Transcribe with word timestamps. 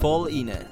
Voll 0.00 0.28
inne, 0.30 0.66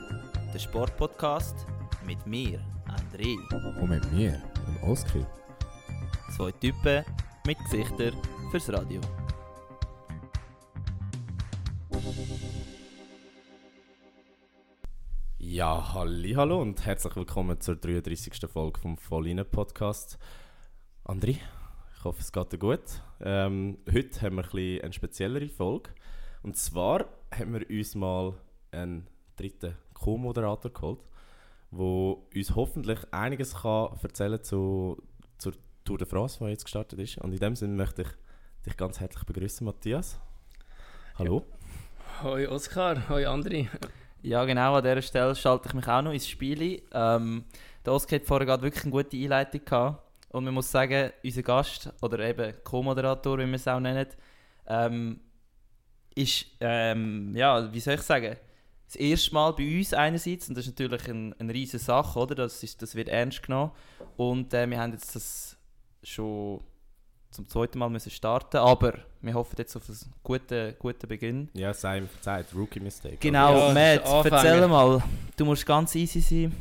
der 0.53 0.59
Sportpodcast 0.59 1.55
mit 2.05 2.27
mir, 2.27 2.59
André. 2.89 3.37
Und 3.81 3.91
mit 3.91 4.13
mir, 4.13 4.43
dem 4.67 4.91
Oskar. 4.91 5.25
Zwei 6.37 6.51
Typen 6.53 7.05
mit 7.47 7.57
Gesichtern 7.59 8.15
fürs 8.51 8.73
Radio. 8.73 9.01
Ja, 15.39 15.95
halli, 15.95 16.33
hallo 16.33 16.61
und 16.61 16.85
herzlich 16.85 17.15
willkommen 17.15 17.61
zur 17.61 17.77
33. 17.77 18.51
Folge 18.51 18.81
vom 18.81 18.97
Volline 18.97 19.45
Podcast. 19.45 20.19
André, 21.05 21.39
ich 22.05 22.07
hoffe, 22.07 22.21
es 22.21 22.33
geht 22.33 22.53
dir 22.53 22.59
gut. 22.59 22.83
Ähm, 23.23 23.79
heute 23.91 24.21
haben 24.21 24.37
wir 24.37 24.43
ein 24.43 24.83
eine 24.83 24.93
speziellere 24.93 25.49
Folge. 25.49 25.89
Und 26.43 26.55
zwar 26.55 27.07
haben 27.35 27.55
wir 27.55 27.71
uns 27.71 27.95
mal 27.95 28.35
einen 28.73 29.07
dritten 29.37 29.75
Co-Moderator 29.95 30.71
geholt, 30.71 30.99
der 31.71 31.79
uns 31.79 32.55
hoffentlich 32.55 32.99
einiges 33.11 33.55
kann 33.63 33.97
erzählen 34.03 34.43
zu, 34.43 35.03
zur 35.39 35.55
Tour 35.87 35.97
de 35.97 36.07
France, 36.07 36.45
die 36.45 36.51
jetzt 36.51 36.65
gestartet 36.65 36.99
ist. 36.99 37.17
Und 37.17 37.33
in 37.33 37.39
dem 37.39 37.57
Sinne 37.57 37.73
möchte 37.73 38.03
ich 38.03 38.09
dich 38.67 38.77
ganz 38.77 39.01
herzlich 39.01 39.25
begrüßen, 39.25 39.65
Matthias. 39.65 40.21
Hallo. 41.19 41.47
Hoi 42.23 42.47
Oskar, 42.49 43.09
hoi 43.09 43.25
André. 43.27 43.69
Ja, 44.21 44.47
genau, 44.47 44.75
an 44.75 44.83
dieser 44.83 45.03
Stelle 45.03 45.35
schalte 45.35 45.69
ich 45.69 45.75
mich 45.75 45.87
auch 45.87 46.01
noch 46.01 46.13
ins 46.13 46.27
Spiel 46.27 46.63
ein. 46.63 46.83
Ähm, 46.93 47.45
der 47.85 47.93
Oskar 47.93 48.19
hat 48.19 48.27
vorher 48.27 48.47
gerade 48.47 48.63
wirklich 48.63 48.85
eine 48.85 48.93
gute 48.93 49.19
Einleitung 49.19 49.63
gehabt. 49.63 50.04
Und 50.35 50.45
man 50.45 50.55
muss 50.55 50.71
sagen, 50.71 51.13
unser 51.23 51.43
Gast, 51.43 51.93
oder 52.03 52.19
eben 52.19 52.55
Co-Moderator, 52.65 53.39
wie 53.39 53.47
wir 53.47 53.55
es 53.55 53.69
auch 53.69 53.79
nennen, 53.79 54.09
ähm, 54.67 55.21
ist, 56.13 56.47
ähm, 56.61 57.33
ja, 57.37 57.73
wie 57.73 57.79
soll 57.79 57.95
ich 57.95 58.03
sagen, 58.03 58.37
das 58.85 58.97
erste 58.97 59.33
Mal 59.33 59.53
bei 59.53 59.79
uns 59.79 59.95
einerseits, 59.95 60.49
und 60.49 60.57
das 60.57 60.67
ist 60.67 60.73
natürlich 60.79 61.09
eine 61.09 61.37
ein 61.39 61.51
riesige 61.51 61.79
Sache, 61.83 62.19
oder? 62.19 62.35
Das, 62.35 62.65
ist, 62.65 62.83
das 62.83 62.97
wird 62.97 63.09
ernst 63.09 63.45
genommen. 63.45 63.71
Und 64.17 64.53
äh, 64.53 64.69
wir 64.69 64.81
haben 64.81 64.93
jetzt 64.93 65.15
das 65.15 65.57
schon 66.03 66.61
zum 67.31 67.49
zweiten 67.49 67.79
Mal 67.79 67.89
müssen 67.89 68.11
starten, 68.11 68.57
aber 68.57 68.95
wir 69.21 69.35
hoffen 69.35 69.55
jetzt 69.59 69.77
auf 69.77 69.89
einen 69.89 69.99
guten, 70.25 70.75
guten 70.81 71.07
Beginn. 71.07 71.49
Ja, 71.55 71.73
sei 71.73 71.99
ihm 71.99 72.09
verzeiht, 72.09 72.47
Rookie 72.55 72.81
Mistake. 72.81 73.19
Genau, 73.21 73.69
Ja, 73.69 73.73
Matt, 73.73 74.33
erzähl 74.33 74.67
mal, 74.67 75.01
du 75.37 75.45
musst 75.45 75.65
ganz 75.65 75.95
easy 75.95 76.21
sein. 76.21 76.57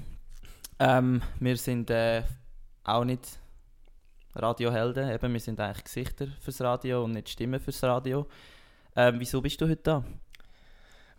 Ähm, 0.78 1.22
wir 1.40 1.58
sind 1.58 1.90
äh, 1.90 2.22
auch 2.84 3.04
nicht 3.04 3.40
Radiohelden, 4.36 5.10
eben, 5.12 5.34
wir 5.34 5.40
sind 5.40 5.60
eigentlich 5.60 5.84
Gesichter 5.84 6.28
fürs 6.40 6.62
Radio 6.62 7.04
und 7.04 7.12
nicht 7.12 7.30
Stimmen 7.30 7.60
fürs 7.60 7.84
Radio. 7.84 8.28
Ähm, 8.96 9.16
wieso 9.20 9.42
bist 9.42 9.60
du 9.62 9.66
heute 9.68 9.82
da? 9.84 10.04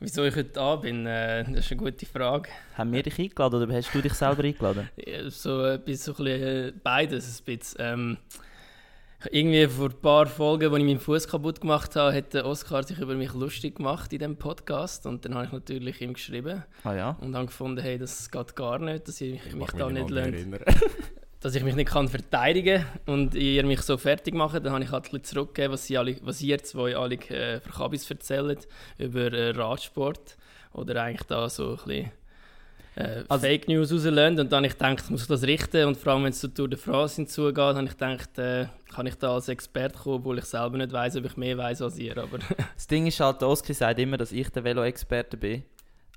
Wieso 0.00 0.24
ich 0.24 0.34
heute 0.34 0.50
da 0.50 0.76
bin, 0.76 1.06
äh, 1.06 1.44
das 1.44 1.64
ist 1.66 1.72
eine 1.72 1.80
gute 1.80 2.04
Frage. 2.04 2.50
Haben 2.76 2.92
wir 2.92 3.02
dich 3.02 3.18
eingeladen 3.18 3.62
oder 3.62 3.74
hast 3.74 3.94
du 3.94 4.02
dich 4.02 4.14
selber 4.14 4.42
eingeladen? 4.44 4.90
Ja, 4.96 5.30
So 5.30 5.64
etwas, 5.64 6.04
so 6.04 6.12
ein 6.12 6.16
bisschen 6.24 6.68
äh, 6.68 6.72
beides. 6.82 7.40
Ein 7.40 7.44
bisschen. 7.44 7.76
Ähm, 7.80 8.18
irgendwie 9.30 9.66
vor 9.68 9.88
ein 9.88 10.00
paar 10.02 10.26
Folgen, 10.26 10.70
als 10.70 10.78
ich 10.78 10.84
meinen 10.84 11.00
Fuß 11.00 11.28
kaputt 11.28 11.60
gemacht 11.60 11.96
habe, 11.96 12.14
hat 12.14 12.34
der 12.34 12.44
Oskar 12.44 12.82
sich 12.82 12.98
über 12.98 13.14
mich 13.14 13.32
lustig 13.32 13.76
gemacht 13.76 14.12
in 14.12 14.18
diesem 14.18 14.36
Podcast. 14.36 15.06
Und 15.06 15.24
dann 15.24 15.34
habe 15.34 15.46
ich 15.46 15.52
natürlich 15.52 16.00
ihm 16.02 16.12
geschrieben 16.12 16.64
Ah 16.82 16.92
ja? 16.94 17.16
und 17.20 17.34
habe 17.34 17.46
gefunden, 17.46 17.80
hey, 17.80 17.96
das 17.96 18.30
geht 18.30 18.54
gar 18.56 18.78
nicht, 18.80 19.08
dass 19.08 19.20
ich, 19.20 19.40
Ich 19.46 19.54
mich 19.54 19.70
da 19.70 19.88
mich 19.88 20.02
nicht 20.02 20.10
erinnern. 20.14 20.60
dass 21.44 21.54
ich 21.54 21.62
mich 21.62 21.74
nicht 21.74 21.90
kann 21.90 22.08
verteidigen 22.08 22.86
und 23.04 23.34
ihr 23.34 23.64
mich 23.66 23.82
so 23.82 23.98
fertig 23.98 24.34
macht, 24.34 24.54
dann 24.64 24.72
habe 24.72 24.82
ich 24.82 24.90
halt 24.90 25.04
ein 25.04 25.10
bisschen 25.10 25.24
zurückgegeben, 25.24 25.74
was, 25.74 25.86
sie 25.86 25.98
alle, 25.98 26.16
was 26.22 26.40
ihr 26.40 26.56
zwei 26.64 26.96
alle 26.96 27.16
äh, 27.16 27.60
für 27.60 27.70
Kabis 27.70 28.10
erzählt 28.10 28.66
über 28.96 29.30
äh, 29.30 29.50
Radsport 29.50 30.38
oder 30.72 31.02
eigentlich 31.02 31.26
da 31.26 31.50
so 31.50 31.72
ein 31.72 31.76
bisschen 31.76 32.10
äh, 32.96 33.24
Also- 33.28 33.46
Fake 33.46 33.68
News 33.68 33.92
rauslösen. 33.92 34.40
Und 34.40 34.50
dann 34.52 34.64
ich 34.64 34.72
gedacht, 34.72 35.10
muss 35.10 35.20
ich 35.22 35.28
das 35.28 35.42
richten? 35.42 35.84
Und 35.86 35.98
vor 35.98 36.14
allem 36.14 36.24
wenn 36.24 36.30
es 36.30 36.40
zur 36.40 36.54
Tour 36.54 36.66
de 36.68 36.78
France 36.78 37.16
hinzugeht, 37.16 37.58
habe 37.58 37.84
ich 37.84 37.90
gedacht, 37.90 38.38
äh, 38.38 38.66
kann 38.94 39.06
ich 39.06 39.16
da 39.16 39.34
als 39.34 39.48
Experte 39.48 39.98
kommen, 39.98 40.16
obwohl 40.16 40.38
ich 40.38 40.46
selber 40.46 40.78
nicht 40.78 40.92
weiß, 40.92 41.16
ob 41.16 41.26
ich 41.26 41.36
mehr 41.36 41.58
weiß 41.58 41.82
als 41.82 41.98
ihr, 41.98 42.16
aber 42.16 42.38
Das 42.74 42.86
Ding 42.86 43.06
ist 43.06 43.20
halt, 43.20 43.42
Oskar 43.42 43.74
sagt 43.74 43.98
immer, 43.98 44.16
dass 44.16 44.32
ich 44.32 44.48
der 44.48 44.64
Velo-Experte 44.64 45.36
bin. 45.36 45.62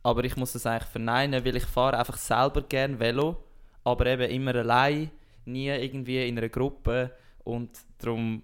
Aber 0.03 0.23
ich 0.23 0.37
muss 0.37 0.53
das 0.53 0.65
eigentlich 0.65 0.87
verneinen, 0.89 1.43
weil 1.43 1.57
ich 1.57 1.65
fahre 1.65 1.99
einfach 1.99 2.15
selber 2.15 2.61
gern 2.61 2.97
Velo, 2.97 3.43
aber 3.83 4.05
eben 4.05 4.29
immer 4.31 4.55
allein, 4.55 5.11
nie 5.47 5.69
irgendwie 5.69 6.27
in 6.27 6.37
einer 6.37 6.49
Gruppe. 6.49 7.11
Und 7.43 7.71
darum, 7.99 8.43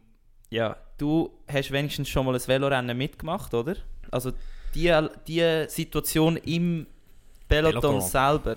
ja, 0.49 0.77
du 0.97 1.31
hast 1.47 1.71
wenigstens 1.71 2.09
schon 2.09 2.25
mal 2.25 2.35
ein 2.35 2.47
Velorennen 2.47 2.97
mitgemacht, 2.97 3.53
oder? 3.53 3.75
Also 4.11 4.31
die, 4.75 4.91
die 5.27 5.65
Situation 5.67 6.37
im 6.37 6.87
Peloton 7.47 7.81
Peloton. 7.81 8.01
selber, 8.01 8.55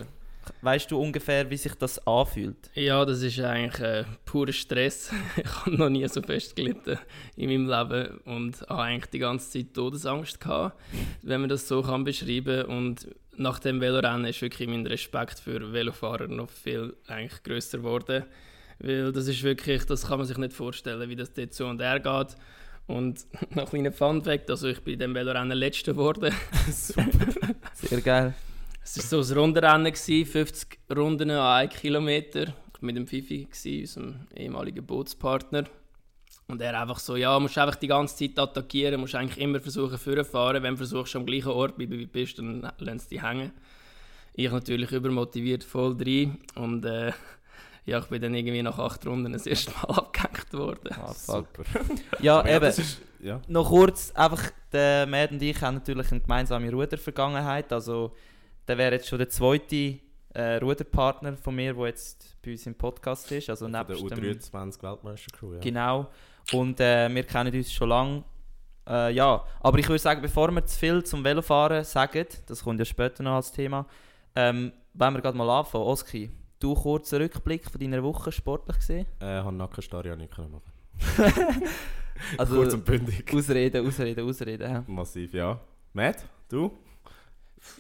weißt 0.63 0.91
du 0.91 1.01
ungefähr, 1.01 1.49
wie 1.51 1.57
sich 1.57 1.75
das 1.75 2.05
anfühlt? 2.07 2.71
Ja, 2.75 3.05
das 3.05 3.23
ist 3.23 3.39
eigentlich 3.41 3.81
äh, 3.81 4.05
purer 4.25 4.53
Stress. 4.53 5.11
ich 5.37 5.67
habe 5.67 5.77
noch 5.77 5.89
nie 5.89 6.07
so 6.09 6.23
fest 6.23 6.57
gelitten 6.57 6.99
in 7.37 7.51
meinem 7.51 7.69
Leben 7.69 8.19
und 8.25 8.61
habe 8.63 8.83
eigentlich 8.83 9.11
die 9.11 9.19
ganze 9.19 9.51
Zeit 9.51 9.75
Todesangst 9.75 10.41
gehabt, 10.41 10.81
wenn 11.23 11.41
man 11.41 11.51
das 11.51 11.67
so 11.67 11.83
kann 11.83 12.05
beschreiben 12.05 12.65
Und 12.67 13.09
nach 13.39 13.59
dem 13.59 13.81
Velorennen 13.81 14.27
ist 14.27 14.43
wirklich 14.43 14.69
mein 14.69 14.87
Respekt 14.87 15.41
für 15.41 15.73
Velofahrer 15.73 16.29
noch 16.29 16.51
viel 16.51 16.97
eigentlich 17.07 17.43
größer 17.43 17.79
geworden, 17.79 18.25
weil 18.79 19.13
das 19.13 19.29
ist 19.29 19.43
wirklich, 19.43 19.85
das 19.85 20.07
kann 20.07 20.19
man 20.19 20.27
sich 20.27 20.39
nicht 20.39 20.53
vorstellen, 20.53 21.09
wie 21.09 21.17
das 21.17 21.33
dort 21.33 21.55
so 21.55 21.67
und 21.67 21.81
her 21.81 22.01
geht. 22.01 22.37
Und 22.87 23.27
noch 23.51 23.65
ein 23.65 23.69
kleiner 23.69 23.93
Funfact, 23.93 24.51
also 24.51 24.69
ich 24.69 24.81
bin 24.81 24.95
in 24.95 25.01
dem 25.01 25.15
Velorennen 25.15 25.57
Letzter 25.57 25.93
geworden. 25.93 26.33
Sehr 27.75 28.01
geil. 28.01 28.35
Es 28.83 29.13
war 29.13 29.25
so 29.25 29.33
ein 29.33 29.39
Rundenrennen, 29.39 29.93
gewesen, 29.93 30.31
50 30.31 30.79
Runden 30.95 31.31
an 31.31 31.65
1 31.65 31.75
Kilometer. 31.75 32.55
Mit 32.81 32.97
dem 32.97 33.07
Fifi, 33.07 33.45
gewesen, 33.45 33.81
unserem 33.81 34.27
ehemaligen 34.37 34.87
Bootspartner. 34.87 35.65
Und 36.49 36.63
er 36.63 36.81
einfach 36.81 37.01
so, 37.01 37.17
ja, 37.17 37.39
musst 37.41 37.59
einfach 37.59 37.75
die 37.75 37.89
ganze 37.89 38.17
Zeit 38.17 38.39
attackieren, 38.39 39.01
musst 39.01 39.17
eigentlich 39.17 39.39
immer 39.39 39.59
versuchen, 39.59 39.99
vorzufahren. 39.99 40.63
Wenn 40.63 40.75
du 40.75 40.79
versuchst, 40.79 41.17
am 41.17 41.27
gleichen 41.27 41.49
Ort 41.49 41.77
bleiben 41.77 41.99
wie 41.99 42.07
du 42.07 42.13
bist, 42.13 42.39
dann 42.39 42.71
sie 42.79 43.09
dich 43.09 43.23
hängen. 43.23 43.51
Ich 44.35 44.51
natürlich 44.51 44.93
übermotiviert, 44.93 45.65
voll 45.65 45.97
drin. 45.97 46.39
Und 46.55 46.85
äh, 46.85 47.13
ja, 47.87 47.99
ich 47.99 48.05
bin 48.07 48.23
dann 48.23 48.35
irgendwie 48.35 48.63
nach 48.63 48.79
acht 48.79 49.05
Runden 49.07 49.33
das 49.33 49.47
erste 49.47 49.73
Mal 49.73 49.83
abgehängt 49.97 50.53
worden. 50.53 50.91
Ah. 50.93 51.13
Super. 51.13 51.65
Ja, 52.21 52.47
eben. 52.47 52.65
ist, 52.65 53.01
ja. 53.19 53.41
Noch 53.49 53.69
kurz, 53.69 54.13
einfach, 54.13 54.51
der 54.73 55.07
Matt 55.07 55.33
und 55.33 55.43
ich 55.43 55.61
haben 55.61 55.77
natürlich 55.77 56.13
eine 56.13 56.21
gemeinsame 56.21 56.71
Rudervergangenheit. 56.71 57.73
Also, 57.73 58.15
der 58.69 58.79
wäre 58.79 58.95
jetzt 58.95 59.09
schon 59.09 59.19
der 59.19 59.31
zweite 59.31 59.99
äh, 60.33 60.57
Ruderpartner 60.57 61.37
von 61.37 61.57
mir, 61.57 61.75
der 61.75 61.87
jetzt 61.87 62.37
bei 62.41 62.53
uns 62.53 62.67
im 62.67 62.75
Podcast 62.77 63.33
ist. 63.33 63.51
Also, 63.51 63.65
Von 63.65 63.73
der 63.73 63.85
nebst 63.85 64.11
dem, 64.11 64.19
U23 64.19 64.83
Weltmeister-Crew, 64.83 65.55
ja. 65.55 65.61
Genau. 65.61 66.09
Und 66.53 66.81
äh, 66.81 67.13
wir 67.15 67.25
kennen 67.25 67.55
uns 67.55 67.73
schon 67.73 67.89
lange. 67.89 68.25
Äh, 68.89 69.13
ja, 69.15 69.43
aber 69.61 69.79
ich 69.79 69.89
würde 69.89 69.99
sagen, 69.99 70.23
bevor 70.23 70.51
wir 70.53 70.65
zu 70.65 70.79
viel 70.79 71.03
zum 71.03 71.25
Velofahren 71.25 71.85
sagen, 71.85 72.27
das 72.47 72.63
kommt 72.63 72.79
ja 72.79 72.85
später 72.85 73.23
noch 73.23 73.35
als 73.35 73.51
Thema, 73.51 73.85
ähm, 74.35 74.73
wollen 74.95 75.15
wir 75.15 75.21
gerade 75.23 75.37
mal 75.37 75.51
anfangen. 75.51 75.85
Oski, 75.85 76.31
du 76.61 76.75
kurzen 76.75 77.21
Rückblick 77.21 77.69
von 77.69 77.81
deiner 77.81 78.03
Woche 78.03 78.31
sportlich 78.31 78.77
gesehen? 78.77 79.07
Äh, 79.21 79.25
habe 79.39 79.55
Nackenstarre 79.57 80.09
ja 80.09 80.17
nicht 80.17 80.33
können 80.33 80.53
machen. 80.53 80.73
Also, 82.39 82.57
Kurz 82.57 82.73
und 82.73 82.85
bündig. 82.85 83.31
ausreden, 83.35 83.87
ausreden, 83.87 84.27
ausreden. 84.27 84.71
ja. 84.73 84.85
Massiv, 84.87 85.35
ja. 85.35 85.61
Matt, 85.93 86.25
du? 86.49 86.73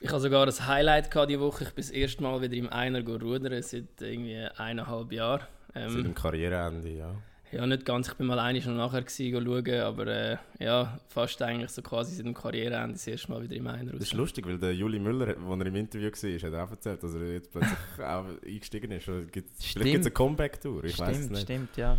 Ich 0.00 0.10
hatte 0.10 0.20
sogar 0.20 0.46
ein 0.46 0.66
Highlight 0.66 1.10
gehabt 1.10 1.30
diese 1.30 1.40
Woche. 1.40 1.64
Ich 1.64 1.70
bin 1.70 1.82
das 1.82 1.90
erste 1.90 2.22
Mal 2.22 2.40
wieder 2.42 2.54
im 2.54 2.68
Einer 2.68 3.02
go 3.02 3.14
rudern, 3.14 3.62
seit 3.62 4.00
irgendwie 4.00 4.36
eineinhalb 4.56 5.10
Jahren. 5.12 5.46
Seit 5.72 5.90
Ähm, 5.90 6.02
dem 6.04 6.14
Karriereende, 6.14 6.88
ja. 6.90 7.14
Ja, 7.56 7.66
nicht 7.66 7.84
ganz. 7.84 8.08
Ich 8.08 8.14
bin 8.14 8.26
mal 8.26 8.38
einig 8.38 8.66
noch 8.66 8.74
nachher 8.74 9.04
schauen, 9.08 9.80
aber 9.80 10.06
äh, 10.06 10.36
ja, 10.58 10.98
fast 11.08 11.40
eigentlich 11.42 11.70
so 11.70 11.82
quasi 11.82 12.14
seit 12.14 12.26
dem 12.26 12.34
Karriereende 12.34 12.92
das 12.94 13.06
erste 13.06 13.30
Mal 13.32 13.42
wieder 13.42 13.56
im 13.56 13.66
Einer 13.66 13.92
Das 13.92 14.02
ist 14.02 14.12
lustig, 14.14 14.46
weil 14.46 14.58
der 14.58 14.74
Juli 14.74 14.98
Müller, 14.98 15.28
als 15.28 15.60
er 15.60 15.66
im 15.66 15.76
Interview 15.76 16.08
war, 16.10 16.32
hat 16.48 16.52
er 16.52 16.64
auch 16.64 16.70
erzählt, 16.70 17.02
dass 17.02 17.14
er 17.14 17.32
jetzt 17.32 17.50
plötzlich 17.50 17.78
auch 17.98 18.24
eingestiegen 18.44 18.90
ist. 18.92 19.08
Oder 19.08 19.22
gibt's- 19.22 19.64
Vielleicht 19.64 19.74
gibt 19.74 19.86
es 19.86 19.94
eine 19.94 20.00
Stimmt. 20.02 20.14
Comeback-Tour, 20.14 20.84
ich 20.84 20.98
weiß 20.98 21.08
es 21.10 21.16
Stimmt, 21.16 21.30
nicht. 21.32 21.42
stimmt, 21.42 21.76
ja. 21.76 21.98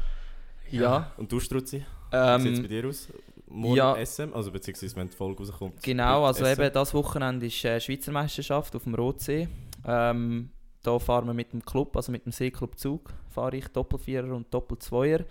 Ja, 0.70 1.12
Und 1.18 1.32
du, 1.32 1.40
Struzzi, 1.40 1.78
wie 2.12 2.42
sieht 2.42 2.54
es 2.54 2.60
bei 2.60 2.66
ähm, 2.66 2.68
dir 2.70 2.88
aus? 2.88 3.08
Morgen 3.50 3.76
ja. 3.78 4.06
SM, 4.06 4.34
also 4.34 4.52
beziehungsweise 4.52 4.96
wenn 4.98 5.08
die 5.10 5.16
Folge 5.16 5.40
rauskommt. 5.42 5.82
genau, 5.82 6.26
also 6.26 6.44
SM. 6.44 6.62
eben 6.62 6.74
das 6.74 6.94
Wochenende 6.94 7.46
ist 7.46 7.64
äh, 7.64 7.80
Schweizer 7.80 8.12
Meisterschaft 8.12 8.76
auf 8.76 8.84
dem 8.84 8.94
Rotsee. 8.94 9.48
Ähm, 9.86 10.50
da 10.84 11.00
fahren 11.00 11.26
wir 11.28 11.34
mit 11.34 11.54
dem 11.54 11.64
Club, 11.64 11.96
also 11.96 12.12
mit 12.12 12.26
dem 12.26 12.34
Seeclub 12.34 12.78
Zug, 12.78 13.14
fahre 13.30 13.56
ich 13.56 13.68
Doppelvierer 13.70 14.36
und 14.36 14.54
Doppelzweier. 14.54 15.22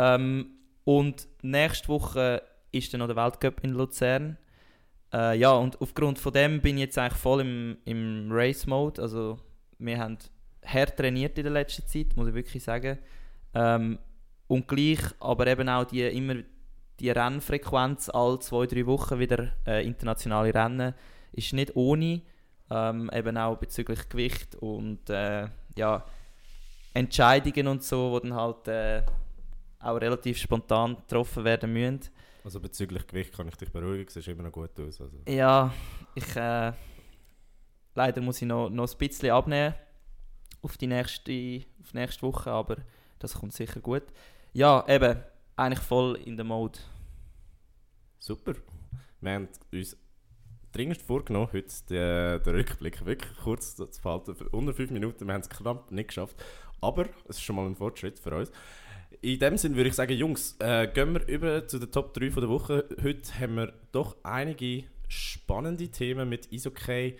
Ähm, 0.00 0.52
und 0.84 1.28
nächste 1.42 1.88
Woche 1.88 2.42
ist 2.72 2.92
dann 2.92 3.00
noch 3.00 3.06
der 3.06 3.16
Weltcup 3.16 3.62
in 3.62 3.70
Luzern. 3.70 4.38
Äh, 5.12 5.38
ja, 5.38 5.52
und 5.52 5.80
aufgrund 5.80 6.18
von 6.18 6.32
dem 6.32 6.62
bin 6.62 6.78
ich 6.78 6.84
jetzt 6.84 6.98
eigentlich 6.98 7.20
voll 7.20 7.42
im, 7.42 7.76
im 7.84 8.28
Race-Mode. 8.30 9.02
Also 9.02 9.38
wir 9.78 9.98
haben 9.98 10.16
hart 10.64 10.96
trainiert 10.96 11.36
in 11.36 11.44
der 11.44 11.52
letzten 11.52 11.86
Zeit, 11.86 12.16
muss 12.16 12.28
ich 12.28 12.34
wirklich 12.34 12.62
sagen. 12.62 12.98
Ähm, 13.54 13.98
und 14.46 14.68
gleich, 14.68 15.00
aber 15.20 15.46
eben 15.46 15.68
auch 15.68 15.84
die 15.84 16.02
immer 16.02 16.36
die 16.98 17.10
Rennfrequenz 17.10 18.08
alle 18.10 18.38
zwei, 18.38 18.66
drei 18.66 18.86
Wochen 18.86 19.18
wieder 19.18 19.52
äh, 19.66 19.84
internationale 19.84 20.54
Rennen 20.54 20.94
ist 21.32 21.52
nicht 21.52 21.74
ohne, 21.76 22.22
ähm, 22.70 23.10
eben 23.12 23.36
auch 23.36 23.56
bezüglich 23.56 24.08
Gewicht 24.08 24.54
und 24.56 25.08
äh, 25.08 25.48
ja, 25.76 26.04
Entscheidungen 26.92 27.68
und 27.68 27.82
so, 27.82 28.18
die 28.18 28.28
dann 28.28 28.36
halt 28.36 28.68
äh, 28.68 29.02
auch 29.80 29.96
relativ 29.96 30.38
spontan 30.38 30.96
getroffen 30.96 31.44
werden 31.44 31.72
müssen. 31.72 32.00
Also 32.44 32.60
bezüglich 32.60 33.06
Gewicht 33.06 33.34
kann 33.34 33.48
ich 33.48 33.56
dich 33.56 33.70
beruhigen, 33.70 34.06
es 34.06 34.14
sieht 34.14 34.28
immer 34.28 34.44
noch 34.44 34.52
gut 34.52 34.78
aus. 34.80 35.00
Also. 35.00 35.18
Ja, 35.26 35.72
ich 36.14 36.36
äh, 36.36 36.72
leider 37.94 38.20
muss 38.20 38.40
ich 38.40 38.48
noch, 38.48 38.70
noch 38.70 38.90
ein 38.90 38.98
bisschen 38.98 39.30
abnehmen 39.30 39.74
auf 40.62 40.76
die 40.76 40.86
nächste, 40.86 41.62
auf 41.80 41.94
nächste 41.94 42.22
Woche, 42.22 42.50
aber 42.50 42.76
das 43.18 43.34
kommt 43.34 43.52
sicher 43.52 43.80
gut. 43.80 44.04
Ja, 44.52 44.84
eben, 44.88 45.22
eigentlich 45.56 45.80
voll 45.80 46.16
in 46.24 46.36
der 46.36 46.44
Mode. 46.44 46.78
Super. 48.18 48.54
Wir 49.20 49.32
haben 49.32 49.48
uns 49.72 49.96
dringend 50.72 51.02
vorgenommen, 51.02 51.48
heute 51.52 51.72
den, 51.88 52.42
den 52.42 52.54
Rückblick 52.54 53.04
wirklich 53.04 53.36
kurz 53.38 53.76
zu 53.76 53.86
behalten. 54.02 54.34
Für 54.34 54.48
unter 54.50 54.72
5 54.72 54.90
Minuten, 54.90 55.26
wir 55.26 55.34
haben 55.34 55.42
es 55.42 55.48
knapp 55.48 55.90
nicht 55.90 56.08
geschafft. 56.08 56.36
Aber 56.80 57.06
es 57.28 57.36
ist 57.36 57.42
schon 57.42 57.56
mal 57.56 57.66
ein 57.66 57.76
Fortschritt 57.76 58.18
für 58.18 58.34
uns. 58.34 58.50
In 59.22 59.38
dem 59.38 59.58
Sinne 59.58 59.76
würde 59.76 59.90
ich 59.90 59.94
sagen, 59.94 60.14
Jungs, 60.14 60.56
äh, 60.60 60.88
gehen 60.88 61.12
wir 61.12 61.26
über 61.28 61.68
zu 61.68 61.78
den 61.78 61.92
Top 61.92 62.14
3 62.14 62.30
von 62.30 62.40
der 62.40 62.48
Woche. 62.48 62.88
Heute 63.02 63.38
haben 63.38 63.56
wir 63.56 63.74
doch 63.92 64.16
einige 64.22 64.84
spannende 65.08 65.88
Themen 65.90 66.26
mit 66.26 66.50
Isokay, 66.50 67.18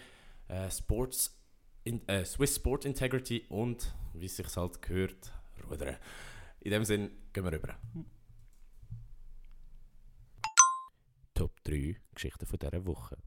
äh, 0.48 0.70
Sports, 0.70 1.38
in, 1.84 2.06
äh, 2.08 2.24
Swiss 2.24 2.56
Sport 2.56 2.86
Integrity 2.86 3.44
und, 3.50 3.94
wie 4.14 4.24
es 4.24 4.36
sich 4.36 4.56
halt 4.56 4.80
gehört, 4.80 5.30
Rudern. 5.70 5.96
In 6.60 6.70
dem 6.70 6.84
Sinne 6.86 7.10
gehen 7.34 7.44
wir 7.44 7.52
rüber. 7.52 7.74
Top 11.34 11.52
3 11.64 11.96
Geschichten 12.14 12.46
von 12.46 12.58
dieser 12.58 12.86
Woche. 12.86 13.18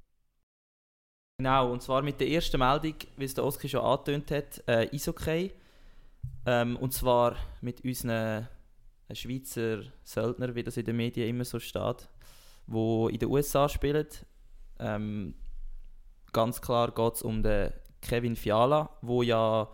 Genau, 1.37 1.71
und 1.71 1.83
zwar 1.83 2.01
mit 2.01 2.19
der 2.19 2.27
ersten 2.27 2.57
Meldung, 2.57 2.95
wie 3.17 3.25
es 3.25 3.35
der 3.35 3.43
Oski 3.43 3.69
schon 3.69 3.81
angetönt 3.81 4.31
hat, 4.31 4.63
äh, 4.67 4.95
Isokay. 4.95 5.51
Ähm, 6.47 6.75
und 6.77 6.91
zwar 6.91 7.35
mit 7.61 7.83
unseren 7.83 8.47
Schweizer 9.15 9.83
Söldner, 10.03 10.55
wie 10.55 10.63
das 10.63 10.77
in 10.77 10.85
den 10.85 10.97
Medien 10.97 11.29
immer 11.29 11.45
so 11.45 11.59
steht, 11.59 12.09
wo 12.67 13.07
in 13.09 13.19
den 13.19 13.29
USA 13.29 13.67
spielen. 13.69 14.07
Ähm, 14.79 15.35
ganz 16.31 16.61
klar 16.61 16.91
geht 16.91 17.13
es 17.15 17.21
um 17.21 17.43
den 17.43 17.71
Kevin 18.01 18.35
Fiala, 18.35 18.89
wo 19.01 19.23
ja 19.23 19.69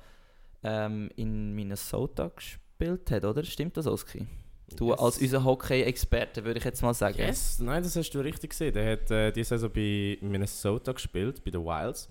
ähm, 0.63 1.09
in 1.15 1.53
Minnesota 1.53 2.31
gespielt 2.36 3.09
hat, 3.12 3.25
oder? 3.25 3.44
Stimmt 3.44 3.77
das, 3.77 3.88
Oski? 3.88 4.27
Du 4.75 4.89
Yes. 4.89 5.00
als 5.00 5.18
unser 5.18 5.44
Hockey-Experte, 5.44 6.44
würde 6.45 6.59
ich 6.59 6.65
jetzt 6.65 6.81
mal 6.81 6.94
sagen. 6.94 7.18
Yes, 7.18 7.59
nein, 7.59 7.81
das 7.81 7.95
hast 7.95 8.12
du 8.12 8.19
richtig 8.19 8.51
gesehen. 8.51 8.74
Der 8.74 8.91
hat 8.91 9.09
äh, 9.09 9.31
diese 9.31 9.50
Saison 9.50 9.71
bei 9.74 10.18
Minnesota 10.21 10.91
gespielt, 10.91 11.44
bei 11.44 11.51
den 11.51 11.65
Wilds. 11.65 12.09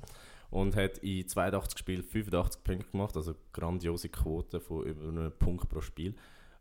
Und 0.50 0.74
hat 0.76 0.98
in 0.98 1.28
82 1.28 1.78
Spielen 1.78 2.02
85 2.02 2.64
Punkte 2.64 2.90
gemacht, 2.90 3.14
also 3.16 3.34
grandiose 3.52 4.08
Quote 4.08 4.60
von 4.60 4.82
über 4.86 5.06
einem 5.06 5.30
Punkt 5.38 5.68
pro 5.68 5.82
Spiel. 5.82 6.14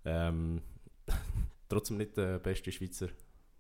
Ähm, 0.08 0.62
trotzdem 1.70 1.98
nicht 1.98 2.16
der 2.16 2.40
beste 2.40 2.72
Schweizer 2.72 3.10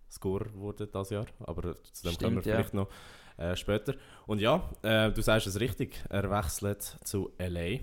Scorer 0.09 0.45
geworden 0.45 0.87
dieses 0.93 1.09
Jahr, 1.09 1.25
aber 1.39 1.75
zu 1.83 2.03
dem 2.03 2.17
kommen 2.17 2.35
wir 2.37 2.43
ja. 2.43 2.55
vielleicht 2.55 2.73
noch 2.73 2.89
äh, 3.37 3.55
später. 3.55 3.95
Und 4.25 4.39
ja, 4.39 4.69
äh, 4.81 5.11
du 5.11 5.21
sagst 5.21 5.47
es 5.47 5.59
richtig, 5.59 6.01
er 6.09 6.29
wechselt 6.29 6.97
zu 7.03 7.33
LA, 7.37 7.79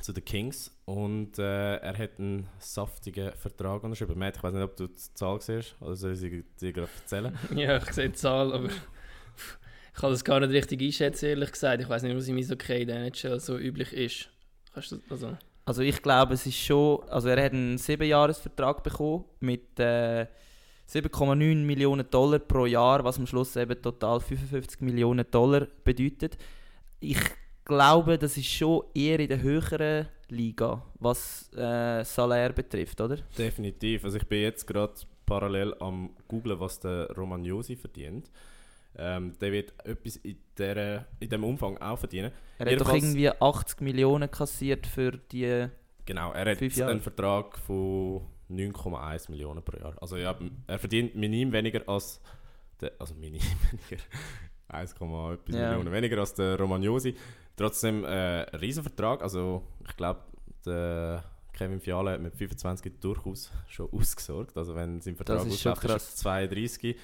zu 0.00 0.12
den 0.12 0.24
Kings 0.24 0.70
und 0.84 1.38
äh, 1.38 1.76
er 1.76 1.98
hat 1.98 2.18
einen 2.18 2.48
saftigen 2.58 3.32
Vertrag 3.32 3.82
unterschrieben. 3.82 4.18
Matt, 4.18 4.36
ich 4.36 4.42
weiß 4.42 4.54
nicht, 4.54 4.62
ob 4.62 4.76
du 4.76 4.86
die 4.86 5.14
Zahl 5.14 5.40
siehst, 5.40 5.74
oder 5.80 5.96
soll 5.96 6.12
ich 6.12 6.20
sie 6.20 6.44
dir 6.60 6.72
gerade 6.72 6.90
erzählen? 7.00 7.38
Ja, 7.54 7.76
ich 7.78 7.92
sehe 7.92 8.08
die 8.08 8.14
Zahl, 8.14 8.52
aber 8.52 8.66
ich 8.68 9.94
kann 9.94 10.10
das 10.10 10.24
gar 10.24 10.40
nicht 10.40 10.50
richtig 10.50 10.80
einschätzen, 10.80 11.26
ehrlich 11.26 11.52
gesagt. 11.52 11.82
Ich 11.82 11.88
weiß 11.88 12.02
nicht, 12.02 12.16
was 12.16 12.28
im 12.28 12.36
Eishockey 12.36 12.86
der 12.86 12.96
NHL 13.06 13.40
so 13.40 13.58
üblich 13.58 13.92
ist. 13.92 14.30
Kannst 14.72 14.92
du 14.92 15.00
also? 15.10 15.36
Also 15.66 15.82
ich 15.82 16.02
glaube, 16.02 16.34
es 16.34 16.46
ist 16.46 16.58
schon, 16.58 17.02
also 17.08 17.28
er 17.28 17.42
hat 17.42 17.52
einen 17.52 17.78
7-Jahres-Vertrag 17.78 18.82
bekommen 18.82 19.24
mit 19.40 19.78
äh, 19.80 20.26
7,9 20.88 21.64
Millionen 21.64 22.08
Dollar 22.10 22.38
pro 22.38 22.66
Jahr, 22.66 23.02
was 23.02 23.18
am 23.18 23.26
Schluss 23.26 23.56
eben 23.56 23.80
total 23.80 24.20
55 24.20 24.82
Millionen 24.82 25.24
Dollar 25.30 25.66
bedeutet. 25.82 26.36
Ich 27.00 27.18
glaube, 27.64 28.18
das 28.18 28.36
ist 28.36 28.46
schon 28.46 28.82
eher 28.94 29.18
in 29.20 29.28
der 29.28 29.40
höheren 29.40 30.06
Liga, 30.28 30.82
was 30.98 31.50
äh, 31.54 32.04
Salär 32.04 32.52
betrifft, 32.52 33.00
oder? 33.00 33.16
Definitiv. 33.38 34.04
Also 34.04 34.18
ich 34.18 34.26
bin 34.26 34.42
jetzt 34.42 34.66
gerade 34.66 34.92
parallel 35.24 35.74
am 35.80 36.10
googlen, 36.28 36.60
was 36.60 36.78
der 36.80 37.10
Romagnosi 37.16 37.76
verdient. 37.76 38.30
Ähm, 38.96 39.32
der 39.40 39.52
wird 39.52 39.74
etwas 39.84 40.16
in, 40.16 40.36
der, 40.56 41.06
in 41.20 41.28
dem 41.28 41.44
Umfang 41.44 41.78
auch 41.78 41.98
verdienen. 41.98 42.30
Er 42.58 42.72
hat 42.72 42.80
doch 42.80 42.94
irgendwie 42.94 43.28
80 43.28 43.80
Millionen 43.80 44.30
kassiert 44.30 44.86
für 44.86 45.12
die... 45.12 45.68
Genau, 46.06 46.32
er 46.32 46.50
hat 46.50 46.58
Fünf 46.58 46.76
Jahre. 46.76 46.92
einen 46.92 47.00
Vertrag 47.00 47.58
von 47.58 48.22
9,1 48.50 49.30
Millionen 49.30 49.62
pro 49.62 49.76
Jahr. 49.78 49.96
Also 50.00 50.16
ja, 50.16 50.36
er 50.66 50.78
verdient 50.78 51.14
minim 51.14 51.50
weniger 51.52 51.82
als 51.88 52.20
der, 52.80 52.92
also 52.98 53.14
minim 53.14 53.40
weniger, 53.70 54.02
1, 54.68 54.92
etwas 54.92 55.38
Ja. 55.48 55.70
Millionen 55.70 55.92
weniger 55.92 56.18
als 56.18 56.34
der 56.34 56.58
Romagnosi. 56.58 57.14
Trotzdem 57.56 58.04
äh, 58.04 58.44
ein 58.44 58.58
Riesenvertrag. 58.58 59.22
Also 59.22 59.62
ich 59.88 59.96
glaube, 59.96 60.20
der 60.66 61.24
Kevin 61.52 61.80
Fiala 61.80 62.12
hat 62.12 62.20
mit 62.20 62.34
25 62.34 63.00
durchaus 63.00 63.50
schon 63.68 63.88
ausgesorgt. 63.92 64.56
Also 64.56 64.74
wenn 64.74 65.00
sein 65.00 65.16
Vertrag 65.16 65.46
ist 65.46 65.66
ausläuft, 65.66 65.84
ist 65.84 66.24
er 66.24 66.48
32. 66.48 66.96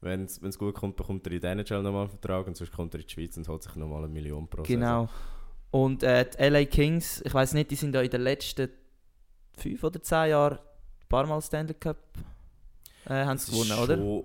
Wenn 0.00 0.24
es 0.24 0.58
gut 0.58 0.74
kommt, 0.74 0.96
bekommt 0.96 1.26
er 1.26 1.32
in 1.32 1.40
der 1.40 1.52
NHL 1.52 1.82
nochmal 1.82 2.02
einen 2.02 2.10
Vertrag 2.10 2.46
und 2.46 2.56
sonst 2.56 2.72
kommt 2.72 2.94
er 2.94 3.00
in 3.00 3.06
die 3.06 3.12
Schweiz 3.12 3.36
und 3.36 3.48
holt 3.48 3.62
sich 3.62 3.74
nochmal 3.76 4.04
eine 4.04 4.12
Million 4.12 4.46
pro 4.46 4.62
Saison. 4.62 4.80
Genau. 4.80 5.08
Und 5.70 6.02
äh, 6.02 6.28
die 6.28 6.42
LA 6.42 6.64
Kings, 6.66 7.22
ich 7.24 7.34
weiß 7.34 7.54
nicht, 7.54 7.70
die 7.70 7.76
sind 7.76 7.92
da 7.92 8.02
in 8.02 8.10
den 8.10 8.20
letzten 8.20 8.70
fünf 9.56 9.82
oder 9.82 10.02
zehn 10.02 10.30
Jahren 10.30 10.58
ein 10.58 11.08
paar 11.08 11.26
Mal 11.26 11.40
Stanley 11.40 11.74
Cup 11.74 11.98
äh, 13.06 13.24
haben 13.24 13.38
sie 13.38 13.52
gewonnen, 13.52 13.78
oder? 13.78 13.96
schon 13.96 14.24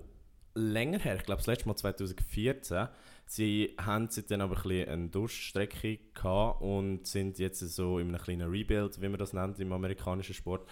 länger 0.55 0.99
her, 0.99 1.15
ich 1.15 1.23
glaube 1.23 1.39
das 1.39 1.47
letzte 1.47 1.67
Mal 1.67 1.75
2014. 1.75 2.87
Sie 3.25 3.75
haben 3.79 4.09
seitdem 4.09 4.41
aber 4.41 4.57
ein 4.57 4.61
bisschen 4.61 4.89
eine 4.89 5.07
Durststrecke 5.07 5.99
gehabt 6.13 6.61
und 6.61 7.07
sind 7.07 7.39
jetzt 7.39 7.59
so 7.59 7.99
in 7.99 8.09
einem 8.09 8.21
kleinen 8.21 8.49
Rebuild, 8.49 9.01
wie 9.01 9.07
man 9.07 9.19
das 9.19 9.31
nennt 9.31 9.59
im 9.59 9.71
amerikanischen 9.71 10.33
Sport. 10.33 10.67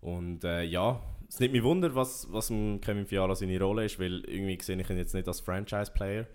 Und 0.00 0.44
äh, 0.44 0.64
ja, 0.64 1.00
es 1.28 1.40
nimmt 1.40 1.52
mich 1.52 1.62
wunder, 1.62 1.94
was, 1.94 2.26
was 2.30 2.48
Kevin 2.48 3.06
Fiala 3.06 3.34
seine 3.34 3.58
Rolle 3.60 3.84
ist, 3.84 3.98
weil 3.98 4.24
irgendwie 4.24 4.58
sehe 4.62 4.80
ich 4.80 4.90
ihn 4.90 4.96
jetzt 4.96 5.14
nicht 5.14 5.28
als 5.28 5.40
Franchise-Player. 5.40 6.26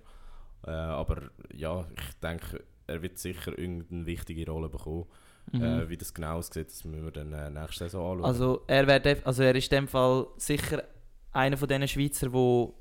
Äh, 0.66 0.72
aber 0.72 1.30
ja, 1.54 1.86
ich 1.96 2.20
denke, 2.22 2.64
er 2.88 3.02
wird 3.02 3.18
sicher 3.18 3.58
irgendeine 3.58 4.06
wichtige 4.06 4.50
Rolle 4.50 4.70
bekommen. 4.70 5.06
Mhm. 5.52 5.64
Äh, 5.64 5.90
wie 5.90 5.98
das 5.98 6.14
genau 6.14 6.38
aussieht, 6.38 6.68
das 6.68 6.84
müssen 6.84 7.06
wir 7.06 7.12
dann 7.12 7.34
äh, 7.34 7.50
nächste 7.50 7.86
Saison 7.86 8.12
anschauen. 8.12 8.26
also, 8.26 8.62
er 8.68 8.88
wär 8.88 9.18
also 9.26 9.44
er 9.44 9.56
ist 9.56 9.72
in 9.72 9.78
dem 9.78 9.88
Fall 9.88 10.28
sicher 10.38 10.84
einer 11.32 11.58
von 11.58 11.68
diesen 11.68 11.88
Schweizer, 11.88 12.32
wo 12.34 12.76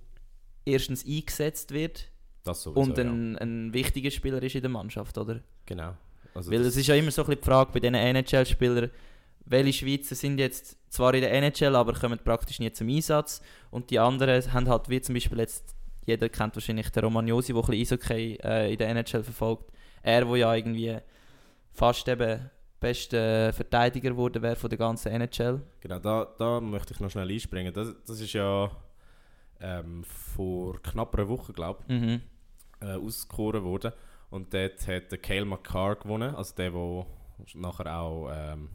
erstens 0.64 1.06
eingesetzt 1.06 1.72
wird 1.72 2.10
sowieso, 2.54 2.80
und 2.80 2.98
ja. 2.98 3.04
ein, 3.04 3.38
ein 3.38 3.72
wichtiger 3.72 4.10
Spieler 4.10 4.42
ist 4.42 4.54
in 4.54 4.62
der 4.62 4.70
Mannschaft, 4.70 5.16
oder? 5.18 5.40
Genau. 5.66 5.94
Also 6.34 6.50
Weil 6.50 6.60
es 6.60 6.76
ist 6.76 6.86
ja 6.86 6.94
immer 6.94 7.10
so 7.10 7.22
ein 7.22 7.26
bisschen 7.26 7.40
die 7.40 7.46
Frage 7.46 7.70
bei 7.72 7.80
diesen 7.80 7.94
NHL-Spielern, 7.94 8.90
welche 9.50 9.72
Schweizer 9.84 10.14
sind 10.14 10.38
jetzt 10.38 10.76
zwar 10.92 11.14
in 11.14 11.20
der 11.22 11.32
NHL, 11.32 11.74
aber 11.76 11.92
kommen 11.94 12.18
praktisch 12.22 12.58
nie 12.60 12.72
zum 12.72 12.88
Einsatz 12.88 13.40
und 13.70 13.90
die 13.90 13.98
anderen 13.98 14.52
haben 14.52 14.68
halt, 14.68 14.88
wie 14.88 15.00
zum 15.00 15.14
Beispiel 15.14 15.38
jetzt, 15.38 15.74
jeder 16.06 16.28
kennt 16.28 16.54
wahrscheinlich 16.56 16.90
den 16.90 17.04
Romagnosi, 17.04 17.52
der 17.52 17.62
ein 17.62 17.66
bisschen 17.66 17.98
Eishockey 17.98 18.38
äh, 18.42 18.72
in 18.72 18.78
der 18.78 18.88
NHL 18.90 19.22
verfolgt. 19.22 19.70
Er, 20.02 20.24
der 20.24 20.36
ja 20.36 20.54
irgendwie 20.54 20.96
fast 21.72 22.08
eben 22.08 22.50
bester 22.80 23.52
Verteidiger 23.52 24.10
geworden 24.10 24.42
wäre 24.42 24.56
von 24.56 24.70
der 24.70 24.78
ganzen 24.78 25.12
NHL. 25.12 25.60
Genau, 25.80 25.98
da, 25.98 26.26
da 26.38 26.60
möchte 26.60 26.94
ich 26.94 27.00
noch 27.00 27.10
schnell 27.10 27.28
einspringen. 27.30 27.72
Das, 27.74 27.94
das 28.06 28.20
ist 28.20 28.32
ja 28.32 28.70
ähm, 29.60 30.04
vor 30.04 30.80
knapp 30.82 31.14
einer 31.16 31.28
Woche, 31.28 31.52
glaube 31.52 31.82
Mhm. 31.88 32.20
ich, 32.80 32.86
äh, 32.86 32.92
ausgekoren 32.94 33.64
worden. 33.64 33.92
Und 34.30 34.54
dort 34.54 34.86
hat 34.86 35.10
der 35.10 35.18
Cale 35.18 35.44
McCarr 35.44 35.96
gewonnen, 35.96 36.34
also 36.34 36.54
der, 36.54 36.70
der 36.70 37.06
nachher 37.54 37.98
auch 37.98 38.30
ähm, 38.32 38.68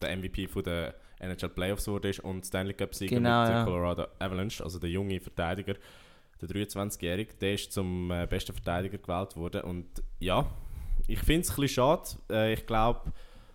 der 0.00 0.16
MVP 0.16 0.48
von 0.48 0.62
der 0.62 0.94
NHL 1.20 1.48
Playoffs 1.48 1.88
wurde 1.88 2.10
ist 2.10 2.20
und 2.20 2.46
Stanley 2.46 2.74
Cup 2.74 2.94
Sieger 2.94 3.16
Genau, 3.16 3.40
mit 3.40 3.48
der 3.48 3.56
ja. 3.56 3.64
Colorado 3.64 4.06
Avalanche, 4.18 4.62
also 4.62 4.78
der 4.78 4.90
junge 4.90 5.20
Verteidiger, 5.20 5.74
der 6.40 6.48
23-Jährige, 6.48 7.34
der 7.34 7.54
ist 7.54 7.72
zum 7.72 8.10
äh, 8.10 8.26
besten 8.26 8.52
Verteidiger 8.52 8.98
gewählt 8.98 9.36
worden. 9.36 9.62
Und 9.62 9.86
ja, 10.20 10.48
ich 11.08 11.18
finde 11.20 11.40
es 11.40 11.50
ein 11.50 11.56
bisschen 11.56 11.68
schade. 11.68 12.08
Äh, 12.30 12.52
ich 12.52 12.66
glaube, 12.66 13.12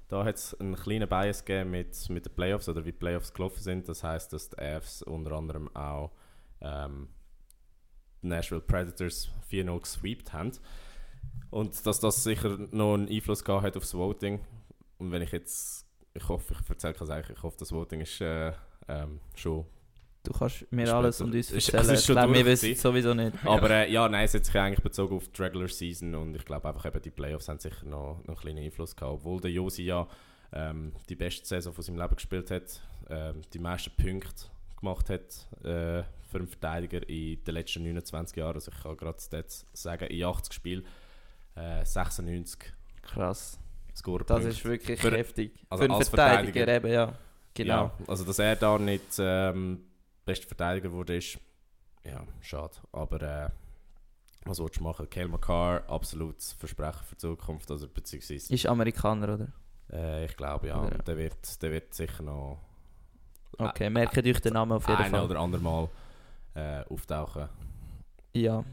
da 0.10 0.24
hat 0.26 0.36
es 0.36 0.60
einen 0.60 0.76
kleinen 0.76 1.08
Bias 1.08 1.44
gegeben 1.44 1.72
mit, 1.72 2.10
mit 2.10 2.26
den 2.26 2.36
Playoffs 2.36 2.68
oder 2.68 2.84
wie 2.86 2.92
die 2.92 2.98
Playoffs 2.98 3.34
gelaufen 3.34 3.62
sind. 3.62 3.88
Das 3.88 4.04
heißt, 4.04 4.34
dass 4.34 4.50
die 4.50 4.60
Avs 4.60 5.02
unter 5.02 5.32
anderem 5.32 5.74
auch 5.76 6.12
ähm, 6.62 7.08
die 8.22 8.28
Nashville 8.28 8.62
Predators 8.62 9.30
4-0 9.50 9.80
gesweept 9.80 10.34
haben. 10.34 10.52
Und 11.50 11.86
dass 11.86 12.00
das 12.00 12.24
sicher 12.24 12.58
noch 12.72 12.96
einen 12.96 13.08
Einfluss 13.08 13.44
gehabt 13.44 13.64
hat 13.64 13.78
auf 13.78 13.84
das 13.84 13.94
Voting. 13.94 14.40
Und 14.98 15.12
wenn 15.12 15.22
ich 15.22 15.32
jetzt, 15.32 15.83
ich 16.14 16.28
hoffe, 16.30 16.56
ich 16.60 16.70
erzähle 16.70 16.96
es 17.00 17.10
eigentlich, 17.10 17.38
ich 17.38 17.44
hoffe, 17.44 17.58
das 17.60 17.72
Voting 17.72 18.02
ist 18.02 18.22
äh, 18.22 18.52
ähm, 18.88 19.20
schon 19.36 19.66
Du 20.24 20.32
kannst 20.32 20.72
mir 20.72 20.84
Später. 20.84 20.96
alles 20.96 21.20
und 21.20 21.36
uns 21.36 21.52
erzählen. 21.52 21.90
ist 21.90 22.00
ich 22.00 22.08
glaube, 22.08 22.34
wir 22.34 22.46
wissen 22.46 22.72
es 22.72 22.82
sowieso 22.82 23.14
nicht. 23.14 23.46
Aber 23.46 23.70
äh, 23.72 23.92
ja, 23.92 24.08
nein, 24.08 24.24
es 24.24 24.34
hat 24.34 24.46
sich 24.46 24.56
eigentlich 24.56 24.82
bezogen 24.82 25.18
auf 25.18 25.28
die 25.28 25.42
Regular 25.42 25.68
Season 25.68 26.16
und 26.16 26.34
ich 26.34 26.46
glaube 26.46 26.70
einfach 26.70 26.86
eben 26.86 27.02
die 27.02 27.12
Playoffs 27.12 27.50
haben 27.50 27.60
sicher 27.60 27.86
noch, 27.86 28.22
noch 28.22 28.28
einen 28.28 28.38
kleinen 28.38 28.64
Einfluss 28.64 28.96
gehabt. 28.96 29.16
Obwohl 29.16 29.42
der 29.42 29.52
Josi 29.52 29.84
ja 29.84 30.08
ähm, 30.54 30.94
die 31.10 31.16
beste 31.16 31.46
Saison 31.46 31.74
von 31.74 31.84
seinem 31.84 31.98
Leben 31.98 32.16
gespielt 32.16 32.52
hat, 32.52 32.82
ähm, 33.10 33.42
die 33.54 33.60
meisten 33.60 33.92
Punkte 33.98 34.46
gemacht 34.80 35.10
hat 35.10 35.48
äh, 35.66 36.04
für 36.32 36.38
einen 36.38 36.48
Verteidiger 36.48 37.08
in 37.10 37.44
den 37.44 37.54
letzten 37.54 37.84
29 37.84 38.38
Jahren. 38.38 38.56
Also 38.56 38.72
ich 38.72 38.82
kann 38.82 38.96
gerade 38.96 39.20
Stats 39.20 39.66
sagen, 39.74 40.06
in 40.06 40.24
80 40.24 40.54
Spielen 40.54 40.86
äh, 41.56 41.84
96 41.84 42.60
Krass. 43.02 43.60
Score 43.96 44.24
Das 44.26 44.44
ist 44.46 44.64
wirklich 44.66 45.00
Für- 45.00 45.12
heftig. 45.16 45.54
also 45.70 45.82
Für 45.84 45.90
einen 45.90 46.00
als 46.00 46.10
Verteidiger, 46.10 46.54
Verteidiger. 46.66 46.76
eben, 46.76 46.94
ja. 46.94 47.14
Genau. 47.54 47.74
Ja, 47.86 47.92
also 48.08 48.24
dass 48.24 48.40
er 48.40 48.56
da 48.56 48.78
nicht 48.80 49.04
ähm, 49.20 49.84
bester 50.26 50.48
Verteidiger 50.48 50.92
wurde, 50.92 51.18
ist 51.18 51.38
ja 52.04 52.24
schade. 52.42 52.74
Aber 52.92 53.22
äh, 53.22 53.50
was 54.46 54.60
willst 54.60 54.80
du 54.80 54.84
machen? 54.84 55.08
Kale 55.10 55.28
McCarr, 55.28 55.84
absolutes 55.88 56.54
Versprechen 56.54 57.04
für 57.06 57.16
die 57.16 57.20
Zukunft. 57.20 57.70
Also 57.70 57.88
beziehungsweise, 57.88 58.52
Ist 58.54 58.66
Amerikaner, 58.66 59.34
oder? 59.36 59.48
äh, 59.92 60.26
ich 60.26 60.36
glaube 60.36 60.68
ja, 60.68 60.82
Oder- 60.84 60.98
der 60.98 61.18
wird, 61.18 61.62
der 61.62 61.72
wird 61.72 61.94
sicher 61.94 62.24
noch 62.24 62.60
Okay, 63.60 63.90
merkt 63.92 64.18
euch 64.18 64.42
den 64.42 64.54
Namen 64.54 64.72
auf 64.72 64.88
jeden 64.88 65.00
ein 65.00 65.12
Fall. 65.12 65.26
oder 65.26 65.40
andermal 65.40 65.88
äh, 66.56 66.82
auftauchen. 66.90 67.48
Ja. 68.34 68.64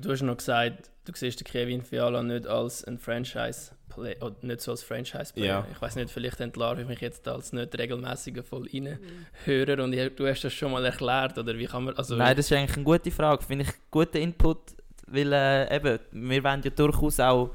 Du 0.00 0.10
hast 0.10 0.22
noch 0.22 0.36
gesagt, 0.36 0.90
du 1.04 1.12
siehst 1.14 1.40
den 1.40 1.44
Kevin 1.44 1.82
Fiala 1.82 2.22
nicht 2.22 2.46
als 2.46 2.84
ein 2.84 2.98
Franchise-Player, 2.98 4.22
oder 4.22 4.36
nicht 4.42 4.60
so 4.60 4.70
als 4.70 4.82
Franchise-Player. 4.82 5.46
Ja. 5.46 5.66
Ich 5.72 5.80
weiß 5.80 5.96
nicht, 5.96 6.10
vielleicht 6.10 6.40
entlarve 6.40 6.82
ich 6.82 6.88
mich 6.88 7.00
jetzt 7.00 7.26
als 7.28 7.52
nicht 7.52 7.76
regelmäßiger 7.78 8.42
Voll-Hörer 8.42 9.84
und 9.84 9.92
ich, 9.92 10.14
du 10.14 10.26
hast 10.26 10.42
das 10.42 10.52
schon 10.52 10.72
mal 10.72 10.84
erklärt, 10.84 11.38
oder 11.38 11.56
wie 11.56 11.66
kann 11.66 11.84
man, 11.84 11.96
also 11.96 12.16
Nein, 12.16 12.36
das 12.36 12.46
ist 12.46 12.52
eigentlich 12.56 12.76
eine 12.76 12.84
gute 12.84 13.10
Frage. 13.10 13.42
Finde 13.42 13.64
ich 13.64 13.70
einen 13.70 13.78
guten 13.90 14.16
Input, 14.18 14.58
weil 15.06 15.32
äh, 15.32 15.76
eben, 15.76 15.98
wir 16.12 16.44
wollen 16.44 16.62
ja 16.62 16.70
durchaus 16.70 17.20
auch, 17.20 17.54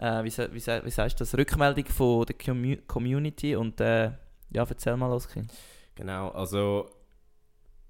äh, 0.00 0.24
wie, 0.24 0.30
wie, 0.30 0.84
wie 0.84 0.90
sagst 0.90 1.20
du 1.20 1.24
das, 1.24 1.36
Rückmeldung 1.36 1.86
von 1.86 2.26
der 2.26 2.36
Commu 2.36 2.76
Community 2.86 3.56
und 3.56 3.80
äh, 3.80 4.10
ja, 4.50 4.66
erzähl 4.68 4.96
mal 4.96 5.08
los, 5.08 5.28
Kind. 5.28 5.50
Genau, 5.94 6.30
also 6.30 6.90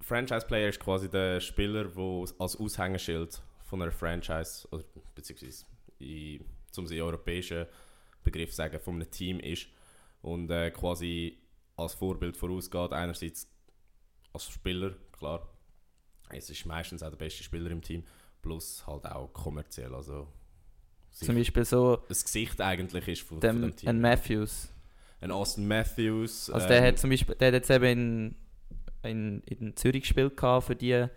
Franchise-Player 0.00 0.68
ist 0.68 0.80
quasi 0.80 1.08
der 1.08 1.40
Spieler, 1.40 1.84
der 1.84 2.24
als 2.38 2.58
Aushängeschild 2.58 3.40
von 3.72 3.80
einer 3.80 3.90
Franchise, 3.90 4.68
oder 4.70 4.84
beziehungsweise 5.14 5.64
in, 5.98 6.44
zum 6.70 6.86
sie 6.86 7.00
europäischen 7.00 7.64
Begriff 8.22 8.52
sagen, 8.52 8.78
von 8.78 8.96
einem 8.96 9.10
Team 9.10 9.40
ist 9.40 9.66
und 10.20 10.50
äh, 10.50 10.70
quasi 10.70 11.38
als 11.78 11.94
Vorbild 11.94 12.36
vorausgeht. 12.36 12.92
Einerseits 12.92 13.48
als 14.34 14.50
Spieler, 14.50 14.94
klar, 15.10 15.48
es 16.28 16.50
ist 16.50 16.66
meistens 16.66 17.02
auch 17.02 17.08
der 17.08 17.16
beste 17.16 17.42
Spieler 17.42 17.70
im 17.70 17.80
Team, 17.80 18.04
plus 18.42 18.86
halt 18.86 19.06
auch 19.06 19.32
kommerziell, 19.32 19.94
also 19.94 20.28
Zum 21.10 21.34
Beispiel 21.34 21.64
so 21.64 21.96
das 22.08 22.24
Gesicht 22.24 22.60
eigentlich 22.60 23.08
ist 23.08 23.22
von, 23.22 23.40
von 23.40 23.40
dem, 23.40 23.62
dem 23.62 23.74
Team. 23.74 23.88
ein 23.88 24.02
Matthews. 24.02 24.68
Ein 25.22 25.30
Austin 25.30 25.66
Matthews. 25.66 26.50
Also 26.50 26.68
der 26.68 26.80
ähm, 26.80 26.84
hat 26.88 26.98
zum 26.98 27.08
Beispiel, 27.08 27.36
der 27.36 27.48
hat 27.48 27.54
jetzt 27.54 27.70
eben 27.70 27.84
in, 27.86 28.34
in, 29.02 29.40
in 29.44 29.76
Zürich 29.76 30.02
gespielt 30.02 30.38
für 30.38 30.76
die, 30.76 31.08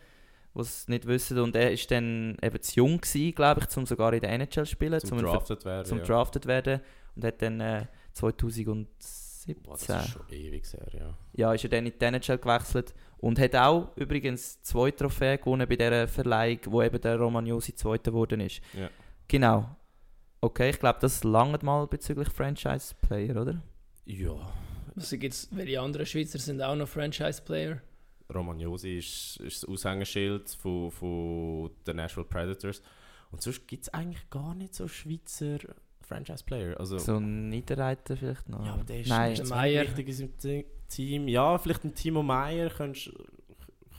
die 0.55 0.61
es 0.61 0.87
nicht 0.87 1.05
wissen. 1.05 1.39
Und 1.39 1.55
er 1.55 1.71
ist 1.71 1.89
dann 1.91 2.37
eben 2.41 2.61
zu 2.61 2.75
jung 2.75 3.01
gewesen, 3.01 3.35
glaube 3.35 3.61
ich, 3.61 3.77
um 3.77 3.85
sogar 3.85 4.13
in 4.13 4.21
der 4.21 4.31
NHL 4.31 4.49
zu 4.49 4.65
spielen, 4.65 4.99
zum 4.99 5.09
zum, 5.09 5.19
zum, 5.19 5.27
drafted 5.27 5.65
werden. 5.65 5.85
zum 5.85 5.97
ja. 5.99 6.03
drafted 6.03 6.45
werden. 6.45 6.81
Und 7.15 7.25
hat 7.25 7.41
dann 7.41 7.61
äh, 7.61 7.85
2017, 8.13 9.55
Boah, 9.63 9.77
das 9.77 10.05
ist 10.05 10.13
schon 10.13 10.23
ewig 10.29 10.65
her, 10.73 10.87
ja. 10.93 11.17
ja, 11.33 11.53
ist 11.53 11.63
er 11.63 11.69
dann 11.69 11.85
in 11.85 11.93
die 11.99 12.05
NHL 12.05 12.39
gewechselt 12.39 12.95
und 13.17 13.39
hat 13.39 13.55
auch 13.55 13.95
übrigens 13.95 14.61
zwei 14.63 14.91
Trophäen 14.91 15.37
gewonnen 15.37 15.67
bei 15.67 15.75
dieser 15.75 16.07
Verleihung, 16.07 16.59
wo 16.65 16.81
eben 16.81 16.99
der 16.99 17.17
Romagnosi 17.17 17.75
Zweiter 17.75 18.11
geworden 18.11 18.39
ist. 18.41 18.61
Ja. 18.73 18.89
Genau. 19.27 19.75
Okay, 20.41 20.71
ich 20.71 20.79
glaube, 20.79 20.99
das 21.01 21.23
langt 21.23 21.63
mal 21.63 21.87
bezüglich 21.87 22.29
Franchise-Player, 22.29 23.41
oder? 23.41 23.61
Ja. 24.05 24.35
also 24.95 25.17
gibt's, 25.17 25.47
welche 25.51 25.81
anderen 25.81 26.05
Schweizer 26.05 26.39
sind 26.39 26.61
auch 26.61 26.75
noch 26.75 26.87
Franchise-Player? 26.87 27.81
Romagnosi 28.33 28.97
ist, 28.97 29.37
ist 29.37 29.63
das 29.63 29.69
Aushängeschild 29.69 30.49
von, 30.61 30.91
von 30.91 31.71
den 31.85 31.95
Nashville 31.97 32.25
Predators. 32.25 32.81
Und 33.31 33.41
sonst 33.41 33.67
gibt 33.67 33.83
es 33.83 33.93
eigentlich 33.93 34.29
gar 34.29 34.55
nicht 34.55 34.73
so 34.75 34.87
Schweizer 34.87 35.57
Franchise-Player. 36.01 36.79
Also, 36.79 36.97
So 36.97 37.17
ein 37.17 37.49
Niederreiter 37.49 38.15
vielleicht 38.15 38.47
noch. 38.49 38.65
ja, 38.65 38.73
aber 38.73 38.83
der 38.83 38.99
ist 39.01 39.09
Nein, 39.09 39.29
nicht 39.31 39.39
Der 39.39 39.45
so 39.47 39.55
Meier. 39.55 39.83
wichtig 39.83 40.07
in 40.07 40.13
seinem 40.13 40.37
Te- 40.37 40.65
Team. 40.87 41.27
Ja, 41.27 41.57
vielleicht 41.57 41.83
ein 41.83 41.95
Timo 41.95 42.21
Meier 42.23 42.69
könntest 42.69 43.11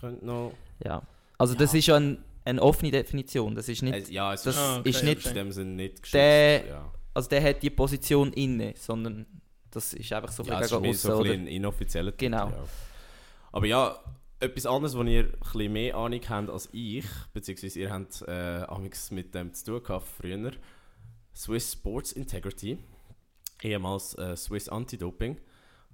könnt 0.01 0.23
noch... 0.23 0.53
Ja. 0.85 1.03
Also 1.39 1.55
das 1.55 1.73
Ja. 1.73 1.79
ist 1.79 1.87
ja 1.87 1.97
ein, 1.97 2.25
eine 2.45 2.63
offene 2.63 2.91
Definition. 2.93 3.55
Das 3.55 3.69
ist 3.69 3.83
nicht, 3.83 4.09
ja, 4.11 4.33
es 4.33 4.43
das 4.45 4.55
ist, 4.55 4.61
Ah, 4.63 4.79
okay, 4.79 4.91
ist 4.91 5.03
nicht, 5.03 5.27
in 5.27 5.35
dem 5.35 5.53
Sinne 5.53 5.71
nicht 5.73 6.03
geschützt. 6.03 6.15
Der- 6.15 6.67
ja. 6.67 6.93
also 7.13 7.29
der 7.29 7.43
hat 7.43 7.63
die 7.63 7.71
Position 7.71 8.33
inne, 8.33 8.75
sondern 8.77 9.27
das 9.71 9.93
ist 9.95 10.13
einfach 10.13 10.31
so 10.33 10.43
ja, 10.45 10.55
ein 10.57 10.61
bisschen 10.63 10.83
gegen 10.83 10.95
so 10.95 11.13
ein, 11.15 11.19
aussen, 11.21 11.31
ein 11.33 11.47
inoffizieller 11.49 12.13
Genau. 12.13 12.49
Ja. 12.51 12.65
Aber 13.53 13.67
ja, 13.67 13.99
etwas 14.41 14.67
anderes, 14.67 14.97
wo 14.97 15.03
ihr 15.03 15.25
bisschen 15.25 15.73
mehr 15.73 15.97
Ahnung 15.97 16.21
habt 16.29 16.51
als 16.51 16.69
ich, 16.73 17.07
beziehungsweise 17.33 17.81
ihr 17.81 17.91
habt 17.91 18.23
äh, 18.23 18.65
amigs 18.69 19.11
mit 19.11 19.35
dem 19.35 19.53
zu 19.53 19.65
tun 19.65 19.83
gehabt 19.83 20.07
früher. 20.07 20.53
Swiss 21.35 21.73
Sports 21.73 22.13
Integrity, 22.13 22.79
ehemals 23.63 24.17
äh, 24.19 24.37
Swiss 24.37 24.69
Anti-Doping. 24.69 25.39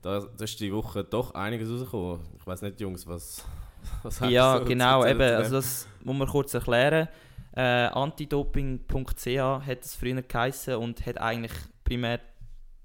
Da, 0.00 0.20
da 0.20 0.44
ist 0.44 0.58
die 0.60 0.72
Woche 0.72 1.04
doch 1.04 1.34
einiges 1.34 1.70
rausgekommen. 1.70 2.20
Ich 2.38 2.46
weiß 2.46 2.62
nicht, 2.62 2.80
Jungs, 2.80 3.06
was, 3.06 3.44
was 4.02 4.20
Ja, 4.20 4.58
so 4.58 4.64
genau, 4.64 5.04
eben. 5.04 5.20
Also 5.20 5.56
das 5.56 5.88
muss 6.02 6.16
man 6.16 6.28
kurz 6.28 6.54
erklären. 6.54 7.08
Äh, 7.54 7.60
Antidoping.ch 7.60 9.26
hat 9.26 9.84
es 9.84 9.94
früher 9.94 10.22
geheißen 10.22 10.74
und 10.76 11.04
hat 11.06 11.18
eigentlich 11.18 11.52
primär 11.84 12.20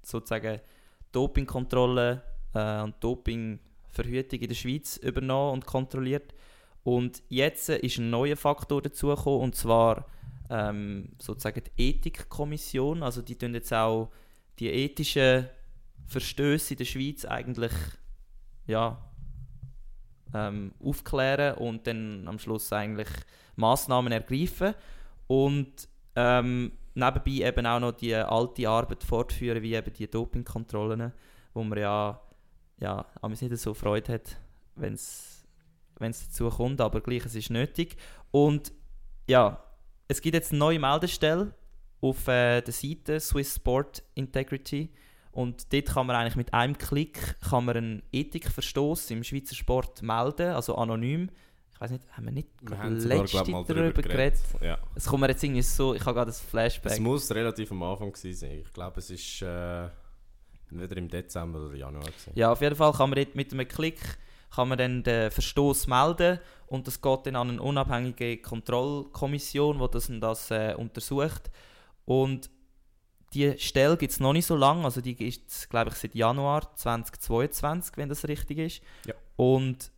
sozusagen 0.02 0.60
Dopingkontrolle 1.10 2.22
äh, 2.54 2.82
und 2.82 2.94
Dopingverhütung 3.98 4.40
in 4.40 4.48
der 4.48 4.54
Schweiz 4.54 4.96
übernommen 4.98 5.54
und 5.54 5.66
kontrolliert. 5.66 6.34
Und 6.84 7.22
jetzt 7.28 7.68
ist 7.68 7.98
ein 7.98 8.10
neuer 8.10 8.36
Faktor 8.36 8.80
dazugekommen 8.82 9.40
und 9.40 9.54
zwar 9.54 10.06
ähm, 10.50 11.10
sozusagen 11.18 11.62
die 11.76 11.90
Ethikkommission. 11.90 13.02
Also 13.02 13.22
die 13.22 13.36
tun 13.36 13.54
jetzt 13.54 13.72
auch 13.72 14.10
die 14.58 14.68
ethischen 14.68 15.46
Verstöße 16.06 16.74
in 16.74 16.78
der 16.78 16.84
Schweiz 16.84 17.24
eigentlich 17.24 17.72
ja, 18.66 18.98
ähm, 20.34 20.72
aufklären 20.82 21.56
und 21.58 21.86
dann 21.86 22.26
am 22.26 22.38
Schluss 22.38 22.72
eigentlich 22.72 23.08
Maßnahmen 23.56 24.12
ergreifen 24.12 24.74
und 25.26 25.88
ähm, 26.16 26.72
nebenbei 26.94 27.46
eben 27.46 27.66
auch 27.66 27.80
noch 27.80 27.92
die 27.92 28.14
alte 28.14 28.68
Arbeit 28.68 29.04
fortführen, 29.04 29.62
wie 29.62 29.74
eben 29.74 29.92
die 29.92 30.10
Dopingkontrollen, 30.10 31.12
wo 31.54 31.64
man 31.64 31.78
ja, 31.78 32.20
ja 32.80 33.04
amigs 33.20 33.42
nicht 33.42 33.56
so 33.58 33.74
Freude 33.74 34.14
hat, 34.14 34.36
wenn 34.76 34.94
es 34.94 35.44
dazu 35.98 36.48
kommt, 36.48 36.80
aber 36.80 37.00
gleich, 37.00 37.24
es 37.24 37.34
ist 37.34 37.50
nötig. 37.50 37.96
Und 38.30 38.72
ja, 39.26 39.62
es 40.06 40.20
gibt 40.20 40.34
jetzt 40.34 40.52
eine 40.52 40.58
neue 40.58 40.78
Meldestelle 40.78 41.52
auf 42.00 42.28
äh, 42.28 42.60
der 42.62 42.72
Seite 42.72 43.20
Swiss 43.20 43.56
Sport 43.56 44.02
Integrity 44.14 44.90
und 45.32 45.72
dort 45.72 45.86
kann 45.86 46.06
man 46.06 46.16
eigentlich 46.16 46.36
mit 46.36 46.54
einem 46.54 46.76
Klick 46.78 47.36
kann 47.40 47.64
man 47.64 47.76
einen 47.76 48.02
Ethikverstoß 48.12 49.10
im 49.10 49.22
Schweizer 49.24 49.54
Sport 49.54 50.02
melden, 50.02 50.50
also 50.52 50.74
anonym. 50.76 51.30
Ich 51.72 51.80
weiß 51.80 51.92
nicht, 51.92 52.04
haben 52.10 52.24
wir 52.24 52.32
nicht 52.32 52.48
Wir 52.60 52.76
haben 52.76 52.98
sogar, 52.98 53.18
letzte 53.18 53.36
glaub, 53.36 53.48
mal 53.48 53.64
darüber 53.64 54.02
geredet? 54.02 54.40
Ja. 54.60 54.78
Es 54.96 55.06
kommt 55.06 55.20
mir 55.20 55.28
jetzt 55.28 55.44
irgendwie 55.44 55.62
so, 55.62 55.94
ich 55.94 56.04
habe 56.04 56.14
gerade 56.14 56.30
das 56.30 56.40
Es 56.40 56.48
Flashback. 56.48 56.98
muss 56.98 57.30
relativ 57.32 57.70
am 57.70 57.82
Anfang 57.84 58.10
gewesen 58.12 58.36
sein. 58.36 58.62
Ich 58.66 58.72
glaube, 58.72 58.98
es 58.98 59.10
ist 59.10 59.42
äh, 59.42 59.88
entweder 60.70 60.96
im 60.96 61.08
Dezember 61.08 61.66
oder 61.66 61.76
Januar. 61.76 62.04
Gewesen. 62.04 62.32
Ja, 62.34 62.52
auf 62.52 62.60
jeden 62.60 62.76
Fall 62.76 62.92
kann 62.92 63.10
man 63.10 63.16
dort 63.16 63.34
mit 63.34 63.52
einem 63.52 63.66
Klick 63.66 64.00
kann 64.50 64.68
man 64.68 64.78
dann 64.78 65.02
den 65.02 65.30
Verstoß 65.30 65.86
melden 65.86 66.40
und 66.66 66.86
das 66.86 67.00
geht 67.00 67.26
dann 67.26 67.36
an 67.36 67.50
eine 67.50 67.62
unabhängige 67.62 68.38
Kontrollkommission, 68.38 69.78
die 69.78 69.90
das, 69.90 70.08
und 70.08 70.20
das 70.20 70.50
äh, 70.50 70.74
untersucht. 70.76 71.50
Und 72.04 72.50
die 73.34 73.58
Stelle 73.58 73.96
gibt 73.96 74.12
es 74.12 74.20
noch 74.20 74.32
nicht 74.32 74.46
so 74.46 74.56
lange, 74.56 74.84
also 74.84 75.00
die 75.00 75.14
gibt 75.14 75.50
es, 75.50 75.68
glaube 75.68 75.90
ich, 75.90 75.96
seit 75.96 76.14
Januar 76.14 76.74
2022, 76.74 77.96
wenn 77.96 78.08
das 78.08 78.26
richtig 78.26 78.58
ist. 78.58 78.82
Ja. 79.06 79.14
Und 79.36 79.90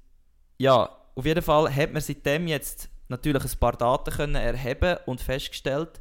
ja, 0.58 0.96
auf 1.14 1.24
jeden 1.24 1.42
Fall 1.42 1.74
hat 1.74 1.92
man 1.92 2.02
seitdem 2.02 2.48
jetzt 2.48 2.88
natürlich 3.08 3.44
ein 3.44 3.58
paar 3.58 3.76
Daten 3.76 4.10
können 4.10 4.34
erheben 4.34 4.98
und 5.06 5.20
festgestellt, 5.20 6.00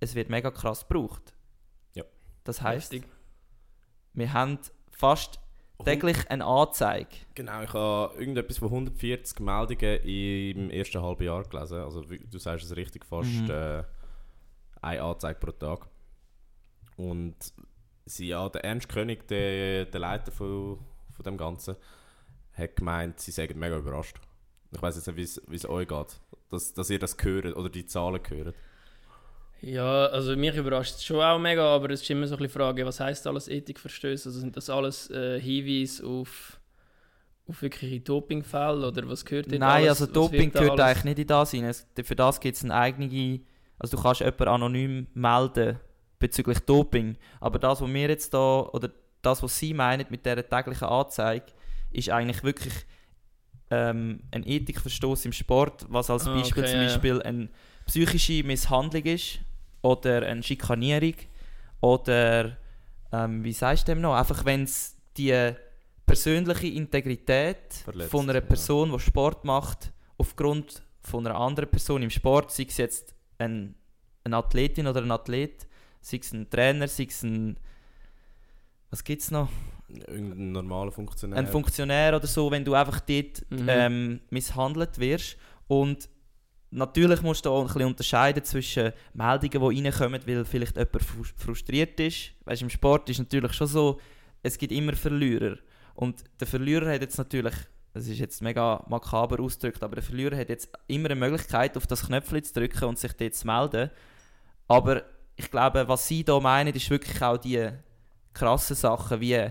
es 0.00 0.14
wird 0.14 0.30
mega 0.30 0.50
krass 0.50 0.86
gebraucht. 0.86 1.34
Ja. 1.94 2.04
Das 2.44 2.62
heißt, 2.62 2.92
Heftig. 2.92 3.08
Wir 4.14 4.32
haben 4.32 4.58
fast 4.90 5.38
täglich 5.84 6.30
eine 6.30 6.44
Anzeige. 6.44 7.08
Genau, 7.34 7.62
ich 7.62 7.72
habe 7.72 8.14
irgendetwas 8.18 8.58
von 8.58 8.68
140 8.68 9.40
Meldungen 9.40 10.00
im 10.02 10.70
ersten 10.70 11.02
halben 11.02 11.24
Jahr 11.24 11.42
gelesen. 11.44 11.78
Also 11.78 12.02
du 12.02 12.38
sagst 12.38 12.64
es 12.64 12.76
richtig, 12.76 13.04
fast 13.04 13.28
Mhm. 13.30 13.50
äh, 13.50 13.82
eine 14.80 15.02
Anzeige 15.02 15.38
pro 15.40 15.50
Tag. 15.52 15.86
Und 16.96 17.34
sie, 18.06 18.28
ja, 18.28 18.48
der 18.48 18.64
Ernst 18.64 18.88
König, 18.88 19.26
der, 19.28 19.86
der 19.86 20.00
Leiter 20.00 20.30
von, 20.32 20.78
von 21.12 21.24
dem 21.24 21.36
Ganzen, 21.36 21.76
hat 22.52 22.76
gemeint, 22.76 23.18
sie 23.20 23.32
seien 23.32 23.58
mega 23.58 23.76
überrascht. 23.76 24.16
Ich 24.70 24.80
weiß 24.80 24.96
jetzt 24.96 25.06
nicht, 25.08 25.40
wie 25.48 25.56
es 25.56 25.68
euch 25.68 25.88
geht, 25.88 26.20
dass, 26.50 26.72
dass 26.72 26.90
ihr 26.90 26.98
das 26.98 27.16
hört 27.20 27.56
oder 27.56 27.68
die 27.68 27.86
Zahlen 27.86 28.20
hört. 28.28 28.54
Ja, 29.64 30.06
also 30.06 30.36
mich 30.36 30.54
überrascht 30.56 30.96
es 30.96 31.04
schon 31.04 31.20
auch 31.20 31.38
mega, 31.38 31.64
aber 31.64 31.88
es 31.88 32.02
ist 32.02 32.10
immer 32.10 32.26
so 32.26 32.34
ein 32.34 32.38
bisschen 32.38 32.52
die 32.52 32.58
Frage, 32.58 32.84
was 32.84 33.00
heisst 33.00 33.26
alles 33.26 33.48
Ethikverstöße? 33.48 34.28
Also 34.28 34.40
sind 34.40 34.54
das 34.56 34.68
alles 34.68 35.08
äh, 35.10 35.40
Hinweise 35.40 36.06
auf, 36.06 36.60
auf 37.48 37.62
wirkliche 37.62 38.00
Dopingfälle 38.00 38.86
oder 38.86 39.08
was 39.08 39.24
gehört 39.24 39.46
dort 39.46 39.60
Nein, 39.60 39.86
alles, 39.86 40.02
also 40.02 40.12
Doping 40.12 40.52
gehört 40.52 40.78
alles? 40.78 40.98
eigentlich 40.98 41.04
nicht 41.04 41.18
in 41.20 41.26
das 41.28 41.54
rein. 41.54 41.74
Für 42.04 42.16
das 42.16 42.40
gibt 42.40 42.56
es 42.58 42.64
eine 42.64 42.74
eigene, 42.74 43.40
also 43.78 43.96
du 43.96 44.02
kannst 44.02 44.20
jemanden 44.20 44.48
anonym 44.48 45.06
melden 45.14 45.80
bezüglich 46.18 46.58
Doping, 46.60 47.16
aber 47.40 47.58
das, 47.58 47.80
was 47.80 47.88
wir 47.88 48.08
jetzt 48.08 48.34
da, 48.34 48.68
oder 48.70 48.90
das, 49.22 49.42
was 49.42 49.58
sie 49.58 49.72
meinen 49.72 50.04
mit 50.10 50.26
dieser 50.26 50.46
täglichen 50.46 50.88
Anzeige, 50.88 51.46
ist 51.90 52.10
eigentlich 52.10 52.44
wirklich 52.44 52.74
ähm, 53.70 54.20
ein 54.30 54.46
Ethikverstoß 54.46 55.24
im 55.24 55.32
Sport, 55.32 55.86
was 55.88 56.10
als 56.10 56.26
ah, 56.26 56.34
Beispiel 56.34 56.64
okay, 56.64 56.72
zum 56.72 56.80
Beispiel 56.80 57.16
ja. 57.16 57.22
eine 57.22 57.48
psychische 57.86 58.44
Misshandlung 58.44 59.04
ist 59.04 59.38
oder 59.84 60.22
eine 60.22 60.42
Schikanierung 60.42 61.14
oder 61.80 62.56
ähm, 63.12 63.44
wie 63.44 63.52
sagst 63.52 63.86
du 63.86 63.92
dem 63.92 64.00
noch? 64.00 64.14
Einfach 64.14 64.44
wenn 64.44 64.64
es 64.64 64.96
die 65.16 65.52
persönliche 66.06 66.68
Integrität 66.68 67.74
Verletzt, 67.84 68.10
von 68.10 68.28
einer 68.28 68.40
Person, 68.40 68.90
ja. 68.90 68.96
die 68.96 69.02
Sport 69.02 69.44
macht, 69.44 69.92
aufgrund 70.16 70.82
von 71.02 71.26
einer 71.26 71.38
anderen 71.38 71.68
Person 71.68 72.02
im 72.02 72.10
Sport, 72.10 72.50
sei 72.50 72.66
es 72.68 72.78
jetzt 72.78 73.14
ein, 73.38 73.74
eine 74.24 74.36
Athletin 74.38 74.86
oder 74.86 75.02
ein 75.02 75.10
Athlet, 75.10 75.66
sei 76.00 76.18
es 76.22 76.32
ein 76.32 76.48
Trainer, 76.48 76.88
sei 76.88 77.06
es 77.08 77.22
ein 77.22 77.58
was 78.90 79.02
gibt 79.02 79.22
es 79.22 79.32
noch? 79.32 79.48
Irgendein 79.88 80.52
normaler 80.52 80.92
Funktionär. 80.92 81.36
Ein 81.36 81.48
Funktionär 81.48 82.14
oder 82.14 82.28
so, 82.28 82.48
wenn 82.50 82.64
du 82.64 82.74
einfach 82.74 83.00
dort 83.00 83.44
mhm. 83.50 83.66
ähm, 83.68 84.20
misshandelt 84.30 85.00
wirst. 85.00 85.36
Und 85.66 86.08
natürlich 86.74 87.22
musst 87.22 87.46
du 87.46 87.50
auch 87.50 87.60
ein 87.60 87.66
bisschen 87.66 87.84
unterscheiden 87.84 88.44
zwischen 88.44 88.92
Meldungen, 89.12 89.70
die 89.70 89.82
reinkommen, 89.82 90.20
weil 90.26 90.44
vielleicht 90.44 90.76
jemand 90.76 91.02
frustriert 91.36 91.98
ist. 92.00 92.32
Weißt, 92.44 92.62
Im 92.62 92.70
Sport 92.70 93.08
ist 93.08 93.18
natürlich 93.18 93.52
schon 93.52 93.66
so, 93.66 94.00
es 94.42 94.58
gibt 94.58 94.72
immer 94.72 94.94
Verlierer. 94.94 95.56
Und 95.94 96.24
der 96.40 96.46
Verlierer 96.46 96.92
hat 96.92 97.00
jetzt 97.00 97.16
natürlich, 97.16 97.54
das 97.92 98.08
ist 98.08 98.18
jetzt 98.18 98.42
mega 98.42 98.84
makaber 98.88 99.40
ausgedrückt, 99.40 99.82
aber 99.82 99.94
der 99.94 100.04
Verlierer 100.04 100.36
hat 100.36 100.48
jetzt 100.48 100.68
immer 100.88 101.10
eine 101.10 101.20
Möglichkeit, 101.20 101.76
auf 101.76 101.86
das 101.86 102.06
Knöpfchen 102.06 102.42
zu 102.42 102.54
drücken 102.54 102.84
und 102.84 102.98
sich 102.98 103.12
dort 103.12 103.34
zu 103.34 103.46
melden. 103.46 103.90
Aber 104.66 105.02
ich 105.36 105.50
glaube, 105.50 105.86
was 105.86 106.08
sie 106.08 106.24
da 106.24 106.40
meinen, 106.40 106.74
ist 106.74 106.90
wirklich 106.90 107.22
auch 107.22 107.38
die 107.38 107.70
krassen 108.32 108.74
Sachen, 108.74 109.20
wie 109.20 109.48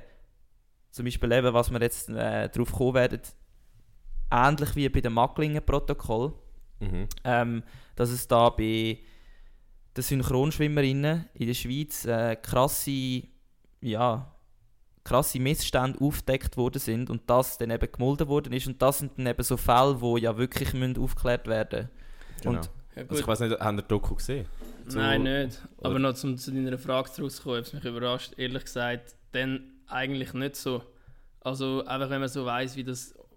zum 0.92 1.06
Beispiel 1.06 1.32
eben, 1.32 1.54
was 1.54 1.72
wir 1.72 1.82
jetzt 1.82 2.10
äh, 2.10 2.50
darauf 2.50 2.74
kommen 2.74 2.96
werden, 2.96 3.22
ähnlich 4.30 4.76
wie 4.76 4.90
bei 4.90 5.02
dem 5.02 5.14
Macklingen-Protokoll, 5.14 6.34
mhm. 6.92 7.08
ähm, 7.24 7.64
dass 7.96 8.10
es 8.10 8.28
da 8.28 8.50
bei 8.50 9.00
den 9.96 10.04
Synchronschwimmerinnen 10.04 11.30
in 11.34 11.48
der 11.48 11.54
Schweiz 11.54 12.06
äh, 12.06 12.36
krasse, 12.36 13.24
ja, 13.82 14.32
krasse 15.04 15.40
Missstände 15.40 16.00
aufgedeckt 16.00 16.58
worden 16.58 16.80
sind 16.80 17.10
und 17.10 17.30
das 17.30 17.58
dann 17.58 17.72
eben 17.72 17.92
gemulden 17.92 18.28
worden 18.28 18.54
ist 18.54 18.68
und 18.68 18.82
das 18.82 19.00
sind 19.00 19.18
dann 19.18 19.28
eben 19.28 19.44
so 19.44 19.58
Fälle, 19.58 20.00
die 20.02 20.22
ja 20.22 20.38
wirklich 20.38 20.74
müssen 20.74 20.98
aufgeklärt 20.98 21.48
werden 21.48 21.90
genau. 22.42 22.58
und 22.58 22.70
ja, 22.96 23.04
also 23.10 23.20
ich 23.22 23.28
weiß 23.28 23.40
nicht, 23.42 23.60
haben 23.60 23.78
ihr 23.78 23.84
Doku 23.84 24.16
gesehen? 24.16 24.46
So, 24.88 25.00
Nein, 25.00 25.24
nicht. 25.24 25.62
Oder? 25.78 25.90
Aber 25.90 26.00
noch 26.00 26.14
zum, 26.14 26.38
zu 26.38 26.52
deiner 26.52 26.78
Frage 26.78 27.12
zurückzukommen, 27.12 27.58
hat 27.58 27.66
es 27.66 27.74
mich 27.74 27.86
überrascht. 27.86 28.34
Ehrlich 28.38 28.66
gesagt, 28.66 29.16
dann 29.32 29.72
eigentlich 29.88 30.34
nicht 30.34 30.56
so. 30.56 30.84
Also 31.42 31.86
einfach, 31.86 32.10
wenn 32.10 32.20
man 32.20 32.30
so 32.30 32.46
weiß, 32.46 32.76
wie, 32.76 32.86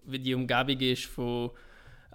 wie 0.04 0.18
die 0.18 0.34
Umgebung 0.34 0.78
ist 0.80 1.06
von 1.06 1.50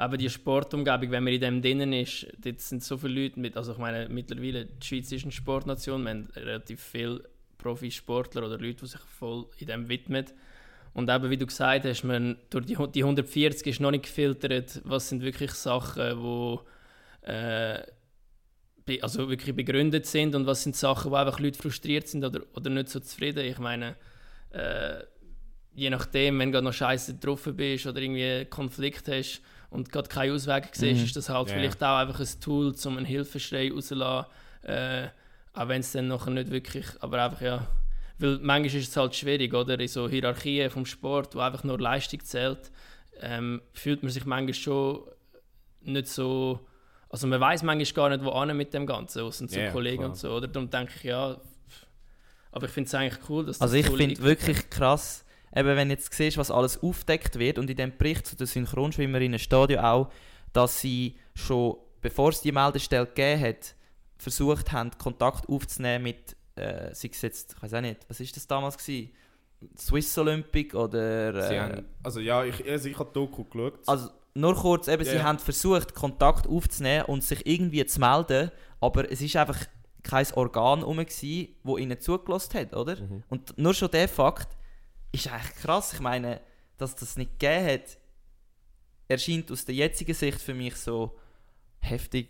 eben 0.03 0.17
die 0.17 0.29
Sportumgebung, 0.29 1.11
wenn 1.11 1.23
man 1.23 1.33
in 1.33 1.41
dem 1.41 1.61
drinnen 1.61 1.93
ist, 1.93 2.27
dort 2.43 2.59
sind 2.59 2.83
so 2.83 2.97
viele 2.97 3.21
Leute 3.21 3.39
mit, 3.39 3.55
also 3.55 3.73
ich 3.73 3.77
meine, 3.77 4.09
mittlerweile, 4.09 4.65
die 4.65 4.85
Schweiz 4.85 5.11
ist 5.11 5.23
eine 5.23 5.31
Sportnation, 5.31 6.03
wir 6.03 6.09
haben 6.11 6.27
relativ 6.35 6.81
viele 6.81 7.23
Profisportler 7.57 8.43
oder 8.45 8.57
Leute, 8.57 8.81
die 8.81 8.87
sich 8.87 9.01
voll 9.01 9.45
in 9.59 9.67
dem 9.67 9.89
widmen. 9.89 10.25
Und 10.93 11.09
eben, 11.09 11.29
wie 11.29 11.37
du 11.37 11.45
gesagt 11.45 11.85
hast, 11.85 12.03
man, 12.03 12.37
durch 12.49 12.65
die, 12.65 12.75
die 12.75 13.03
140 13.03 13.67
ist 13.67 13.79
noch 13.79 13.91
nicht 13.91 14.05
gefiltert, 14.05 14.81
was 14.83 15.07
sind 15.07 15.21
wirklich 15.21 15.51
Sachen, 15.51 16.21
wo 16.21 16.61
äh, 17.21 17.79
also 19.01 19.29
wirklich 19.29 19.55
begründet 19.55 20.05
sind 20.05 20.35
und 20.35 20.47
was 20.47 20.63
sind 20.63 20.75
Sachen, 20.75 21.11
wo 21.11 21.15
einfach 21.15 21.39
Leute 21.39 21.57
frustriert 21.57 22.07
sind 22.07 22.25
oder, 22.25 22.41
oder 22.55 22.69
nicht 22.69 22.89
so 22.89 22.99
zufrieden. 22.99 23.45
Ich 23.45 23.59
meine, 23.59 23.95
äh, 24.49 25.03
je 25.73 25.89
nachdem, 25.89 26.39
wenn 26.39 26.51
du 26.51 26.61
noch 26.61 26.73
scheiße 26.73 27.13
getroffen 27.13 27.55
bist 27.55 27.85
oder 27.85 28.01
irgendwie 28.01 28.45
Konflikt 28.45 29.07
hast 29.07 29.41
und 29.71 29.91
gerade 29.91 30.07
keinen 30.07 30.35
Ausweg 30.35 30.69
siehst, 30.73 30.99
mhm. 30.99 31.05
ist 31.05 31.15
das 31.15 31.29
halt 31.29 31.47
yeah. 31.47 31.57
vielleicht 31.57 31.83
auch 31.83 31.97
einfach 31.97 32.19
ein 32.19 32.39
Tool, 32.39 32.75
um 32.85 32.97
einen 32.97 33.05
Hilfeschrei 33.05 33.71
rauszulassen. 33.71 34.31
Äh, 34.63 35.07
auch 35.53 35.67
wenn 35.67 35.81
es 35.81 35.91
dann 35.91 36.07
noch 36.07 36.27
nicht 36.27 36.51
wirklich, 36.51 36.85
aber 36.99 37.23
einfach 37.23 37.41
ja. 37.41 37.67
Weil 38.19 38.37
manchmal 38.37 38.79
ist 38.79 38.89
es 38.89 38.95
halt 38.95 39.15
schwierig, 39.15 39.53
oder? 39.53 39.79
In 39.79 39.87
so 39.87 40.07
Hierarchien 40.07 40.69
vom 40.69 40.85
Sport, 40.85 41.33
wo 41.33 41.39
einfach 41.39 41.63
nur 41.63 41.79
Leistung 41.79 42.23
zählt, 42.23 42.71
ähm, 43.19 43.61
fühlt 43.73 44.03
man 44.03 44.11
sich 44.11 44.25
manchmal 44.25 44.53
schon 44.53 45.01
nicht 45.81 46.07
so 46.07 46.59
also 47.11 47.27
man 47.27 47.41
weiß 47.41 47.63
manchmal 47.63 47.93
gar 47.93 48.09
nicht, 48.15 48.23
wo 48.23 48.29
an 48.31 48.55
mit 48.55 48.73
dem 48.73 48.85
Ganzen, 48.85 49.25
was 49.25 49.37
sind 49.37 49.51
so 49.51 49.59
yeah, 49.59 49.71
Kollegen 49.71 49.97
klar. 49.97 50.09
und 50.09 50.15
so, 50.15 50.31
oder? 50.31 50.47
Darum 50.47 50.69
denke 50.69 50.93
ich, 50.95 51.03
ja, 51.03 51.35
aber 52.53 52.65
ich 52.65 52.71
finde 52.71 52.87
es 52.87 52.95
eigentlich 52.95 53.29
cool, 53.29 53.45
dass 53.45 53.57
das 53.57 53.61
Also 53.61 53.75
ich 53.75 53.87
finde 53.87 54.21
wirklich 54.21 54.69
krass, 54.69 55.25
eben 55.55 55.75
wenn 55.75 55.89
du 55.89 55.95
jetzt 55.95 56.13
siehst, 56.13 56.37
was 56.37 56.51
alles 56.51 56.81
aufdeckt 56.81 57.37
wird 57.39 57.57
und 57.57 57.69
in 57.69 57.77
dem 57.77 57.97
Bericht 57.97 58.27
zu 58.27 58.35
den 58.35 58.47
Synchronschwimmerinnen 58.47 59.39
steht 59.39 59.71
ja 59.71 59.91
auch, 59.91 60.11
dass 60.53 60.81
sie 60.81 61.15
schon, 61.35 61.77
bevor 62.01 62.29
es 62.29 62.41
die 62.41 62.51
Meldestelle 62.51 63.05
gegeben 63.05 63.41
hat, 63.41 63.75
versucht 64.17 64.71
haben, 64.71 64.91
Kontakt 64.97 65.49
aufzunehmen 65.49 66.03
mit, 66.03 66.35
äh, 66.55 66.93
sei 66.93 67.09
es 67.11 67.21
jetzt, 67.21 67.53
ich 67.55 67.63
weiß 67.63 67.73
auch 67.75 67.81
nicht, 67.81 68.01
was 68.07 68.19
ist 68.19 68.35
das 68.35 68.47
damals 68.47 68.77
gewesen? 68.77 69.11
Swiss 69.77 70.17
Olympic 70.17 70.75
oder... 70.75 71.51
Äh, 71.51 71.59
haben, 71.59 71.85
also 72.03 72.19
ja, 72.19 72.43
ich, 72.43 72.67
also 72.69 72.89
ich 72.89 72.97
habe 72.97 73.11
Doku 73.13 73.43
geschaut. 73.43 73.79
Also 73.87 74.09
nur 74.33 74.55
kurz, 74.55 74.87
eben, 74.87 75.03
yeah. 75.03 75.11
sie 75.11 75.23
haben 75.23 75.39
versucht, 75.39 75.93
Kontakt 75.93 76.47
aufzunehmen 76.47 77.05
und 77.05 77.23
sich 77.23 77.45
irgendwie 77.45 77.85
zu 77.85 77.99
melden, 77.99 78.51
aber 78.79 79.11
es 79.11 79.21
ist 79.21 79.35
einfach 79.35 79.59
kein 80.03 80.25
Organ 80.33 80.79
herum, 80.79 80.97
das 80.97 81.21
ihnen 81.21 81.99
zugelassen 81.99 82.59
hat, 82.59 82.73
oder? 82.73 82.95
Mhm. 82.95 83.23
Und 83.29 83.57
nur 83.57 83.73
schon 83.73 83.91
der 83.91 84.07
Fakt 84.07 84.57
ist 85.11 85.27
eigentlich 85.27 85.55
krass. 85.55 85.93
Ich 85.93 85.99
meine, 85.99 86.41
dass 86.77 86.95
das 86.95 87.17
nicht 87.17 87.39
gegeben 87.39 87.67
hat, 87.67 87.97
erscheint 89.07 89.51
aus 89.51 89.65
der 89.65 89.75
jetzigen 89.75 90.13
Sicht 90.13 90.41
für 90.41 90.53
mich 90.53 90.75
so 90.75 91.17
heftig, 91.79 92.29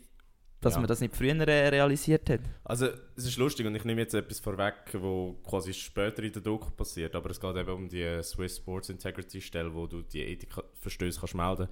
dass 0.62 0.74
ja. 0.74 0.80
man 0.80 0.88
das 0.88 1.02
nicht 1.02 1.15
früher 1.15 1.36
realisiert 1.48 2.30
hat. 2.30 2.41
Also 2.63 2.88
es 3.15 3.26
ist 3.26 3.38
lustig 3.38 3.65
und 3.65 3.76
ich 3.76 3.84
nehme 3.84 4.02
jetzt 4.02 4.13
etwas 4.13 4.39
vorweg, 4.39 4.76
wo 4.94 5.34
quasi 5.44 5.74
später 5.74 6.24
in 6.24 6.34
der 6.34 6.41
Doku 6.41 6.70
passiert, 6.72 7.15
aber 7.15 7.32
es 7.32 7.39
geht 7.39 7.56
eben 7.56 7.72
um 7.72 7.89
die 7.89 8.22
Swiss 8.24 8.58
Sports 8.58 8.89
Integrity 8.89 9.41
Stelle, 9.41 9.74
wo 9.74 9.88
du 9.88 10.02
die 10.02 10.22
Ethikverstöße 10.22 11.20
kannst 11.20 11.36
melden 11.36 11.67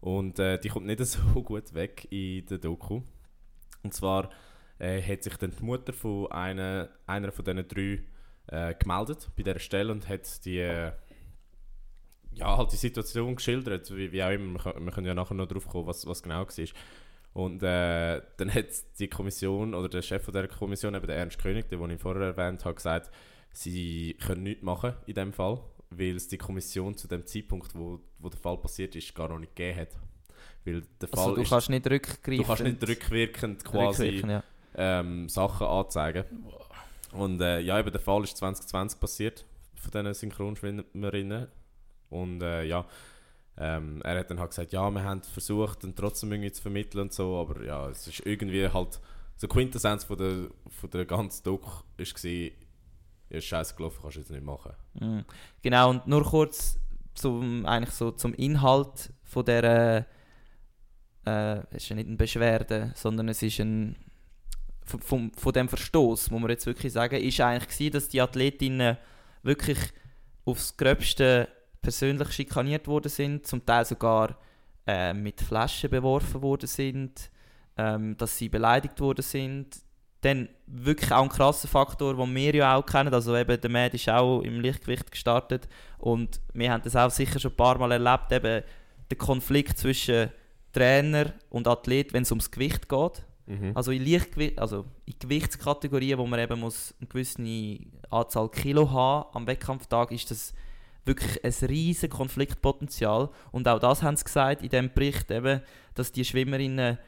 und 0.00 0.38
äh, 0.38 0.58
die 0.58 0.68
kommt 0.68 0.86
nicht 0.86 1.00
so 1.06 1.20
gut 1.42 1.72
weg 1.74 2.06
in 2.10 2.44
der 2.46 2.58
Doku. 2.58 3.02
Und 3.82 3.94
zwar 3.94 4.30
äh, 4.78 5.00
hat 5.00 5.22
sich 5.22 5.36
dann 5.36 5.52
die 5.58 5.64
Mutter 5.64 5.92
von 5.92 6.30
einer, 6.30 6.90
einer 7.06 7.32
von 7.32 7.44
diesen 7.44 7.68
drei 7.68 8.02
äh, 8.48 8.74
gemeldet 8.74 9.30
bei 9.36 9.42
dieser 9.42 9.58
Stelle 9.58 9.92
und 9.92 10.08
hat 10.08 10.44
die, 10.44 10.58
äh, 10.58 10.92
ja, 12.32 12.56
halt 12.56 12.72
die 12.72 12.76
Situation 12.76 13.36
geschildert, 13.36 13.94
wie, 13.96 14.12
wie 14.12 14.22
auch 14.22 14.30
immer. 14.30 14.64
Wir, 14.64 14.84
wir 14.84 14.92
können 14.92 15.06
ja 15.06 15.14
nachher 15.14 15.34
noch 15.34 15.48
drauf 15.48 15.66
kommen, 15.66 15.86
was, 15.86 16.06
was 16.06 16.22
genau 16.22 16.46
war. 16.46 16.66
Und 17.32 17.62
äh, 17.62 18.22
dann 18.38 18.54
hat 18.54 18.66
die 18.98 19.08
Kommission 19.08 19.74
oder 19.74 19.88
der 19.88 20.02
Chef 20.02 20.24
von 20.24 20.32
der 20.32 20.48
Kommission, 20.48 20.94
eben 20.94 21.06
der 21.06 21.16
Ernst 21.16 21.38
König, 21.38 21.68
den 21.68 21.90
ich 21.90 22.00
vorher 22.00 22.22
erwähnt 22.22 22.64
habe, 22.64 22.74
gesagt, 22.74 23.10
sie 23.52 24.16
können 24.24 24.44
nichts 24.44 24.62
machen 24.62 24.94
in 25.06 25.14
dem 25.14 25.32
Fall, 25.34 25.60
weil 25.90 26.16
es 26.16 26.28
die 26.28 26.38
Kommission 26.38 26.96
zu 26.96 27.08
dem 27.08 27.26
Zeitpunkt, 27.26 27.74
wo, 27.74 28.00
wo 28.18 28.30
der 28.30 28.40
Fall 28.40 28.56
passiert 28.56 28.96
ist, 28.96 29.14
gar 29.14 29.28
noch 29.28 29.38
nicht 29.38 29.54
gegeben 29.54 29.80
hat. 29.80 29.88
Weil 30.64 30.82
der 31.00 31.08
also 31.12 31.22
Fall 31.24 31.34
du 31.34 31.40
ist, 31.42 31.50
kannst 31.50 31.70
nicht 31.70 31.90
rückgreifen. 31.90 32.42
Du 32.42 32.44
kannst 32.44 32.62
nicht 32.64 32.88
rückwirkend 32.88 33.64
quasi 33.64 34.22
ja. 34.26 34.42
ähm, 34.74 35.28
Sachen 35.28 35.66
anzeigen. 35.66 36.24
Und 37.16 37.40
äh, 37.40 37.60
ja, 37.60 37.78
eben 37.78 37.90
der 37.90 38.00
Fall 38.00 38.24
ist 38.24 38.36
2020 38.36 39.00
passiert 39.00 39.44
von 39.74 39.90
diesen 39.90 40.14
Synchronschwimmerinnen. 40.14 41.48
Und 42.10 42.42
äh, 42.42 42.64
ja, 42.64 42.86
ähm, 43.58 44.02
er 44.02 44.20
hat 44.20 44.30
dann 44.30 44.38
halt 44.38 44.50
gesagt, 44.50 44.72
ja, 44.72 44.90
wir 44.90 45.02
haben 45.02 45.22
versucht, 45.22 45.82
dann 45.82 45.94
trotzdem 45.94 46.30
irgendwie 46.32 46.52
zu 46.52 46.62
vermitteln 46.62 47.02
und 47.02 47.12
so, 47.12 47.38
aber 47.38 47.64
ja, 47.64 47.88
es 47.88 48.06
ist 48.06 48.20
irgendwie 48.26 48.68
halt, 48.68 49.00
so 49.36 49.48
Quintessenz 49.48 50.04
von 50.04 50.18
der, 50.18 50.48
von 50.68 50.90
der 50.90 51.04
ganzen 51.06 51.42
Doku 51.44 51.70
ist 51.96 52.22
ja, 52.22 52.50
ist 53.28 53.44
scheiße 53.44 53.74
gelaufen, 53.74 53.98
kannst 54.02 54.16
du 54.16 54.20
jetzt 54.20 54.30
nicht 54.30 54.44
machen. 54.44 54.72
Mhm. 54.94 55.24
Genau, 55.62 55.90
und 55.90 56.06
nur 56.06 56.22
kurz 56.24 56.78
zum, 57.14 57.64
eigentlich 57.66 57.94
so 57.94 58.10
zum 58.10 58.34
Inhalt 58.34 59.12
von 59.24 59.44
der, 59.44 60.06
äh, 61.24 61.58
es 61.70 61.84
ist 61.84 61.88
ja 61.88 61.96
nicht 61.96 62.08
eine 62.08 62.16
Beschwerde, 62.16 62.92
sondern 62.94 63.28
es 63.28 63.42
ist 63.42 63.58
ein, 63.58 63.96
von, 64.86 65.32
von 65.32 65.52
dem 65.52 65.68
Verstoß, 65.68 66.30
muss 66.30 66.40
man 66.40 66.50
jetzt 66.50 66.66
wirklich 66.66 66.92
sagen, 66.92 67.16
ist 67.16 67.40
eigentlich 67.40 67.68
gewesen, 67.68 67.92
dass 67.92 68.08
die 68.08 68.20
Athletinnen 68.20 68.96
wirklich 69.42 69.78
aufs 70.44 70.76
Gröbste 70.76 71.48
persönlich 71.82 72.32
schikaniert 72.32 72.86
worden 72.86 73.08
sind, 73.08 73.46
zum 73.46 73.64
Teil 73.64 73.84
sogar 73.84 74.38
äh, 74.86 75.12
mit 75.12 75.40
Flaschen 75.40 75.90
beworfen 75.90 76.42
worden 76.42 76.66
sind, 76.66 77.30
ähm, 77.76 78.16
dass 78.16 78.38
sie 78.38 78.48
beleidigt 78.48 79.00
worden 79.00 79.22
sind. 79.22 79.78
Dann 80.22 80.48
wirklich 80.66 81.12
auch 81.12 81.22
ein 81.22 81.28
krasser 81.28 81.68
Faktor, 81.68 82.16
den 82.16 82.34
wir 82.34 82.54
ja 82.54 82.76
auch 82.76 82.86
kennen. 82.86 83.12
Also 83.12 83.36
eben, 83.36 83.60
der 83.60 83.70
Mad 83.70 83.94
ist 83.94 84.08
auch 84.08 84.40
im 84.40 84.60
Lichtgewicht 84.60 85.10
gestartet 85.10 85.68
und 85.98 86.40
wir 86.54 86.72
haben 86.72 86.82
das 86.82 86.96
auch 86.96 87.10
sicher 87.10 87.38
schon 87.38 87.52
ein 87.52 87.56
paar 87.56 87.78
Mal 87.78 87.92
erlebt, 87.92 88.32
eben 88.32 88.64
der 89.10 89.18
Konflikt 89.18 89.78
zwischen 89.78 90.30
Trainer 90.72 91.32
und 91.50 91.68
Athlet, 91.68 92.12
wenn 92.12 92.22
es 92.22 92.30
ums 92.30 92.50
Gewicht 92.50 92.88
geht. 92.88 93.24
Mhm. 93.46 93.72
Also 93.74 93.92
in 93.92 94.02
Lichtgewicht, 94.02 94.58
also 94.58 94.84
in 95.04 95.14
Gewichtskategorien, 95.18 96.18
wo 96.18 96.26
man 96.26 96.40
eben 96.40 96.58
muss 96.60 96.94
eine 97.00 97.08
gewisse 97.08 97.78
Anzahl 98.10 98.48
Kilo 98.50 98.90
haben 98.90 99.28
am 99.34 99.46
Wettkampftag, 99.46 100.10
ist 100.10 100.30
das 100.30 100.52
wirklich 101.04 101.44
ein 101.44 101.68
riesiges 101.68 102.16
Konfliktpotenzial. 102.16 103.30
Und 103.52 103.68
auch 103.68 103.78
das 103.78 104.02
haben 104.02 104.16
sie 104.16 104.24
gesagt 104.24 104.62
in 104.62 104.68
dem 104.68 104.92
Bericht, 104.92 105.30
eben, 105.30 105.62
dass 105.94 106.12
die 106.12 106.24
Schwimmerinnen 106.24 106.98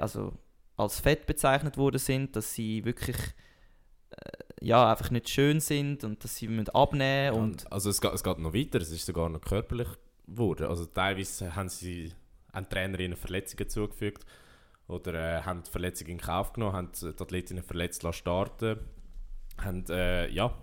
also 0.00 0.32
als 0.76 0.98
fett 0.98 1.26
bezeichnet 1.26 1.76
worden 1.76 1.98
sind, 1.98 2.34
dass 2.34 2.54
sie 2.54 2.84
wirklich 2.86 3.16
äh, 4.10 4.64
ja, 4.64 4.90
einfach 4.90 5.10
nicht 5.10 5.28
schön 5.28 5.60
sind 5.60 6.04
und 6.04 6.24
dass 6.24 6.36
sie 6.36 6.48
müssen 6.48 6.70
abnehmen 6.70 7.36
und 7.36 7.70
also 7.70 7.90
es 7.90 8.00
geht, 8.00 8.14
es 8.14 8.24
geht 8.24 8.38
noch 8.38 8.54
weiter, 8.54 8.80
es 8.80 8.90
ist 8.90 9.04
sogar 9.04 9.28
noch 9.28 9.42
körperlich 9.42 9.88
geworden. 10.26 10.66
Also 10.66 10.86
teilweise 10.86 11.54
haben 11.54 11.68
sie 11.68 12.14
die 12.56 12.64
Trainerinnen 12.64 13.16
Verletzungen 13.16 13.68
zugefügt 13.68 14.24
oder 14.88 15.14
äh, 15.14 15.42
haben 15.42 15.62
die 15.62 15.70
Verletzungen 15.70 16.12
in 16.12 16.18
Kauf 16.18 16.52
genommen, 16.52 16.74
haben 16.74 16.92
die 17.00 17.06
Athletinnen 17.06 17.62
verletzt 17.62 18.02
lassen 18.02 18.18
starten, 18.18 18.78
haben 19.58 19.84
äh, 19.88 20.28
ja, 20.30 20.56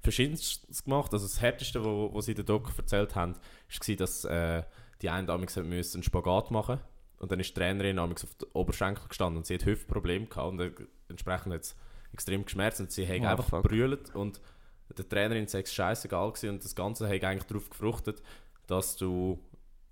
verschiedenes 0.00 0.62
gemacht. 0.84 1.12
Also 1.12 1.26
das 1.26 1.40
Härteste, 1.40 1.84
was 1.84 2.24
sie 2.24 2.32
in 2.32 2.36
der 2.36 2.44
Doc 2.44 2.72
erzählt 2.76 3.14
haben, 3.14 3.34
war, 3.34 3.96
dass 3.96 4.24
äh, 4.24 4.62
die 5.02 5.10
einen 5.10 5.26
damals 5.26 5.56
einen 5.56 6.02
Spagat 6.02 6.50
machen 6.50 6.80
und 7.18 7.32
dann 7.32 7.40
ist 7.40 7.50
die 7.50 7.54
Trainerin 7.54 7.98
auf 7.98 8.14
den 8.14 8.48
Oberschenkel 8.52 9.08
gestanden 9.08 9.38
und 9.38 9.46
sie 9.46 9.54
hat 9.54 9.64
Hüftprobleme 9.64 10.26
gehabt 10.26 10.48
und 10.48 10.88
entsprechend 11.08 11.52
hat 11.54 11.74
extrem 12.12 12.44
geschmerzt 12.44 12.80
und 12.80 12.90
sie 12.90 13.06
hat 13.06 13.20
Oh, 13.20 13.26
einfach 13.26 13.62
gebrüllt 13.62 14.14
und 14.14 14.40
der 14.96 15.08
Trainerin 15.08 15.46
sei 15.46 15.60
es 15.60 15.74
scheißegal 15.74 16.32
gewesen 16.32 16.50
und 16.50 16.64
das 16.64 16.74
Ganze 16.74 17.08
hat 17.08 17.24
eigentlich 17.24 17.44
darauf 17.44 17.68
gefruchtet, 17.68 18.22
dass 18.66 18.96
du 18.96 19.38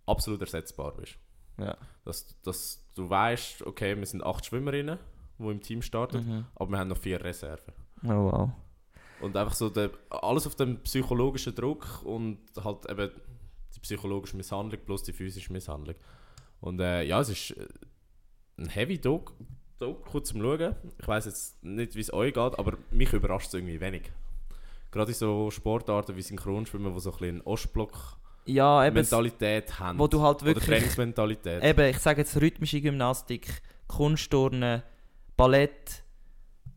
absolut 0.06 0.40
ersetzbar 0.40 0.94
bist. 0.96 1.18
Ja. 1.58 1.76
Dass, 2.04 2.40
dass 2.42 2.84
du 2.94 3.08
weißt, 3.10 3.62
okay, 3.66 3.96
wir 3.96 4.06
sind 4.06 4.22
acht 4.24 4.46
Schwimmerinnen, 4.46 4.98
die 5.38 5.44
im 5.50 5.60
Team 5.60 5.82
starten, 5.82 6.18
Mhm. 6.26 6.46
aber 6.54 6.70
wir 6.70 6.78
haben 6.78 6.88
noch 6.88 6.98
vier 6.98 7.22
Reserven. 7.22 7.74
Oh 8.04 8.30
wow. 8.30 8.50
Und 9.20 9.36
einfach 9.36 9.54
so 9.54 9.70
der, 9.70 9.90
alles 10.10 10.46
auf 10.46 10.54
dem 10.56 10.78
psychologischen 10.82 11.54
Druck 11.54 12.02
und 12.04 12.38
halt 12.62 12.88
eben 12.90 13.10
die 13.74 13.80
psychologische 13.80 14.36
Misshandlung 14.36 14.80
plus 14.84 15.02
die 15.02 15.12
physische 15.12 15.52
Misshandlung. 15.52 15.96
Und 16.60 16.80
äh, 16.80 17.02
ja, 17.02 17.20
es 17.20 17.28
ist 17.30 17.50
äh, 17.52 17.66
ein 18.58 18.68
heavy 18.68 18.98
Doku, 19.00 19.32
Doku 19.78 20.20
zum 20.20 20.40
Schauen. 20.42 20.74
Ich 20.98 21.08
weiß 21.08 21.26
jetzt 21.26 21.62
nicht, 21.64 21.94
wie 21.94 22.00
es 22.00 22.12
euch 22.12 22.32
geht, 22.34 22.58
aber 22.58 22.78
mich 22.90 23.12
überrascht 23.12 23.48
es 23.48 23.54
irgendwie 23.54 23.80
wenig. 23.80 24.10
Gerade 24.90 25.10
in 25.12 25.16
so 25.18 25.50
Sportarten 25.50 26.16
wie 26.16 26.22
Synchronschwimmen, 26.22 26.94
die 26.94 27.00
so 27.00 27.10
ein 27.12 27.18
bisschen 27.18 27.40
Ja, 28.46 28.86
eben, 28.86 28.98
Ostblock-Mentalität 28.98 29.78
haben. 29.78 29.98
wo 29.98 30.06
du 30.06 30.22
halt 30.22 30.36
Oder 30.36 30.46
wirklich 30.46 30.66
Trainingsmentalität. 30.66 31.62
Eben, 31.62 31.90
ich 31.90 31.98
sage 31.98 32.20
jetzt 32.20 32.40
rhythmische 32.40 32.80
Gymnastik, 32.80 33.62
Kunstturnen, 33.88 34.82
Ballett. 35.36 36.02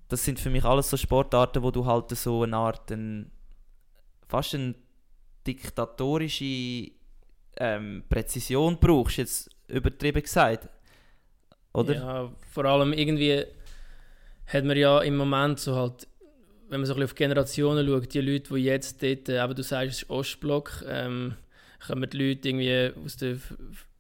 Das 0.08 0.26
sind 0.26 0.40
für 0.40 0.50
mich 0.50 0.66
alles 0.66 0.90
so 0.90 0.98
Sportarten, 0.98 1.62
wo 1.62 1.70
du 1.70 1.86
halt 1.86 2.10
so 2.12 2.44
eine 2.44 2.58
Art, 2.58 2.92
ein, 2.92 3.32
fast 4.28 4.56
eine 4.56 4.74
diktatorische 5.46 6.92
ähm, 7.58 8.04
Präzision 8.10 8.78
brauchst, 8.80 9.18
jetzt 9.18 9.50
übertrieben 9.68 10.22
gesagt. 10.22 10.68
Oder? 11.74 11.96
Ja, 11.96 12.32
vor 12.52 12.66
allem 12.66 12.94
irgendwie 12.94 13.46
hat 14.48 14.64
man 14.64 14.78
ja 14.78 15.00
im 15.02 15.18
Moment 15.18 15.60
so 15.60 15.76
halt, 15.76 16.08
wenn 16.70 16.80
man 16.80 16.86
so 16.86 16.94
ein 16.94 17.00
bisschen 17.00 17.04
auf 17.04 17.16
Generationen 17.16 17.88
schaut, 17.88 18.14
die 18.14 18.22
Leute, 18.22 18.54
die 18.54 18.64
jetzt 18.64 19.04
dort, 19.04 19.30
äh, 19.30 19.42
eben 19.42 19.54
du 19.54 19.64
sagst, 19.64 19.90
es 19.90 20.02
ist 20.04 20.10
Ostblock, 20.10 20.84
ähm, 20.88 21.36
kommen 21.86 22.10
die 22.10 22.18
Leute 22.18 22.50
irgendwie 22.50 22.92
aus 23.06 23.18
der 23.18 23.38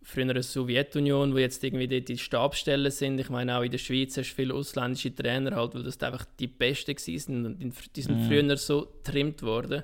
früheren 0.01 0.41
Sowjetunion, 0.41 1.35
die 1.35 1.41
jetzt 1.41 1.63
irgendwie 1.63 1.87
dort 1.87 2.09
in 2.09 2.17
Stabsstellen 2.17 2.91
sind. 2.91 3.19
Ich 3.19 3.29
meine, 3.29 3.57
auch 3.57 3.61
in 3.61 3.71
der 3.71 3.77
Schweiz 3.77 4.17
hast 4.17 4.31
du 4.31 4.35
viele 4.35 4.53
ausländische 4.55 5.13
Trainer, 5.13 5.55
halt, 5.55 5.75
weil 5.75 5.83
das 5.83 6.01
einfach 6.01 6.25
die 6.39 6.47
Besten 6.47 6.95
waren 6.95 7.45
und 7.45 7.59
die- 7.63 7.71
die 7.95 8.01
sind 8.01 8.19
Mhm. 8.21 8.27
früher 8.27 8.57
so 8.57 8.87
getrimmt 9.03 9.43
worden. 9.43 9.83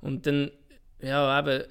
Und 0.00 0.26
dann, 0.26 0.50
ja, 1.02 1.38
eben, 1.38 1.64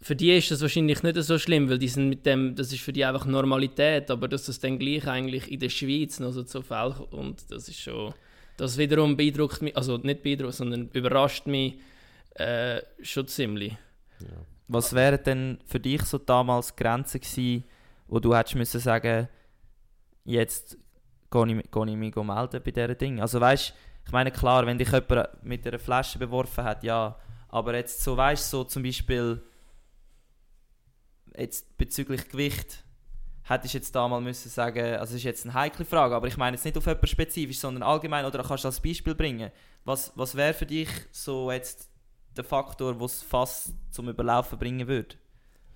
für 0.00 0.14
die 0.14 0.36
ist 0.36 0.50
das 0.52 0.60
wahrscheinlich 0.62 1.02
nicht 1.02 1.16
so 1.16 1.38
schlimm, 1.38 1.68
weil 1.68 1.78
die 1.78 1.88
sind 1.88 2.08
mit 2.08 2.24
dem, 2.24 2.54
das 2.54 2.72
ist 2.72 2.82
für 2.82 2.92
die 2.92 3.04
einfach 3.04 3.26
Normalität, 3.26 4.10
aber 4.12 4.28
dass 4.28 4.46
das 4.46 4.60
dann 4.60 4.78
gleich 4.78 5.08
eigentlich 5.08 5.50
in 5.50 5.58
der 5.58 5.70
Schweiz 5.70 6.20
noch 6.20 6.30
so 6.30 6.44
zu 6.44 6.62
Fall 6.62 6.92
kommt, 6.92 7.12
und 7.14 7.50
das 7.50 7.68
ist 7.68 7.80
schon, 7.80 8.14
das 8.56 8.78
wiederum 8.78 9.16
beeindruckt 9.16 9.60
mich, 9.60 9.76
also 9.76 9.96
nicht 9.96 10.22
beeindruckt, 10.22 10.54
sondern 10.54 10.88
überrascht 10.92 11.46
mich 11.48 11.74
äh, 12.36 12.80
schon 13.02 13.26
ziemlich. 13.26 13.72
Ja. 14.20 14.28
Was 14.68 14.92
wären 14.92 15.22
denn 15.24 15.58
für 15.64 15.80
dich 15.80 16.02
so 16.02 16.18
damals 16.18 16.76
Grenzen 16.76 17.20
gewesen, 17.20 17.64
wo 18.06 18.20
du 18.20 18.36
hättest 18.36 18.56
müssen 18.56 18.80
sagen, 18.80 19.28
jetzt 20.24 20.76
gehe 21.30 21.46
ich, 21.46 21.64
ich 21.64 21.96
mich 21.96 22.16
melden 22.16 22.62
bei 22.62 22.70
diesen 22.70 22.98
Dingen? 22.98 23.20
Also 23.20 23.40
weißt, 23.40 23.74
ich 24.04 24.12
meine 24.12 24.30
klar, 24.30 24.66
wenn 24.66 24.78
dich 24.78 24.90
jemand 24.90 25.42
mit 25.42 25.66
einer 25.66 25.78
Flasche 25.78 26.18
beworfen 26.18 26.64
hat, 26.64 26.82
ja, 26.82 27.16
aber 27.48 27.74
jetzt 27.74 28.02
so 28.02 28.16
weißt 28.16 28.50
so 28.50 28.64
zum 28.64 28.82
Beispiel 28.82 29.42
jetzt 31.36 31.76
bezüglich 31.78 32.28
Gewicht 32.28 32.84
hättest 33.48 33.74
du 33.74 33.78
jetzt 33.78 33.94
da 33.94 34.06
mal 34.06 34.20
müssen 34.20 34.50
sagen, 34.50 34.96
also 34.96 35.12
es 35.12 35.20
ist 35.20 35.22
jetzt 35.24 35.44
eine 35.44 35.54
heikle 35.54 35.84
Frage, 35.84 36.14
aber 36.14 36.26
ich 36.26 36.36
meine 36.36 36.56
jetzt 36.56 36.64
nicht 36.64 36.76
auf 36.76 36.86
jemanden 36.86 37.06
spezifisch, 37.06 37.58
sondern 37.58 37.82
allgemein 37.82 38.24
oder 38.24 38.42
kannst 38.42 38.64
du 38.64 38.68
als 38.68 38.80
Beispiel 38.80 39.14
bringen. 39.14 39.50
Was, 39.84 40.12
was 40.14 40.34
wäre 40.36 40.52
für 40.52 40.66
dich 40.66 40.88
so 41.12 41.50
jetzt 41.50 41.87
der 42.38 42.44
Faktor, 42.44 42.94
der 42.94 43.04
es 43.04 43.22
fast 43.22 43.74
zum 43.90 44.08
Überlaufen 44.08 44.58
bringen 44.58 44.88
würde? 44.88 45.16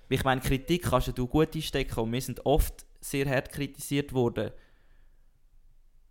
Ich 0.09 0.23
meine, 0.23 0.41
Kritik 0.41 0.83
kannst 0.83 1.17
du 1.17 1.27
gut 1.27 1.55
einstecken 1.55 1.99
und 1.99 2.11
wir 2.11 2.21
sind 2.21 2.45
oft 2.45 2.85
sehr 3.01 3.29
hart 3.29 3.51
kritisiert 3.51 4.13
worden. 4.13 4.51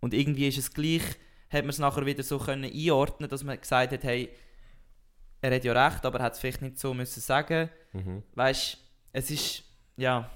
Und 0.01 0.13
irgendwie 0.13 0.47
ist 0.47 0.57
es 0.57 0.73
gleich, 0.73 1.03
hat 1.49 1.63
man 1.63 1.69
es 1.69 1.79
nachher 1.79 2.05
wieder 2.05 2.23
so 2.23 2.37
können 2.37 2.71
einordnen, 2.71 3.29
dass 3.29 3.43
man 3.43 3.59
gesagt 3.59 3.93
hat, 3.93 4.03
hey, 4.03 4.29
er 5.41 5.55
hat 5.55 5.63
ja 5.63 5.73
recht, 5.73 6.05
aber 6.05 6.19
er 6.19 6.25
hat 6.25 6.33
es 6.33 6.39
vielleicht 6.39 6.61
nicht 6.61 6.79
so 6.79 6.93
müssen 6.93 7.21
sagen. 7.21 7.69
Mhm. 7.93 8.23
Weißt, 8.35 8.77
es 9.13 9.31
ist 9.31 9.63
ja, 9.97 10.29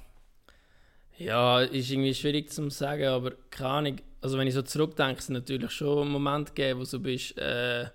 Ja, 1.17 1.61
ist 1.61 1.89
irgendwie 1.89 2.13
schwierig 2.13 2.51
zu 2.51 2.69
sagen, 2.69 3.05
aber 3.07 3.31
keine 3.49 3.69
Ahnung. 3.69 3.95
Also 4.21 4.37
wenn 4.37 4.47
ich 4.47 4.53
so 4.53 4.61
zurückdenke, 4.61 5.19
es 5.19 5.29
natürlich 5.29 5.71
schon 5.71 6.09
Momente 6.09 6.53
gegeben, 6.53 6.79
wo 6.79 6.83
du 6.83 6.99
bist, 6.99 7.37
äh, 7.37 7.89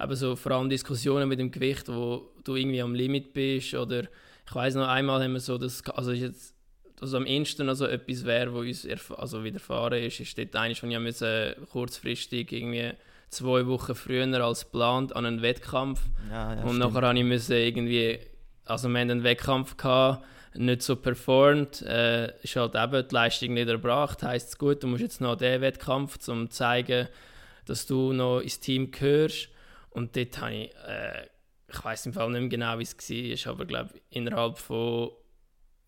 eben 0.00 0.16
so 0.16 0.36
vor 0.36 0.52
allem 0.52 0.68
Diskussionen 0.68 1.28
mit 1.28 1.38
dem 1.38 1.50
Gewicht, 1.50 1.88
wo 1.88 2.30
du 2.42 2.56
irgendwie 2.56 2.82
am 2.82 2.94
Limit 2.94 3.32
bist 3.32 3.74
oder 3.74 4.04
ich 4.46 4.54
weiß 4.54 4.74
noch 4.74 4.88
einmal 4.88 5.22
haben 5.22 5.32
wir 5.32 5.40
so 5.40 5.58
das, 5.58 5.86
also 5.88 6.12
jetzt 6.12 6.54
also 7.00 7.16
am 7.16 7.26
ehesten 7.26 7.66
noch 7.66 7.74
so 7.74 7.86
etwas 7.86 8.24
wäre, 8.24 8.52
wo 8.52 8.60
uns 8.60 8.86
also 9.16 9.44
widerfahren 9.44 10.02
ist, 10.02 10.20
ist 10.20 10.38
dort 10.38 10.54
eines, 10.56 10.82
wo 10.82 10.86
ich 10.86 10.98
musste, 10.98 11.56
kurzfristig 11.70 12.52
irgendwie 12.52 12.92
zwei 13.28 13.66
Wochen 13.66 13.94
früher 13.94 14.44
als 14.44 14.64
geplant 14.64 15.14
an 15.14 15.26
einen 15.26 15.42
Wettkampf 15.42 16.00
ja, 16.30 16.54
ja 16.54 16.62
und 16.62 16.76
stimmt. 16.76 16.94
nachher 16.94 17.08
habe 17.08 17.18
ich 17.18 17.24
müssen 17.24 17.56
irgendwie, 17.56 18.18
also 18.64 18.88
wir 18.88 19.00
hatten 19.00 19.10
einen 19.10 19.24
Wettkampf 19.24 19.76
gehabt, 19.76 20.24
nicht 20.56 20.82
so 20.82 20.94
performt, 20.94 21.82
äh, 21.82 22.32
ist 22.42 22.54
halt 22.54 22.76
eben 22.76 23.08
die 23.08 23.14
Leistung 23.14 23.54
nicht 23.54 23.68
erbracht, 23.68 24.22
heisst 24.22 24.50
es 24.50 24.58
gut, 24.58 24.82
du 24.82 24.86
musst 24.86 25.02
jetzt 25.02 25.20
noch 25.20 25.32
an 25.32 25.38
diesen 25.38 25.60
Wettkampf, 25.62 26.28
um 26.28 26.48
zu 26.48 26.56
zeigen, 26.56 27.08
dass 27.66 27.86
du 27.86 28.12
noch 28.12 28.40
ins 28.40 28.60
Team 28.60 28.92
gehörst 28.92 29.48
und 29.94 30.14
dort 30.14 30.38
habe 30.40 30.54
ich, 30.54 30.70
äh, 30.86 31.26
ich 31.68 31.82
weiß 31.84 32.06
im 32.06 32.12
Fall 32.12 32.30
nicht 32.30 32.40
mehr 32.40 32.48
genau, 32.50 32.78
wie 32.78 32.82
es 32.82 33.46
war, 33.46 33.52
aber 33.54 33.64
glaube 33.64 33.94
innerhalb 34.10 34.58
von 34.58 35.10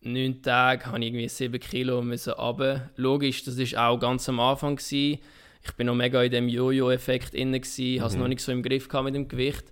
neun 0.01 0.41
Tagen 0.41 0.85
habe 0.87 0.99
ich 0.99 1.05
irgendwie 1.07 1.29
sieben 1.29 1.59
Kilo 1.59 2.01
müssen 2.01 2.33
runter. 2.33 2.89
Logisch, 2.95 3.43
das 3.43 3.57
war 3.59 3.89
auch 3.89 3.99
ganz 3.99 4.27
am 4.27 4.39
Anfang. 4.39 4.75
Gewesen. 4.77 5.19
Ich 5.63 5.73
bin 5.73 5.87
noch 5.87 5.95
mega 5.95 6.23
in 6.23 6.31
dem 6.31 6.47
Jojo-Effekt 6.49 7.33
gsi, 7.33 7.97
habe 7.99 8.07
es 8.07 8.13
Mhm. 8.15 8.19
noch 8.21 8.27
nicht 8.27 8.41
so 8.41 8.51
im 8.51 8.63
Griff 8.63 8.87
gehabt 8.87 9.05
mit 9.05 9.15
dem 9.15 9.27
Gewicht. 9.27 9.71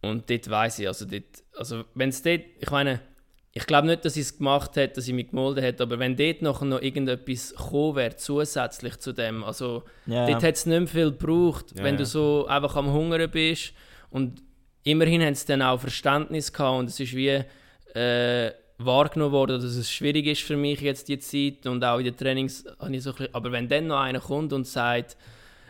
Und 0.00 0.28
dort 0.28 0.50
weiss 0.50 0.78
ich, 0.80 0.88
also 0.88 1.04
dort, 1.06 1.44
also 1.56 1.84
wenn 1.94 2.08
es 2.08 2.22
dort, 2.22 2.40
ich 2.60 2.70
meine, 2.70 3.00
ich 3.54 3.66
glaube 3.66 3.86
nicht, 3.86 4.04
dass 4.04 4.16
ich 4.16 4.22
es 4.22 4.38
gemacht 4.38 4.76
hätte, 4.76 4.94
dass 4.94 5.08
ich 5.08 5.14
mich 5.14 5.28
gemolden 5.28 5.62
hätte, 5.62 5.82
aber 5.82 5.98
wenn 5.98 6.16
dort 6.16 6.40
nachher 6.40 6.64
noch 6.64 6.80
irgendetwas 6.80 7.54
gekommen 7.54 7.96
wäre, 7.96 8.16
zusätzlich 8.16 8.98
zu 8.98 9.12
dem, 9.12 9.44
also 9.44 9.84
ja, 10.06 10.26
dort 10.26 10.42
hat 10.42 10.54
es 10.54 10.64
nicht 10.64 10.78
mehr 10.78 10.88
viel 10.88 11.10
gebraucht, 11.10 11.66
Ja, 11.76 11.84
wenn 11.84 11.98
du 11.98 12.06
so 12.06 12.46
einfach 12.46 12.76
am 12.76 12.92
Hungern 12.92 13.30
bist. 13.30 13.74
Und 14.10 14.42
immerhin 14.84 15.22
haben 15.22 15.34
sie 15.34 15.46
dann 15.46 15.60
auch 15.60 15.80
Verständnis 15.80 16.52
gehabt 16.52 16.78
und 16.78 16.88
es 16.88 16.98
ist 16.98 17.14
wie 17.14 17.44
äh, 17.94 18.52
wahrgenommen 18.78 19.32
worden, 19.32 19.60
dass 19.60 19.76
es 19.76 19.90
schwierig 19.90 20.26
ist 20.26 20.42
für 20.42 20.56
mich 20.56 20.80
jetzt 20.80 21.08
die 21.08 21.18
Zeit 21.18 21.66
und 21.66 21.84
auch 21.84 21.98
in 21.98 22.04
den 22.04 22.16
Trainings 22.16 22.64
habe 22.78 22.96
ich 22.96 23.02
so 23.02 23.10
ein 23.10 23.16
bisschen, 23.16 23.34
aber 23.34 23.52
wenn 23.52 23.68
dann 23.68 23.88
noch 23.88 24.00
einer 24.00 24.20
kommt 24.20 24.52
und 24.54 24.66
sagt, 24.66 25.16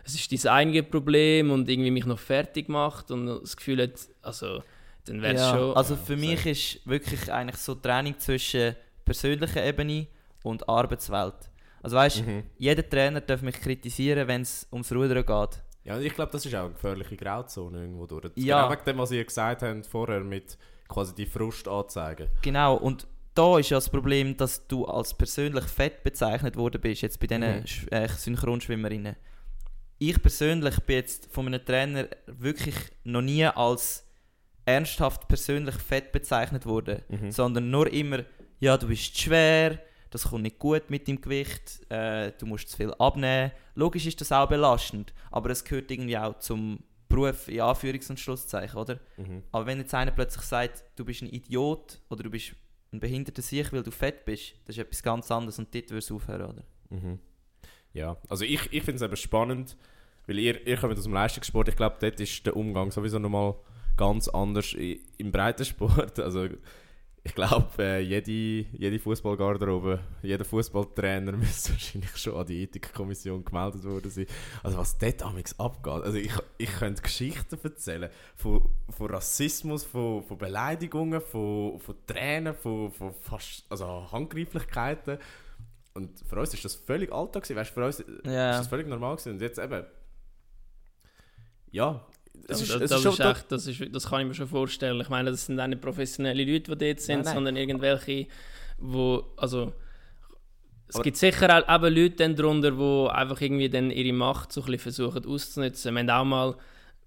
es 0.05 0.15
ist 0.15 0.45
dein 0.45 0.53
einige 0.53 0.83
Problem 0.83 1.51
und 1.51 1.69
irgendwie 1.69 1.91
mich 1.91 2.05
noch 2.05 2.19
fertig 2.19 2.69
macht 2.69 3.11
und 3.11 3.27
das 3.27 3.55
Gefühl 3.55 3.83
hat, 3.83 3.91
also 4.21 4.63
dann 5.05 5.21
wäre 5.21 5.35
es 5.35 5.41
ja, 5.41 5.55
schon... 5.55 5.75
Also 5.75 5.93
Ja, 5.95 5.99
für 6.01 6.15
mich 6.17 6.45
ist 6.45 6.87
wirklich 6.87 7.31
eigentlich 7.31 7.57
so 7.57 7.75
Training 7.75 8.17
zwischen 8.19 8.75
persönlicher 9.05 9.63
Ebene 9.63 10.07
und 10.43 10.67
Arbeitswelt. 10.67 11.35
Also 11.81 11.97
weißt, 11.97 12.25
Mhm. 12.25 12.43
jeder 12.57 12.87
Trainer 12.89 13.19
darf 13.21 13.41
mich 13.41 13.59
kritisieren, 13.59 14.27
wenn 14.27 14.41
es 14.41 14.67
ums 14.71 14.91
Rudern 14.91 15.25
geht. 15.25 15.61
Ja, 15.83 15.95
und 15.97 16.03
ich 16.03 16.13
glaube, 16.13 16.31
das 16.31 16.45
ist 16.45 16.55
auch 16.55 16.65
eine 16.65 16.73
gefährliche 16.73 17.17
Grauzone 17.17 17.81
irgendwo 17.81 18.05
durch. 18.05 18.31
Ja. 18.35 18.61
Genau 18.61 18.71
wegen 18.71 18.85
dem, 18.85 18.97
was 18.99 19.11
ihr 19.11 19.25
gesagt 19.25 19.61
habt 19.63 19.85
vorher, 19.87 20.21
mit 20.21 20.57
quasi 20.87 21.13
die 21.13 21.25
Frust 21.25 21.67
anzeigen. 21.67 22.29
Genau, 22.41 22.75
und 22.75 23.05
da 23.35 23.57
ist 23.59 23.69
ja 23.69 23.77
das 23.77 23.89
Problem, 23.89 24.37
dass 24.37 24.65
du 24.67 24.85
als 24.85 25.13
persönlich 25.13 25.65
fett 25.65 26.03
bezeichnet 26.03 26.55
worden 26.55 26.79
bist, 26.79 27.01
jetzt 27.01 27.19
bei 27.19 27.27
diesen 27.27 27.41
Mhm. 27.41 27.63
Äh, 27.91 28.07
Synchronschwimmerinnen. 28.07 29.15
Ich 29.99 30.21
persönlich 30.21 30.79
bin 30.81 30.95
jetzt 30.97 31.31
von 31.33 31.47
einem 31.47 31.63
Trainer 31.65 32.07
wirklich 32.27 32.75
noch 33.03 33.21
nie 33.21 33.45
als 33.45 34.05
ernsthaft 34.65 35.27
persönlich 35.27 35.75
fett 35.75 36.11
bezeichnet 36.11 36.65
worden, 36.65 37.01
Mhm. 37.09 37.31
sondern 37.31 37.69
nur 37.69 37.91
immer, 37.91 38.23
ja, 38.59 38.77
du 38.77 38.87
bist 38.87 39.17
schwer, 39.19 39.79
das 40.09 40.23
kommt 40.29 40.43
nicht 40.43 40.59
gut 40.59 40.89
mit 40.89 41.07
dem 41.07 41.19
Gewicht, 41.19 41.81
äh, 41.91 42.31
du 42.37 42.45
musst 42.45 42.69
zu 42.69 42.77
viel 42.77 42.93
abnehmen. 42.93 43.51
Logisch 43.75 44.05
ist 44.05 44.21
das 44.21 44.31
auch 44.31 44.47
belastend, 44.47 45.13
aber 45.31 45.49
es 45.49 45.63
gehört 45.63 45.89
irgendwie 45.91 46.17
auch 46.17 46.37
zum 46.39 46.79
Beruf 47.09 47.47
in 47.47 47.59
Anführungs- 47.61 48.09
und 48.09 48.19
Schlusszeichen, 48.19 48.77
oder? 48.79 48.99
Mhm. 49.17 49.43
Aber 49.51 49.65
wenn 49.65 49.79
jetzt 49.79 49.93
einer 49.93 50.11
plötzlich 50.11 50.43
sagt, 50.43 50.83
du 50.95 51.03
bist 51.05 51.21
ein 51.21 51.29
Idiot 51.29 51.99
oder 52.09 52.23
du 52.23 52.29
bist 52.29 52.53
ein 52.91 52.99
behinderter 52.99 53.41
Sieg, 53.41 53.73
weil 53.73 53.83
du 53.83 53.91
fett 53.91 54.23
bist, 54.25 54.53
das 54.65 54.77
ist 54.77 54.83
etwas 54.83 55.01
ganz 55.03 55.29
anderes 55.31 55.57
und 55.59 55.73
dort 55.73 55.89
würde 55.89 55.97
es 55.99 56.11
aufhören, 56.11 56.41
oder? 56.51 56.63
Mhm. 56.89 57.19
Ja, 57.93 58.17
also 58.29 58.45
ich, 58.45 58.71
ich 58.71 58.83
finde 58.83 58.95
es 58.97 59.01
eben 59.01 59.15
spannend, 59.17 59.75
weil 60.25 60.39
ihr, 60.39 60.65
ihr 60.65 60.77
kommt 60.77 60.97
aus 60.97 61.03
dem 61.03 61.13
Leistungssport, 61.13 61.67
ich 61.69 61.75
glaube, 61.75 61.97
dort 61.99 62.19
ist 62.19 62.45
der 62.45 62.55
Umgang 62.55 62.91
sowieso 62.91 63.19
nochmal 63.19 63.55
ganz 63.97 64.27
anders 64.27 64.73
im 64.73 65.31
Breitensport. 65.31 66.19
Also 66.19 66.47
ich 67.25 67.35
glaube, 67.35 67.69
äh, 67.79 68.01
jede, 68.01 68.67
jede 68.77 68.99
Fußballgarderobe, 68.99 70.01
jeder 70.23 70.43
Fußballtrainer 70.43 71.31
müsste 71.37 71.71
wahrscheinlich 71.71 72.17
schon 72.17 72.35
an 72.35 72.45
die 72.45 72.63
Ethikkommission 72.63 73.45
gemeldet 73.45 73.85
worden 73.85 74.11
sein. 74.11 74.25
Also 74.61 74.77
was 74.77 74.97
dort 74.97 75.23
amigs 75.23 75.57
abgeht. 75.57 76.03
Also 76.03 76.17
ich, 76.17 76.33
ich 76.57 76.69
könnte 76.69 77.01
Geschichten 77.01 77.57
erzählen 77.63 78.09
von, 78.35 78.67
von 78.89 79.07
Rassismus, 79.09 79.85
von, 79.85 80.21
von 80.23 80.37
Beleidigungen, 80.37 81.21
von, 81.21 81.79
von 81.79 81.95
Tränen, 82.05 82.55
von, 82.55 82.91
von 82.91 83.13
fast 83.13 83.63
also 83.69 84.11
Handgreiflichkeiten. 84.11 85.17
Und 85.93 86.19
für 86.27 86.37
uns 86.39 86.53
ist 86.53 86.65
das 86.65 86.75
völlig 86.75 87.09
Alltag 87.13 87.43
gewesen. 87.43 87.55
Weißt, 87.55 87.71
für 87.71 87.85
uns 87.85 87.99
Ja. 88.25 88.51
ist 88.51 88.57
das 88.59 88.67
völlig 88.67 88.87
normal 88.87 89.15
gewesen. 89.15 89.33
Und 89.33 89.41
jetzt 89.41 89.59
eben, 89.59 89.85
ja, 91.71 92.05
Das, 92.47 92.61
ist, 92.61 92.73
das, 92.73 92.81
es 92.81 92.89
das, 92.89 92.97
ist 92.99 93.03
schon 93.03 93.13
ist 93.13 93.19
echt, 93.37 93.51
das, 93.51 93.67
ist, 93.67 93.81
das 93.95 94.09
kann 94.09 94.21
ich 94.21 94.27
mir 94.27 94.33
schon 94.33 94.47
vorstellen. 94.47 94.99
Ich 95.01 95.09
meine, 95.09 95.31
das 95.31 95.45
sind 95.45 95.59
auch 95.59 95.67
nicht 95.67 95.81
professionelle 95.81 96.43
Leute, 96.43 96.75
die 96.75 96.85
dort 96.87 96.99
sind, 96.99 97.15
Nein, 97.17 97.25
nein. 97.25 97.33
sondern 97.35 97.55
irgendwelche, 97.55 98.27
wo, 98.79 99.23
also 99.37 99.71
es 100.87 100.95
Aber- 100.95 101.03
gibt 101.05 101.17
sicher 101.17 101.65
auch 101.67 101.75
eben 101.75 101.95
Leute 101.95 102.15
dann 102.17 102.35
darunter, 102.35 102.71
die 102.71 103.09
einfach 103.11 103.39
irgendwie 103.41 103.69
dann 103.69 103.91
ihre 103.91 104.13
Macht 104.13 104.51
so 104.51 104.61
ein 104.61 104.65
bisschen 104.65 104.79
versuchen 104.93 105.25
auszunutzen. 105.25 105.95
Wir 105.95 105.99
haben 106.01 106.09
auch 106.09 106.25
mal, 106.25 106.55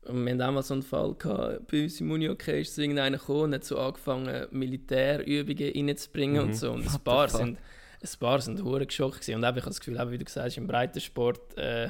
wir 0.08 0.32
haben 0.32 0.40
auch 0.40 0.52
mal 0.52 0.62
so 0.62 0.74
einen 0.74 0.82
Fall 0.82 1.14
gehabt, 1.14 1.66
bei 1.70 1.82
uns 1.84 2.00
im 2.00 2.10
Uni-Okay 2.10 2.62
ist 2.62 2.78
irgendeiner 2.78 3.18
gekommen 3.18 3.42
und 3.42 3.54
hat 3.54 3.64
so 3.64 3.78
angefangen, 3.78 4.46
Militärübungen 4.52 5.72
reinzubringen 5.88 6.42
Mhm. 6.42 6.48
und 6.48 6.54
so. 6.54 6.72
Und 6.72 6.86
ein 6.86 7.00
paar 7.00 7.28
sind, 7.28 7.58
ein 8.02 8.08
paar 8.20 8.40
sind 8.40 8.62
hure 8.64 8.86
geschockt 8.86 9.20
gewesen. 9.20 9.34
Und 9.36 9.44
eben, 9.44 9.56
ich 9.58 9.62
habe 9.62 9.70
das 9.70 9.80
Gefühl, 9.80 10.00
eben, 10.00 10.10
wie 10.12 10.18
du 10.18 10.24
gesagt 10.24 10.46
hast, 10.46 10.56
im 10.56 10.66
Breitensport, 10.66 11.56
äh, 11.58 11.86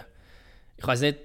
ich 0.78 0.87
weiß 0.87 1.00
nicht, 1.02 1.18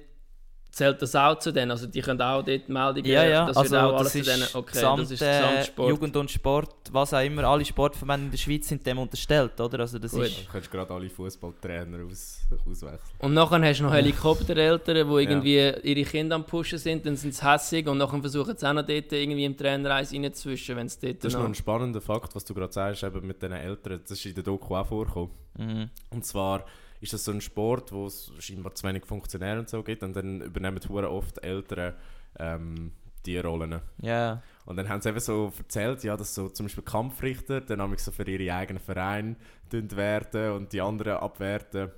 zählt 0.72 1.02
das 1.02 1.16
auch 1.16 1.38
zu 1.38 1.52
denen? 1.52 1.72
Also 1.72 1.86
die 1.88 2.02
können 2.02 2.22
auch 2.22 2.44
dort 2.44 2.70
Meldungen, 2.70 3.06
Ja, 3.06 3.26
ja, 3.26 3.46
das 3.46 3.58
also 3.58 3.72
wird 3.72 3.82
auch 3.84 3.92
das 3.92 4.00
alles 4.00 4.12
zu 4.12 4.20
ist, 4.20 4.28
denen, 4.28 4.48
okay, 4.54 4.72
gesamte 4.72 5.02
das 5.02 5.12
ist 5.12 5.20
Gesamtsport. 5.20 5.90
Jugend 5.90 6.16
und 6.16 6.32
Sport, 6.32 6.76
was 6.92 7.14
auch 7.14 7.24
immer, 7.24 7.44
alle 7.44 7.66
Sportverbände 7.66 8.26
in 8.26 8.32
der 8.32 8.38
Schweiz 8.38 8.68
sind 8.70 8.86
dem 8.86 9.00
unterstellt, 9.00 9.60
oder? 9.60 9.80
Also 9.82 10.00
das 10.00 10.12
Gut. 10.12 10.24
ist... 10.24 10.48
Du 10.48 10.52
könntest 10.52 10.72
gerade 10.72 10.94
alle 10.94 11.10
Fußballtrainer 11.10 12.06
aus, 12.06 12.40
auswechseln. 12.52 13.00
Und 13.20 13.34
nachher 13.34 13.62
hast 13.62 13.80
du 13.80 13.84
noch 13.84 13.94
Helikoptereltern, 13.94 15.10
die 15.10 15.22
irgendwie 15.22 15.74
ihre 15.84 16.10
Kinder 16.10 16.36
am 16.36 16.46
Pushen 16.46 16.78
sind, 16.78 17.06
dann 17.06 17.18
sind 17.18 17.36
sie 17.36 17.46
hässig 17.46 17.88
und 17.88 17.98
nachher 17.98 18.22
versuchen 18.22 18.56
sie 18.58 18.68
auch 18.68 18.74
noch 18.74 18.86
dort 18.86 19.12
irgendwie 19.12 19.46
im 19.46 19.58
Trainereis 19.58 20.14
reinzuwischen, 20.14 20.78
wenn 20.78 20.88
es 20.88 20.98
dort 20.98 21.24
Das 21.24 21.34
ist 21.34 21.40
noch 21.40 21.46
ein 21.46 21.56
spannender 21.56 22.02
Fakt, 22.02 22.34
was 22.36 22.46
du 22.46 22.54
gerade 22.54 22.72
sagst, 22.72 23.04
eben 23.04 23.28
mit 23.28 23.42
den 23.42 23.52
Eltern. 23.52 24.00
Das 24.02 24.12
ist 24.12 24.26
in 24.26 24.36
der 24.36 24.44
Doku 24.44 24.76
auch 24.76 24.86
vorgekommen. 24.86 25.32
Mhm. 25.58 25.90
Und 26.12 26.26
zwar 26.26 26.66
ist 27.02 27.14
das 27.14 27.26
so 27.26 27.32
ein 27.32 27.42
Sport, 27.42 27.92
wo 27.92 28.06
es 28.06 28.32
scheinbar 28.40 28.74
zu 28.76 28.88
wenig 28.88 29.06
Funktionäre 29.06 29.60
und 29.60 29.70
so 29.70 29.84
gibt 29.84 30.04
und 30.04 30.16
dann 30.16 30.42
übernehmen 30.42 30.80
hure 30.88 31.10
oft 31.10 31.44
Eltern 31.44 31.96
ähm, 32.40 32.94
die 33.26 33.38
Rollen. 33.38 33.82
Ja, 34.02 34.42
Und 34.66 34.78
dann 34.78 34.90
haben 34.90 35.02
sie 35.02 35.10
eben 35.10 35.20
so 35.20 35.52
erzählt, 35.58 36.04
ja, 36.04 36.18
dass 36.18 36.34
so 36.34 36.50
zum 36.50 36.66
Beispiel 36.66 36.84
Kampfrichter 36.84 37.62
dann 37.62 37.80
nämlich 37.80 38.02
so 38.02 38.12
für 38.12 38.28
ihre 38.28 38.54
eigenen 38.54 38.82
Vereine 38.82 39.36
werden 39.72 40.54
und 40.54 40.74
die 40.74 40.82
anderen 40.82 41.18
abwerten. 41.18 41.92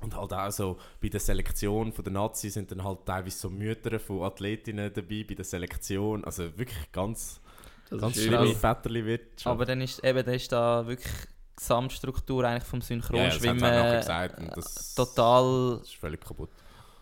Und 0.00 0.16
halt 0.16 0.32
auch 0.32 0.50
so 0.50 0.78
bei 1.00 1.08
der 1.08 1.20
Selektion 1.20 1.92
von 1.92 2.04
der 2.04 2.12
Nazi 2.12 2.50
sind 2.50 2.70
dann 2.72 2.82
halt 2.82 3.06
teilweise 3.06 3.38
so 3.38 3.50
Mütter 3.50 4.00
von 4.00 4.22
Athletinnen 4.22 4.92
dabei 4.92 5.24
bei 5.28 5.34
der 5.34 5.44
Selektion. 5.44 6.24
Also 6.24 6.44
wirklich 6.58 6.90
ganz, 6.90 7.40
das 7.88 8.00
ganz 8.00 8.16
schlimme 8.16 8.46
übel. 8.46 8.54
Väterli-Wirtschaft. 8.56 9.46
aber 9.46 9.64
dann 9.64 9.80
ist 9.80 10.02
eben, 10.04 10.24
dann 10.24 10.34
ist 10.34 10.50
da 10.50 10.86
wirklich 10.86 11.12
Gesamtstruktur 11.56 12.44
eigentlich 12.44 12.64
vom 12.64 12.80
ja, 12.80 12.82
ja, 12.82 12.86
Synchronschwimmen 12.86 13.62
äh, 13.64 13.98
gesagt. 13.98 14.56
Das, 14.56 14.94
total... 14.94 15.80
ist 15.82 15.94
völlig 15.96 16.20
kaputt. 16.20 16.50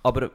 Aber 0.02 0.30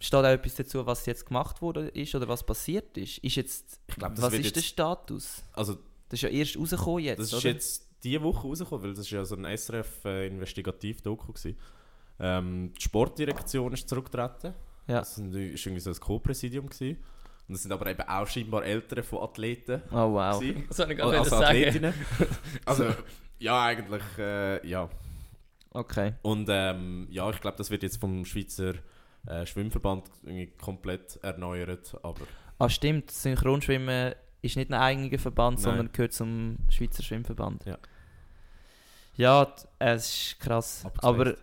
steht 0.00 0.20
auch 0.20 0.24
etwas 0.24 0.54
dazu, 0.54 0.84
was 0.86 1.04
jetzt 1.06 1.26
gemacht 1.26 1.60
wurde 1.62 1.88
ist 1.88 2.14
oder 2.14 2.26
was 2.28 2.42
passiert 2.44 2.96
ist? 2.96 3.18
Ist 3.18 3.36
jetzt... 3.36 3.80
Glaub, 3.88 4.12
was 4.16 4.32
ist 4.34 4.56
der 4.56 4.62
jetzt- 4.62 4.64
Status? 4.64 5.42
Also 5.52 5.74
Das 6.08 6.18
ist 6.18 6.22
ja 6.22 6.28
erst 6.30 6.56
rausgekommen 6.58 7.04
jetzt, 7.04 7.18
Das 7.20 7.26
ist 7.28 7.34
oder? 7.34 7.48
jetzt 7.50 7.88
diese 8.02 8.22
Woche 8.22 8.46
rausgekommen, 8.48 8.84
weil 8.84 8.94
das 8.94 9.04
ist 9.06 9.10
ja 9.10 9.24
so 9.24 9.36
ein 9.36 9.44
SRF-Investigativ-Doku 9.56 11.32
war. 11.32 11.52
Ähm, 12.18 12.72
die 12.76 12.82
Sportdirektion 12.82 13.72
ist 13.72 13.88
zurückgetreten. 13.88 14.54
Ja. 14.88 15.00
Das 15.00 15.18
war 15.18 15.26
irgendwie 15.34 15.80
so 15.80 15.90
ein 15.90 16.00
Co-Präsidium. 16.00 16.68
gewesen. 16.68 16.98
Und 17.52 17.56
das 17.56 17.64
sind 17.64 17.72
aber 17.72 17.86
eben 17.86 18.00
auch 18.00 18.26
scheinbar 18.26 18.64
Eltern 18.64 19.04
von 19.04 19.24
Athleten. 19.24 19.82
Oh 19.90 20.14
wow. 20.14 20.40
gewesen. 20.40 20.64
Das 20.68 20.76
soll 20.78 20.90
ich 20.90 21.02
Also, 21.02 21.10
gerade 21.10 21.18
also 21.18 21.30
sagen. 21.36 21.44
Athletinnen. 21.44 21.94
also, 22.64 22.94
ja, 23.38 23.64
eigentlich, 23.66 24.02
äh, 24.16 24.66
ja. 24.66 24.88
Okay. 25.68 26.14
Und 26.22 26.48
ähm, 26.50 27.08
ja, 27.10 27.28
ich 27.28 27.42
glaube, 27.42 27.58
das 27.58 27.70
wird 27.70 27.82
jetzt 27.82 28.00
vom 28.00 28.24
Schweizer 28.24 28.72
äh, 29.26 29.44
Schwimmverband 29.44 30.04
irgendwie 30.22 30.46
komplett 30.56 31.18
erneuert. 31.22 31.94
Aber 32.02 32.22
Ah 32.58 32.70
stimmt, 32.70 33.10
Synchronschwimmen 33.10 34.14
ist 34.40 34.56
nicht 34.56 34.70
ein 34.70 34.80
eigener 34.80 35.18
Verband, 35.18 35.58
Nein. 35.58 35.62
sondern 35.62 35.92
gehört 35.92 36.14
zum 36.14 36.56
Schweizer 36.70 37.02
Schwimmverband. 37.02 37.66
Ja. 37.66 37.76
Ja, 39.14 39.54
es 39.78 40.08
ist 40.08 40.40
krass. 40.40 40.86
Abgespaced. 40.86 41.04
Aber 41.04 41.36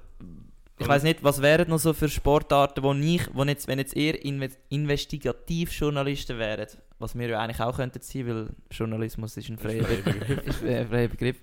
ich 0.80 0.88
weiß 0.88 1.04
nicht, 1.04 1.24
was 1.24 1.42
wären 1.42 1.70
noch 1.70 1.78
so 1.80 1.94
für 1.94 2.10
Sportarten, 2.10 2.82
wo 2.84 2.94
nicht, 2.94 3.30
wo 3.34 3.44
jetzt, 3.44 3.68
wenn 3.68 3.80
jetzt 3.80 3.96
eher 3.96 4.24
Inve 4.24 4.50
Investigativjournalisten 4.70 6.38
wären, 6.38 6.68
was 7.00 7.18
wir 7.18 7.28
ja 7.30 7.40
eigentlich 7.40 7.60
auch 7.62 7.76
könnten 7.76 8.02
sein, 8.02 8.28
weil 8.28 8.50
Journalismus 8.72 9.38
ist 9.38 9.50
ein 9.50 9.58
freier 9.58 9.84
Begriff. 9.84 10.64
ein 10.64 10.88
freier 10.88 11.08
Begriff. 11.08 11.38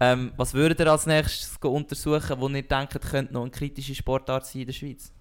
Ähm, 0.00 0.32
was 0.36 0.54
würdet 0.54 0.80
ihr 0.80 0.86
als 0.90 1.06
nächstes 1.06 1.58
go 1.58 1.70
untersuchen, 1.70 2.38
wo 2.40 2.48
ihr 2.48 2.62
denkt, 2.62 3.00
könnte 3.10 3.32
noch 3.32 3.42
eine 3.42 3.50
kritische 3.50 3.94
Sportart 3.94 4.46
sein 4.46 4.62
in 4.62 4.66
der 4.68 4.74
Schweiz? 4.74 5.12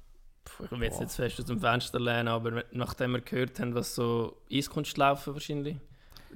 Ich 0.64 0.72
will 0.72 0.84
jetzt 0.84 1.00
nicht 1.00 1.12
fest 1.12 1.40
aus 1.40 1.46
dem 1.46 1.60
Fenster 1.60 2.00
lehnen, 2.00 2.28
aber 2.30 2.64
nachdem 2.72 3.12
wir 3.12 3.22
gehört 3.22 3.60
haben, 3.60 3.76
was 3.76 3.94
so 3.96 4.38
Eiskunstlaufen 4.52 5.34
wahrscheinlich, 5.34 5.76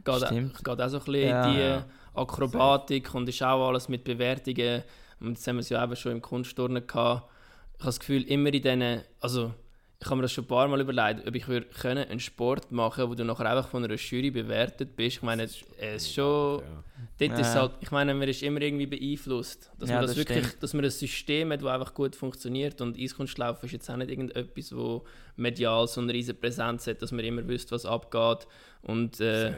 geht, 0.03 0.15
Stimmt. 0.25 0.63
geht 0.63 0.81
auch 0.81 0.89
so 0.89 0.97
ein 0.97 1.03
bisschen 1.05 1.29
Ja. 1.29 1.51
die 1.51 1.59
Ja. 1.59 1.85
Akrobatik 2.13 3.13
und 3.13 3.29
ist 3.29 3.41
auch 3.41 3.69
alles 3.69 3.87
mit 3.87 4.03
Bewertungen. 4.03 4.83
Und 5.21 5.29
jetzt 5.37 5.47
haben 5.47 5.55
wir 5.57 5.61
es 5.61 5.69
ja 5.69 5.83
eben 5.83 5.95
schon 5.95 6.11
im 6.13 6.21
Kunstturnen 6.21 6.85
gehabt. 6.87 7.29
Ich 7.73 7.79
habe 7.79 7.85
das 7.87 7.99
Gefühl, 7.99 8.23
immer 8.23 8.53
in 8.53 8.61
diesen, 8.61 9.01
also 9.19 9.53
ich 9.99 10.07
habe 10.07 10.15
mir 10.15 10.23
das 10.23 10.31
schon 10.31 10.45
ein 10.45 10.47
paar 10.47 10.67
Mal 10.67 10.81
überlegt, 10.81 11.27
ob 11.27 11.35
ich 11.35 11.47
würde 11.47 11.67
können 11.67 12.07
einen 12.09 12.19
Sport 12.19 12.71
machen 12.71 13.07
wo 13.07 13.13
du 13.13 13.23
nachher 13.23 13.45
einfach 13.45 13.69
von 13.69 13.83
einer 13.83 13.93
Jury 13.95 14.31
bewertet 14.31 14.95
bist. 14.95 15.17
Ich 15.17 15.21
meine, 15.21 15.43
es 15.43 15.61
ist 15.79 16.13
schon... 16.13 16.59
ja. 16.61 16.83
Dort 17.19 17.39
ist 17.39 17.53
Ja. 17.53 17.61
halt, 17.61 17.71
ich 17.81 17.91
meine, 17.91 18.13
man 18.15 18.27
ist 18.27 18.41
immer 18.41 18.61
irgendwie 18.61 18.87
beeinflusst. 18.87 19.71
Dass 19.77 19.89
Ja, 19.89 19.95
man 19.95 20.01
das, 20.03 20.11
das 20.11 20.17
wirklich, 20.17 20.45
stimmt. 20.47 20.63
dass 20.63 20.73
man 20.73 20.85
ein 20.85 20.91
System 20.91 21.51
hat, 21.51 21.61
das 21.61 21.69
einfach 21.69 21.93
gut 21.93 22.15
funktioniert. 22.15 22.81
Und 22.81 22.97
Eiskunstlaufen 22.97 23.65
ist 23.67 23.73
jetzt 23.73 23.89
auch 23.91 23.97
nicht 23.97 24.09
irgendetwas, 24.09 24.75
wo 24.75 25.05
medial 25.35 25.87
so 25.87 26.01
eine 26.01 26.13
riesige 26.13 26.37
Präsenz 26.39 26.87
hat, 26.87 27.01
dass 27.03 27.11
man 27.11 27.23
immer 27.23 27.47
wüsste, 27.47 27.71
was 27.71 27.85
abgeht. 27.85 28.47
Und 28.81 29.19
äh. 29.19 29.53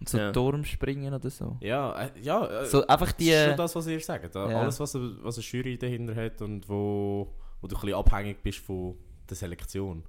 Und 0.00 0.08
so 0.08 0.18
Ja. 0.18 0.30
Turmspringen 0.32 1.12
oder 1.12 1.28
so? 1.30 1.56
Ja, 1.60 2.00
äh, 2.02 2.10
ja 2.22 2.46
äh, 2.46 2.66
So 2.66 2.86
einfach 2.86 3.12
die... 3.12 3.30
Das 3.30 3.40
ist 3.40 3.46
schon 3.48 3.56
das, 3.56 3.76
was 3.76 3.86
ihr 3.88 4.00
sagt. 4.00 4.34
Ja. 4.34 4.44
Alles, 4.44 4.78
was, 4.78 4.94
eine- 4.94 5.16
was 5.22 5.36
eine 5.38 5.44
Jury 5.44 5.76
dahinter 5.76 6.14
hat 6.14 6.40
und 6.42 6.68
wo, 6.68 7.34
wo 7.60 7.66
du 7.66 7.74
ein 7.76 7.80
bisschen 7.80 7.96
abhängig 7.98 8.42
bist 8.42 8.58
von 8.60 8.94
der 9.28 9.36
Selektion. 9.36 10.04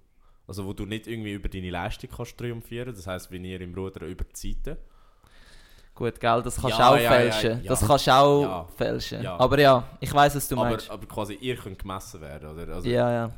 Also 0.48 0.66
wo 0.66 0.74
du 0.74 0.86
nicht 0.86 1.08
irgendwie 1.08 1.34
über 1.34 1.50
deine 1.50 1.70
Leistung 1.70 2.10
kannst 2.16 2.38
triumphieren 2.38 2.94
Das 2.94 3.06
heisst, 3.08 3.32
wenn 3.32 3.44
ihr 3.46 3.60
im 3.62 3.74
Ruder 3.74 4.06
über 4.06 4.24
die 4.26 4.54
Seite. 4.54 4.78
Gut, 5.96 6.20
gell, 6.20 6.42
das 6.44 6.56
kannst 6.62 6.78
du 6.78 6.82
Ja, 6.82 6.90
auch 6.92 6.98
ja, 6.98 7.10
fälschen. 7.12 7.64
ja. 7.64 7.70
Das 7.70 7.86
kannst 7.86 8.08
du 8.08 8.12
auch 8.12 8.70
fälschen. 8.78 9.26
Aber 9.26 9.60
ja, 9.60 9.84
ich 10.00 10.14
weiß, 10.14 10.36
was 10.36 10.48
du 10.48 10.56
Aber, 10.56 10.70
meinst. 10.70 10.90
aber 10.90 11.06
quasi 11.08 11.34
ihr 11.42 11.56
könnt 11.58 11.78
gemessen 11.80 12.22
werden. 12.22 12.50
Oder? 12.50 12.76
Also, 12.76 12.88
ja, 12.88 13.12
ja. 13.12 13.32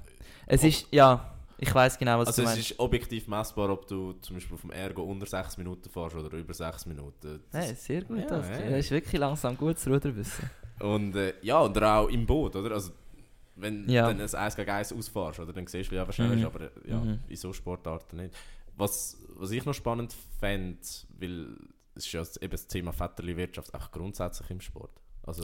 Es 0.45 0.63
ist, 0.63 0.85
ja, 0.91 1.33
Ich 1.63 1.73
weiß 1.75 1.97
genau, 1.99 2.17
was 2.19 2.27
Also 2.29 2.41
du 2.41 2.47
es 2.47 2.55
meinst. 2.55 2.71
ist 2.71 2.79
objektiv 2.79 3.27
messbar, 3.27 3.69
ob 3.69 3.87
du 3.87 4.13
zum 4.13 4.35
Beispiel 4.35 4.55
auf 4.55 4.61
dem 4.61 4.71
Ergo 4.71 5.03
unter 5.03 5.27
6 5.27 5.57
Minuten 5.57 5.87
fährst 5.89 6.15
oder 6.15 6.35
über 6.35 6.53
6 6.55 6.87
Minuten. 6.87 7.39
Das- 7.51 7.65
Hey, 7.67 7.75
sehr 7.75 8.01
gut, 8.03 8.17
Ja, 8.19 8.25
das. 8.25 8.49
ja. 8.49 8.69
Das 8.71 8.79
ist 8.79 8.91
wirklich 8.91 9.19
langsam 9.19 9.55
gut 9.55 9.77
zu 9.77 9.91
Ruder 9.91 10.15
wissen. 10.15 10.49
Und 10.79 11.15
äh, 11.15 11.35
ja, 11.43 11.59
und 11.59 11.81
auch 11.83 12.07
im 12.09 12.25
Boot, 12.25 12.55
oder? 12.55 12.71
Also 12.73 12.91
wenn 13.57 13.87
Ja. 13.87 14.07
du 14.11 14.15
dann 14.17 14.21
ein 14.27 14.35
1 14.35 14.55
gegen 14.55 14.71
1 14.71 14.91
ausfährst, 14.91 15.39
oder? 15.39 15.53
dann 15.53 15.67
siehst 15.67 15.91
du, 15.91 15.99
einfach 15.99 16.13
schneller 16.13 16.35
Mhm. 16.35 16.45
aber 16.45 16.61
äh, 16.61 16.69
ja, 16.89 16.97
Mhm. 16.97 17.19
in 17.29 17.35
so 17.35 17.53
Sportarten 17.53 18.17
nicht. 18.17 18.33
Was, 18.75 19.17
was 19.35 19.51
ich 19.51 19.63
noch 19.63 19.73
spannend 19.75 20.15
fände, 20.39 20.79
weil 21.19 21.47
es 21.93 22.07
ist 22.07 22.11
ja 22.13 22.23
eben 22.41 22.51
das 22.51 22.65
Thema 22.65 22.91
Vetterli-Wirtschaft 22.91 23.71
auch 23.75 23.91
grundsätzlich 23.91 24.49
im 24.49 24.61
Sport. 24.61 24.91
Also, 25.21 25.43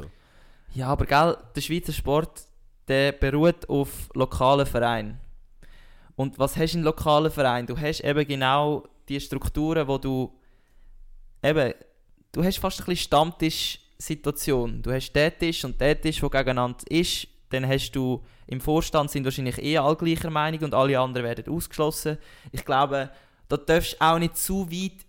Ja, 0.74 0.88
aber 0.88 1.06
gell, 1.06 1.38
der 1.56 1.62
Schweizer 1.62 1.94
Sport, 1.94 2.46
der 2.88 3.12
beruht 3.12 3.70
auf 3.70 4.10
lokalen 4.16 4.66
Vereinen. 4.66 5.20
Und 6.18 6.38
was 6.40 6.58
hast 6.58 6.74
du 6.74 6.80
in 6.80 6.84
lokalen 6.84 7.32
Vereinen? 7.32 7.68
Du 7.68 7.80
hast 7.80 8.04
eben 8.04 8.28
genau 8.28 8.84
die 9.08 9.22
Strukturen, 9.22 9.88
wo 9.88 10.00
du 10.00 10.34
eben, 11.44 11.74
du 12.32 12.44
hast 12.44 12.58
fast 12.58 12.80
ein 12.82 12.86
bisschen 12.86 13.06
Stammtisch-Situation. 13.06 14.82
Du 14.82 14.92
hast 14.92 15.14
den 15.14 15.38
Tisch 15.38 15.64
und 15.64 15.80
den 15.80 16.02
Tisch, 16.02 16.20
der 16.20 16.30
gegeneinander 16.30 16.84
ist. 16.90 17.28
Dann 17.50 17.68
hast 17.68 17.92
du 17.92 18.24
im 18.48 18.60
Vorstand 18.60 19.12
sind 19.12 19.26
wahrscheinlich 19.26 19.62
eh 19.62 19.78
alle 19.78 19.96
gleicher 19.96 20.32
Meinung 20.32 20.64
und 20.64 20.74
alle 20.74 21.00
anderen 21.00 21.28
werden 21.28 21.54
ausgeschlossen. 21.54 22.18
Ich 22.52 22.66
glaube, 22.66 23.12
da 23.48 23.58
darfst 23.58 23.94
du 23.94 24.02
auch 24.02 24.18
nicht 24.18 24.38
zu 24.38 24.70
weit 24.72 25.06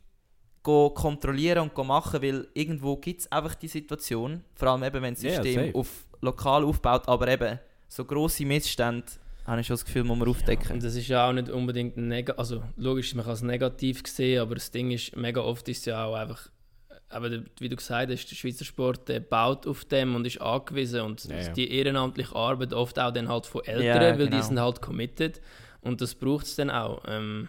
go 0.62 0.90
kontrollieren 0.90 1.70
und 1.70 1.86
machen, 1.86 2.20
weil 2.20 2.48
irgendwo 2.52 2.96
gibt 2.96 3.22
es 3.22 3.32
einfach 3.32 3.54
die 3.54 3.68
Situation, 3.68 4.44
vor 4.54 4.68
allem 4.68 4.84
eben, 4.84 5.00
wenn 5.00 5.14
das 5.14 5.22
System 5.22 5.54
safe. 5.54 5.74
auf 5.74 5.88
lokal 6.20 6.64
aufbaut, 6.64 7.08
aber 7.08 7.28
eben 7.28 7.58
so 7.88 8.04
grosse 8.04 8.44
Missstände, 8.44 9.06
habe 9.48 9.60
ich 9.62 9.66
schon 9.66 9.74
das 9.74 9.84
Gefühl, 9.84 10.04
muss 10.04 10.18
man 10.18 10.28
aufdecken. 10.28 10.72
Und 10.72 10.84
das 10.84 10.94
ist 10.94 11.08
ja 11.08 11.28
auch 11.28 11.32
nicht 11.32 11.48
unbedingt 11.48 11.96
ein 11.96 12.08
negativ, 12.08 12.38
also 12.38 12.62
logisch, 12.76 13.14
man 13.14 13.24
kann 13.24 13.34
es 13.34 13.42
negativ 13.42 14.02
sehen, 14.06 14.40
aber 14.40 14.54
das 14.54 14.70
Ding 14.70 14.90
ist, 14.90 15.16
mega 15.16 15.40
oft 15.40 15.68
ist 15.68 15.78
es 15.78 15.84
ja 15.86 16.04
auch 16.04 16.14
einfach, 16.14 16.48
aber 17.08 17.30
wie 17.58 17.68
du 17.70 17.76
gesagt 17.76 18.12
hast, 18.12 18.26
der 18.30 18.36
Schweizer 18.36 18.66
Sport 18.66 19.08
der 19.08 19.20
baut 19.20 19.66
auf 19.66 19.84
dem 19.86 20.14
und 20.14 20.26
ist 20.26 20.40
angewiesen 20.42 21.00
und 21.00 21.24
Ja, 21.24 21.40
ja. 21.40 21.52
die 21.52 21.70
ehrenamtliche 21.72 22.36
Arbeit 22.36 22.74
oft 22.74 22.98
auch 22.98 23.10
dann 23.12 23.28
halt 23.28 23.46
von 23.46 23.64
Eltern, 23.64 23.84
Ja, 24.02 24.18
weil 24.18 24.26
genau. 24.26 24.36
die 24.36 24.42
sind 24.42 24.60
halt 24.60 24.82
committed 24.82 25.40
und 25.80 26.00
das 26.02 26.14
braucht 26.14 26.44
es 26.44 26.56
dann 26.56 26.70
auch. 26.70 27.02
Ähm, 27.08 27.48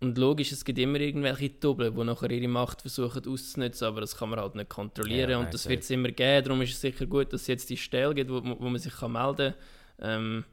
und 0.00 0.18
logisch, 0.18 0.52
es 0.52 0.64
gibt 0.64 0.80
immer 0.80 0.98
irgendwelche 1.00 1.48
Doppel, 1.48 1.92
die 1.92 2.04
nachher 2.04 2.30
ihre 2.30 2.48
Macht 2.48 2.82
versuchen 2.82 3.26
auszunutzen, 3.26 3.86
aber 3.86 4.00
das 4.00 4.16
kann 4.16 4.28
man 4.30 4.40
halt 4.40 4.56
nicht 4.56 4.68
kontrollieren 4.68 5.30
Ja, 5.30 5.38
und 5.38 5.54
das 5.54 5.68
wird 5.68 5.84
es 5.84 5.90
immer 5.90 6.10
geben. 6.10 6.44
Darum 6.44 6.60
ist 6.60 6.72
es 6.72 6.80
sicher 6.80 7.06
gut, 7.06 7.32
dass 7.32 7.42
es 7.42 7.46
jetzt 7.46 7.70
die 7.70 7.76
Stelle 7.76 8.12
gibt, 8.12 8.28
wo, 8.30 8.42
wo 8.42 8.68
man 8.68 8.78
sich 8.78 8.92
kann 8.94 9.12
melden 9.12 9.54
kann. 9.98 10.10
Ähm, 10.22 10.44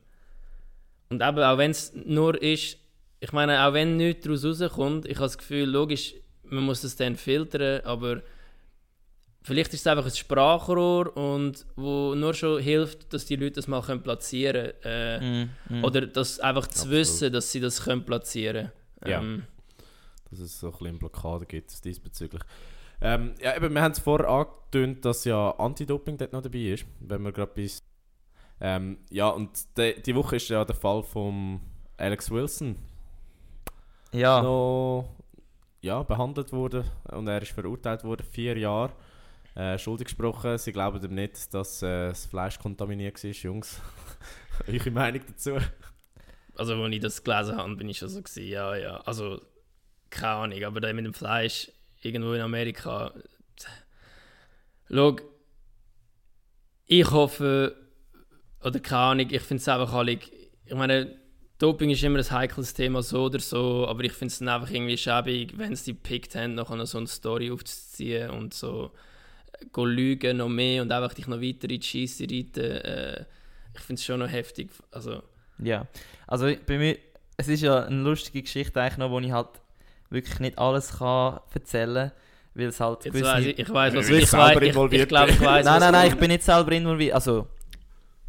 und 1.10 1.22
eben, 1.22 1.40
auch 1.40 1.58
wenn 1.58 1.72
es 1.72 1.94
nur 1.94 2.42
ist, 2.42 2.78
ich 3.20 3.32
meine, 3.34 3.66
auch 3.66 3.74
wenn 3.74 3.98
nichts 3.98 4.24
daraus 4.24 4.46
rauskommt, 4.46 5.06
ich 5.06 5.16
habe 5.16 5.26
das 5.26 5.38
Gefühl, 5.38 5.68
logisch, 5.70 6.16
man 6.44 6.64
muss 6.64 6.84
es 6.84 6.96
dann 6.96 7.16
filtern, 7.16 7.82
aber 7.84 8.22
vielleicht 9.42 9.74
ist 9.74 9.82
es 9.82 9.88
einfach 9.88 10.06
ein 10.06 10.16
Sprachrohr 10.16 11.16
und 11.16 11.66
wo 11.76 12.16
nur 12.16 12.34
schon 12.34 12.62
hilft, 12.62 13.14
dass 13.14 13.26
die 13.26 13.36
Leute 13.36 13.54
das 13.54 13.68
mal 13.68 13.82
können 13.82 14.04
platzieren 14.04 14.74
können. 14.82 15.22
Äh, 15.22 15.46
Mm, 15.70 15.80
mm. 15.80 15.84
Oder 15.84 16.08
das 16.08 16.40
einfach 16.40 16.68
zu 16.68 16.82
Absolut. 16.82 16.98
wissen, 16.98 17.34
dass 17.34 17.52
sie 17.52 17.60
das 17.60 17.84
können 17.84 18.06
platzieren 18.06 18.72
Ja. 19.06 19.20
Ähm, 19.20 19.44
dass 20.30 20.40
es 20.40 20.60
so 20.60 20.68
ein 20.68 20.78
bisschen 20.78 21.00
Blockade 21.00 21.46
gibt 21.46 21.84
diesbezüglich. 21.84 22.44
Ähm, 23.02 23.34
ja, 23.42 23.56
eben, 23.56 23.74
wir 23.74 23.82
haben 23.82 23.94
es 23.94 24.00
vorher 24.00 24.30
angetönt, 24.30 25.06
dass 25.06 25.26
ja 25.26 25.52
Anti-Doping 25.52 26.18
dort 26.18 26.34
noch 26.34 26.42
dabei 26.42 26.60
ist, 26.60 26.86
wenn 27.00 27.22
wir 27.24 27.32
gerade 27.32 27.52
bis... 27.54 27.82
Ähm, 28.62 28.98
ja, 29.10 29.30
und 29.30 29.50
de, 29.78 30.00
die 30.02 30.16
Woche 30.16 30.36
ist 30.36 30.50
ja 30.50 30.66
der 30.66 30.76
Fall 30.76 31.04
von 31.04 31.62
Alex 31.98 32.30
Wilson 32.30 32.76
ja, 34.12 34.42
noch 34.42 35.16
ja, 35.82 36.04
behandelt 36.04 36.52
worden 36.52 36.84
und 37.12 37.28
er 37.28 37.42
ist 37.42 37.52
verurteilt 37.52 38.04
worden, 38.04 38.26
vier 38.30 38.58
Jahre 38.58 38.92
äh, 39.56 39.78
schuldig 39.78 40.06
gesprochen. 40.06 40.58
Sie 40.58 40.72
glauben 40.72 41.04
ihm 41.04 41.16
nicht, 41.16 41.54
dass 41.54 41.82
äh, 41.82 42.10
das 42.10 42.26
Fleisch 42.26 42.60
kontaminiert 42.60 43.24
war, 43.24 43.32
Jungs. 43.32 43.82
Eure 44.68 44.92
Meinung 44.92 45.22
dazu? 45.28 45.58
Also, 46.56 46.74
als 46.74 46.94
ich 46.94 47.00
das 47.00 47.24
gelesen 47.24 47.56
habe, 47.56 47.76
bin 47.76 47.90
ich 47.90 47.98
schon 47.98 48.10
so 48.10 48.22
gewesen, 48.22 48.48
ja, 48.48 48.76
ja. 48.76 48.98
Also, 49.02 49.42
keine 50.10 50.34
Ahnung, 50.34 50.64
aber 50.64 50.82
da 50.82 50.92
mit 50.92 51.06
dem 51.06 51.14
Fleisch 51.14 51.72
irgendwo 52.02 52.34
in 52.34 52.42
Amerika. 52.42 53.14
Schau, 54.92 55.16
ich 56.88 57.12
hoffe, 57.12 57.76
oder 58.64 58.80
keine 58.80 59.02
Ahnung, 59.02 59.28
ich 59.30 59.42
finde 59.42 59.62
es 59.62 59.68
einfach 59.68 59.94
alle. 59.94 60.12
Ich 60.14 60.76
meine, 60.76 61.16
Doping 61.58 61.90
ist 61.90 62.04
immer 62.04 62.20
ein 62.20 62.32
heikles 62.32 62.74
Thema, 62.74 63.02
so 63.04 63.26
oder 63.26 63.40
so, 63.40 63.86
aber 63.88 64.04
ich 64.04 64.14
finde 64.14 64.32
es 64.32 64.40
dann 64.40 64.48
einfach 64.50 64.70
irgendwie 64.72 64.98
schäbig, 64.98 65.58
wenn 65.58 65.76
sie 65.76 65.94
gepickt 65.94 66.36
haben, 66.36 66.56
noch 66.56 66.74
so 66.86 66.98
eine 66.98 67.08
Story 67.08 67.52
aufzuziehen 67.52 68.30
und 68.30 68.54
so 68.54 68.92
äh, 69.60 69.66
go 69.72 69.86
lügen 69.86 70.38
noch 70.38 70.48
mehr 70.50 70.82
und 70.82 70.92
einfach 70.92 71.14
dich 71.14 71.28
noch 71.28 71.42
weiter 71.42 71.70
in 71.70 71.80
die 71.80 71.82
Scheisse 71.82 72.24
reiten. 72.24 72.64
Äh, 72.64 73.26
ich 73.74 73.82
finde 73.82 74.00
es 74.00 74.06
schon 74.06 74.20
noch 74.20 74.30
heftig. 74.30 74.70
Also, 74.92 75.22
ja. 75.58 75.86
Also 76.28 76.50
bei 76.66 76.78
mir, 76.78 76.98
es 77.38 77.48
ist 77.50 77.62
ja 77.62 77.84
eine 77.86 78.02
lustige 78.04 78.42
Geschichte 78.42 78.82
eigentlich 78.82 78.98
noch, 78.98 79.12
wo 79.12 79.20
ich 79.20 79.32
halt 79.32 79.50
wirklich 80.10 80.40
nicht 80.40 80.58
alles 80.58 80.98
kann 80.98 81.40
erzählen 81.54 82.10
kann, 82.10 82.12
weil 82.56 82.68
es 82.68 82.80
halt 82.80 83.06
Jetzt 83.06 83.14
gewisse- 83.14 83.26
weiss 83.26 83.46
ich, 83.46 83.60
ich 83.60 83.70
weiß, 83.70 83.96
was 83.96 84.10
ich 84.10 84.16
ich, 84.18 84.24
ich, 84.24 85.02
ich, 85.02 85.08
glaube, 85.08 85.32
ich 85.32 85.42
weiß. 85.42 85.66
Nein, 85.66 85.80
nein, 85.82 85.92
nein, 85.92 86.08
ich 86.10 86.16
bin 86.16 86.30
nicht 86.32 86.44
selber 86.44 86.72
involviert. 86.72 87.14
Also, 87.16 87.48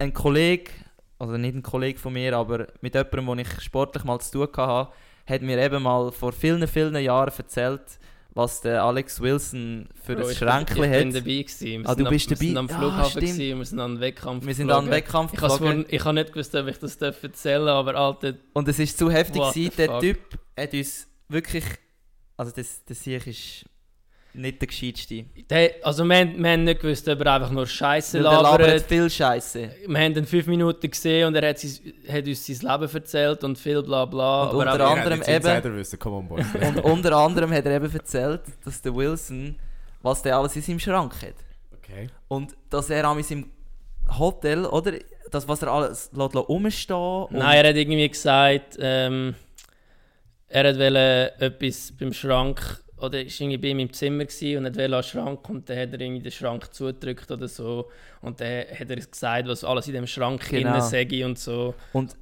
ein 0.00 0.12
Kollege, 0.14 0.70
also 1.18 1.36
nicht 1.36 1.54
ein 1.54 1.62
Kollege 1.62 1.98
von 1.98 2.12
mir, 2.12 2.36
aber 2.36 2.66
mit 2.80 2.94
jemandem, 2.94 3.26
wo 3.26 3.34
ich 3.34 3.60
sportlich 3.60 4.04
mal 4.04 4.18
zu 4.20 4.46
tun 4.46 4.56
hatte, 4.56 4.90
hat 5.26 5.42
mir 5.42 5.58
eben 5.58 5.82
mal 5.82 6.10
vor 6.10 6.32
vielen, 6.32 6.66
vielen 6.66 6.96
Jahren 6.96 7.32
erzählt, 7.36 7.82
was 8.32 8.60
der 8.60 8.82
Alex 8.84 9.20
Wilson 9.20 9.88
für 10.04 10.14
Bro, 10.16 10.28
ein 10.28 10.34
Schränkchen 10.34 10.76
ich 10.84 10.90
bin 10.90 11.08
hat. 11.08 11.14
dabei 11.14 11.42
gewesen. 11.42 11.66
Wir 11.82 11.88
Ah, 11.88 11.94
du 11.94 12.04
am- 12.06 12.10
bist 12.12 12.30
Wir 12.30 12.36
sind 12.36 12.54
dabei? 12.54 12.58
am 12.60 12.70
Ah, 12.70 12.78
Flughafen 12.78 13.10
stimmt. 13.10 13.32
gewesen, 13.36 13.58
wir 13.58 13.64
sind 13.66 13.80
an 13.80 13.90
den 13.94 14.00
Wettkampf 14.00 14.46
Wir 14.46 14.54
sind 14.54 14.70
an 14.70 14.84
den. 14.84 14.90
Wettkampf 14.92 15.32
Ich, 15.34 15.40
geflogen 15.40 15.84
ich 15.88 16.04
habe 16.04 16.14
nicht 16.14 16.32
gewusst, 16.32 16.54
ob 16.54 16.66
ich 16.68 16.78
das 16.78 16.96
erzählen 16.96 17.66
darf, 17.66 17.78
aber 17.88 17.94
Alter, 17.98 18.34
und 18.54 18.68
es 18.68 18.78
ist 18.78 18.96
zu 18.98 19.10
heftig 19.10 19.42
gewesen. 19.42 19.72
Der? 19.76 19.98
Typ 20.00 20.18
hat 20.58 20.72
uns 20.72 21.08
wirklich, 21.28 21.64
also 22.36 22.52
das, 22.54 22.84
das 22.84 23.02
Sieg 23.02 23.26
ist 23.26 23.64
nicht 24.32 24.60
der 24.60 24.68
gescheitste. 24.68 25.24
der, 25.48 25.74
also 25.82 26.04
wir, 26.04 26.16
haben- 26.16 26.42
wir 26.42 26.50
haben 26.52 26.64
nicht 26.64 26.80
gewusst, 26.80 27.08
ob 27.08 27.20
er 27.20 27.34
einfach 27.34 27.50
nur 27.50 27.66
Scheiße 27.66 28.18
Weil 28.18 28.30
der 28.30 28.42
labert 28.42 28.60
labert. 28.60 28.82
viel 28.86 29.10
Scheiße. 29.10 29.70
Wir 29.86 29.98
haben 29.98 30.16
ihn 30.16 30.24
fünf 30.26 30.46
Minuten 30.46 30.88
gesehen 30.90 31.26
und 31.26 31.34
er 31.34 31.48
hat, 31.50 31.58
sein, 31.58 31.92
hat 32.08 32.26
uns 32.26 32.46
sein 32.46 32.70
Leben 32.80 32.94
erzählt 32.94 33.42
und 33.44 33.58
viel 33.58 33.82
bla 33.82 34.04
bla. 34.04 34.44
Und 34.44 34.48
aber 34.68 34.72
unter 34.72 34.86
anderem 34.88 35.22
eben- 35.26 35.98
come 35.98 36.16
on 36.16 36.28
boys. 36.28 36.46
Und 36.54 36.78
unter 36.84 37.16
anderem 37.16 37.52
hat 37.52 37.66
er 37.66 37.76
eben 37.76 37.92
erzählt, 37.92 38.42
dass 38.64 38.80
der 38.80 38.94
Wilson, 38.94 39.56
was 40.02 40.22
der 40.22 40.36
alles 40.36 40.54
in 40.56 40.62
seinem 40.62 40.78
Schrank 40.80 41.14
hat. 41.22 41.34
okay. 41.76 42.08
Und 42.28 42.54
dass 42.68 42.88
er 42.90 43.04
an 43.06 43.22
seinem 43.22 43.50
Hotel, 44.18 44.64
oder? 44.66 44.92
Das, 45.30 45.46
was 45.46 45.62
er 45.62 45.68
alles 45.72 46.10
lässt 46.12 46.34
rumstehen 46.36 46.96
und 46.98 47.32
Nein, 47.34 47.64
er 47.64 47.68
hat 47.70 47.76
irgendwie 47.76 48.08
gesagt, 48.08 48.76
ähm, 48.80 49.34
er 50.48 50.68
hat 50.68 50.76
wollte 50.78 51.32
etwas 51.40 51.92
beim 51.98 52.12
Schrank, 52.12 52.82
oder 53.00 53.18
er 53.18 53.24
war 53.24 53.32
irgendwie 53.40 53.58
bei 53.58 53.68
ihm 53.68 53.78
im 53.80 53.92
Zimmer 53.92 54.24
gewesen 54.24 54.58
und 54.58 54.66
hat 54.66 54.76
wollte 54.76 54.96
an 54.96 55.02
Schrank 55.02 55.48
und 55.48 55.68
dann 55.68 55.78
hat 55.78 55.92
er 55.92 56.00
irgendwie 56.00 56.22
den 56.22 56.32
Schrank 56.32 56.72
zugedrückt 56.72 57.30
oder 57.30 57.48
so 57.48 57.88
und 58.20 58.40
dann 58.40 58.64
hat 58.78 58.90
er 58.90 58.96
gesagt, 58.96 59.48
was 59.48 59.64
alles 59.64 59.88
in 59.88 59.94
dem 59.94 60.06
Schrank 60.06 60.48
Genau. 60.48 60.70
innen 60.70 60.80
sei 60.82 61.24
und 61.24 61.38
so. 61.38 61.74
Und 61.92 62.16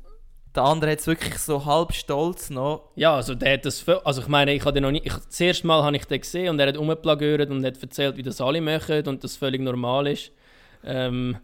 der 0.54 0.62
andere 0.64 0.92
hat 0.92 0.98
es 0.98 1.06
wirklich 1.06 1.38
so 1.38 1.64
halb 1.64 1.92
stolz 1.92 2.50
noch. 2.50 2.90
Ja, 2.96 3.14
also 3.14 3.34
der 3.34 3.54
hat 3.54 3.64
das, 3.64 3.86
also 3.88 4.22
ich 4.22 4.28
meine, 4.28 4.52
ich 4.54 4.62
habe 4.62 4.72
den 4.72 4.82
noch 4.82 4.90
nie, 4.90 5.02
ich, 5.04 5.12
das 5.12 5.40
erste 5.40 5.66
Mal 5.66 5.82
habe 5.82 5.96
ich 5.96 6.04
den 6.06 6.20
gesehen 6.20 6.48
und 6.48 6.58
er 6.58 6.68
hat 6.68 6.78
rumplagöret 6.78 7.50
und 7.50 7.64
hat 7.64 7.80
erzählt, 7.80 8.16
wie 8.16 8.22
das 8.22 8.40
alle 8.40 8.60
machen 8.60 9.06
und 9.06 9.22
das 9.22 9.36
völlig 9.36 9.60
normal 9.60 10.06
ist. 10.08 10.32
Ähm, 10.84 11.36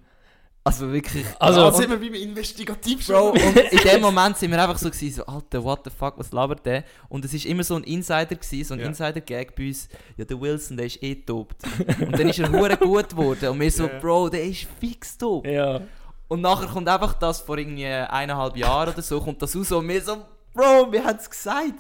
Also 0.67 0.91
wirklich. 0.91 1.27
Also- 1.39 1.67
und, 1.67 1.77
sind 1.77 1.91
wir 1.91 1.99
beim 1.99 2.15
Investigativ 2.15 3.07
Bro, 3.07 3.33
und 3.33 3.37
in 3.57 3.79
dem 3.79 4.01
Moment 4.01 4.39
sind 4.39 4.51
wir 4.51 4.63
einfach 4.63 4.79
so 4.79 4.91
gewesen, 4.91 5.15
so, 5.17 5.27
Alter, 5.27 5.63
what 5.63 5.81
the 5.85 5.91
fuck, 5.91 6.19
was 6.19 6.33
labert 6.33 6.65
der? 6.65 6.85
Und 7.11 7.23
es 7.27 7.35
ist 7.35 7.45
immer 7.45 7.63
so 7.63 7.75
ein 7.77 7.85
Insider 7.85 8.25
gewesen, 8.35 8.65
so 8.65 8.73
ein 8.75 8.81
Ja. 8.81 8.87
Insider-Gag 8.87 9.55
bei 9.55 9.67
uns. 9.69 9.89
Ja, 10.17 10.25
der 10.25 10.41
Wilson, 10.41 10.79
der 10.79 10.87
ist 10.87 11.03
eh 11.03 11.17
dopt. 11.17 11.63
und 12.01 12.19
dann 12.19 12.29
ist 12.31 12.39
er 12.39 12.51
hure 12.51 12.79
gut 12.79 13.11
geworden. 13.11 13.51
Und 13.51 13.61
wir 13.61 13.71
so, 13.71 13.87
Ja. 13.87 13.99
Bro, 13.99 14.31
der 14.31 14.45
ist 14.45 14.67
fix 14.81 15.19
dope. 15.19 15.51
ja. 15.51 15.81
Und 16.27 16.41
nachher 16.41 16.67
kommt 16.67 16.89
einfach 16.89 17.13
das 17.15 17.43
vor 17.43 17.59
irgendwie 17.59 17.85
eineinhalb 17.85 18.57
Jahren 18.57 18.95
oder 18.95 19.03
so, 19.03 19.21
kommt 19.21 19.43
das 19.43 19.55
raus 19.55 19.71
und 19.73 19.87
wir 19.87 20.01
so, 20.01 20.25
Bro, 20.55 20.91
wir 20.91 21.05
haben 21.05 21.19
es 21.19 21.29
gesagt. 21.29 21.75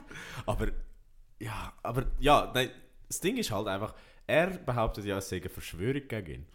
Aber, 0.44 0.66
ja, 1.38 1.72
aber, 1.82 2.04
ja, 2.20 2.52
nein, 2.54 2.68
das 3.08 3.18
Ding 3.20 3.38
ist 3.38 3.50
halt 3.50 3.66
einfach, 3.66 3.94
er 4.26 4.48
behauptet 4.48 5.06
ja, 5.06 5.16
es 5.16 5.30
sei 5.30 5.36
eine 5.38 5.48
Verschwörung 5.48 6.02
gegen 6.06 6.30
ihn. 6.30 6.46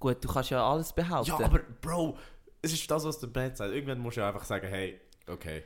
Gut, 0.00 0.24
du 0.24 0.28
kannst 0.28 0.50
ja 0.50 0.68
alles 0.68 0.92
behaupten. 0.92 1.30
Ja, 1.30 1.44
aber, 1.44 1.60
Bro, 1.80 2.16
es 2.62 2.72
ist 2.72 2.90
das, 2.90 3.04
was 3.04 3.18
der 3.18 3.26
Band 3.28 3.56
sagt. 3.56 3.72
Irgendwann 3.72 3.98
musst 3.98 4.16
du 4.16 4.22
ja 4.22 4.28
einfach 4.28 4.44
sagen, 4.44 4.66
hey, 4.66 4.98
okay, 5.26 5.62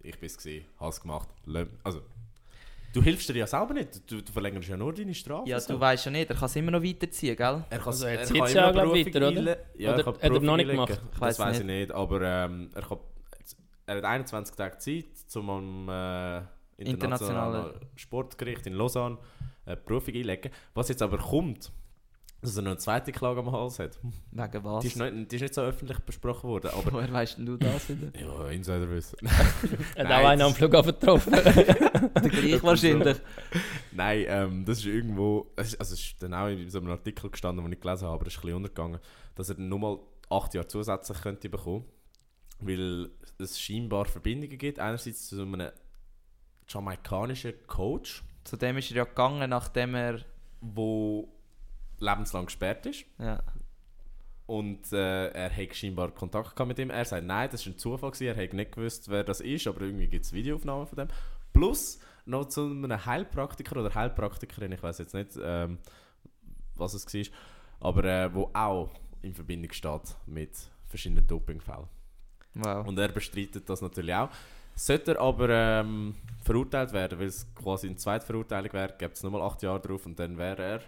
ich 0.00 0.18
bin's 0.18 0.38
gewesen, 0.38 0.64
hab's 0.78 1.00
gemacht, 1.00 1.28
also, 1.82 2.02
du 2.92 3.02
hilfst 3.02 3.28
dir 3.28 3.36
ja 3.36 3.46
selber 3.46 3.74
nicht, 3.74 4.10
du, 4.10 4.22
du 4.22 4.32
verlängerst 4.32 4.68
ja 4.68 4.76
nur 4.76 4.92
deine 4.92 5.14
Strafe. 5.14 5.48
Ja, 5.48 5.58
so. 5.60 5.74
du 5.74 5.80
weißt 5.80 6.06
ja 6.06 6.10
nicht, 6.12 6.30
er 6.30 6.36
kann 6.36 6.46
es 6.46 6.56
immer 6.56 6.70
noch 6.70 6.82
weiterziehen, 6.82 7.36
gell? 7.36 7.64
Er 7.68 7.78
kann 7.78 7.86
Also 7.86 8.06
er 8.06 8.20
er 8.20 8.26
kann 8.26 8.36
ja, 8.36 8.42
immer 8.70 8.72
glaub 8.72 8.92
Berufung 8.92 9.14
weiter, 9.14 9.28
oder? 9.28 9.56
Ja, 9.76 9.94
Oder 9.94 10.00
er 10.00 10.06
hat 10.06 10.22
er 10.22 10.40
noch 10.40 10.56
nicht 10.56 10.70
gemacht? 10.70 10.90
Ich 10.90 10.98
Das 11.10 11.20
weiss 11.20 11.38
weiß 11.38 11.58
ich 11.60 11.66
nicht, 11.66 11.92
aber 11.92 12.22
ähm, 12.22 12.70
er 12.74 12.82
kann, 12.82 12.98
er 13.86 13.96
hat 13.96 14.04
21 14.04 14.56
Tage 14.56 14.78
Zeit, 14.78 15.04
um 15.34 15.50
am 15.50 15.88
äh, 15.88 16.42
internationalen 16.76 16.86
Internationale- 17.66 17.80
Sportgericht 17.96 18.66
in 18.66 18.74
Lausanne 18.74 19.18
eine 19.64 19.76
Berufung 19.76 20.14
einlegen. 20.14 20.50
Was 20.74 20.88
jetzt 20.88 21.02
aber 21.02 21.18
kommt, 21.18 21.72
dass 22.42 22.56
er 22.56 22.62
noch 22.62 22.72
eine 22.72 22.78
zweite 22.78 23.12
Klage 23.12 23.40
am 23.40 23.52
Hals 23.52 23.78
hat. 23.78 23.98
Wegen 24.32 24.64
was? 24.64 24.82
Die 24.82 24.88
ist, 24.88 24.96
nicht, 24.96 25.30
die 25.30 25.36
ist 25.36 25.42
nicht 25.42 25.54
so 25.54 25.60
öffentlich 25.62 25.98
besprochen 26.00 26.50
worden, 26.50 26.70
aber... 26.72 26.92
Woher 26.92 27.12
weißt 27.12 27.38
denn 27.38 27.46
du 27.46 27.56
das 27.56 27.88
wieder? 27.88 28.08
ja, 28.20 28.48
Insiderwissen. 28.48 29.18
Er 29.94 30.08
hat 30.08 30.12
auch 30.24 30.28
einen 30.28 30.40
das- 30.40 30.48
am 30.48 30.54
Flughafen 30.54 30.92
getroffen. 30.92 31.32
Der 31.32 32.30
gleich 32.30 32.62
wahrscheinlich. 32.62 33.16
Nein, 33.92 34.24
ähm, 34.26 34.64
das 34.64 34.78
ist 34.78 34.86
irgendwo, 34.86 35.52
also 35.56 35.76
es 35.78 35.92
ist 35.92 36.22
dann 36.22 36.34
auch 36.34 36.48
in 36.48 36.68
so 36.68 36.78
einem 36.78 36.90
Artikel 36.90 37.30
gestanden, 37.30 37.64
den 37.64 37.72
ich 37.72 37.80
gelesen 37.80 38.06
habe, 38.06 38.14
aber 38.14 38.26
es 38.26 38.32
ist 38.34 38.38
ein 38.38 38.42
bisschen 38.42 38.56
untergegangen, 38.56 38.98
dass 39.36 39.48
er 39.48 39.54
dann 39.54 39.68
nochmal 39.68 39.98
acht 40.28 40.52
Jahre 40.54 40.66
zusätzlich 40.66 41.20
könnte 41.20 41.48
bekommen, 41.48 41.84
weil 42.60 43.08
es 43.38 43.60
scheinbar 43.60 44.06
Verbindungen 44.06 44.58
gibt, 44.58 44.78
einerseits 44.80 45.28
zu 45.28 45.40
einem 45.42 45.70
jamaikanischen 46.68 47.52
Coach, 47.66 48.22
Zu 48.44 48.56
dem 48.56 48.78
ist 48.78 48.90
er 48.90 48.96
ja 48.98 49.04
gegangen, 49.04 49.48
nachdem 49.50 49.94
er. 49.94 50.20
wo 50.60 51.28
lebenslang 52.02 52.46
gesperrt 52.46 52.84
ist 52.86 53.04
Ja. 53.18 53.40
und 54.46 54.92
äh, 54.92 55.28
er 55.28 55.56
hat 55.56 55.74
scheinbar 55.76 56.10
Kontakt 56.10 56.58
mit 56.66 56.78
ihm. 56.78 56.90
Er 56.90 57.04
sagt, 57.04 57.24
nein, 57.24 57.48
das 57.50 57.64
war 57.66 57.72
ein 57.72 57.78
Zufall, 57.78 58.10
gewesen. 58.10 58.36
er 58.36 58.44
hat 58.44 58.52
nicht 58.52 58.72
gewusst, 58.72 59.08
wer 59.08 59.24
das 59.24 59.40
ist, 59.40 59.66
aber 59.66 59.82
irgendwie 59.82 60.08
gibt 60.08 60.24
es 60.24 60.32
Videoaufnahmen 60.32 60.86
von 60.86 60.96
dem. 60.98 61.08
Plus 61.52 61.98
noch 62.26 62.46
zu 62.46 62.62
einem 62.66 63.04
Heilpraktiker 63.06 63.80
oder 63.80 63.94
Heilpraktikerin, 63.94 64.72
ich 64.72 64.82
weiß 64.82 64.98
jetzt 64.98 65.14
nicht, 65.14 65.30
ähm, 65.42 65.78
was 66.74 66.94
es 66.94 67.06
war, 67.12 67.22
aber 67.88 68.04
äh, 68.04 68.34
wo 68.34 68.50
auch 68.52 68.90
in 69.22 69.34
Verbindung 69.34 69.72
steht 69.72 70.16
mit 70.26 70.50
verschiedenen 70.86 71.26
Dopingfällen. 71.26 71.86
Wow. 72.54 72.86
Und 72.86 72.98
er 72.98 73.08
bestreitet 73.08 73.68
das 73.68 73.80
natürlich 73.80 74.14
auch. 74.14 74.28
Sollte 74.74 75.12
er 75.14 75.20
aber 75.20 75.48
ähm, 75.50 76.14
verurteilt 76.42 76.92
werden, 76.92 77.18
weil 77.18 77.26
es 77.26 77.46
quasi 77.54 77.86
eine 77.88 77.96
zweite 77.96 78.24
Verurteilung 78.26 78.72
wäre, 78.72 78.94
gibt 78.98 79.16
es 79.16 79.22
nochmal 79.22 79.42
acht 79.42 79.62
Jahre 79.62 79.80
drauf 79.80 80.06
und 80.06 80.18
dann 80.18 80.36
wäre 80.38 80.62
er 80.62 80.80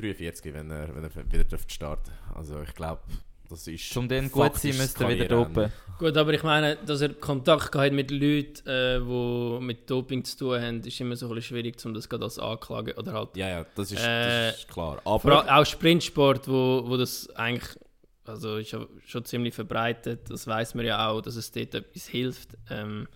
43, 0.00 0.54
wenn 0.54 0.70
er, 0.70 0.94
wenn 0.94 1.04
er 1.04 1.10
wieder 1.32 1.58
starten 1.68 2.10
Also 2.34 2.60
ich 2.62 2.74
glaube, 2.74 3.02
das 3.48 3.66
ist... 3.66 3.92
Zum 3.92 4.08
den 4.08 4.30
gut 4.30 4.56
sein, 4.56 4.76
müsste 4.76 5.04
er 5.04 5.10
wieder 5.10 5.28
dopen. 5.28 5.72
Gut, 5.98 6.16
aber 6.16 6.32
ich 6.32 6.42
meine, 6.42 6.76
dass 6.76 7.00
er 7.00 7.10
Kontakt 7.10 7.74
hat 7.74 7.92
mit 7.92 8.10
Leuten, 8.10 8.66
äh, 8.66 9.00
die 9.00 9.64
mit 9.64 9.90
Doping 9.90 10.24
zu 10.24 10.38
tun 10.38 10.60
haben, 10.60 10.80
ist 10.80 11.00
immer 11.00 11.16
so 11.16 11.26
ein 11.26 11.34
bisschen 11.34 11.56
schwierig, 11.56 11.84
um 11.84 11.92
das 11.92 12.08
gerade 12.08 12.24
als 12.24 12.38
Anklage 12.38 12.94
oder 12.94 13.12
halt 13.12 13.36
Ja, 13.36 13.48
ja, 13.48 13.66
das 13.74 13.92
ist, 13.92 14.02
Äh, 14.02 14.50
das 14.50 14.58
ist 14.60 14.68
klar. 14.68 15.02
Aber 15.04 15.58
auch 15.58 15.66
Sprintsport, 15.66 16.48
wo, 16.48 16.84
wo 16.86 16.96
das 16.96 17.28
eigentlich, 17.36 17.76
also 18.24 18.56
ist 18.56 18.70
ja 18.70 18.86
schon 19.04 19.24
ziemlich 19.24 19.54
verbreitet, 19.54 20.30
das 20.30 20.46
weiß 20.46 20.74
man 20.74 20.86
ja 20.86 21.08
auch, 21.08 21.20
dass 21.20 21.36
es 21.36 21.50
dort 21.50 21.74
etwas 21.74 22.06
hilft. 22.06 22.56
Ähm, 22.70 23.08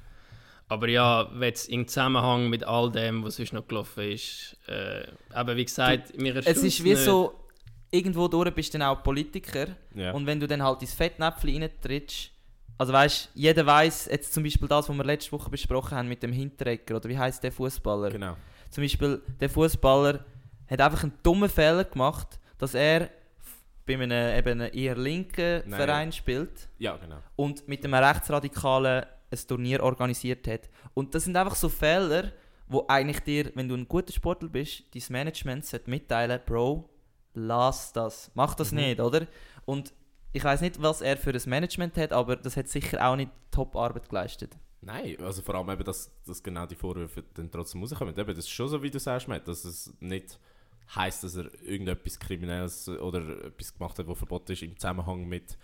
aber 0.68 0.88
ja, 0.88 1.28
wenn 1.32 1.52
es 1.52 1.66
im 1.66 1.86
Zusammenhang 1.86 2.48
mit 2.48 2.64
all 2.64 2.90
dem, 2.90 3.22
was 3.24 3.36
sonst 3.36 3.52
noch 3.52 3.66
gelaufen 3.66 4.10
ist, 4.10 4.56
äh, 4.66 5.06
aber 5.32 5.56
wie 5.56 5.64
gesagt, 5.64 6.16
mir 6.18 6.34
Es 6.36 6.46
erstaunt's 6.46 6.62
ist 6.62 6.84
wie 6.84 6.90
nicht. 6.90 7.04
so, 7.04 7.34
irgendwo 7.90 8.28
durch 8.28 8.50
bist 8.54 8.74
du 8.74 8.78
dann 8.78 8.88
auch 8.88 9.02
Politiker 9.02 9.66
ja. 9.94 10.12
und 10.12 10.26
wenn 10.26 10.40
du 10.40 10.46
dann 10.46 10.62
halt 10.62 10.80
ins 10.82 10.94
Fettnäpfchen 10.94 11.62
reintrittst, 11.62 12.30
also 12.76 12.92
weißt, 12.92 13.30
jeder 13.34 13.64
weiß 13.64 14.08
jetzt 14.10 14.34
zum 14.34 14.42
Beispiel 14.42 14.66
das, 14.66 14.88
was 14.88 14.96
wir 14.96 15.04
letzte 15.04 15.30
Woche 15.32 15.48
besprochen 15.50 15.96
haben 15.96 16.08
mit 16.08 16.22
dem 16.22 16.32
Hinteregger 16.32 16.96
oder 16.96 17.08
wie 17.08 17.18
heißt 17.18 17.42
der 17.42 17.52
Fußballer? 17.52 18.10
genau. 18.10 18.36
Zum 18.70 18.82
Beispiel 18.82 19.22
der 19.40 19.48
Fußballer 19.48 20.24
hat 20.66 20.80
einfach 20.80 21.04
einen 21.04 21.12
dummen 21.22 21.48
Fehler 21.48 21.84
gemacht, 21.84 22.40
dass 22.58 22.74
er 22.74 23.10
bei 23.86 23.94
einem, 23.94 24.36
eben 24.36 24.60
eher 24.60 24.96
linken 24.96 25.62
Nein, 25.66 25.78
Verein 25.80 26.12
spielt 26.12 26.68
Ja, 26.78 26.96
genau. 26.96 27.18
und 27.36 27.68
mit 27.68 27.84
einem 27.84 27.94
Rechtsradikalen 27.94 29.04
ein 29.34 29.46
Turnier 29.48 29.82
organisiert 29.82 30.46
hat. 30.48 30.68
Und 30.94 31.14
das 31.14 31.24
sind 31.24 31.36
einfach 31.36 31.54
so 31.54 31.68
Fehler, 31.68 32.32
wo 32.66 32.84
eigentlich 32.88 33.20
dir, 33.20 33.50
wenn 33.54 33.68
du 33.68 33.74
ein 33.74 33.86
guter 33.86 34.12
Sportler 34.12 34.48
bist, 34.48 34.82
dein 34.94 35.02
Management 35.10 35.64
sollte 35.66 35.90
mitteilen, 35.90 36.40
Bro, 36.46 36.88
lass 37.34 37.92
das, 37.92 38.30
mach 38.34 38.54
das 38.54 38.72
Mhm. 38.72 38.78
nicht, 38.78 39.00
oder? 39.00 39.26
Und 39.66 39.92
ich 40.32 40.42
weiß 40.42 40.60
nicht, 40.62 40.80
was 40.82 41.00
er 41.00 41.16
für 41.16 41.30
ein 41.30 41.42
Management 41.46 41.96
hat, 41.96 42.12
aber 42.12 42.36
das 42.36 42.56
hat 42.56 42.68
sicher 42.68 43.06
auch 43.06 43.16
nicht 43.16 43.30
Top-Arbeit 43.50 44.08
geleistet. 44.08 44.56
Nein, 44.80 45.16
also 45.22 45.40
vor 45.42 45.54
allem 45.54 45.70
eben, 45.70 45.84
dass, 45.84 46.10
dass 46.26 46.42
genau 46.42 46.66
die 46.66 46.74
Vorwürfe 46.74 47.22
dann 47.34 47.50
trotzdem 47.50 47.80
rauskommen. 47.82 48.14
Eben, 48.18 48.34
das 48.34 48.44
ist 48.44 48.50
schon 48.50 48.68
so, 48.68 48.82
wie 48.82 48.90
du 48.90 48.98
sagst, 48.98 49.28
Matt, 49.28 49.46
dass 49.48 49.64
es 49.64 49.92
nicht 50.00 50.38
heisst, 50.94 51.24
dass 51.24 51.36
er 51.36 51.46
irgendetwas 51.62 52.18
Kriminelles 52.18 52.88
oder 52.88 53.46
etwas 53.46 53.72
gemacht 53.72 53.98
hat, 53.98 54.06
was 54.06 54.18
verboten 54.18 54.52
ist 54.52 54.62
im 54.62 54.76
Zusammenhang 54.78 55.26
mit, 55.26 55.56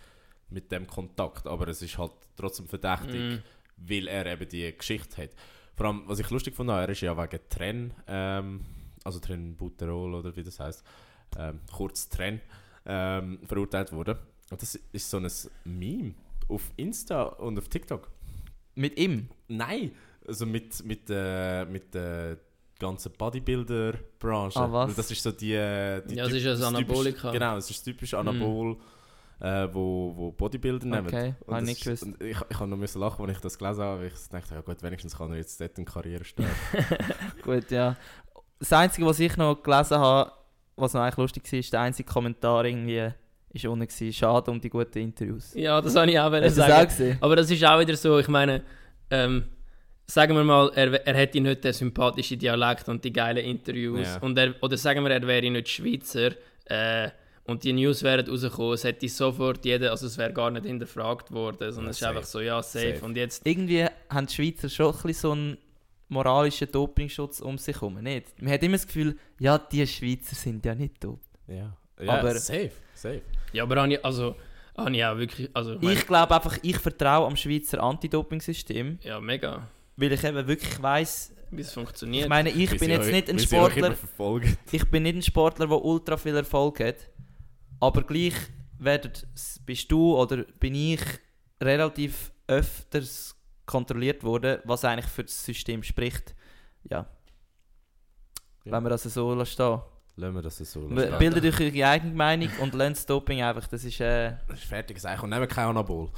mit 0.49 0.71
dem 0.71 0.87
Kontakt. 0.87 1.45
Aber 1.45 1.67
es 1.67 1.81
ist 1.83 1.97
halt 1.99 2.13
trotzdem 2.35 2.67
verdächtig, 2.67 3.21
Mm. 3.21 3.43
Weil 3.87 4.07
er 4.07 4.25
eben 4.27 4.47
die 4.47 4.75
Geschichte 4.77 5.23
hat. 5.23 5.29
Vor 5.75 5.85
allem, 5.87 6.03
was 6.05 6.19
ich 6.19 6.29
lustig 6.29 6.55
fand, 6.55 6.69
er 6.69 6.89
ist 6.89 7.01
ja 7.01 7.17
wegen 7.17 7.39
Trenn, 7.49 7.93
ähm, 8.07 8.61
also 9.03 9.19
Trennbuterol 9.19 10.13
oder 10.15 10.35
wie 10.35 10.43
das 10.43 10.59
heißt, 10.59 10.83
ähm, 11.37 11.59
kurz 11.71 12.09
Trenn, 12.09 12.41
ähm, 12.85 13.39
verurteilt 13.45 13.91
worden. 13.91 14.17
Und 14.49 14.61
das 14.61 14.75
ist 14.75 15.09
so 15.09 15.17
ein 15.17 15.27
Meme 15.63 16.13
auf 16.49 16.71
Insta 16.75 17.23
und 17.23 17.57
auf 17.57 17.69
TikTok. 17.69 18.09
Mit 18.75 18.97
ihm? 18.97 19.29
Nein, 19.47 19.91
also 20.27 20.45
mit, 20.45 20.83
mit, 20.85 21.09
äh, 21.09 21.65
mit 21.65 21.93
der 21.93 22.37
ganzen 22.79 23.11
Bodybuilder-Branche. 23.13 24.59
Ah, 24.59 24.71
was? 24.71 24.95
Das 24.95 25.09
ist 25.11 25.23
so 25.23 25.31
die. 25.31 25.53
äh, 25.53 26.01
die 26.05 26.15
Ja, 26.15 26.25
es 26.25 26.33
ist 26.33 26.45
ein 26.45 26.55
typisch- 26.55 26.65
Anabolika. 26.67 27.29
Mhm. 27.29 27.33
Genau, 27.33 27.57
es 27.57 27.69
ist 27.69 27.83
typisch 27.83 28.13
Anabol, 28.13 28.77
äh, 29.41 29.67
wo, 29.73 30.13
wo 30.15 30.31
Bodybuilder 30.31 30.85
nehmen. 30.85 31.07
Okay, 31.07 31.33
habe 31.47 31.59
ich 31.59 31.65
nicht 31.65 31.83
gewusst. 31.83 32.07
Ich, 32.19 32.37
ich 32.49 32.59
habe 32.59 32.69
noch 32.69 32.77
müssen 32.77 32.99
lachen, 32.99 33.25
als 33.25 33.35
ich 33.35 33.41
das 33.41 33.57
gelesen 33.57 33.83
habe, 33.83 34.01
weil 34.01 34.07
ich 34.07 34.29
dachte, 34.29 34.53
ja 34.53 34.61
gut, 34.61 34.83
wenigstens 34.83 35.17
kann 35.17 35.31
er 35.31 35.37
jetzt 35.37 35.59
dort 35.59 35.77
eine 35.77 35.85
Karriere 35.85 36.23
starten. 36.23 36.51
Gut, 37.43 37.71
ja. 37.71 37.95
Das 38.59 38.71
Einzige, 38.71 39.07
was 39.07 39.19
ich 39.19 39.35
noch 39.37 39.55
gelesen 39.63 39.97
habe, 39.97 40.31
was 40.75 40.93
noch 40.93 41.01
eigentlich 41.01 41.17
lustig 41.17 41.51
war, 41.51 41.59
ist 41.59 41.73
der 41.73 41.81
einzige 41.81 42.11
Kommentar 42.11 42.65
irgendwie, 42.65 43.09
ist 43.49 43.65
unten 43.65 43.87
gewesen, 43.87 44.13
schade 44.13 44.51
um 44.51 44.61
die 44.61 44.69
guten 44.69 44.99
Interviews. 44.99 45.55
Ja, 45.55 45.81
das 45.81 45.95
habe 45.95 46.11
ich 46.11 46.19
auch 46.19 46.31
Hast 46.31 46.57
du 46.57 46.61
das 46.61 46.95
sagen. 46.95 47.17
auch? 47.19 47.25
Aber 47.25 47.35
das 47.35 47.49
ist 47.49 47.63
auch 47.65 47.79
wieder 47.79 47.95
so, 47.97 48.19
ich 48.19 48.27
meine, 48.27 48.61
ähm, 49.09 49.45
sagen 50.05 50.35
wir 50.35 50.43
mal, 50.43 50.71
er, 50.75 51.05
er 51.07 51.15
hätte 51.15 51.41
nicht 51.41 51.63
den 51.63 51.73
sympathischen 51.73 52.37
Dialekt 52.37 52.87
und 52.89 53.03
die 53.03 53.11
geilen 53.11 53.43
Interviews. 53.43 54.07
Ja. 54.07 54.19
Und 54.19 54.37
er, 54.37 54.53
oder 54.61 54.77
sagen 54.77 55.03
wir, 55.03 55.09
er 55.09 55.25
wäre 55.25 55.49
nicht 55.49 55.67
Schweizer 55.67 56.31
äh, 56.65 57.09
und 57.45 57.63
die 57.63 57.73
News 57.73 58.03
wären 58.03 58.27
rausgekommen, 58.27 58.73
es 58.73 58.83
hätte 58.83 59.07
sofort 59.09 59.65
jeder, 59.65 59.91
also 59.91 60.05
es 60.07 60.17
wäre 60.17 60.31
gar 60.33 60.51
nicht 60.51 60.65
hinterfragt 60.65 61.31
worden, 61.31 61.71
sondern 61.71 61.85
Ja, 61.85 61.89
es 61.91 61.95
ist 61.97 61.99
safe. 62.01 62.09
einfach 62.15 62.27
so, 62.27 62.39
ja, 62.39 62.61
safe. 62.63 62.93
Safe. 62.93 63.05
Und 63.05 63.17
jetzt, 63.17 63.45
Irgendwie 63.45 63.85
haben 64.09 64.27
die 64.27 64.33
Schweizer 64.33 64.69
schon 64.69 64.95
ein 65.03 65.13
so 65.13 65.31
einen 65.31 65.57
moralischen 66.09 66.71
Dopingschutz 66.71 67.39
um 67.39 67.57
sich 67.57 67.75
herum, 67.75 67.95
nicht? 68.01 68.41
Man 68.41 68.51
hat 68.53 68.63
immer 68.63 68.73
das 68.77 68.85
Gefühl, 68.85 69.17
ja, 69.39 69.57
die 69.57 69.85
Schweizer 69.87 70.35
sind 70.35 70.65
ja 70.65 70.75
nicht 70.75 70.99
top. 70.99 71.19
ja. 71.47 71.75
ja, 72.01 72.09
Aber- 72.19 72.35
safe, 72.35 72.71
safe. 72.93 73.21
ja, 73.53 73.63
aber 73.63 73.81
habe 73.81 73.93
ich, 73.93 74.03
also, 74.05 74.35
habe 74.77 74.95
ich 74.95 75.05
auch 75.05 75.17
wirklich, 75.17 75.49
also, 75.53 75.75
ich 75.81 75.89
Ich 75.89 76.07
glaube 76.07 76.33
einfach, 76.35 76.57
ich 76.61 76.77
vertraue 76.77 77.27
am 77.27 77.35
Schweizer 77.35 77.81
Anti-Doping-System, 77.81 78.99
ja, 79.03 79.19
mega, 79.19 79.67
weil 79.97 80.11
ich 80.11 80.23
eben 80.23 80.47
wirklich 80.47 80.81
weiss, 80.81 81.33
wie 81.51 81.61
es 81.61 81.67
ich 81.69 81.73
funktioniert. 81.73 82.29
meine, 82.29 82.49
ich 82.49 82.71
Wie 82.71 82.77
bin 82.77 82.89
jetzt 82.89 83.07
euch- 83.07 83.11
nicht 83.13 83.29
ein 83.29 83.39
Sportler, 83.39 83.95
ich 84.71 84.85
bin 84.89 85.03
nicht 85.03 85.15
ein 85.15 85.21
Sportler, 85.21 85.67
der 85.67 85.83
ultra 85.83 86.17
viel 86.17 86.35
Erfolg 86.35 86.79
hat, 86.79 86.95
aber 87.81 88.03
gleich 88.03 88.35
werden, 88.79 89.11
bist 89.65 89.91
du 89.91 90.15
oder 90.17 90.37
bin 90.59 90.73
ich 90.75 91.01
relativ 91.61 92.31
öfters 92.47 93.35
kontrolliert 93.65 94.23
worden, 94.23 94.59
was 94.63 94.83
eigentlich 94.85 95.05
für 95.07 95.23
das 95.23 95.43
System 95.45 95.83
spricht. 95.83 96.33
Ja, 96.89 97.05
Ja. 98.63 98.71
wenn 98.71 98.83
wir 98.83 98.89
das 98.89 99.03
so 99.03 99.33
lassen. 99.33 99.81
Lassen 100.17 100.35
wir 100.35 100.41
das 100.41 100.57
so. 100.57 100.87
Lassen. 100.87 101.17
Bildet 101.19 101.45
euch 101.45 101.59
eure 101.61 101.87
eigene 101.87 102.13
Meinung 102.13 102.49
und 102.59 102.73
lernt 102.73 102.97
das 102.97 103.05
Doping 103.05 103.41
einfach, 103.41 103.67
das 103.67 103.83
ist, 103.83 103.99
äh, 104.01 104.33
Das 104.47 104.59
ist 104.59 104.65
fertig 104.65 104.95
gesagt 104.95 105.23
und 105.23 105.29
nehmen 105.29 105.47
kein 105.47 105.67
Anabol. 105.67 106.09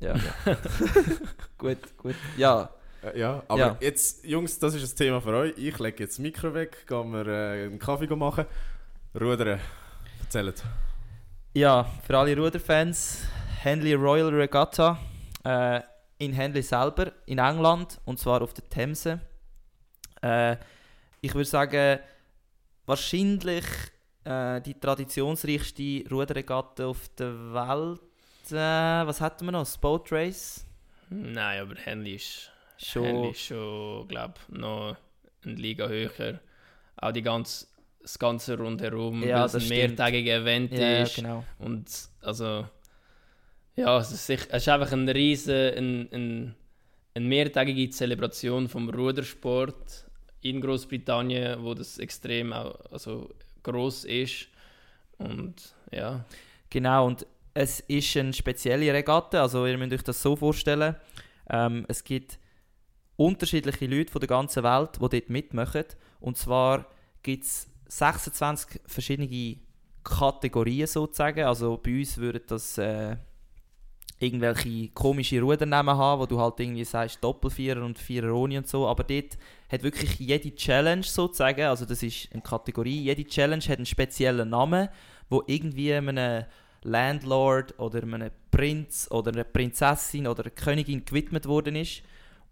ja. 0.00 0.14
gut, 1.58 1.78
gut. 1.96 2.14
Ja, 2.36 2.70
Äh, 3.02 3.18
Ja, 3.18 3.42
aber 3.48 3.58
Ja. 3.60 3.76
jetzt, 3.80 4.24
Jungs, 4.24 4.58
das 4.58 4.74
ist 4.74 4.92
ein 4.92 4.96
Thema 4.96 5.20
für 5.20 5.34
euch. 5.34 5.54
Ich 5.58 5.78
lege 5.78 6.04
jetzt 6.04 6.12
das 6.14 6.18
Mikro 6.20 6.54
weg, 6.54 6.86
gehen 6.86 7.12
wir 7.12 7.26
äh, 7.26 7.64
einen 7.66 7.78
Kaffee 7.78 8.06
machen. 8.16 8.46
Rudern, 9.18 9.60
erzählt. 10.34 10.64
Ja, 11.54 11.84
für 12.06 12.18
alle 12.18 12.36
Ruderfans, 12.36 13.26
Henley 13.62 13.94
Royal 13.94 14.28
Regatta 14.28 14.98
äh, 15.44 15.80
in 16.18 16.32
Henley 16.32 16.62
selber, 16.62 17.12
in 17.26 17.38
England, 17.38 18.00
und 18.04 18.18
zwar 18.18 18.42
auf 18.42 18.52
der 18.54 18.68
Themse. 18.68 19.20
Äh, 20.22 20.56
ich 21.20 21.34
würde 21.34 21.48
sagen, 21.48 22.00
wahrscheinlich 22.86 23.64
äh, 24.24 24.60
die 24.60 24.74
traditionsreichste 24.74 26.04
Ruderregatta 26.10 26.86
auf 26.86 27.08
der 27.16 27.32
Welt. 27.54 28.00
Äh, 28.50 29.06
was 29.06 29.20
hatten 29.20 29.46
wir 29.46 29.52
noch? 29.52 29.60
Das 29.60 29.78
Boat 29.78 30.10
Race? 30.10 30.66
Nein, 31.10 31.60
aber 31.60 31.76
Henley 31.76 32.16
ist 32.16 32.50
Schon. 32.76 33.04
Henley 33.04 33.30
ist 33.30 33.40
schon, 33.40 34.08
glaube 34.08 34.34
noch 34.48 34.96
eine 35.44 35.54
Liga 35.54 35.88
höher. 35.88 36.40
Auch 36.96 37.12
die 37.12 37.22
ganze, 37.22 37.66
das 38.04 38.18
ganze 38.18 38.56
rundherum, 38.58 39.22
Ja, 39.26 39.40
weil 39.40 39.46
es 39.46 39.54
ein 39.56 39.60
stimmt. 39.62 39.96
mehrtägiger 39.98 40.36
Event 40.36 40.72
Ja, 40.72 41.02
ist. 41.02 41.16
genau. 41.16 41.42
Und 41.58 41.90
also, 42.20 42.66
Ja, 43.76 43.98
es 43.98 44.12
ist, 44.12 44.30
es 44.30 44.46
ist 44.62 44.68
einfach 44.68 44.92
ein 44.92 45.08
riesen, 45.08 45.54
ein, 45.54 46.08
ein, 46.12 46.54
eine 47.14 47.24
mehrtägige 47.26 47.90
Zelebration 47.90 48.68
vom 48.68 48.88
Rudersport 48.90 50.04
in 50.42 50.60
Großbritannien, 50.60 51.62
wo 51.64 51.74
das 51.74 51.98
extrem 51.98 52.52
auch, 52.52 52.78
also 52.92 53.30
groß 53.62 54.04
ist 54.04 54.48
und 55.18 55.54
ja. 55.90 56.24
Genau, 56.70 57.06
und 57.06 57.26
es 57.54 57.80
ist 57.80 58.16
eine 58.16 58.32
spezielle 58.32 58.92
Regatta, 58.92 59.40
also 59.42 59.64
ihr 59.66 59.78
müsst 59.78 59.92
euch 59.94 60.02
das 60.02 60.20
so 60.20 60.36
vorstellen, 60.36 60.96
ähm, 61.48 61.84
es 61.88 62.04
gibt 62.04 62.38
unterschiedliche 63.16 63.86
Leute 63.86 64.12
von 64.12 64.20
der 64.20 64.28
ganzen 64.28 64.62
Welt, 64.64 64.96
die 64.96 65.08
dort 65.08 65.30
mitmachen 65.30 65.84
und 66.20 66.36
zwar 66.36 66.86
gibt 67.22 67.44
es 67.44 67.68
26 67.88 68.80
verschiedene 68.86 69.56
Kategorien 70.02 70.86
sozusagen, 70.86 71.44
also 71.44 71.78
bei 71.82 71.98
uns 71.98 72.16
würden 72.18 72.42
das 72.46 72.78
äh, 72.78 73.16
irgendwelche 74.18 74.88
komische 74.90 75.40
Rudernamen 75.40 75.96
haben, 75.96 76.20
wo 76.20 76.26
du 76.26 76.38
halt 76.38 76.60
irgendwie 76.60 76.84
sagst 76.84 77.22
Doppelvierer 77.22 77.84
und 77.84 77.98
Vierer 77.98 78.34
ohne 78.34 78.58
und 78.58 78.68
so, 78.68 78.86
aber 78.86 79.04
dort 79.04 79.36
hat 79.70 79.82
wirklich 79.82 80.18
jede 80.18 80.54
Challenge 80.54 81.02
sozusagen, 81.02 81.62
also 81.62 81.84
das 81.84 82.02
ist 82.02 82.28
eine 82.32 82.42
Kategorie, 82.42 83.02
jede 83.02 83.24
Challenge 83.24 83.64
hat 83.64 83.78
einen 83.78 83.86
speziellen 83.86 84.50
Namen, 84.50 84.88
wo 85.28 85.42
irgendwie 85.46 85.94
einem 85.94 86.44
Landlord 86.84 87.78
oder 87.78 88.02
einem 88.02 88.30
Prinz 88.50 89.08
oder 89.10 89.32
einer 89.32 89.44
Prinzessin 89.44 90.26
oder 90.26 90.44
einer 90.44 90.50
Königin 90.50 91.04
gewidmet 91.04 91.46
worden 91.46 91.76
ist. 91.76 92.02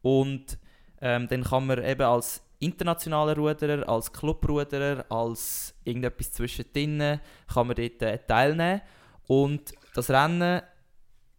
Und 0.01 0.59
ähm, 1.01 1.29
dann 1.29 1.45
kann 1.45 1.67
man 1.67 1.85
eben 1.85 2.03
als 2.03 2.43
internationaler 2.63 3.37
Ruderer, 3.37 3.89
als 3.89 4.13
Clubruderer, 4.13 5.05
als 5.09 5.75
irgendetwas 5.85 6.33
zwischendrin 6.33 7.21
kann 7.53 7.67
man 7.67 7.77
dort 7.77 8.03
äh, 8.03 8.19
teilnehmen 8.27 8.81
und 9.27 9.73
das 9.95 10.11
Rennen 10.11 10.63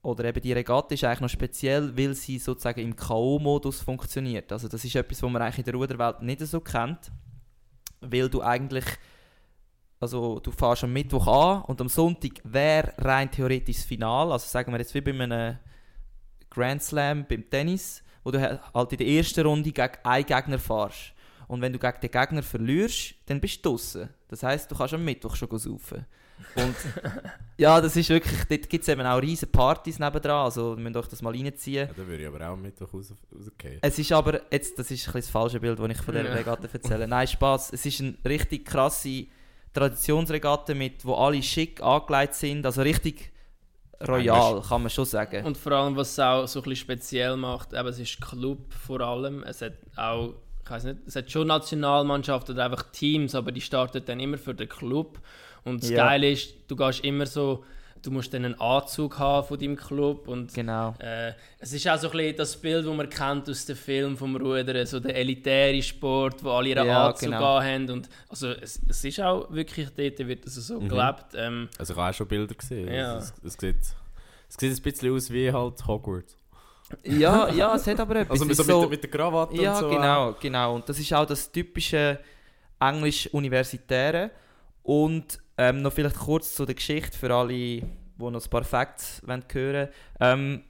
oder 0.04 0.26
eben 0.26 0.42
die 0.42 0.54
Regatta 0.54 0.94
ist 0.94 1.04
eigentlich 1.04 1.22
noch 1.22 1.30
speziell, 1.30 1.98
weil 1.98 2.14
sie 2.14 2.38
sozusagen 2.38 2.82
im 2.82 2.96
K.O.-Modus 2.96 3.84
funktioniert. 3.84 4.52
Also 4.52 4.68
das 4.68 4.84
ist 4.84 4.96
etwas, 4.96 5.24
was 5.24 5.32
man 5.32 5.42
eigentlich 5.42 5.60
in 5.60 5.64
der 5.64 5.74
Ruderwelt 5.76 6.22
nicht 6.22 6.42
so 6.42 6.60
kennt, 6.60 7.10
weil 8.02 8.30
du 8.30 8.42
eigentlich, 8.42 8.84
also 10.02 10.40
du 10.40 10.52
fährst 10.52 10.84
am 10.84 10.92
Mittwoch 10.92 11.28
an 11.28 11.62
und 11.64 11.80
am 11.80 11.88
Sonntag 11.88 12.32
wäre 12.44 12.94
rein 12.98 13.32
theoretisch 13.32 13.78
das 13.78 13.86
Finale, 13.86 14.34
also 14.34 14.46
sagen 14.46 14.74
wir 14.74 14.80
jetzt 14.80 14.94
wie 14.94 15.02
bei 15.02 15.12
einem 15.12 15.58
Grand 16.50 16.84
Slam 16.84 17.26
beim 17.26 17.50
Tennis, 17.50 18.04
wo 18.26 18.32
du 18.32 18.62
halt 18.74 18.92
in 18.92 18.98
der 18.98 19.08
ersten 19.08 19.46
Runde 19.46 19.72
gegen 19.72 19.94
einen 20.04 20.26
Gegner 20.26 20.60
fährst. 20.60 21.13
Und 21.48 21.62
wenn 21.62 21.74
du 21.74 21.80
gegen 21.80 22.00
den 22.02 22.12
Gegner 22.12 22.44
verlierst, 22.44 23.16
dann 23.26 23.40
bist 23.40 23.64
du 23.66 23.70
draußen. 23.70 24.10
Das 24.28 24.44
heisst, 24.44 24.72
du 24.72 24.76
kannst 24.76 24.94
am 24.94 25.04
Mittwoch 25.04 25.36
schon 25.36 25.58
saufen. 25.58 26.06
Und 26.56 26.76
ja, 27.58 27.80
das 27.80 27.96
ist 27.96 28.10
wirklich, 28.10 28.44
dort 28.46 28.70
gibt 28.70 28.82
es 28.84 28.90
eben 28.90 29.02
auch 29.02 29.22
riesige 29.22 29.52
Partys 29.52 30.00
nebendran, 30.00 30.46
also 30.46 30.76
müsst 30.76 30.96
euch 30.96 31.08
das 31.08 31.22
mal 31.22 31.34
reinziehen. 31.34 31.88
Ja, 31.88 31.94
da 31.94 32.08
würde 32.08 32.24
ich 32.24 32.28
aber 32.28 32.40
auch 32.48 32.54
am 32.54 32.62
Mittwoch 32.62 32.94
raus, 32.94 33.14
rausgehen. 33.34 33.80
Es 33.82 33.98
ist 34.00 34.12
aber, 34.12 34.42
jetzt, 34.52 34.78
das 34.78 34.92
ist 34.92 35.08
ein 35.08 35.14
das 35.14 35.30
falsche 35.30 35.60
Bild, 35.60 35.80
das 35.80 35.90
ich 35.90 35.98
von 36.02 36.14
dieser 36.14 36.30
Ja. 36.30 36.34
Regatta 36.34 36.68
erzähle. 36.72 37.08
Nein, 37.08 37.28
Spaß. 37.28 37.74
Es 37.74 37.86
ist 37.86 38.02
eine 38.02 38.16
richtig 38.26 38.66
krasse 38.66 39.26
Traditionsregatta, 39.74 40.74
mit, 40.74 41.06
wo 41.06 41.16
alle 41.16 41.42
schick 41.42 41.82
angelegt 41.82 42.36
sind, 42.36 42.66
also 42.66 42.82
richtig 42.82 43.32
royal, 44.08 44.62
kann 44.62 44.82
man 44.82 44.90
schon 44.90 45.06
sagen. 45.06 45.46
Und 45.46 45.58
vor 45.58 45.72
allem, 45.74 45.96
was 45.96 46.12
es 46.12 46.20
auch 46.20 46.48
so 46.48 46.60
ein 46.60 46.64
bisschen 46.64 46.86
speziell 46.86 47.38
macht, 47.38 47.74
eben, 47.74 47.88
es 47.88 48.00
ist 48.00 48.22
Club 48.22 48.74
vor 48.74 49.02
allem. 49.02 49.44
Es 49.44 49.62
hat 49.62 49.74
auch, 49.96 50.34
weiß 50.74 50.84
nicht, 50.86 50.98
es 51.06 51.16
hat 51.16 51.32
schon 51.32 51.48
Nationalmannschaften 51.48 52.56
oder 52.56 52.66
einfach 52.66 52.84
Teams, 52.92 53.36
aber 53.36 53.52
die 53.52 53.62
starten 53.62 54.04
dann 54.06 54.20
immer 54.20 54.38
für 54.38 54.54
den 54.54 54.68
Club. 54.70 55.20
Und 55.64 55.82
das 55.84 55.90
Ja. 55.92 56.08
Geile 56.08 56.32
ist, 56.32 56.54
du 56.68 56.76
gehst 56.76 57.04
immer 57.06 57.26
so, 57.26 57.64
du 58.02 58.12
musst 58.12 58.34
dann 58.34 58.44
einen 58.44 58.60
Anzug 58.60 59.18
haben 59.18 59.48
von 59.48 59.58
deinem 59.58 59.78
Club 59.78 60.28
und 60.28 60.54
Genau. 60.54 60.94
äh, 61.00 61.32
es 61.60 61.72
ist 61.72 61.88
auch 61.88 61.98
so 61.98 62.10
ein 62.10 62.18
bisschen 62.18 62.36
das 62.36 62.58
Bild, 62.58 62.86
das 62.86 62.94
man 62.94 63.10
kennt 63.10 63.50
aus 63.50 63.66
dem 63.66 63.78
Film 63.78 64.18
vom 64.18 64.36
Rudern, 64.36 64.86
so 64.86 65.00
der 65.00 65.16
elitäre 65.16 65.82
Sport, 65.82 66.44
wo 66.44 66.50
alle 66.52 66.70
ihren 66.70 66.86
Ja, 66.86 67.08
Anzug 67.08 67.30
genau. 67.30 67.62
haben 67.62 67.90
und 67.90 68.10
also 68.28 68.50
es, 68.50 68.82
es 68.90 69.06
ist 69.06 69.22
auch 69.22 69.50
wirklich 69.52 69.88
dort 69.96 70.20
wird 70.28 70.46
es 70.46 70.56
so 70.56 70.82
Mhm. 70.82 70.90
gelebt. 70.90 71.26
Ähm, 71.36 71.70
Also 71.78 71.94
ich 71.94 72.00
habe 72.00 72.10
auch 72.10 72.14
schon 72.14 72.28
Bilder 72.28 72.56
gesehen. 72.56 72.94
Ja. 72.94 73.14
Also, 73.16 73.32
es, 73.42 73.54
es, 73.54 73.58
sieht, 73.62 73.76
es 74.50 74.56
sieht 74.60 74.78
ein 74.78 74.82
bisschen 74.82 75.16
aus 75.16 75.32
wie 75.32 75.50
halt 75.54 75.88
Hogwarts. 75.88 76.36
Ja, 77.04 77.50
ja, 77.50 77.76
es 77.76 77.86
hat 77.88 78.00
aber 78.00 78.16
etwas. 78.22 78.42
Also 78.42 78.50
Es 78.52 78.58
so 78.58 78.64
mit, 78.64 78.82
der- 78.84 78.90
mit 78.90 79.04
der 79.04 79.10
Krawatte 79.12 79.56
Ja, 79.62 79.74
und 79.74 79.80
so. 79.80 79.90
genau, 79.90 80.36
genau. 80.40 80.76
Und 80.76 80.88
das 80.90 81.00
ist 81.00 81.14
auch 81.14 81.26
das 81.26 81.52
typische 81.52 82.20
Englisch-Universitäre. 82.80 84.32
Und 84.84 85.40
ähm, 85.58 85.82
noch 85.82 85.94
vielleicht 85.94 86.18
kurz 86.18 86.56
zu 86.56 86.66
der 86.66 86.76
Geschichte 86.76 87.18
für 87.18 87.34
alle, 87.34 87.48
die 87.54 87.84
noch 88.18 88.34
ein 88.44 88.50
paar 88.50 88.64
Facts 88.64 89.22
wollen 89.26 89.44
hören 89.52 89.90
ähm, 90.20 90.64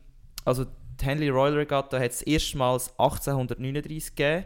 Also 0.45 0.65
die 0.65 1.05
Henley 1.05 1.29
Royal 1.29 1.55
Regatta 1.55 1.97
hat 1.99 2.11
es 2.11 2.21
erstmals 2.21 2.89
1839 2.99 4.15
gegeben. 4.15 4.45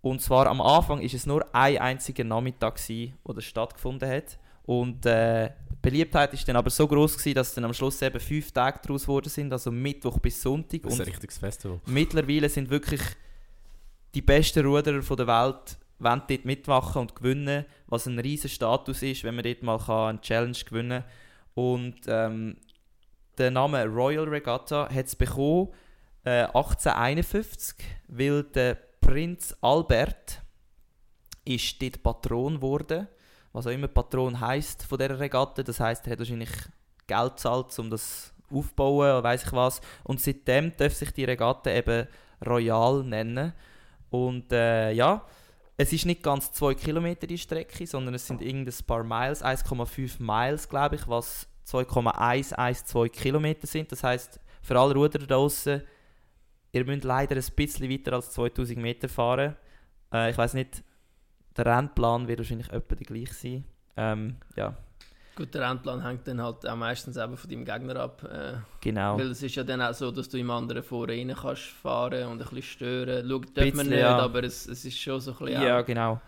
Und 0.00 0.22
zwar 0.22 0.46
am 0.46 0.60
Anfang 0.60 1.00
ist 1.00 1.14
es 1.14 1.26
nur 1.26 1.44
ein 1.52 1.78
einziger 1.78 2.22
Nachmittag, 2.24 2.76
gewesen, 2.76 3.14
wo 3.24 3.32
das 3.32 3.44
stattgefunden 3.44 4.08
hat. 4.08 4.38
Und 4.64 5.04
äh, 5.06 5.50
Beliebtheit 5.80 6.34
ist 6.34 6.46
dann 6.48 6.56
aber 6.56 6.70
so 6.70 6.86
groß 6.86 7.16
gewesen, 7.16 7.34
dass 7.34 7.54
dann 7.54 7.64
am 7.64 7.72
Schluss 7.72 8.02
eben 8.02 8.18
fünf 8.18 8.50
Tage 8.52 8.80
daraus 8.82 9.02
geworden 9.02 9.28
sind, 9.28 9.52
also 9.52 9.70
Mittwoch 9.70 10.18
bis 10.18 10.42
Sonntag. 10.42 10.82
Das 10.82 10.94
ist 10.94 11.00
ein 11.00 11.06
richtiges 11.06 11.38
Festival. 11.38 11.80
Mittlerweile 11.86 12.48
sind 12.48 12.68
wirklich 12.68 13.00
die 14.14 14.22
besten 14.22 14.64
Ruderer 14.64 15.02
von 15.02 15.16
der 15.16 15.26
Welt 15.26 15.78
wollen 15.98 16.22
dort 16.28 16.44
mitmachen 16.44 17.00
und 17.02 17.16
gewinnen, 17.16 17.64
was 17.86 18.06
ein 18.06 18.18
riesen 18.18 18.50
Status 18.50 19.02
ist, 19.02 19.24
wenn 19.24 19.34
man 19.34 19.44
dort 19.44 19.62
mal 19.62 19.78
kann 19.78 20.08
eine 20.10 20.20
Challenge 20.20 20.58
gewinnen 20.68 21.02
kann. 21.02 21.12
Und 21.54 21.96
ähm, 22.06 22.56
der 23.36 23.50
Name 23.50 23.84
Royal 23.86 24.28
Regatta 24.28 24.88
hat 24.92 25.06
es 25.06 25.16
bekommen 25.16 25.68
äh, 26.24 26.44
1851, 26.44 27.76
weil 28.08 28.44
der 28.44 28.76
Prinz 29.00 29.56
Albert 29.60 30.42
ist 31.44 31.80
dort 31.82 32.02
Patron 32.02 32.56
geworden, 32.56 33.08
was 33.58 33.66
auch 33.66 33.72
immer 33.72 33.88
Patron 33.88 34.40
heißt 34.40 34.84
von 34.84 34.98
dieser 34.98 35.18
Regatta. 35.18 35.62
Das 35.62 35.80
heißt, 35.80 36.06
er 36.06 36.12
hat 36.12 36.18
wahrscheinlich 36.18 36.50
Geld 37.06 37.36
gezahlt, 37.36 37.78
um 37.78 37.90
das 37.90 38.32
aufzubauen 38.50 39.10
oder 39.10 39.22
weiß 39.22 39.44
ich 39.44 39.52
was. 39.52 39.80
Und 40.04 40.20
seitdem 40.20 40.76
darf 40.76 40.94
sich 40.94 41.12
die 41.12 41.24
Regatta 41.24 41.70
eben 41.70 42.06
Royal 42.46 43.02
nennen. 43.02 43.52
Und 44.10 44.52
äh, 44.52 44.92
ja, 44.92 45.24
es 45.76 45.92
ist 45.92 46.06
nicht 46.06 46.22
ganz 46.22 46.52
2 46.52 46.74
Kilometer 46.74 47.26
die 47.26 47.38
Strecke, 47.38 47.86
sondern 47.86 48.14
es 48.14 48.26
sind 48.26 48.42
irgendein 48.42 48.74
paar 48.86 49.04
Miles, 49.04 49.44
1,5 49.44 50.22
Miles, 50.22 50.68
glaube 50.68 50.96
ich, 50.96 51.06
was 51.06 51.46
2,112 51.64 53.12
Kilometer 53.12 53.66
sind. 53.66 53.92
Das 53.92 54.02
heißt, 54.02 54.40
für 54.62 54.78
alle 54.78 54.94
Ruder 54.94 55.18
da 55.18 55.26
draussen, 55.26 55.82
ihr 56.72 56.84
müsst 56.84 57.04
leider 57.04 57.36
ein 57.36 57.44
bisschen 57.54 57.90
weiter 57.90 58.14
als 58.14 58.32
2000 58.32 58.78
Meter 58.78 59.08
fahren. 59.08 59.56
Äh, 60.12 60.30
ich 60.30 60.38
weiß 60.38 60.54
nicht, 60.54 60.82
der 61.58 61.66
Rennplan 61.66 62.28
wird 62.28 62.38
wahrscheinlich 62.38 62.70
etwa 62.70 62.94
der 62.94 63.06
gleich 63.06 63.32
sein. 63.32 63.64
Ähm, 63.96 64.36
ja, 64.56 64.76
Gut, 65.38 65.54
der 65.54 65.70
Rennplan 65.70 66.04
hängt 66.04 66.26
dann 66.26 66.42
halt 66.42 66.68
auch 66.68 66.74
meistens 66.74 67.16
eben 67.16 67.36
von 67.36 67.48
deinem 67.48 67.64
Gegner 67.64 67.94
ab. 67.94 68.24
Äh, 68.24 68.54
genau. 68.80 69.16
Weil 69.16 69.30
es 69.30 69.40
ist 69.40 69.54
ja 69.54 69.62
dann 69.62 69.80
auch 69.80 69.94
so, 69.94 70.10
dass 70.10 70.28
du 70.28 70.36
im 70.36 70.50
anderen 70.50 70.82
vorne 70.82 71.12
rein 71.12 71.32
kannst 71.32 71.62
fahren 71.62 72.26
und 72.26 72.32
ein 72.32 72.38
bisschen 72.38 72.62
stören. 72.62 73.24
Schau, 73.28 73.38
darf 73.54 73.74
man 73.74 73.86
nicht, 73.86 74.00
ja. 74.00 74.18
aber 74.18 74.42
es, 74.42 74.66
es 74.66 74.84
ist 74.84 74.98
schon 74.98 75.20
so 75.20 75.30
ein 75.30 75.38
bisschen... 75.38 75.62
Ja, 75.62 75.78
auch- 75.78 75.86
genau. 75.86 76.20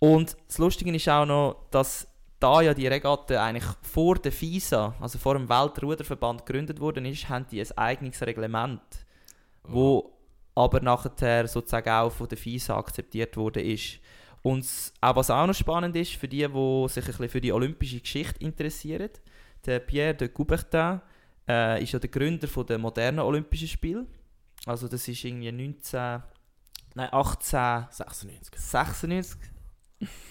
Und 0.00 0.36
das 0.48 0.58
Lustige 0.58 0.92
ist 0.92 1.08
auch 1.08 1.24
noch, 1.24 1.66
dass 1.70 2.08
da 2.40 2.60
ja 2.60 2.74
die 2.74 2.88
Regatta 2.88 3.44
eigentlich 3.44 3.68
vor 3.82 4.16
der 4.16 4.32
FISA, 4.32 4.92
also 5.00 5.20
vor 5.20 5.34
dem 5.34 5.48
Weltruderverband 5.48 6.44
gegründet 6.44 6.80
worden 6.80 7.04
ist, 7.04 7.28
haben 7.28 7.46
die 7.52 7.60
ein 7.60 7.78
eigenes 7.78 8.20
Reglement, 8.22 8.80
wo 9.62 10.12
aber 10.56 10.80
nachher 10.80 11.46
sozusagen 11.46 11.90
auch 11.90 12.10
von 12.10 12.26
der 12.26 12.38
FISA 12.38 12.76
akzeptiert 12.76 13.36
worden 13.36 13.64
ist. 13.64 14.00
Und 14.42 14.66
auch 15.00 15.16
was 15.16 15.30
auch 15.30 15.46
noch 15.46 15.54
spannend 15.54 15.96
ist, 15.96 16.14
für 16.14 16.28
die, 16.28 16.46
die 16.46 16.88
sich 16.88 17.04
ein 17.04 17.06
bisschen 17.06 17.28
für 17.28 17.40
die 17.40 17.52
olympische 17.52 18.00
Geschichte 18.00 18.40
interessieren, 18.40 19.10
der 19.66 19.80
Pierre 19.80 20.14
de 20.14 20.28
Coubertin 20.28 21.00
äh, 21.48 21.82
ist 21.82 21.92
ja 21.92 21.98
der 21.98 22.10
Gründer 22.10 22.46
von 22.46 22.66
der 22.66 22.78
modernen 22.78 23.20
Olympischen 23.20 23.68
Spiele. 23.68 24.06
Also 24.66 24.88
das 24.88 25.06
ist 25.08 25.24
irgendwie 25.24 25.50
19... 25.50 26.22
Nein, 26.94 27.08
18... 27.12 27.86
96. 27.90 28.54
96. 28.56 29.38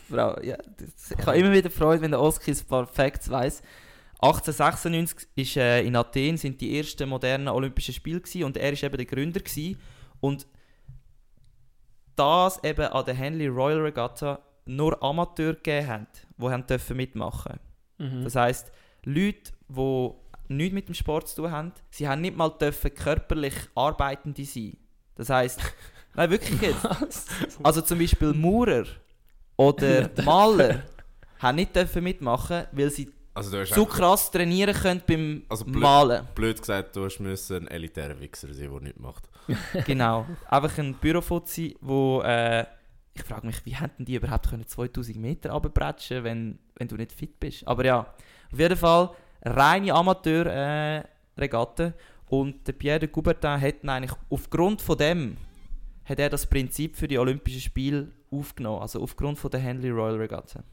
Frau, 0.10 0.40
ja, 0.42 0.58
das, 0.78 1.12
ich 1.12 1.26
habe 1.26 1.38
immer 1.38 1.52
wieder 1.52 1.70
Freude, 1.70 2.02
wenn 2.02 2.12
der 2.12 2.22
Oski 2.22 2.52
ein 2.52 2.66
paar 2.68 2.88
Facts 2.88 3.30
weiss. 3.30 3.62
1896 4.20 5.28
ist, 5.36 5.58
äh, 5.58 5.82
in 5.84 5.96
Athen 5.96 6.38
sind 6.38 6.60
die 6.60 6.78
ersten 6.78 7.08
modernen 7.10 7.50
Olympischen 7.50 7.94
Spiele 7.94 8.22
gewesen, 8.22 8.46
und 8.46 8.58
er 8.58 8.74
ist 8.74 8.84
eben 8.84 8.98
der 8.98 9.06
Gründer 9.06 9.42
gewesen. 9.42 9.78
und 10.22 10.48
das 12.18 12.64
eben 12.64 12.88
an 12.88 13.06
der 13.06 13.14
Henley 13.14 13.48
Royal 13.48 13.80
Regatta 13.80 14.40
nur 14.66 15.02
Amateure 15.02 15.54
gegeben 15.54 15.88
haben, 15.88 16.08
die 16.38 16.50
haben 16.50 16.68
dürfen 16.68 16.98
mitmachen. 16.98 17.60
Mhm. 17.98 18.24
Das 18.24 18.36
heisst, 18.36 18.72
Leute, 19.04 19.52
die 19.70 20.10
nichts 20.50 20.74
mit 20.74 20.88
dem 20.88 20.94
Sport 20.94 21.30
zu 21.30 21.44
tun 21.44 21.52
haben, 21.52 21.74
sie 21.90 22.08
haben 22.08 22.22
nicht 22.22 22.36
mal 22.36 22.50
dürfen 22.50 22.94
körperlich 22.94 23.56
Arbeitende 23.76 24.46
sein. 24.46 24.78
Das 25.16 25.30
heisst, 25.30 25.62
nein, 26.16 26.30
wirklich 26.30 26.62
jetzt. 26.62 27.30
Also 27.64 27.82
zum 27.82 28.00
Beispiel 28.00 28.34
Maurer 28.34 28.86
oder 29.56 30.10
Maler 30.24 30.84
haben 31.40 31.56
nicht 31.56 31.76
dürfen 31.76 32.04
mitmachen, 32.04 32.66
weil 32.72 32.90
sie 32.90 33.12
Also 33.38 33.52
du 33.52 33.62
hast 33.62 33.74
so 33.74 33.86
krass 33.86 34.32
trainieren 34.32 34.74
könnt 34.76 35.06
beim 35.06 35.44
Also 35.50 35.64
blöd- 35.66 35.80
Malen. 35.82 36.28
blöd 36.36 36.60
gesagt, 36.60 36.96
du 36.96 37.06
hast 37.06 37.20
müssen 37.20 37.58
ein 37.58 37.68
elitärer 37.68 38.20
Wichser 38.20 38.54
sein, 38.54 38.70
der 38.72 38.82
nichts 38.82 39.00
macht. 39.00 39.30
genau. 39.86 40.26
Einfach 40.50 40.78
ein 40.80 40.94
Bürofuzzi, 40.96 41.78
wo 41.82 42.22
äh, 42.24 42.66
ich 43.14 43.24
frage 43.24 43.48
mich, 43.48 43.66
wie 43.66 43.76
hätten 43.76 44.06
die 44.06 44.16
überhaupt 44.16 44.50
können 44.50 44.68
2000 44.68 45.18
Meter 45.18 45.52
runterbretschen, 45.52 46.24
wenn, 46.24 46.60
wenn 46.76 46.88
du 46.88 46.96
nicht 46.96 47.12
fit 47.12 47.40
bist. 47.40 47.68
Aber 47.68 47.86
ja, 47.86 48.00
auf 48.52 48.60
jeden 48.60 48.78
Fall 48.78 49.12
reine 49.44 49.94
Amateur-Regatte. 49.94 51.84
Äh, 51.84 51.94
und 52.30 52.68
der 52.68 52.74
Pierre 52.74 53.00
de 53.00 53.08
Coubertin 53.10 53.62
hat 53.62 53.76
eigentlich 53.88 54.12
aufgrund 54.30 54.82
von 54.82 54.98
dem 54.98 55.38
hat 56.06 56.20
er 56.20 56.30
das 56.30 56.46
Prinzip 56.46 56.96
für 56.98 57.08
die 57.08 57.18
Olympischen 57.18 57.62
Spiele 57.62 58.12
aufgenommen, 58.32 58.82
also 58.82 59.02
aufgrund 59.02 59.38
von 59.40 59.52
der 59.52 59.60
Henley 59.62 59.90
Royal 59.90 60.16
Regatta. 60.16 60.64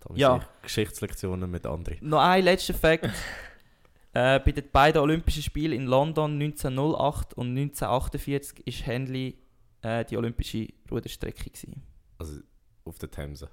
Da 0.00 0.14
Ja. 0.14 0.40
Geschichtslektionen 0.62 1.50
mit 1.50 1.66
anderen. 1.66 1.98
Noch 2.00 2.20
ein 2.20 2.44
letzter 2.44 2.74
Fakt. 2.74 3.04
äh, 4.12 4.40
bei 4.40 4.52
den 4.52 4.70
beiden 4.70 5.00
Olympischen 5.02 5.42
Spielen 5.42 5.72
in 5.72 5.86
London 5.86 6.32
1908 6.40 7.34
und 7.34 7.48
1948 7.56 8.66
ist 8.66 8.86
Henley 8.86 9.38
äh, 9.82 10.04
die 10.04 10.16
olympische 10.16 10.68
Ruderstrecke. 10.90 11.50
Gewesen. 11.50 11.82
Also 12.18 12.40
auf 12.84 12.98
der 12.98 13.10
Themse. 13.10 13.50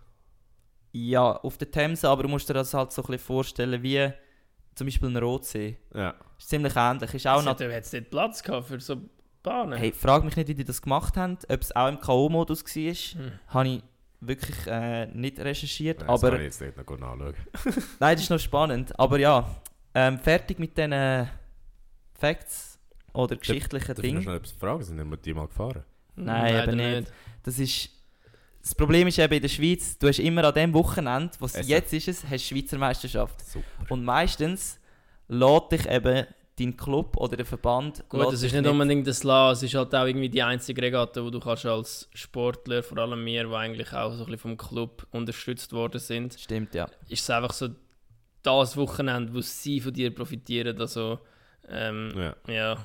Ja, 0.91 1.37
auf 1.37 1.57
der 1.57 1.71
Themse, 1.71 2.07
aber 2.07 2.23
du 2.23 2.29
musst 2.29 2.47
dir 2.49 2.53
das 2.53 2.73
halt 2.73 2.91
so 2.91 3.01
ein 3.01 3.07
bisschen 3.07 3.25
vorstellen 3.25 3.81
wie 3.81 4.11
zum 4.75 4.85
Beispiel 4.87 5.09
ein 5.09 5.17
Rotsee. 5.17 5.77
Ja. 5.93 6.13
Ist 6.37 6.49
ziemlich 6.49 6.75
ähnlich. 6.75 7.13
Ist 7.13 7.27
auch 7.27 7.39
Es 7.39 7.45
noch, 7.45 7.51
hat 7.51 7.61
jetzt 7.61 7.93
nicht 7.93 8.09
Platz 8.09 8.41
gehabt 8.43 8.67
für 8.67 8.79
so 8.79 8.97
Bahnen. 9.41 9.77
hey, 9.77 9.91
frag 9.91 10.23
mich 10.23 10.35
nicht, 10.35 10.47
wie 10.47 10.55
die 10.55 10.63
das 10.63 10.81
gemacht 10.81 11.17
haben. 11.17 11.37
Ob 11.49 11.61
es 11.61 11.75
auch 11.75 11.87
im 11.89 11.99
K.O.-Modus 11.99 12.63
war, 12.63 13.21
Hm. 13.25 13.31
habe 13.47 13.67
ich 13.67 13.83
wirklich 14.27 14.67
äh, 14.67 15.07
nicht 15.07 15.39
recherchiert. 15.39 15.99
Nein, 15.99 16.07
das 16.07 16.23
aber 16.23 16.31
kann 16.31 16.39
ich 16.39 16.45
jetzt 16.45 16.61
nicht 16.61 16.77
noch 16.77 16.97
nachschauen. 16.97 17.35
Nein, 17.99 18.15
das 18.15 18.21
ist 18.23 18.29
noch 18.29 18.39
spannend. 18.39 18.99
Aber 18.99 19.19
ja, 19.19 19.55
ähm, 19.93 20.19
fertig 20.19 20.59
mit 20.59 20.77
diesen 20.77 21.29
Facts 22.13 22.79
oder 23.13 23.35
geschichtlichen 23.35 23.95
Darf 23.95 23.97
ich 23.99 24.03
noch 24.03 24.19
Dingen. 24.19 24.23
schnell 24.23 24.37
etwas 24.37 24.51
fragen? 24.51 24.83
Sind 24.83 25.09
wir 25.09 25.17
die 25.17 25.33
mal 25.33 25.47
gefahren? 25.47 25.83
Nein, 26.15 26.53
Leider 26.53 26.63
aber 26.63 26.75
nicht. 26.75 27.13
Das 27.43 27.59
ist... 27.59 27.89
Das 28.61 28.73
Problem 28.73 29.09
ist 29.09 29.19
eben 29.19 29.33
in 29.33 29.41
der 29.41 29.49
Schweiz, 29.49 29.97
du 29.97 30.07
hast 30.07 30.19
immer 30.19 30.45
an 30.45 30.53
dem 30.53 30.73
Wochenende, 30.73 31.33
was 31.39 31.67
jetzt 31.67 31.91
ist, 31.91 32.07
es, 32.07 32.23
hast 32.25 32.45
Schweizer 32.45 32.77
Meisterschaft. 32.77 33.45
Super. 33.45 33.65
Und 33.89 34.05
meistens 34.05 34.79
lädt 35.27 35.71
dich 35.73 35.89
eben 35.89 36.25
dein 36.59 36.77
Club 36.77 37.17
oder 37.17 37.35
der 37.37 37.45
Verband... 37.45 38.03
Gut, 38.09 38.31
dich 38.31 38.43
ist 38.43 38.53
nicht 38.53 38.67
unbedingt 38.67 39.07
das 39.07 39.23
La, 39.23 39.51
es 39.51 39.63
ist 39.63 39.73
halt 39.73 39.93
auch 39.95 40.05
irgendwie 40.05 40.29
die 40.29 40.43
einzige 40.43 40.81
Regatte, 40.81 41.23
wo 41.23 41.29
du 41.29 41.39
kannst 41.39 41.65
als 41.65 42.09
Sportler, 42.13 42.83
vor 42.83 42.97
allem 42.99 43.25
wir, 43.25 43.45
die 43.47 43.53
eigentlich 43.55 43.91
auch 43.93 44.11
so 44.11 44.19
ein 44.19 44.31
bisschen 44.31 44.37
vom 44.37 44.57
Club 44.57 45.07
unterstützt 45.11 45.73
worden 45.73 45.99
sind, 45.99 46.39
Stimmt, 46.39 46.75
ja. 46.75 46.87
ist 47.09 47.21
es 47.23 47.29
einfach 47.29 47.53
so 47.53 47.69
das 48.43 48.77
Wochenende, 48.77 49.33
wo 49.33 49.41
sie 49.41 49.79
von 49.79 49.93
dir 49.93 50.13
profitieren. 50.13 50.79
Also, 50.79 51.19
ähm, 51.69 52.11
Ja. 52.15 52.35
ja, 52.53 52.77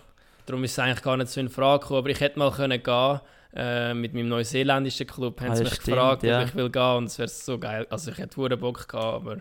darum 0.46 0.64
ist 0.64 0.72
es 0.72 0.78
eigentlich 0.78 1.02
gar 1.02 1.16
nicht 1.16 1.28
so 1.30 1.40
in 1.40 1.48
Frage 1.48 1.80
gekommen. 1.80 1.98
Aber 1.98 2.10
ich 2.10 2.20
hätte 2.20 2.38
mal 2.38 2.52
können 2.52 2.82
gehen 2.82 3.20
äh, 3.54 3.92
mit 3.92 4.14
meinem 4.14 4.28
neuseeländischen 4.28 5.06
Club. 5.06 5.40
Haben 5.40 5.50
Ah, 5.50 5.56
sie 5.56 5.64
das 5.64 5.72
mich 5.72 5.80
stimmt, 5.82 5.96
gefragt, 5.96 6.22
ja. 6.22 6.40
ob 6.42 6.48
ich 6.48 6.54
will 6.54 6.70
gehen 6.70 6.96
und 6.96 7.04
es 7.04 7.18
wäre 7.18 7.28
so 7.28 7.58
geil. 7.58 7.86
Also 7.90 8.12
ich 8.12 8.18
hätte 8.18 8.56
Bock 8.56 8.88
gehabt, 8.88 8.94
aber 9.26 9.38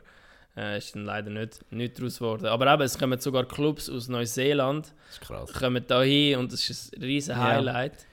äh, 0.57 0.77
ist 0.79 0.95
dann 0.95 1.05
leider 1.05 1.29
nicht, 1.29 1.63
nicht 1.71 1.97
daraus 1.99 2.17
geworden. 2.17 2.47
Aber 2.47 2.73
eben, 2.73 2.81
es 2.81 2.97
kommen 2.97 3.19
sogar 3.19 3.45
Clubs 3.45 3.89
aus 3.89 4.07
Neuseeland, 4.07 4.87
Das 5.07 5.15
ist 5.17 5.21
krass. 5.21 5.53
kommen 5.53 5.83
da 5.87 6.01
hin 6.01 6.39
und 6.39 6.51
das 6.51 6.69
ist 6.69 6.95
ein 6.97 7.03
riesen 7.03 7.31
Ja. 7.37 7.43
Highlight. 7.43 8.05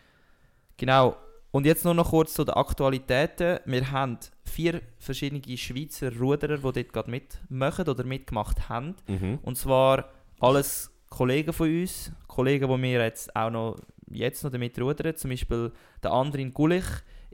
Genau. 0.77 1.17
Und 1.51 1.67
jetzt 1.67 1.85
nur 1.85 1.95
noch 1.95 2.11
kurz 2.11 2.35
zu 2.35 2.45
den 2.45 2.55
Aktualitäten. 2.55 3.61
Wir 3.65 3.91
haben 3.93 4.19
vier 4.45 4.81
verschiedene 4.99 5.57
Schweizer 5.57 6.13
Ruderer, 6.17 6.57
die 6.59 6.63
dort 6.63 6.93
gerade 6.93 7.11
mitmachen 7.11 7.89
oder 7.89 8.03
mitgemacht 8.05 8.69
haben. 8.69 8.97
Mhm. 9.07 9.39
Und 9.43 9.57
zwar 9.57 10.11
alles 10.41 10.91
Kollegen 11.09 11.53
von 11.53 11.69
uns, 11.71 12.11
Kollegen, 12.27 12.69
die 12.69 12.83
wir 12.83 13.05
jetzt 13.05 13.35
auch 13.37 13.51
noch 13.51 13.77
jetzt 14.11 14.43
noch 14.43 14.51
damit 14.51 14.79
rudern. 14.81 15.17
Zum 15.17 15.31
Beispiel 15.31 15.71
der 16.03 16.11
Andrin 16.13 16.53
Gulich 16.53 16.85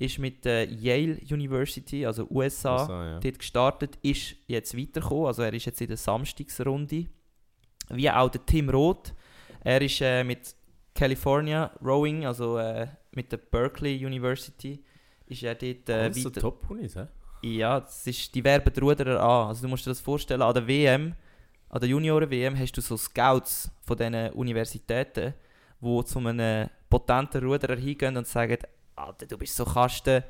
ist 0.01 0.19
mit 0.19 0.45
der 0.47 0.67
Yale 0.67 1.19
University, 1.31 2.07
also 2.07 2.27
USA, 2.31 2.87
So, 2.87 2.93
ja. 2.93 3.21
dort 3.21 3.39
gestartet, 3.39 3.99
ist 4.01 4.35
jetzt 4.47 4.77
weitergekommen. 4.77 5.27
Also 5.27 5.43
er 5.43 5.53
ist 5.53 5.67
jetzt 5.67 5.81
in 5.83 5.89
der 5.89 5.99
Samstagsrunde. 5.99 7.07
Wie 7.91 8.11
auch 8.11 8.31
der 8.31 8.47
Tim 8.47 8.71
Roth. 8.71 9.13
Er 9.63 9.83
ist 9.83 10.01
äh, 10.01 10.25
mit 10.25 10.55
California 10.95 11.71
Rowing, 11.85 12.25
also 12.25 12.57
äh, 12.57 12.87
mit 13.13 13.31
der 13.31 13.37
Berkeley 13.37 14.05
University, 14.05 14.83
ist 15.27 15.43
er 15.43 15.55
dort 15.55 15.89
äh, 15.91 15.93
Alles 15.93 16.23
so 16.23 16.31
weiter. 16.31 16.41
Top-Unis, 16.41 16.97
hä? 16.97 17.07
Ja, 17.43 17.81
das 17.81 18.07
ist, 18.07 18.35
die 18.35 18.43
werben 18.43 18.73
die 18.73 18.81
Ruderer 18.81 19.21
an. 19.21 19.49
Also 19.49 19.63
du 19.63 19.69
musst 19.69 19.85
dir 19.85 19.91
das 19.91 20.01
vorstellen, 20.01 20.41
an 20.41 20.55
der 20.55 20.67
WM, 20.67 21.15
an 21.69 21.81
der 21.81 21.89
Junioren-WM 21.91 22.59
hast 22.59 22.73
du 22.73 22.81
so 22.81 22.97
Scouts 22.97 23.71
von 23.83 23.99
diesen 23.99 24.31
Universitäten, 24.31 25.35
die 25.81 26.05
zu 26.05 26.19
einem 26.21 26.71
potenten 26.89 27.45
Ruderer 27.45 27.77
hingehen 27.77 28.17
und 28.17 28.27
sagen, 28.27 28.59
Alter, 29.07 29.27
du 29.27 29.39
bist 29.39 29.57
so 29.57 29.65
Kasten, 29.65 30.23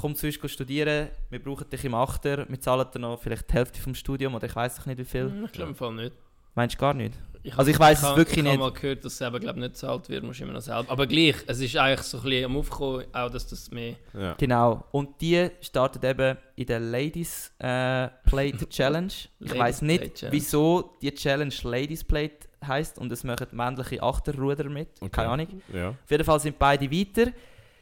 komm 0.00 0.14
zu 0.14 0.26
uns 0.26 0.38
studieren, 0.50 1.08
wir 1.30 1.42
brauchen 1.42 1.68
dich 1.68 1.84
im 1.84 1.94
Achter, 1.94 2.48
wir 2.48 2.60
zahlen 2.60 2.86
dir 2.92 2.98
noch 2.98 3.20
vielleicht 3.20 3.50
die 3.50 3.54
Hälfte 3.54 3.80
vom 3.80 3.94
Studium 3.94 4.34
oder 4.34 4.46
ich 4.46 4.56
weiß 4.56 4.76
doch 4.76 4.86
nicht 4.86 4.98
wie 4.98 5.04
viel. 5.04 5.30
Hm, 5.30 5.44
Ich 5.44 5.52
glaube 5.52 5.70
im 5.70 5.76
Fall 5.76 5.92
nicht. 5.94 6.12
Meinst 6.54 6.74
du 6.76 6.78
gar 6.80 6.94
nicht? 6.94 7.14
Ich 7.42 7.56
Also 7.56 7.70
ich 7.70 7.78
weiss 7.78 8.02
es 8.02 8.16
wirklich 8.16 8.36
ich 8.38 8.42
nicht. 8.42 8.52
Ich 8.54 8.60
habe 8.60 8.70
mal 8.70 8.78
gehört, 8.78 9.04
dass 9.04 9.14
es 9.14 9.20
eben 9.22 9.40
glaub, 9.40 9.56
nicht 9.56 9.68
gezahlt 9.72 10.08
wird, 10.10 10.24
musst 10.24 10.40
du 10.40 10.44
immer 10.44 10.52
noch 10.52 10.60
selber. 10.60 10.90
Aber 10.90 11.06
gleich, 11.06 11.36
es 11.46 11.60
ist 11.60 11.74
eigentlich 11.76 12.00
so 12.02 12.18
ein 12.18 12.24
bisschen 12.24 12.44
am 12.44 12.56
Aufkommen, 12.58 13.06
auch 13.14 13.30
dass 13.30 13.46
das 13.46 13.70
mehr... 13.70 13.94
Ja. 14.12 14.34
Genau. 14.34 14.84
Und 14.90 15.18
die 15.22 15.48
startet 15.62 16.04
eben 16.04 16.36
in 16.56 16.66
der 16.66 16.80
Ladies 16.80 17.50
äh, 17.58 18.08
Plate 18.26 18.68
Challenge. 18.68 19.12
Ich 19.38 19.58
weiß 19.58 19.82
nicht, 19.82 20.26
wieso 20.30 20.98
die 21.00 21.14
Challenge 21.14 21.54
Ladies 21.62 22.04
Plate 22.04 22.48
heißt 22.66 22.98
und 22.98 23.10
es 23.10 23.24
machen 23.24 23.46
männliche 23.52 24.02
Achterruder 24.02 24.68
mit. 24.68 24.88
Okay. 25.00 25.08
Keine 25.10 25.28
Ahnung. 25.30 25.62
ja. 25.72 25.90
Auf 25.90 26.10
jeden 26.10 26.24
Fall 26.24 26.40
sind 26.40 26.58
beide 26.58 26.90
weiter. 26.90 27.32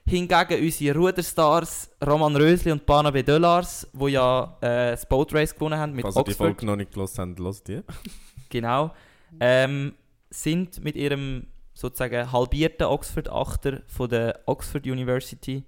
Hingegen 0.09 0.65
unsere 0.65 0.97
Ruderstars 0.97 1.91
Roman 2.07 2.35
Rösli 2.35 2.73
und 2.73 2.87
Barnaby 2.87 3.23
Delars, 3.23 3.87
die 3.93 4.13
ja 4.13 4.57
äh, 4.63 4.93
das 4.93 5.07
Boat 5.07 5.35
Race 5.35 5.55
gewonnen 5.55 5.79
haben 5.79 5.93
mit 5.93 6.03
Falls 6.03 6.17
ihr 6.17 6.25
die 6.25 6.31
Oxford. 6.31 6.47
Folge 6.47 6.65
noch 6.67 6.77
nicht 6.77 6.93
gelesen 6.93 7.19
habt, 7.19 7.39
lasst 7.39 7.69
die. 7.69 7.83
Genau. 8.51 8.95
Ähm, 9.39 9.93
sind 10.31 10.83
mit 10.83 10.97
ihrem 10.97 11.49
sozusagen 11.75 12.33
halbierten 12.33 12.87
Oxford 12.87 13.29
Achter 13.29 13.83
von 13.87 14.09
der 14.09 14.41
Oxford 14.47 14.87
University 14.87 15.65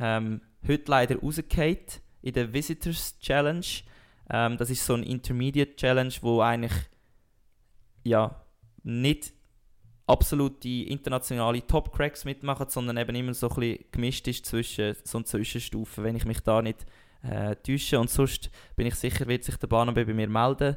ähm, 0.00 0.40
heute 0.66 0.90
leider 0.90 1.18
rausgefallen 1.18 1.76
in 2.22 2.32
der 2.32 2.50
Visitors 2.54 3.18
Challenge. 3.18 3.66
Ähm, 4.30 4.56
das 4.56 4.70
ist 4.70 4.86
so 4.86 4.94
ein 4.94 5.02
Intermediate 5.02 5.76
Challenge, 5.76 6.14
wo 6.22 6.40
eigentlich 6.40 6.72
ja 8.04 8.42
nicht 8.82 9.33
absolute 10.06 10.68
internationale 10.68 11.66
Top-Cracks 11.66 12.24
mitmachen, 12.24 12.66
sondern 12.68 12.96
eben 12.98 13.14
immer 13.16 13.34
so 13.34 13.48
ein 13.48 13.54
bisschen 13.56 13.84
gemischt 13.92 14.28
ist 14.28 14.44
zwischen 14.46 14.94
so 15.04 15.18
einer 15.18 15.24
Zwischenstufe, 15.24 16.02
wenn 16.02 16.14
ich 16.16 16.24
mich 16.26 16.40
da 16.40 16.60
nicht 16.60 16.84
äh, 17.22 17.56
täusche. 17.56 17.98
Und 17.98 18.10
sonst 18.10 18.50
bin 18.76 18.86
ich 18.86 18.94
sicher, 18.96 19.26
wird 19.26 19.44
sich 19.44 19.56
der 19.56 19.66
Barnaby 19.66 20.04
bei 20.04 20.12
mir 20.14 20.28
melden, 20.28 20.76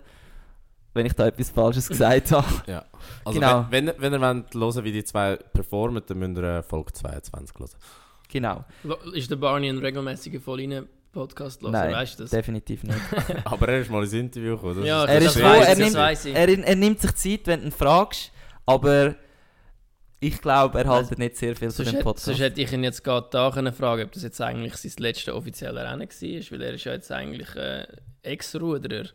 wenn 0.93 1.05
ich 1.05 1.13
da 1.13 1.27
etwas 1.27 1.49
Falsches 1.49 1.87
gesagt 1.89 2.31
habe. 2.31 2.47
Ja. 2.67 2.85
Also 3.25 3.39
Genau. 3.39 3.65
wenn, 3.69 3.87
wenn, 3.87 3.99
wenn 3.99 4.13
ihr 4.13 4.21
wollt 4.21 4.53
hören, 4.55 4.83
wie 4.85 4.91
die 4.93 5.03
zwei 5.03 5.35
performen, 5.35 6.01
dann 6.07 6.17
müsst 6.19 6.37
ihr 6.37 6.43
äh, 6.43 6.63
Folge 6.63 6.93
22 6.93 7.59
hören. 7.59 7.69
Genau, 8.29 8.65
Ist 9.13 9.29
der 9.31 9.35
Barney 9.37 9.69
ein 9.69 9.77
regelmäßiger 9.77 10.39
Vollinen-Podcast? 10.41 11.61
Nein, 11.63 11.93
Weißt 11.93 12.19
du 12.19 12.23
das? 12.23 12.31
definitiv 12.31 12.83
nicht. 12.83 12.97
Aber 13.45 13.69
er 13.69 13.79
ist 13.81 13.89
mal 13.91 14.03
ins 14.03 14.11
Interview 14.13 14.55
gekommen. 14.55 14.83
Ja, 14.85 15.03
ist- 15.05 15.09
Er 15.09 15.19
das 15.19 15.35
ist 15.35 15.37
ich, 15.37 15.43
er 15.43 15.75
nimmt- 15.75 16.25
er, 16.35 16.67
er 16.67 16.75
nimmt 16.75 16.99
sich 17.01 17.15
Zeit, 17.15 17.41
wenn 17.47 17.59
du 17.61 17.65
ihn 17.67 17.71
fragst, 17.71 18.31
aber 18.67 19.15
ich 20.19 20.41
glaube, 20.41 20.79
er 20.79 20.87
haltet 20.87 21.19
nicht 21.19 21.37
sehr 21.37 21.55
viel 21.55 21.69
Sonst, 21.71 21.91
dem 21.91 22.01
Podcast. 22.01 22.25
sonst 22.25 22.39
hätte 22.39 22.61
ich 22.61 22.71
ihn 22.71 22.83
jetzt 22.83 23.03
gerade 23.03 23.27
da 23.31 23.51
können 23.51 23.73
fragen 23.73 24.03
ob 24.03 24.11
das 24.11 24.23
jetzt 24.23 24.41
eigentlich 24.41 24.75
sein 24.75 24.91
letztes 24.97 25.33
offizielle 25.33 25.83
Rennen 25.83 26.01
war, 26.01 26.51
weil 26.51 26.61
er 26.61 26.73
ist 26.73 26.83
ja 26.83 26.93
jetzt 26.93 27.11
eigentlich 27.11 27.55
äh, 27.55 27.85
Ex-Ruderer. 28.23 29.09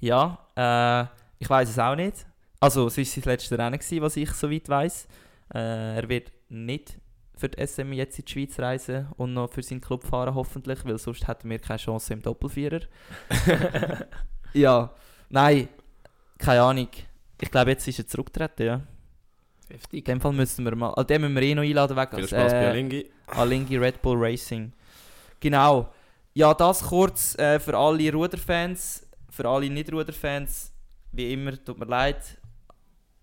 Ja, 0.00 0.38
äh, 0.56 1.06
ich 1.38 1.50
weiß 1.50 1.68
es 1.68 1.78
auch 1.78 1.96
nicht. 1.96 2.26
Also, 2.60 2.86
es 2.86 2.96
war 2.96 3.04
sein 3.04 3.22
letztes 3.24 3.58
Rennen, 3.58 3.78
gewesen, 3.78 4.02
was 4.02 4.16
ich 4.16 4.30
soweit 4.32 4.68
weiß. 4.68 5.08
Äh, 5.54 5.96
er 5.96 6.08
wird 6.08 6.32
nicht 6.48 6.98
für 7.36 7.48
die 7.48 7.64
SM 7.64 7.92
jetzt 7.92 8.18
in 8.18 8.24
die 8.24 8.32
Schweiz 8.32 8.58
reisen 8.58 9.08
und 9.16 9.34
noch 9.34 9.50
für 9.50 9.62
seinen 9.62 9.80
Club 9.80 10.04
fahren, 10.04 10.34
hoffentlich, 10.34 10.84
weil 10.84 10.98
sonst 10.98 11.26
hätten 11.26 11.50
wir 11.50 11.58
keine 11.58 11.78
Chance 11.78 12.12
im 12.12 12.22
Doppelvierer. 12.22 12.80
ja, 14.52 14.92
nein, 15.28 15.68
keine 16.38 16.62
Ahnung. 16.62 16.88
Ich 17.40 17.50
glaube, 17.50 17.70
jetzt 17.70 17.86
ist 17.86 17.98
er 17.98 18.06
zurückgetreten, 18.06 18.66
ja. 18.66 18.74
In 19.68 19.76
Heftig. 19.76 20.04
dem 20.04 20.20
Fall 20.20 20.32
müssen 20.32 20.64
wir 20.64 20.74
mal, 20.74 20.92
an 20.94 21.06
dem 21.06 21.22
müssen 21.22 21.34
wir 21.34 21.42
eh 21.42 21.54
noch 21.54 21.62
einladen, 21.62 21.96
wegen 21.96 22.10
Viel 22.10 22.20
als, 22.20 22.30
Spaß 22.30 22.52
bei 22.52 22.62
äh, 22.62 22.68
Alingi. 22.68 23.10
Alingi 23.26 23.76
Red 23.76 24.00
Bull 24.00 24.16
Racing. 24.18 24.72
Genau. 25.40 25.92
Ja, 26.34 26.54
das 26.54 26.82
kurz 26.82 27.36
äh, 27.38 27.60
für 27.60 27.76
alle 27.76 28.12
Ruderfans. 28.12 29.06
Für 29.30 29.48
alle 29.48 29.68
Nicht-Ruderfans, 29.68 30.72
wie 31.12 31.32
immer, 31.32 31.62
tut 31.62 31.78
mir 31.78 31.84
leid. 31.84 32.38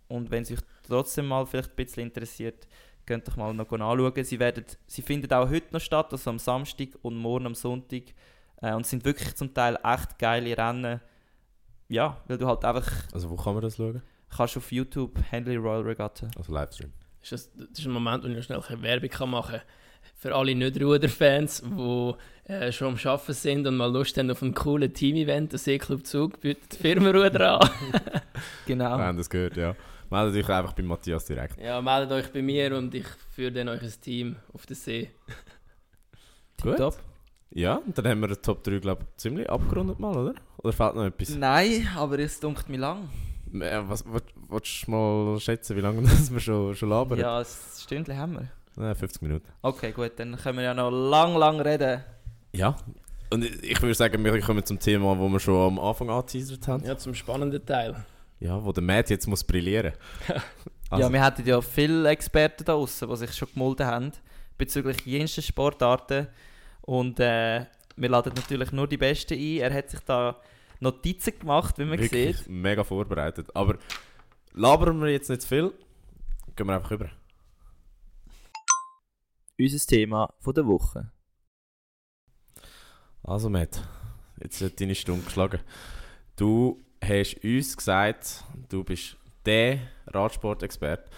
Und 0.08 0.30
wenn 0.30 0.44
es 0.44 0.52
euch 0.52 0.60
trotzdem 0.88 1.28
mal 1.28 1.46
vielleicht 1.46 1.72
ein 1.72 1.76
bisschen 1.76 2.04
interessiert, 2.04 2.68
könnt 3.06 3.28
ihr 3.28 3.38
mal 3.38 3.54
noch 3.54 3.70
anschauen. 3.72 4.24
Sie, 4.24 4.40
werden, 4.40 4.66
sie 4.88 5.02
finden 5.02 5.32
auch 5.34 5.50
heute 5.50 5.74
noch 5.74 5.82
statt, 5.82 6.12
also 6.12 6.30
am 6.30 6.40
Samstag 6.40 6.90
und 7.02 7.16
morgen 7.16 7.48
am 7.48 7.56
Sonntag. 7.56 8.04
Äh, 8.62 8.74
und 8.74 8.86
sind 8.86 9.04
wirklich 9.04 9.36
zum 9.36 9.54
Teil 9.54 9.78
echt 9.84 10.18
geile 10.20 10.58
Rennen. 10.58 11.02
Ja, 11.90 12.18
weil 12.28 12.38
du 12.38 12.48
halt 12.48 12.64
einfach 12.66 12.92
Also 13.14 13.30
wo 13.30 13.36
kann 13.36 13.54
man 13.54 13.64
das 13.64 13.78
schauen? 13.78 14.02
kannst 14.36 14.58
auf 14.58 14.72
YouTube 14.72 15.18
Henley 15.30 15.56
Royal 15.56 15.82
Regatta. 15.82 16.28
Also 16.38 16.54
Livestream. 16.54 16.92
Ist 17.22 17.32
das, 17.32 17.50
das 17.54 17.80
ist 17.80 17.86
ein 17.86 17.92
Moment, 17.92 18.24
wo 18.24 18.28
ich 18.28 18.36
noch 18.36 18.44
schnell 18.44 18.58
ein 18.58 18.62
bisschen 18.62 18.82
Werbung 18.82 19.10
kann 19.10 19.30
machen 19.30 19.52
kann. 19.60 19.62
Für 20.18 20.36
alle 20.36 20.54
Nicht-Ruder-Fans, 20.56 21.64
die 21.66 22.14
äh, 22.52 22.72
schon 22.72 22.90
am 22.94 23.00
Arbeiten 23.12 23.34
sind 23.34 23.66
und 23.68 23.76
mal 23.78 23.92
Lust 23.92 24.18
haben 24.18 24.30
auf 24.30 24.44
einen 24.44 24.54
coolen 24.54 24.94
Team-Event, 24.94 25.52
der 25.52 25.60
Seeclub 25.60 26.06
Zug 26.06 26.40
bietet 26.42 26.76
Firmenruder 26.76 27.62
an. 27.62 27.70
Genau. 28.68 28.98
Wir 28.98 29.06
haben 29.06 29.18
das 29.18 29.30
gehört, 29.30 29.58
ja. 29.58 29.76
Meldet 30.10 30.44
euch 30.44 30.50
einfach 30.56 30.74
bei 30.74 30.84
Matthias 30.84 31.26
direkt. 31.26 31.60
ja, 31.60 31.82
meldet 31.82 32.12
euch 32.12 32.32
bei 32.32 32.42
mir 32.42 32.76
und 32.78 32.94
ich 32.94 33.06
führe 33.32 33.52
dann 33.52 33.70
euch 33.70 33.82
ein 33.82 33.94
Team 34.02 34.36
auf 34.54 34.66
den 34.66 34.76
See. 34.76 35.12
Gut. 36.62 36.78
Top. 36.78 36.96
Ja, 37.52 37.76
und 37.76 37.98
dann 37.98 38.08
haben 38.08 38.20
wir 38.22 38.28
den 38.28 38.42
Top 38.42 38.64
3, 38.64 38.80
glaube 38.80 39.04
ich, 39.04 39.18
ziemlich 39.18 39.50
abgerundet 39.50 40.00
mal, 40.00 40.16
oder? 40.16 40.34
Oder 40.58 40.74
fehlt 40.74 40.96
noch 40.96 41.06
etwas? 41.06 41.30
Nein, 41.36 41.88
aber 41.96 42.20
es 42.20 42.40
dunkelt 42.40 42.70
mir 42.70 42.78
lang. 42.80 43.10
Äh, 43.54 43.82
was, 43.88 44.04
willst 44.06 44.28
willst 44.50 44.88
du 44.88 44.92
mal 44.92 45.40
schätzen, 45.40 45.76
wie 45.78 45.82
lange 45.82 46.02
das 46.04 46.32
wir 46.34 46.40
schon, 46.40 46.76
schon 46.76 46.90
labern? 46.90 47.20
Ja, 47.20 47.40
ein 47.40 47.46
Stündchen 47.80 48.18
haben 48.18 48.34
wir. 48.34 48.48
Nein, 48.76 48.96
50 48.96 49.22
Minuten. 49.22 49.46
Okay, 49.62 49.92
gut, 49.94 50.12
dann 50.18 50.36
können 50.36 50.58
wir 50.58 50.66
ja 50.66 50.74
noch 50.74 50.90
lang, 50.92 51.36
lang 51.38 51.62
reden. 51.62 52.04
Ja. 52.52 52.76
Und 53.30 53.44
ich 53.64 53.82
würde 53.82 53.96
sagen, 53.96 54.24
wir 54.24 54.40
kommen 54.42 54.66
zum 54.66 54.80
Thema, 54.80 55.18
wo 55.18 55.30
wir 55.30 55.40
schon 55.40 55.56
am 55.56 55.80
Anfang 55.80 56.10
angeteasert 56.10 56.68
haben. 56.68 56.84
Ja, 56.86 56.98
zum 56.98 57.14
spannenden 57.16 57.66
Teil. 57.66 57.96
Ja, 58.40 58.64
wo 58.64 58.72
der 58.74 58.84
Matt 58.84 59.10
jetzt 59.10 59.28
muss 59.28 59.44
brillieren. 59.44 59.94
Also- 60.92 61.04
Ja, 61.08 61.12
wir 61.12 61.24
hatten 61.24 61.48
ja 61.48 61.60
viele 61.62 62.08
Experten 62.10 62.64
da 62.64 62.74
draußen, 62.74 63.10
die 63.10 63.16
sich 63.16 63.34
schon 63.34 63.48
gemolden 63.52 63.88
haben 63.88 64.12
bezüglich 64.56 65.04
jensten 65.04 65.42
Sportarten. 65.42 66.28
Und 66.86 67.20
äh, 67.20 67.66
wir 67.96 68.10
laden 68.10 68.34
natürlich 68.36 68.72
nur 68.72 68.88
die 68.88 68.98
Besten 68.98 69.34
ein. 69.34 69.58
Er 69.58 69.74
hat 69.74 69.90
sich 69.90 70.00
da 70.02 70.40
Notizen 70.80 71.40
gemacht, 71.40 71.78
wie 71.80 71.86
man 71.86 71.98
Wirklich 72.00 72.38
sieht. 72.38 72.50
mega 72.50 72.84
vorbereitet. 72.84 73.56
Aber 73.56 73.78
labern 74.54 75.02
wir 75.02 75.10
jetzt 75.10 75.30
nicht 75.30 75.42
zu 75.42 75.48
viel, 75.48 75.74
gehen 76.56 76.68
wir 76.68 76.76
einfach 76.76 76.92
über. 76.92 77.10
Unser 79.58 79.88
Thema 79.88 80.34
von 80.40 80.54
der 80.54 80.66
Woche. 80.68 81.12
Also 83.24 83.50
Matt, 83.50 83.82
jetzt 84.42 84.62
wird 84.62 84.80
deine 84.80 84.94
Stunde 84.94 85.26
geschlagen. 85.26 85.62
Du 86.36 86.86
hast 87.04 87.44
uns 87.44 87.76
gesagt, 87.78 88.44
du 88.70 88.84
bist 88.84 89.16
der 89.46 89.80
Radsportexperte. 90.08 91.10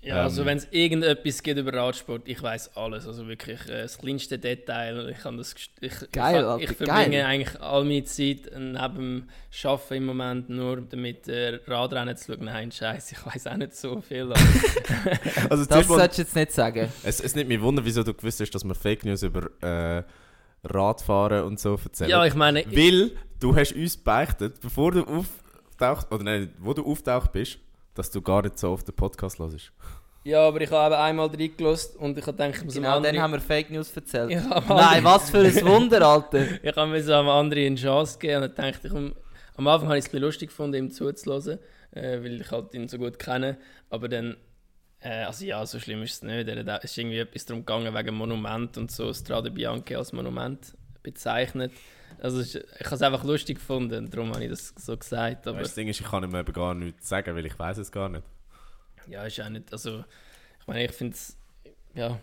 Ja, 0.00 0.22
also 0.22 0.42
Ähm. 0.42 0.46
wenn 0.46 0.58
es 0.58 0.68
irgendetwas 0.70 1.42
gibt 1.42 1.58
über 1.58 1.72
Radsport, 1.74 2.22
ich 2.28 2.40
weiß 2.40 2.76
alles. 2.76 3.06
Also 3.08 3.26
wirklich 3.26 3.58
äh, 3.68 3.82
das 3.82 3.98
kleinste 3.98 4.38
Detail. 4.38 5.08
Ich 5.08 5.18
kann 5.18 5.36
das 5.36 5.56
ich, 5.80 5.92
Geil, 6.12 6.40
ich, 6.40 6.46
Alter, 6.46 6.58
ich 6.60 6.68
verbringe 6.76 7.16
geil. 7.16 7.24
eigentlich 7.24 7.60
all 7.60 7.84
meine 7.84 8.04
Zeit 8.04 8.42
neben 8.56 8.94
dem 8.94 9.28
Arbeiten 9.64 9.94
im 9.94 10.06
Moment 10.06 10.48
nur 10.50 10.80
damit 10.82 11.26
äh, 11.28 11.58
Radrennen 11.66 12.16
zu 12.16 12.32
schauen. 12.32 12.44
Nein, 12.44 12.70
scheiße, 12.70 13.16
ich 13.18 13.26
weiß 13.26 13.48
auch 13.48 13.56
nicht 13.56 13.74
so 13.74 14.00
viel. 14.00 14.32
Also 15.50 15.64
Das 15.64 15.86
solltest 15.88 16.18
du 16.18 16.22
jetzt 16.22 16.36
nicht 16.36 16.52
sagen. 16.52 16.88
es, 17.02 17.20
es 17.20 17.34
nimmt 17.34 17.48
mich 17.48 17.60
wunder, 17.60 17.84
wieso 17.84 18.02
du 18.04 18.14
gewusst 18.14 18.40
hast, 18.40 18.50
dass 18.52 18.64
wir 18.64 18.74
Fake 18.76 19.04
News 19.04 19.22
über 19.24 19.50
äh, 19.62 20.04
Radfahren 20.64 21.44
und 21.44 21.58
so 21.60 21.78
erzählen. 21.84 22.10
ja, 22.10 22.24
ich 22.24 22.34
meine, 22.34 22.62
ich, 22.62 22.76
Weil 22.76 23.10
du 23.40 23.54
hast 23.56 23.72
uns 23.72 23.96
beichtet, 23.96 24.60
bevor 24.60 24.92
du 24.92 25.02
auftauchst, 25.04 26.10
oder 26.12 26.24
nein, 26.24 26.52
wo 26.58 26.72
du 26.72 26.84
auftaucht 26.84 27.32
bist, 27.32 27.58
dass 27.94 28.10
du 28.10 28.20
gar 28.22 28.42
nicht 28.42 28.58
so 28.58 28.70
oft 28.70 28.86
den 28.86 28.94
Podcast 28.94 29.38
hörst. 29.38 29.72
ja, 30.24 30.46
aber 30.46 30.60
ich 30.60 30.70
habe 30.70 30.94
eben 30.94 31.02
einmal 31.02 31.26
reingelassen 31.28 31.96
und 32.00 32.16
ich 32.18 32.26
habe 32.26 32.36
gedacht, 32.36 32.56
ich 32.58 32.64
muss 32.64 32.74
Genau, 32.74 32.94
einem 32.96 33.02
dann 33.02 33.08
anderen- 33.16 33.22
haben 33.22 33.32
wir 33.32 33.40
Fake 33.40 33.70
News 33.70 33.90
erzählt. 33.96 34.30
Nein, 34.30 35.04
was 35.04 35.30
für 35.30 35.38
ein 35.38 35.66
Wunder, 35.66 36.06
Alter. 36.06 36.46
Ich 36.62 36.76
habe 36.76 36.90
mir 36.90 37.02
so 37.02 37.14
am 37.14 37.28
anderen 37.28 37.66
eine 37.66 37.76
Chance 37.76 38.18
gegeben 38.18 38.44
und 38.44 38.58
dann 38.58 38.72
dachte 38.72 38.88
ich, 38.88 38.92
am 38.94 39.66
Anfang 39.66 39.88
habe 39.88 39.98
ich 39.98 40.04
es 40.04 40.08
ein 40.08 40.12
bisschen 40.12 40.20
lustig 40.22 40.48
gefunden, 40.50 40.76
ihm 40.76 40.90
zuzuhören, 40.90 41.58
äh, 41.92 42.22
weil 42.22 42.40
ich 42.40 42.50
halt 42.50 42.74
ihn 42.74 42.86
so 42.88 42.98
gut 42.98 43.18
kenne. 43.18 43.58
Aber 43.90 44.08
dann, 44.08 44.36
äh, 45.00 45.24
also 45.24 45.44
ja, 45.44 45.64
so 45.66 45.80
schlimm 45.80 46.02
ist 46.02 46.12
es 46.12 46.22
nicht. 46.22 46.46
Er 46.48 46.78
Es 46.84 46.90
ist 46.92 46.98
irgendwie 46.98 47.18
etwas 47.18 47.46
darum 47.46 47.64
gegangen 47.66 47.92
wegen 47.94 48.14
Monument 48.14 48.76
und 48.76 48.90
so, 48.92 49.12
Strade 49.12 49.50
Bianchi 49.50 49.96
als 49.96 50.12
Monument 50.12 50.74
bezeichnet. 51.02 51.72
Also 52.20 52.40
ist- 52.40 52.54
ich 52.56 52.84
habe 52.86 52.94
es 52.96 53.02
einfach 53.02 53.24
lustig 53.24 53.58
gefunden, 53.58 54.10
darum 54.10 54.32
habe 54.32 54.44
ich 54.44 54.50
das 54.50 54.74
so 54.76 54.96
gesagt. 54.96 55.46
Aber 55.46 55.58
Weißt, 55.58 55.68
das 55.70 55.74
Ding 55.74 55.88
ist, 55.88 56.00
ich 56.00 56.06
kann 56.06 56.24
ihm 56.24 56.34
eben 56.34 56.52
gar 56.52 56.74
nichts 56.74 57.08
sagen, 57.08 57.34
weil 57.36 57.46
ich 57.46 57.58
weiß 57.58 57.78
es 57.78 57.92
gar 57.92 58.08
nicht. 58.08 58.24
ja, 59.08 59.24
ist 59.24 59.40
auch 59.40 59.48
nicht, 59.48 59.72
also 59.72 60.04
ich 60.60 60.66
meine, 60.66 60.84
ich 60.84 60.92
finde 60.92 61.14
es, 61.14 61.36
ja, 61.94 62.18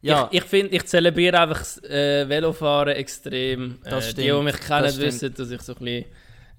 Ja, 0.00 0.28
Ich, 0.30 0.38
ich 0.38 0.44
finde, 0.44 0.76
ich 0.76 0.84
zelebriere 0.86 1.40
einfach 1.40 1.58
das 1.58 1.82
äh, 1.84 2.28
Velofahren 2.28 2.94
extrem. 2.94 3.78
Das 3.82 4.06
äh, 4.06 4.10
stimmt, 4.10 4.18
Die, 4.28 4.30
die 4.32 4.42
mich 4.42 4.60
kennen, 4.60 4.84
das 4.84 4.98
wissen, 5.00 5.34
dass 5.34 5.50
ich 5.50 5.60
so 5.62 5.72
ein 5.74 5.78
bisschen 5.84 6.04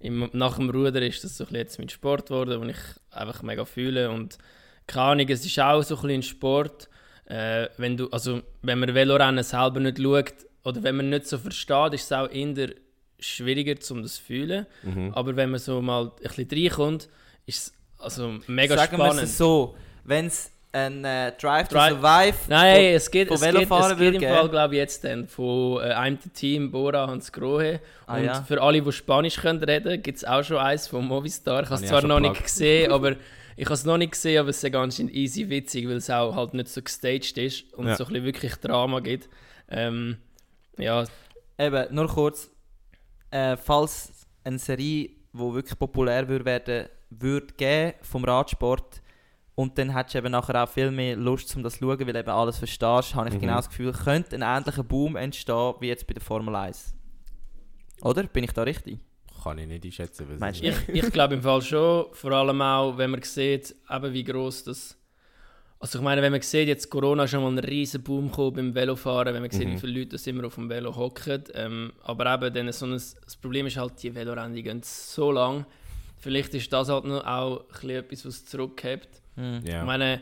im, 0.02 0.30
nach 0.34 0.56
dem 0.58 0.70
Ruder 0.70 1.02
ist 1.02 1.24
das 1.24 1.38
so 1.38 1.44
ein 1.44 1.48
bisschen 1.48 1.58
jetzt 1.60 1.80
mein 1.80 1.90
Sport 1.90 2.28
geworden, 2.28 2.60
den 2.62 2.70
ich 2.70 2.78
einfach 3.12 3.42
mega 3.44 3.64
fühle. 3.66 4.10
Und 4.10 4.38
keine 4.88 5.06
Ahnung, 5.06 5.30
es 5.30 5.46
ist 5.46 5.58
auch 5.60 5.82
so 5.84 5.96
ein 5.96 6.02
bisschen 6.02 6.20
ein 6.20 6.24
Sport, 6.24 6.90
äh, 7.26 7.68
wenn 7.78 7.96
du, 7.96 8.10
also 8.10 8.42
wenn 8.62 8.80
man 8.80 8.94
Velorennen 8.94 9.44
selber 9.44 9.80
nicht 9.80 10.00
schaut 10.02 10.34
oder 10.64 10.84
wenn 10.84 10.96
man 10.98 11.10
nicht 11.10 11.28
so 11.28 11.38
versteht, 11.38 11.94
ist 11.94 12.04
es 12.06 12.12
auch 12.12 12.30
eher 12.32 12.70
schwieriger, 13.20 13.76
um 13.92 14.02
das 14.04 14.16
zu 14.16 14.24
fühlen. 14.24 14.66
Mhm. 14.84 15.12
Aber 15.14 15.36
wenn 15.36 15.50
man 15.52 15.60
so 15.60 15.82
mal 15.82 16.06
ein 16.06 16.12
bisschen 16.36 16.48
reinkommt, 16.52 17.10
ist 17.46 17.58
es 17.68 17.74
also 17.98 18.36
mega 18.48 18.78
sagen 18.78 18.98
wir 18.98 19.06
spannend. 19.06 19.24
es 19.24 19.38
so. 19.38 19.76
Wenn 20.06 20.28
es 20.28 20.52
ein 20.72 21.04
äh, 21.04 21.34
Drive 21.40 21.68
to 21.68 21.76
Drive- 21.76 21.94
Survive 22.00 22.36
Nein, 22.48 22.94
es 22.94 23.10
geht, 23.12 23.28
von 23.28 23.36
es 23.36 23.42
geht, 23.42 23.56
es 23.56 23.98
geht 23.98 24.14
im 24.16 24.22
Fall, 24.22 24.50
glaube 24.50 24.76
ich, 24.76 24.80
jetzt 24.80 25.04
dann 25.04 25.28
von 25.28 25.82
äh, 25.82 25.86
einem 25.94 26.20
Team, 26.34 26.72
Bora 26.72 27.08
Hans 27.08 27.32
Grohe. 27.32 27.82
Ah, 28.06 28.18
und 28.18 28.26
ja. 28.26 28.42
für 28.44 28.62
alle, 28.62 28.82
die 28.82 28.92
Spanisch 28.92 29.36
können 29.38 29.62
reden, 29.64 30.02
gibt 30.02 30.18
es 30.20 30.24
auch 30.26 30.44
schon 30.44 30.58
eins 30.58 30.88
von 30.88 31.06
Movistar. 31.06 31.64
Ich 31.64 31.70
habe 31.70 31.82
es 31.84 31.90
zwar 31.90 32.04
noch 32.06 32.20
nicht 32.20 32.42
gesehen, 32.42 32.92
aber 32.94 33.16
ich 33.58 33.66
habe 33.66 33.74
es 33.74 33.84
noch 33.84 33.98
nicht 33.98 34.12
gesehen, 34.14 34.40
aber 34.40 34.50
es 34.50 34.64
ist 34.64 34.72
ganz 34.72 34.96
schön 34.98 35.10
easy 35.10 35.50
witzig, 35.50 35.88
weil 35.90 35.98
es 35.98 36.10
auch 36.10 36.36
halt 36.36 36.54
nicht 36.54 36.70
so 36.70 36.82
gestaged 36.82 37.38
ist 37.38 37.74
und 37.74 37.88
Ja. 37.88 37.96
so 37.96 38.06
ein 38.06 38.10
bisschen 38.14 38.26
wirklich 38.26 38.56
Drama 38.56 39.00
gibt. 39.02 39.28
Ähm, 39.70 40.18
ja, 40.80 41.04
Eben, 41.58 41.94
nur 41.94 42.08
kurz. 42.08 42.50
Äh, 43.32 43.58
falls 43.58 44.26
eine 44.44 44.58
Serie, 44.60 45.10
die 45.10 45.18
wirklich 45.34 45.78
populär 45.78 46.28
würde 46.28 46.46
werden 46.46 46.88
würde 47.12 47.48
geben 47.58 47.94
vom 48.02 48.24
Radsport 48.24 49.02
und 49.56 49.78
dann 49.78 49.94
hättest 49.96 50.14
du 50.16 50.20
eben 50.20 50.32
nachher 50.32 50.64
auch 50.64 50.70
viel 50.70 50.90
mehr 50.92 51.16
Lust, 51.16 51.56
um 51.56 51.64
das 51.64 51.74
zu 51.74 51.80
schauen, 51.80 52.00
weil 52.08 52.16
eben 52.16 52.30
alles 52.30 52.58
verstehst, 52.60 53.14
habe 53.16 53.30
ich 53.30 53.36
Mhm. 53.36 53.40
genau 53.42 53.56
das 53.58 53.68
Gefühl, 53.70 53.92
könnte 53.92 54.36
ein 54.36 54.42
ähnlicher 54.44 54.84
Boom 54.84 55.16
entstehen 55.16 55.74
wie 55.80 55.88
jetzt 55.88 56.06
bei 56.08 56.14
der 56.14 56.22
Formel 56.24 56.56
1. 56.56 56.94
Oder? 58.02 58.24
Bin 58.24 58.44
ich 58.44 58.52
da 58.54 58.64
richtig? 58.64 59.00
Kann 59.44 59.58
ich 59.58 59.68
nicht 59.68 59.84
einschätzen. 59.86 60.28
ist- 60.30 60.62
ich, 60.64 60.90
ich 60.90 61.12
glaube 61.12 61.34
im 61.36 61.42
Fall 61.42 61.62
schon, 61.62 62.06
vor 62.14 62.32
allem 62.32 62.62
auch, 62.62 62.98
wenn 62.98 63.10
man 63.12 63.22
sieht, 63.24 63.76
eben 63.90 64.14
wie 64.14 64.24
groß 64.24 64.66
das. 64.66 64.96
Also 65.82 66.00
ich 66.00 66.04
meine, 66.04 66.22
wenn 66.22 66.34
man 66.34 66.42
sieht, 66.42 66.68
jetzt 66.68 66.90
Corona 66.90 67.24
ist 67.24 67.32
schon 67.32 67.42
mal 67.42 67.52
ein 67.52 67.60
riesen 67.60 68.04
Boom 68.04 68.30
gekommen 68.30 68.54
beim 68.54 68.76
Velofahren, 68.76 69.34
wenn 69.34 69.42
man 69.42 69.50
sieht, 69.52 69.68
Mhm. 69.68 69.74
wie 69.74 69.78
viele 69.80 70.00
Leute 70.00 70.10
das 70.12 70.28
immer 70.28 70.46
auf 70.46 70.56
dem 70.56 70.70
Velo 70.70 70.94
hocken. 70.96 71.44
Ähm, 71.54 71.94
aber 72.04 72.34
eben, 72.34 72.54
dann 72.54 72.72
so 72.74 72.86
ein, 72.86 72.92
das 72.92 73.16
Problem 73.42 73.66
ist 73.68 73.78
halt, 73.78 73.94
die 74.04 74.14
Velorennen 74.14 74.54
die 74.54 74.64
gehen 74.64 74.82
so 74.84 75.32
lang. 75.32 75.66
Vielleicht 76.18 76.54
ist 76.54 76.72
das 76.74 76.90
halt 76.90 77.06
noch 77.06 77.26
auch 77.26 77.64
ein 77.82 77.90
etwas, 77.92 78.26
was 78.26 78.44
zurückhält. 78.46 79.08
Hm. 79.36 79.62
Ja. 79.66 79.80
Ich 79.80 79.86
meine, 79.86 80.20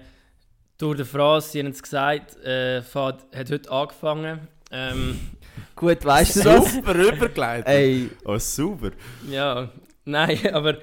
Tour 0.77 0.95
de 0.95 1.05
France, 1.05 1.49
Sie 1.49 1.59
haben 1.59 1.71
es 1.71 1.81
gesagt, 1.81 2.35
äh, 2.45 2.83
fährt- 2.83 3.25
hat 3.35 3.49
heute 3.49 3.71
angefangen. 3.71 4.47
Ähm, 4.71 5.19
Gut, 5.75 6.05
weißt 6.05 6.35
du 6.35 6.43
das? 6.43 6.71
Super 6.75 6.93
übergeleitet. 6.93 7.67
Ey, 7.67 8.09
Oh, 8.25 8.37
super. 8.37 8.91
Ja, 9.27 9.69
nein, 10.05 10.37
aber 10.53 10.77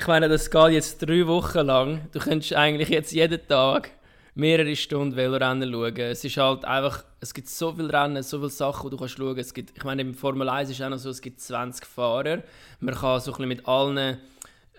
ich 0.00 0.06
meine, 0.06 0.28
das 0.28 0.50
geht 0.50 0.70
jetzt 0.70 0.98
drei 0.98 1.26
Wochen 1.26 1.58
lang. 1.66 2.08
Du 2.12 2.18
könntest 2.20 2.54
eigentlich 2.54 2.88
jetzt 2.88 3.12
jeden 3.12 3.46
Tag 3.46 3.90
mehrere 4.34 4.74
Stunden 4.74 5.14
Velorennen 5.16 5.70
schauen. 5.70 5.96
Es 5.98 6.24
ist 6.24 6.36
halt 6.38 6.64
einfach, 6.64 7.04
es 7.20 7.34
gibt 7.34 7.48
so 7.48 7.72
viele 7.72 7.92
Rennen, 7.92 8.22
so 8.22 8.38
viele 8.38 8.48
Sachen, 8.50 8.88
die 8.88 8.96
du 8.96 9.00
kannst 9.00 9.16
schauen. 9.18 9.38
Es 9.38 9.52
gibt, 9.52 9.76
ich 9.76 9.84
meine, 9.84 10.00
im 10.02 10.14
Formel 10.14 10.48
1 10.48 10.70
ist 10.70 10.80
auch 10.82 10.88
noch 10.88 10.98
so, 10.98 11.10
es 11.10 11.20
gibt 11.20 11.40
20 11.40 11.84
Fahrer. 11.84 12.42
Man 12.80 12.94
kann 12.94 13.20
so 13.20 13.32
ein 13.32 13.36
bisschen 13.36 13.48
mit 13.48 13.66
allen, 13.68 14.18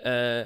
äh, 0.04 0.42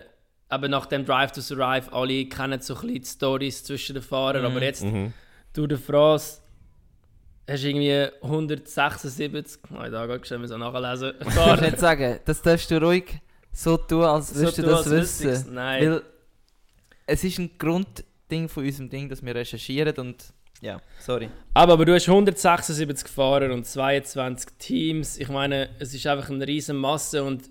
eben 0.51 0.71
nach 0.71 0.87
dem 0.87 1.05
Drive 1.05 1.31
to 1.31 1.39
Survive, 1.41 1.93
alle 1.93 2.25
kennen 2.25 2.59
so 2.59 2.75
ein 2.75 2.81
bisschen 2.81 3.01
die 3.01 3.05
Stories 3.07 3.63
zwischen 3.63 3.93
den 3.95 4.03
Fahrern, 4.03 4.41
Mhm. 4.41 4.47
aber 4.51 4.61
jetzt 4.63 4.83
Mhm. 4.83 5.13
Tour 5.53 5.67
de 5.69 5.77
France 5.77 6.39
hast 7.47 7.63
du 7.63 7.67
irgendwie 7.69 8.07
176, 8.21 9.61
nein, 9.69 9.91
da 9.91 10.05
geht 10.07 10.29
es 10.29 10.49
so 10.49 10.57
nachlesen, 10.57 11.13
kannst 11.19 11.37
Fahrer. 11.37 11.61
nicht 11.61 11.79
sagen. 11.79 12.19
Das 12.25 12.41
darfst 12.41 12.69
du 12.71 12.81
ruhig 12.81 13.19
so 13.55 13.77
tun, 13.77 14.03
als 14.03 14.29
So 14.29 14.41
würdest 14.41 14.57
du 14.57 14.61
tun, 14.63 14.71
das 14.71 14.89
wissen. 14.89 15.53
Nein. 15.53 15.91
Weil 15.91 16.01
es 17.07 17.23
ist 17.23 17.39
ein 17.39 17.57
Grundding 17.57 18.49
von 18.49 18.65
unserem 18.65 18.89
Ding, 18.89 19.07
dass 19.09 19.23
wir 19.23 19.33
recherchieren 19.33 19.95
und 19.97 20.25
ja, 20.61 20.81
sorry. 20.99 21.29
Aber, 21.53 21.73
aber 21.73 21.85
du 21.85 21.93
hast 21.93 22.07
176 22.07 23.07
Fahrer 23.07 23.53
und 23.53 23.65
22 23.65 24.49
Teams. 24.57 25.17
Ich 25.17 25.29
meine, 25.29 25.69
es 25.79 25.93
ist 25.93 26.05
einfach 26.07 26.29
eine 26.29 26.47
riesen 26.47 26.77
Masse 26.77 27.23
und 27.23 27.49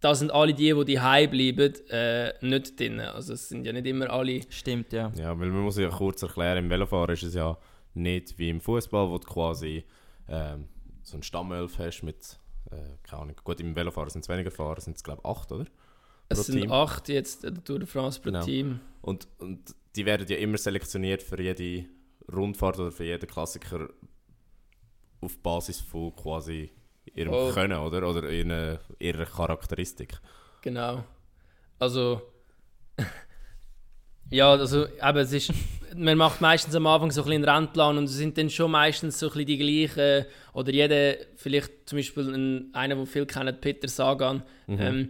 da 0.00 0.14
sind 0.14 0.30
alle 0.30 0.54
die, 0.54 0.72
die 0.72 0.94
daheim 0.94 1.30
bleiben, 1.30 1.74
äh, 1.90 2.32
nicht 2.40 2.78
drin. 2.78 3.00
Also 3.00 3.34
es 3.34 3.48
sind 3.48 3.66
ja 3.66 3.72
nicht 3.72 3.86
immer 3.86 4.10
alle. 4.10 4.40
Stimmt, 4.50 4.92
ja. 4.92 5.12
Ja, 5.16 5.38
weil 5.38 5.48
man 5.48 5.62
muss 5.62 5.78
ja 5.78 5.88
kurz 5.88 6.22
erklären, 6.22 6.58
im 6.58 6.70
Velofahren 6.70 7.14
ist 7.14 7.22
es 7.22 7.34
ja 7.34 7.56
nicht 7.94 8.38
wie 8.38 8.50
im 8.50 8.60
Fußball, 8.60 9.08
wo 9.10 9.18
du 9.18 9.26
quasi 9.26 9.84
ähm, 10.28 10.68
so 11.02 11.14
einen 11.14 11.22
Stammelf 11.22 11.78
hast 11.78 12.02
mit 12.02 12.38
äh, 12.70 12.96
keine 13.02 13.22
Ahnung, 13.22 13.36
gut, 13.44 13.60
im 13.60 13.74
Velofahren 13.76 14.10
sind 14.10 14.22
es 14.22 14.28
weniger 14.28 14.50
Fahrer, 14.50 14.80
sind 14.80 14.96
es 14.96 15.02
glaube 15.04 15.20
ich 15.24 15.28
acht, 15.30 15.50
oder? 15.52 15.66
Es 16.28 16.38
Pro 16.38 16.44
sind 16.44 16.60
Team. 16.62 16.72
acht 16.72 17.08
jetzt 17.08 17.44
äh, 17.44 17.52
der 17.52 17.64
Tour 17.64 17.78
de 17.80 17.88
France 17.88 18.20
pro 18.20 18.30
Genau. 18.30 18.44
Team. 18.44 18.80
Und, 19.02 19.26
und 19.38 19.74
die 19.96 20.06
werden 20.06 20.26
ja 20.28 20.36
immer 20.36 20.58
selektioniert 20.58 21.22
für 21.22 21.40
jede 21.40 21.88
Rundfahrt 22.32 22.78
oder 22.78 22.92
für 22.92 23.04
jeden 23.04 23.26
Klassiker 23.28 23.88
auf 25.20 25.38
Basis 25.38 25.80
von 25.80 26.14
quasi 26.14 26.70
ihrem 27.14 27.32
Oh. 27.32 27.50
Können, 27.52 27.78
oder? 27.80 28.08
Oder 28.08 28.30
ihrer, 28.30 28.78
ihrer 28.98 29.26
Charakteristik. 29.26 30.20
Genau. 30.62 31.04
Also. 31.78 32.22
ja, 34.30 34.50
also 34.52 34.86
eben, 34.86 35.18
es 35.18 35.32
ist. 35.32 35.52
Man 35.96 36.18
macht 36.18 36.40
meistens 36.40 36.76
am 36.76 36.86
Anfang 36.86 37.10
so 37.10 37.22
ein 37.22 37.26
bisschen 37.26 37.44
einen 37.44 37.64
Rennplan 37.64 37.98
und 37.98 38.04
es 38.04 38.12
sind 38.12 38.38
dann 38.38 38.48
schon 38.48 38.70
meistens 38.70 39.18
so 39.18 39.26
ein 39.26 39.32
bisschen 39.32 39.46
die 39.46 39.58
gleichen. 39.58 40.24
Oder 40.52 40.72
jeder, 40.72 41.16
vielleicht 41.34 41.88
zum 41.88 41.98
Beispiel 41.98 42.32
ein, 42.32 42.72
einer, 42.72 42.94
den 42.94 43.06
viele 43.06 43.26
kennen, 43.26 43.56
Peter 43.60 43.88
Sagan, 43.88 44.44
ähm, 44.68 45.08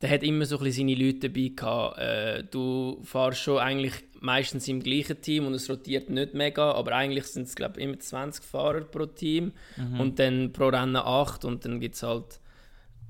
der 0.00 0.10
hat 0.10 0.22
immer 0.22 0.46
so 0.46 0.56
ein 0.56 0.64
bisschen 0.64 0.88
seine 0.88 1.04
Leute 1.04 1.28
dabei 1.28 1.52
gehabt. 1.54 1.98
Äh, 1.98 2.44
du 2.44 2.98
fährst 3.04 3.40
schon 3.40 3.58
eigentlich 3.58 3.92
meistens 4.20 4.66
im 4.68 4.82
gleichen 4.82 5.20
Team 5.20 5.46
und 5.46 5.52
es 5.54 5.68
rotiert 5.68 6.08
nicht 6.08 6.32
mega, 6.32 6.72
aber 6.72 6.92
eigentlich 6.92 7.26
sind 7.26 7.46
es, 7.46 7.54
glaube 7.54 7.78
ich, 7.78 7.84
immer 7.84 7.98
20 7.98 8.42
Fahrer 8.42 8.80
pro 8.80 9.04
Team 9.04 9.52
und 9.98 10.18
dann 10.18 10.52
pro 10.52 10.68
Rennen 10.68 10.96
8 10.96 11.44
und 11.44 11.64
dann 11.66 11.78
gibt 11.78 11.94
es 11.94 12.02
halt. 12.02 12.40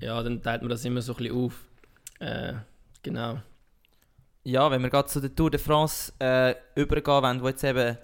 Ja, 0.01 0.21
dann 0.21 0.41
teilt 0.43 0.61
man 0.61 0.69
das 0.69 0.85
immer 0.85 1.01
so 1.01 1.13
ein 1.13 1.17
bisschen 1.17 1.35
auf. 1.35 1.65
Äh, 2.19 2.53
genau. 3.01 3.39
Ja, 4.47 4.71
wenn 4.71 4.81
wir 4.81 4.89
gerade 4.89 5.09
zu 5.09 5.19
der 5.19 5.35
Tour 5.35 5.51
de 5.51 5.59
France 5.59 6.13
äh, 6.19 6.55
übergehen 6.75 7.21
wollen, 7.21 7.41
wo 7.41 7.49
jetzt 7.49 7.65
eben 7.65 7.97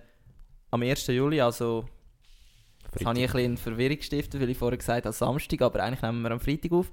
am 0.71 0.81
1. 0.81 1.07
Juli, 1.07 1.39
also 1.39 1.85
jetzt 2.91 3.05
habe 3.05 3.17
ich 3.17 3.29
ein 3.29 3.31
bisschen 3.31 3.55
Verwirrung 3.55 3.95
gestiftet, 3.95 4.41
weil 4.41 4.49
ich 4.49 4.57
vorher 4.57 4.77
gesagt 4.77 5.05
habe 5.05 5.15
Samstag, 5.15 5.61
aber 5.61 5.81
eigentlich 5.81 6.01
nehmen 6.01 6.21
wir 6.21 6.31
am 6.31 6.41
Freitag 6.41 6.73
auf. 6.73 6.91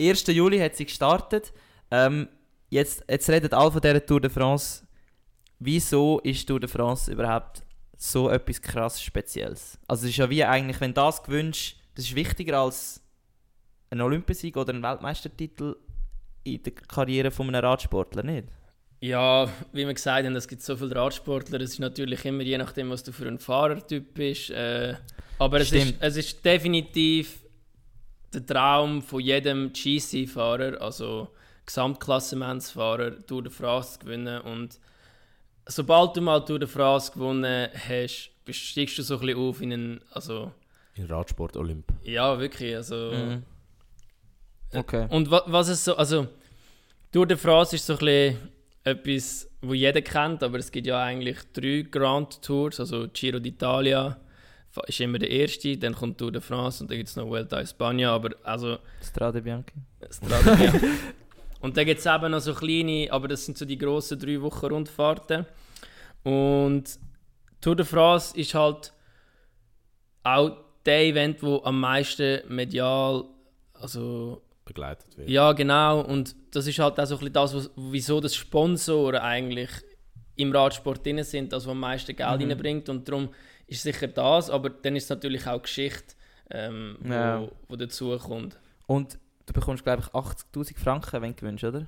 1. 0.00 0.28
Juli 0.28 0.58
hat 0.58 0.74
sie 0.74 0.86
gestartet. 0.86 1.52
Ähm, 1.90 2.28
jetzt, 2.70 3.04
jetzt 3.10 3.28
redet 3.28 3.52
alle 3.52 3.70
von 3.70 3.82
dieser 3.82 4.06
Tour 4.06 4.22
de 4.22 4.30
France. 4.30 4.86
Wieso 5.58 6.20
ist 6.20 6.48
Tour 6.48 6.58
de 6.58 6.70
France 6.70 7.12
überhaupt 7.12 7.66
so 7.98 8.30
etwas 8.30 8.62
krass 8.62 9.02
Spezielles? 9.02 9.78
Also 9.86 10.04
es 10.04 10.12
ist 10.12 10.16
ja 10.16 10.30
wie 10.30 10.42
eigentlich, 10.42 10.80
wenn 10.80 10.94
das 10.94 11.22
gewünscht, 11.22 11.76
das 11.94 12.06
ist 12.06 12.14
wichtiger 12.14 12.60
als 12.60 13.02
ein 13.90 14.00
Olympiasieg 14.00 14.56
oder 14.56 14.72
ein 14.72 14.82
Weltmeistertitel 14.82 15.76
in 16.44 16.62
der 16.62 16.72
Karriere 16.72 17.30
von 17.30 17.48
einem 17.48 17.62
Radsportler, 17.62 18.22
nicht? 18.22 18.48
Ja, 19.00 19.48
wie 19.72 19.86
wir 19.86 19.94
gesagt 19.94 20.26
haben, 20.26 20.34
es 20.34 20.48
gibt 20.48 20.62
so 20.62 20.76
viele 20.76 20.96
Radsportler. 20.96 21.60
Es 21.60 21.72
ist 21.72 21.78
natürlich 21.78 22.24
immer 22.24 22.42
je 22.42 22.58
nachdem, 22.58 22.90
was 22.90 23.04
du 23.04 23.12
für 23.12 23.28
ein 23.28 23.38
Fahrertyp 23.38 24.14
bist. 24.14 24.50
Äh, 24.50 24.96
aber 25.38 25.60
es 25.60 25.70
ist, 25.70 25.94
es 26.00 26.16
ist 26.16 26.44
definitiv 26.44 27.40
der 28.34 28.44
Traum 28.44 29.00
von 29.02 29.20
jedem 29.20 29.72
GC-Fahrer, 29.72 30.80
also 30.80 31.28
Gesamtklassementsfahrer, 31.64 33.24
Tour 33.26 33.42
de 33.44 33.52
France 33.52 33.92
zu 33.94 33.98
gewinnen. 34.00 34.40
Und 34.40 34.80
sobald 35.66 36.16
du 36.16 36.20
mal 36.20 36.40
Tour 36.40 36.58
de 36.58 36.68
France 36.68 37.12
gewonnen 37.12 37.68
hast, 37.88 38.32
steigst 38.50 38.98
du 38.98 39.02
so 39.02 39.14
ein 39.14 39.20
bisschen 39.20 39.38
auf 39.38 39.60
in 39.62 39.72
einen, 39.72 40.00
also 40.10 40.52
In 40.96 41.06
Radsport 41.06 41.56
Olymp. 41.56 41.92
ja, 42.02 42.38
wirklich, 42.38 42.74
also... 42.74 43.12
Mhm. 43.12 43.42
Okay. 44.74 45.06
Und 45.08 45.30
wa 45.30 45.42
was 45.46 45.68
es 45.68 45.82
so, 45.82 45.96
also 45.96 46.26
Tour 47.10 47.26
de 47.26 47.38
France 47.38 47.74
ist 47.74 47.86
so 47.86 47.94
ein 47.94 47.98
bisschen 48.00 48.38
etwas, 48.84 49.50
wo 49.60 49.74
jeder 49.74 50.02
kennt, 50.02 50.42
aber 50.42 50.58
es 50.58 50.70
gibt 50.70 50.86
ja 50.86 51.02
eigentlich 51.02 51.38
drei 51.52 51.86
Grand 51.90 52.40
Tours, 52.42 52.80
also 52.80 53.08
Giro 53.12 53.38
d'Italia 53.38 54.16
ist 54.86 55.00
immer 55.00 55.18
der 55.18 55.30
erste, 55.30 55.76
dann 55.76 55.94
kommt 55.94 56.18
Tour 56.18 56.30
de 56.30 56.40
France 56.40 56.82
und 56.82 56.90
dann 56.90 56.98
gibt 56.98 57.08
es 57.08 57.16
noch 57.16 57.26
Vuelta 57.26 57.56
a 57.56 57.60
España, 57.60 58.10
aber 58.10 58.30
also 58.44 58.78
Strade 59.02 59.42
Bianchi. 59.42 59.74
Strade 60.10 60.56
Bianca. 60.56 60.86
Und 61.60 61.76
dann 61.76 61.86
gibt 61.86 61.98
es 61.98 62.06
eben 62.06 62.30
noch 62.30 62.40
so 62.40 62.54
kleine, 62.54 63.08
aber 63.10 63.26
das 63.26 63.44
sind 63.44 63.58
so 63.58 63.64
die 63.64 63.76
grossen 63.76 64.16
drei 64.16 64.40
Wochen 64.40 64.66
Rundfahrten. 64.66 65.44
Und 66.22 66.84
Tour 67.60 67.74
de 67.74 67.84
France 67.84 68.38
ist 68.38 68.54
halt 68.54 68.92
auch 70.22 70.56
der 70.86 71.06
Event, 71.06 71.42
wo 71.42 71.60
am 71.64 71.80
meisten 71.80 72.42
medial, 72.46 73.24
also 73.74 74.40
Begleitet 74.68 75.16
wird. 75.16 75.28
ja, 75.28 75.52
genau. 75.52 76.00
Und 76.02 76.36
das 76.52 76.66
ist 76.66 76.78
halt 76.78 77.00
auch 77.00 77.06
so 77.06 77.14
ein 77.16 77.18
bisschen 77.20 77.32
das, 77.32 77.54
was, 77.54 77.70
wieso 77.76 78.20
das 78.20 78.34
Sponsoren 78.36 79.20
eigentlich 79.20 79.70
im 80.36 80.52
Radsport 80.52 81.04
drin 81.04 81.22
sind, 81.24 81.52
das, 81.52 81.64
was 81.66 81.72
am 81.72 81.80
meisten 81.80 82.14
Geld 82.14 82.40
Mhm. 82.40 82.50
reinbringt. 82.50 82.88
Und 82.88 83.08
darum 83.08 83.30
ist 83.66 83.82
sicher 83.82 84.06
das, 84.06 84.50
aber 84.50 84.70
dann 84.70 84.94
ist 84.94 85.04
es 85.04 85.10
natürlich 85.10 85.46
auch 85.46 85.60
Geschichte, 85.62 86.14
ähm, 86.50 86.96
wo, 87.00 87.12
Ja. 87.12 87.48
wo 87.68 87.76
dazu 87.76 88.16
kommt. 88.18 88.58
Und 88.86 89.18
du 89.46 89.52
bekommst, 89.52 89.82
glaube 89.84 90.02
ich, 90.06 90.14
80'000 90.14 90.78
Franken, 90.78 91.20
wenn 91.22 91.30
du 91.30 91.36
gewinnst, 91.36 91.64
oder? 91.64 91.86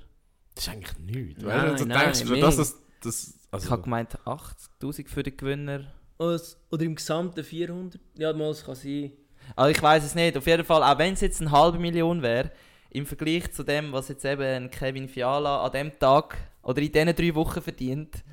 Das 0.55 0.65
ist 0.67 0.73
eigentlich 0.73 0.97
nichts. 0.99 1.43
Nein, 1.43 1.75
du 1.77 1.85
nein, 1.85 2.11
denkst, 2.13 2.41
dass 2.41 2.57
das, 2.57 2.77
das 3.01 3.27
Ich 3.35 3.53
also, 3.53 3.69
habe 3.69 3.83
gemeint 3.83 4.17
80'000 4.25 5.07
für 5.07 5.23
den 5.23 5.37
Gewinner. 5.37 5.93
Oder 6.17 6.83
im 6.83 6.95
Gesamten 6.95 7.43
400? 7.43 7.99
Ja, 8.17 8.33
mal, 8.33 8.49
es 8.51 8.63
kann 8.65 8.75
sein. 8.75 9.11
Also 9.55 9.71
ich 9.71 9.81
weiß 9.81 10.03
es 10.03 10.13
nicht. 10.13 10.37
Auf 10.37 10.45
jeden 10.45 10.63
Fall, 10.63 10.83
auch 10.83 10.97
wenn 10.99 11.13
es 11.13 11.21
jetzt 11.21 11.41
eine 11.41 11.51
halbe 11.51 11.79
Million 11.79 12.21
wäre, 12.21 12.51
im 12.91 13.05
Vergleich 13.05 13.51
zu 13.51 13.63
dem, 13.63 13.91
was 13.91 14.09
jetzt 14.09 14.25
eben 14.25 14.43
ein 14.43 14.69
Kevin 14.69 15.07
Fiala 15.07 15.65
an 15.65 15.71
dem 15.71 15.97
Tag 15.97 16.37
oder 16.61 16.81
in 16.81 16.91
diesen 16.91 17.15
drei 17.15 17.33
Wochen 17.35 17.61
verdient, 17.61 18.23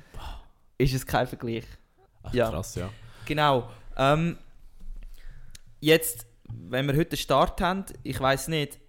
ist 0.77 0.93
es 0.93 1.05
kein 1.05 1.27
Vergleich. 1.27 1.65
ach, 2.23 2.33
ja. 2.33 2.49
krass, 2.49 2.75
ja. 2.75 2.89
Genau. 3.25 3.69
Ähm, 3.97 4.37
jetzt, 5.79 6.27
wenn 6.47 6.87
wir 6.87 6.95
heute 6.95 7.11
einen 7.11 7.17
Start 7.17 7.61
haben, 7.61 7.85
ich 8.03 8.19
weiß 8.19 8.49
nicht, 8.49 8.79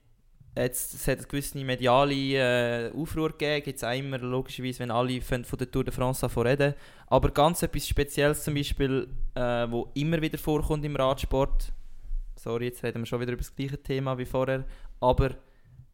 jetzt, 0.57 0.95
es 0.95 1.07
hat 1.07 1.19
eine 1.19 1.27
gewisse 1.29 1.59
mediale 1.59 2.15
äh, 2.15 2.93
Aufruhr 2.93 3.31
gegeben, 3.31 3.65
gibt 3.65 3.77
es 3.77 3.85
auch 3.85 3.97
immer 3.97 4.19
logischerweise, 4.19 4.81
wenn 4.81 4.91
alle 4.91 5.21
von 5.21 5.45
von 5.45 5.59
der 5.59 5.71
Tour 5.71 5.85
de 5.85 5.93
France 5.93 6.23
davon 6.23 6.49
reden. 6.49 6.75
Aber 7.07 7.31
ganz 7.31 7.63
etwas 7.63 7.87
Spezielles 7.87 8.43
zum 8.43 8.55
Beispiel, 8.55 9.09
äh, 9.35 9.71
wo 9.71 9.91
immer 9.95 10.21
wieder 10.21 10.39
vorkommt 10.39 10.85
im 10.85 10.97
Radsport, 10.97 11.73
sorry, 12.35 12.67
jetzt 12.67 12.83
reden 12.83 13.03
wir 13.03 13.07
schon 13.07 13.21
wieder 13.21 13.33
über 13.33 13.43
das 13.43 13.55
gleiche 13.55 13.81
Thema 13.81 14.19
wie 14.19 14.27
vorher, 14.27 14.65
aber 15.01 15.31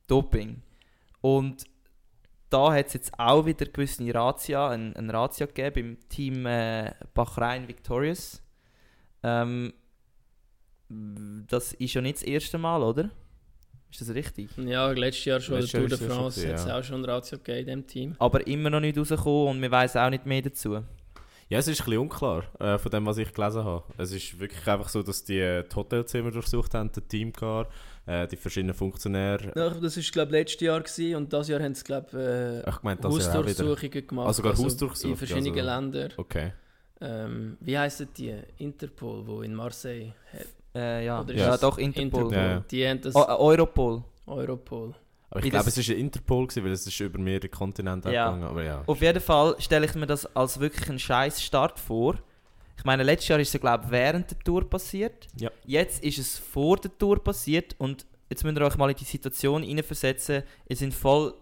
Doping. 0.06 0.62
Und 1.20 1.64
da 2.50 2.72
hat 2.72 2.86
es 2.86 2.92
jetzt 2.94 3.18
auch 3.18 3.44
wieder 3.46 3.66
gewisse 3.66 4.14
Razzia, 4.14 4.70
ein, 4.70 4.94
ein 4.96 5.10
Razzia 5.10 5.46
gegeben 5.46 5.78
im 5.78 6.08
Team 6.08 6.46
äh, 6.46 6.92
Bahrain 7.14 7.66
Victorious. 7.66 8.42
Ähm, 9.22 9.72
das 10.88 11.72
ist 11.72 11.94
ja 11.94 12.00
nicht 12.00 12.16
das 12.16 12.22
erste 12.22 12.58
Mal, 12.58 12.82
oder? 12.82 13.10
Ist 13.90 14.00
das 14.00 14.14
richtig? 14.14 14.50
Ja, 14.56 14.90
letztes 14.90 15.24
Jahr 15.24 15.40
schon 15.40 15.56
Letztes 15.56 15.72
der 15.72 15.80
Tour 15.80 15.98
de 15.98 16.08
France 16.08 16.48
hat 16.48 16.54
es 16.54 16.66
ja. 16.66 16.78
auch 16.78 16.84
schon 16.84 17.02
ein 17.02 17.04
Ratio 17.04 17.38
gegeben 17.38 17.58
in 17.58 17.66
diesem 17.66 17.86
Team. 17.86 18.16
Aber 18.18 18.46
immer 18.46 18.70
noch 18.70 18.80
nicht 18.80 18.98
rausgekommen 18.98 19.56
und 19.56 19.62
wir 19.62 19.70
wissen 19.70 19.98
auch 19.98 20.10
nicht 20.10 20.26
mehr 20.26 20.42
dazu. 20.42 20.82
Ja, 21.48 21.58
es 21.58 21.68
ist 21.68 21.80
ein 21.80 21.84
bisschen 21.84 22.00
unklar 22.00 22.42
äh, 22.58 22.76
von 22.76 22.90
dem, 22.90 23.06
was 23.06 23.18
ich 23.18 23.32
gelesen 23.32 23.64
habe. 23.64 23.84
Es 23.96 24.10
ist 24.10 24.38
wirklich 24.38 24.66
einfach 24.66 24.88
so, 24.88 25.02
dass 25.02 25.22
die, 25.24 25.38
äh, 25.38 25.62
die 25.62 25.76
Hotelzimmer 25.76 26.32
durchsucht 26.32 26.74
haben, 26.74 26.90
der 26.90 27.06
Teamcar, 27.06 27.68
äh, 28.06 28.26
die 28.28 28.36
verschiedenen 28.36 28.74
Funktionäre. 28.74 29.52
Ja, 29.56 29.70
das 29.70 29.96
war 29.96 30.02
glaube 30.12 30.28
ich 30.28 30.32
letztes 30.32 30.60
Jahr 30.60 30.80
gewesen, 30.80 31.14
und 31.16 31.32
das 31.32 31.48
Jahr 31.48 31.60
haben 31.60 31.74
sie 31.74 31.84
glaube 31.84 32.62
Ich 32.64 32.66
äh, 32.66 32.70
auch 32.70 32.82
wieder. 32.82 33.08
Hausdurchsuchungen 33.08 34.06
gemacht. 34.06 34.28
Ah, 34.28 34.32
sogar 34.32 34.56
Hausdurchsuchung, 34.56 35.10
In 35.12 35.16
verschiedenen 35.16 35.58
also- 35.68 35.80
Ländern. 35.80 36.12
Okay. 36.16 36.52
Ähm, 37.00 37.58
wie 37.60 37.76
heissen 37.78 38.08
die? 38.16 38.34
Interpol, 38.58 39.26
wo 39.26 39.42
in 39.42 39.54
Marseille 39.54 40.12
hat. 40.32 40.46
Äh, 40.74 41.04
ja. 41.04 41.20
Oder 41.20 41.34
ja, 41.34 41.56
doch, 41.58 41.76
Interpol. 41.78 42.04
Interpol. 42.22 42.32
Ja, 42.34 42.48
ja. 42.52 42.64
Die 42.70 42.88
haben 42.88 43.00
das 43.02 43.14
Oh, 43.14 43.22
äh, 43.22 43.32
Europol. 43.32 44.02
Europol. 44.26 44.94
Aber 45.28 45.44
ich 45.44 45.50
glaube, 45.50 45.68
es 45.68 45.76
war 45.88 45.94
ein 45.94 46.00
Interpol, 46.00 46.46
gewesen, 46.46 46.64
weil 46.64 46.72
es 46.72 46.86
ist 46.86 46.98
über 47.00 47.18
mehrere 47.18 47.48
Kontinente 47.48 48.10
Ja. 48.10 48.26
gegangen. 48.30 48.44
Aber 48.48 48.62
ja. 48.62 48.82
Auf 48.86 49.02
jeden 49.02 49.20
Fall 49.20 49.56
stelle 49.58 49.84
ich 49.84 49.94
mir 49.94 50.06
das 50.06 50.24
als 50.34 50.58
wirklich 50.60 50.88
einen 50.88 50.98
scheiß 50.98 51.42
Start 51.42 51.78
vor. 51.78 52.16
Ich 52.76 52.84
meine, 52.84 53.02
letztes 53.02 53.28
Jahr 53.28 53.40
ist 53.40 53.54
es, 53.54 53.60
glaube 53.60 53.84
ich, 53.86 53.90
während 53.90 54.30
der 54.30 54.38
Tour 54.40 54.68
passiert. 54.68 55.26
Ja. 55.38 55.50
Jetzt 55.64 56.04
ist 56.04 56.18
es 56.18 56.38
vor 56.38 56.76
der 56.76 56.96
Tour 56.96 57.22
passiert 57.22 57.74
und 57.78 58.06
jetzt 58.28 58.44
müsst 58.44 58.58
ihr 58.58 58.64
euch 58.64 58.76
mal 58.76 58.90
in 58.90 58.96
die 58.96 59.04
Situation 59.04 59.62
hineinversetzen. 59.62 60.42
Ihr 60.68 60.76
seid 60.76 60.94
voll 60.94 61.34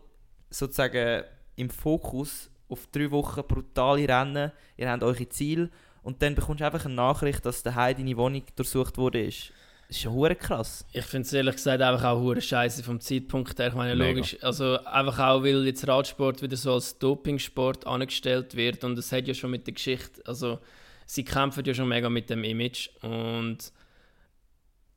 sozusagen 0.50 1.24
im 1.56 1.70
Fokus 1.70 2.50
auf 2.68 2.86
drei 2.92 3.10
Wochen 3.10 3.42
brutale 3.46 4.08
Rennen. 4.08 4.52
Ihr 4.76 4.90
habt 4.90 5.02
eure 5.02 5.28
Ziele 5.28 5.70
und 6.02 6.22
dann 6.22 6.34
bekommst 6.34 6.60
du 6.60 6.66
einfach 6.66 6.84
eine 6.84 6.94
Nachricht, 6.94 7.44
dass 7.44 7.62
daheim 7.62 7.96
deine 7.96 8.16
Wohnung 8.16 8.42
durchsucht 8.56 8.96
wurde. 8.96 9.24
Das 9.24 9.50
ist 9.88 10.00
schon 10.00 10.12
hure 10.12 10.34
krass. 10.34 10.84
Ich 10.92 11.04
finde 11.04 11.26
es 11.26 11.32
ehrlich 11.32 11.56
gesagt 11.56 11.82
einfach 11.82 12.04
auch 12.04 12.20
hure 12.20 12.40
scheiße 12.40 12.82
vom 12.82 13.00
Zeitpunkt 13.00 13.58
her. 13.58 13.68
Ich 13.68 13.74
meine, 13.74 13.94
Mega. 13.94 14.10
logisch, 14.10 14.36
also 14.42 14.78
einfach 14.84 15.18
auch, 15.18 15.42
weil 15.42 15.66
jetzt 15.66 15.86
Radsport 15.86 16.42
wieder 16.42 16.56
so 16.56 16.74
als 16.74 16.98
Dopingsport 16.98 17.86
angestellt 17.86 18.56
wird 18.56 18.84
und 18.84 18.98
es 18.98 19.12
hat 19.12 19.28
ja 19.28 19.34
schon 19.34 19.50
mit 19.50 19.66
der 19.66 19.74
Geschichte, 19.74 20.22
also 20.26 20.58
sie 21.06 21.24
kämpfen 21.24 21.64
ja 21.64 21.74
schon 21.74 21.88
mega 21.88 22.08
mit 22.08 22.30
dem 22.30 22.44
Image 22.44 22.88
und 23.02 23.72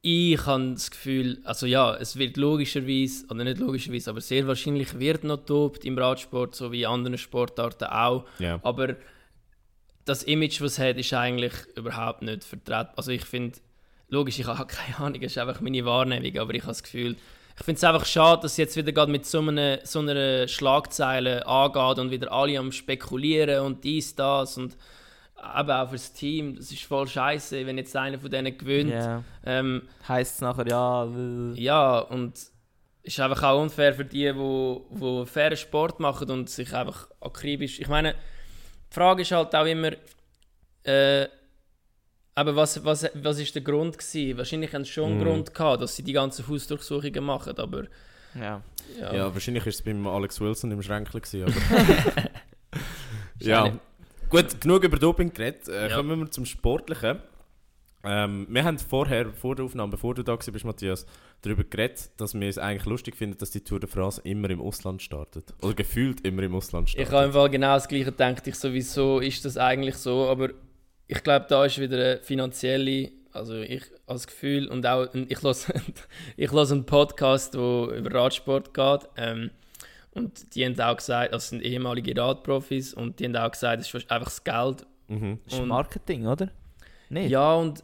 ich 0.02 0.46
habe 0.46 0.72
das 0.74 0.92
Gefühl, 0.92 1.42
also 1.44 1.66
ja, 1.66 1.96
es 1.96 2.18
wird 2.18 2.38
logischerweise, 2.38 3.26
oder 3.30 3.44
nicht 3.44 3.58
logischerweise, 3.58 4.10
aber 4.12 4.22
sehr 4.22 4.48
wahrscheinlich 4.48 5.00
wird 5.00 5.24
noch 5.24 5.38
dopt 5.38 5.84
im 5.86 5.98
Radsport, 5.98 6.56
so 6.56 6.72
wie 6.72 6.84
in 6.84 6.90
anderen 6.90 7.18
Sportarten 7.18 7.86
auch. 7.86 8.26
ja. 8.40 8.60
Aber 8.64 8.96
das 10.06 10.24
Image, 10.24 10.62
was 10.62 10.74
es 10.74 10.80
hat, 10.80 10.98
ist 10.98 11.14
eigentlich 11.14 11.52
überhaupt 11.76 12.22
nicht 12.22 12.46
vertreten. 12.46 12.92
Also 12.96 13.12
ich 13.12 13.26
finde, 13.26 13.60
logisch, 14.08 14.40
ich 14.40 14.48
habe 14.48 14.66
keine 14.66 14.98
Ahnung, 14.98 15.22
das 15.22 15.32
ist 15.32 15.38
einfach 15.38 15.60
meine 15.62 15.84
Wahrnehmung, 15.86 16.38
aber 16.40 16.54
ich 16.54 16.62
habe 16.62 16.72
das 16.72 16.84
Gefühl, 16.84 17.16
ich 17.60 17.66
finde 17.66 17.78
es 17.78 17.84
einfach 17.84 18.06
schade, 18.06 18.44
dass 18.44 18.56
jetzt 18.58 18.78
wieder 18.78 18.92
gerade 18.92 19.12
mit 19.12 19.26
so 19.26 19.40
einer, 19.40 19.80
so 19.84 20.00
einer 20.00 20.48
Schlagzeile 20.48 21.46
angeht 21.48 22.00
und 22.00 22.12
wieder 22.12 22.32
alle 22.32 22.60
am 22.60 22.72
spekulieren 22.72 23.66
und 23.66 23.84
dies, 23.84 24.16
das 24.16 24.58
und 24.58 24.78
eben 25.60 25.72
auch 25.72 25.90
fürs 25.90 26.14
Team, 26.14 26.56
das 26.56 26.72
ist 26.72 26.84
voll 26.84 27.08
scheiße, 27.08 27.66
wenn 27.66 27.78
jetzt 27.78 27.96
einer 27.96 28.20
von 28.20 28.30
denen 28.32 28.58
gewinnt. 28.58 28.92
Ja. 28.92 29.24
Ähm, 29.46 29.84
Heißt 30.08 30.36
es 30.36 30.42
nachher, 30.42 30.68
ja. 30.68 31.06
ja, 31.56 32.00
und 32.00 32.36
es 32.38 32.52
ist 33.04 33.20
einfach 33.20 33.44
auch 33.44 33.62
unfair 33.62 33.94
für 33.94 34.06
die, 34.06 34.32
die, 34.34 34.80
die 35.00 35.26
fairen 35.26 35.58
Sport 35.58 36.00
machen 36.00 36.30
und 36.32 36.50
sich 36.50 36.74
einfach 36.74 37.08
akribisch. 37.22 37.80
Ich 37.80 37.88
meine, 37.88 38.14
die 38.90 38.94
Frage 38.94 39.22
ist 39.22 39.32
halt 39.32 39.54
auch 39.56 39.66
immer, 39.66 39.92
äh, 40.84 41.28
aber 42.36 42.56
was, 42.56 42.84
was, 42.84 43.10
was 43.16 43.40
ist 43.40 43.56
der 43.56 43.62
Grund 43.64 43.98
gewesen? 43.98 44.38
Wahrscheinlich 44.38 44.74
haben 44.74 44.84
sie 44.86 44.92
schon 44.92 45.06
einen 45.12 45.20
Mhm. 45.20 45.24
Grund 45.24 45.54
gehabt, 45.54 45.82
dass 45.82 45.96
sie 45.96 46.04
die 46.04 46.14
ganzen 46.14 46.48
Hausdurchsuchungen 46.48 47.24
machen, 47.24 47.58
aber 47.58 47.84
Ja. 48.36 48.62
ja. 49.00 49.14
Ja, 49.14 49.34
wahrscheinlich 49.34 49.66
war 49.66 49.70
es 49.70 49.82
beim 49.82 50.06
Alex 50.08 50.40
Wilson 50.42 50.72
im 50.72 50.82
Schränkchen. 50.84 51.22
gewesen, 51.22 51.44
Aber 51.44 52.30
ja. 53.40 53.72
Gut, 54.30 54.62
genug 54.62 54.84
über 54.84 54.98
Doping 54.98 55.34
geredet. 55.34 55.68
Äh, 55.68 55.90
Ja. 55.90 55.96
Kommen 55.98 56.20
wir 56.20 56.32
zum 56.32 56.46
Sportlichen. 56.46 57.20
Ähm, 58.04 58.48
wir 58.50 58.64
haben 58.64 58.78
vorher, 58.78 59.32
vor 59.34 59.56
der 59.56 59.66
Aufnahme, 59.66 59.92
bevor 59.92 60.14
du 60.16 60.24
da 60.24 60.34
warst, 60.34 60.64
Matthias, 60.64 61.06
darüber 61.42 61.64
geredet, 61.64 62.12
dass 62.18 62.34
wir 62.34 62.48
es 62.48 62.58
eigentlich 62.58 62.86
lustig 62.86 63.16
finden, 63.16 63.38
dass 63.38 63.52
die 63.52 63.62
Tour 63.64 63.80
de 63.80 63.90
France 63.90 64.22
immer 64.24 64.50
im 64.50 64.62
Ausland 64.62 65.02
startet. 65.02 65.54
Oder 65.62 65.74
gefühlt 65.74 66.22
immer 66.26 66.44
im 66.44 66.56
Ausland 66.56 66.88
Ich 66.88 66.94
startet. 66.94 67.14
habe 67.14 67.26
im 67.26 67.32
Fall 67.34 67.50
genau 67.50 67.74
das 67.74 67.88
Gleiche 67.88 68.06
gedacht. 68.06 68.48
Ich 68.48 68.56
sowieso 68.56 69.20
ist 69.20 69.44
das 69.46 69.58
eigentlich 69.58 69.96
so, 69.96 70.28
aber 70.30 70.50
ich 71.08 71.22
glaube, 71.24 71.48
da 71.50 71.66
ist 71.66 71.80
wieder 71.80 71.98
eine 71.98 72.18
finanzielle, 72.22 73.12
also 73.34 73.56
ich 73.62 73.84
als 74.06 74.28
Gefühl 74.28 74.68
und 74.68 74.86
auch 74.86 75.08
ich 75.14 75.42
höre 75.44 75.56
ich 76.38 76.52
einen 76.52 76.86
Podcast, 76.86 77.56
der 77.56 77.62
über 77.62 78.14
Radsport 78.14 78.74
geht. 78.74 79.10
Ähm, 79.18 79.52
und 80.18 80.56
die 80.56 80.66
haben 80.66 80.80
auch 80.82 80.98
gesagt, 80.98 81.34
das 81.34 81.50
sind 81.50 81.62
ehemalige 81.62 82.20
Radprofis 82.20 82.94
und 82.94 83.20
die 83.20 83.26
haben 83.26 83.36
auch 83.36 83.52
gesagt, 83.52 83.82
es 83.82 83.94
ist 83.94 84.12
einfach 84.12 84.26
das 84.30 84.44
Geld. 84.44 84.86
Mhm. 85.08 85.40
Das 85.46 85.54
ist 85.54 85.60
Und- 85.60 85.68
Marketing, 85.70 86.26
oder? 86.28 86.50
Nicht? 87.10 87.30
Ja, 87.30 87.54
und 87.56 87.84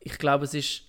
ich 0.00 0.16
glaube, 0.18 0.44
es 0.44 0.54
ist 0.54 0.82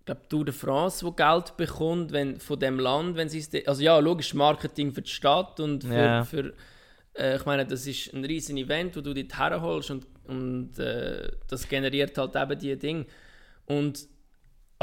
ich 0.00 0.06
glaube, 0.06 0.22
Tour 0.28 0.44
de 0.44 0.52
France, 0.54 1.06
wo 1.06 1.12
Geld 1.12 1.56
bekommt, 1.56 2.10
wenn, 2.10 2.40
von 2.40 2.58
dem 2.58 2.80
Land, 2.80 3.14
wenn 3.16 3.28
sie 3.28 3.38
es... 3.38 3.50
de- 3.50 3.64
Also 3.66 3.82
ja, 3.84 3.96
logisch, 4.00 4.34
Marketing 4.34 4.90
für 4.92 5.02
die 5.02 5.10
Stadt 5.10 5.60
und 5.60 5.84
für... 5.84 5.94
Ja. 5.94 6.24
für 6.24 6.54
äh, 7.16 7.36
ich 7.36 7.44
meine, 7.44 7.64
das 7.64 7.86
ist 7.86 8.12
ein 8.12 8.24
riesen 8.24 8.56
Event, 8.56 8.96
wo 8.96 9.00
du 9.00 9.14
dort 9.14 9.38
herholst 9.38 9.92
und, 9.92 10.06
und 10.26 10.76
äh, 10.80 11.30
das 11.46 11.68
generiert 11.68 12.18
halt 12.18 12.34
eben 12.34 12.58
diese 12.58 12.76
Dinge. 12.78 13.06
Und... 13.66 14.08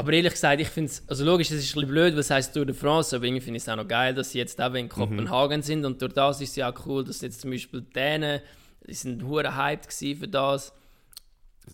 Aber 0.00 0.12
ehrlich 0.12 0.32
gesagt, 0.32 0.60
ich 0.60 0.68
finde 0.68 0.90
es... 0.90 1.02
Also 1.08 1.24
logisch, 1.24 1.50
es 1.50 1.58
ist 1.58 1.70
ein 1.70 1.74
bisschen 1.80 1.88
blöd, 1.90 2.16
was 2.16 2.30
heisst 2.30 2.54
Tour 2.54 2.64
de 2.66 2.74
France, 2.74 3.14
aber 3.14 3.24
irgendwie 3.26 3.42
finde 3.42 3.58
ich 3.58 3.62
es 3.64 3.68
auch 3.68 3.76
noch 3.76 3.86
geil, 3.86 4.14
dass 4.14 4.30
sie 4.30 4.38
jetzt 4.38 4.58
eben 4.58 4.76
in 4.76 4.88
Kopenhagen 4.88 5.62
sind 5.62 5.84
und 5.84 6.00
durch 6.00 6.12
das 6.14 6.40
ist 6.40 6.50
es 6.50 6.56
ja 6.56 6.72
auch 6.72 6.86
cool, 6.86 7.04
dass 7.04 7.20
jetzt 7.20 7.40
zum 7.40 7.50
Beispiel 7.50 7.82
die 7.82 7.92
Dänen, 7.92 8.40
die 8.86 8.94
sind 8.94 9.22
hure 9.24 9.56
hyped 9.56 9.92
für 9.92 10.28
das. 10.28 10.72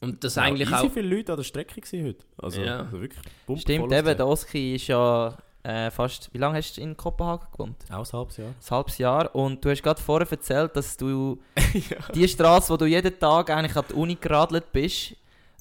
Und 0.01 0.23
das 0.25 0.37
eigentlich 0.37 0.69
easy 0.69 0.87
auch... 0.87 0.93
viele 0.93 1.17
Leute 1.17 1.33
an 1.33 1.37
der 1.39 1.45
Strecke 1.45 1.81
gewesen 1.81 2.07
heute. 2.07 2.25
Also, 2.39 2.61
Ja. 2.61 2.81
also 2.81 3.01
wirklich 3.01 3.23
bumm- 3.47 3.59
Stimmt, 3.59 3.93
eben, 3.93 4.17
der 4.17 4.27
Oski 4.27 4.75
ist 4.75 4.89
ja 4.89 5.37
äh, 5.63 5.91
fast. 5.91 6.29
Wie 6.35 6.39
lange 6.39 6.59
hast 6.59 6.77
du 6.77 6.81
in 6.83 6.97
Kopenhagen 6.97 7.47
gewohnt? 7.53 7.77
Auch 7.91 8.05
ein 8.05 8.13
halbes 8.19 8.37
Jahr. 8.37 8.49
Ein 8.49 8.71
halbes 8.71 8.99
Jahr. 8.99 9.35
Und 9.35 9.65
du 9.65 9.71
hast 9.71 9.83
gerade 9.83 10.03
vorher 10.03 10.31
erzählt, 10.31 10.77
dass 10.77 10.97
du 10.97 11.39
die 12.15 12.29
Straße, 12.29 12.71
wo 12.73 12.77
du 12.77 12.85
jeden 12.87 13.19
Tag 13.19 13.49
eigentlich 13.51 13.77
an 13.77 13.85
die 13.89 13.95
Uni 13.95 14.17
geradelt 14.17 14.71
bist, 14.73 15.15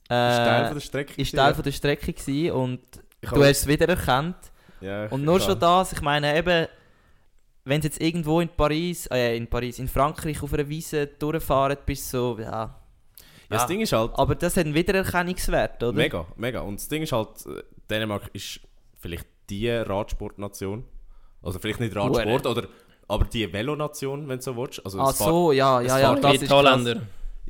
äh, 0.09 0.29
ist 0.29 0.37
Teil 0.37 0.65
von 0.65 0.73
der 0.75 0.81
Strecke. 0.81 1.21
ist 1.21 1.31
Teil 1.35 1.47
ja. 1.49 1.53
von 1.53 1.63
der 1.63 1.71
Strecke 1.71 2.13
gewesen 2.13 2.51
und 2.51 2.79
du 3.21 3.43
hast 3.43 3.61
es 3.61 3.67
wieder 3.67 3.87
erkannt. 3.89 4.37
Ja, 4.81 5.07
Und 5.07 5.23
nur 5.23 5.39
schon 5.39 5.59
das, 5.59 5.93
ich 5.93 6.01
meine 6.01 6.37
eben, 6.37 6.67
wenn 7.63 7.81
du 7.81 7.87
jetzt 7.87 7.99
irgendwo 8.01 8.39
in 8.41 8.49
Paris, 8.49 9.07
äh, 9.07 9.35
in 9.35 9.47
Paris, 9.47 9.79
in 9.79 9.87
Frankreich 9.87 10.41
auf 10.43 10.53
einer 10.53 10.67
Wiese 10.69 11.07
durchfahren, 11.07 11.77
bist 11.85 12.13
du 12.13 12.17
so, 12.17 12.39
ja. 12.39 12.45
Ja, 12.47 13.57
das 13.57 13.67
Ding 13.67 13.81
ist 13.81 13.93
halt, 13.93 14.11
Aber 14.15 14.35
das 14.35 14.57
hat 14.57 14.65
einen 14.65 14.73
Wiedererkennungswert, 14.73 15.81
oder? 15.83 15.93
Mega, 15.93 16.25
mega. 16.35 16.61
Und 16.61 16.79
das 16.79 16.87
Ding 16.87 17.03
ist 17.03 17.11
halt, 17.11 17.29
äh, 17.45 17.61
Dänemark 17.89 18.29
ist 18.33 18.59
vielleicht 18.99 19.27
die 19.49 19.69
Radsportnation. 19.69 20.83
Also 21.41 21.59
vielleicht 21.59 21.79
nicht 21.79 21.95
Radsport, 21.95 22.47
oder, 22.47 22.67
aber 23.07 23.25
die 23.25 23.51
Velonation, 23.51 24.27
wenn 24.27 24.37
du 24.39 24.43
so 24.43 24.57
willst. 24.57 24.83
Also 24.83 24.97
fahr- 24.97 25.13
so, 25.13 25.51
ja, 25.51 25.79
ja, 25.81 25.99
ja, 25.99 26.15
das 26.15 26.31
wie 26.31 26.35
ist 26.35 26.41
die 26.41 26.47
krass. 26.47 26.97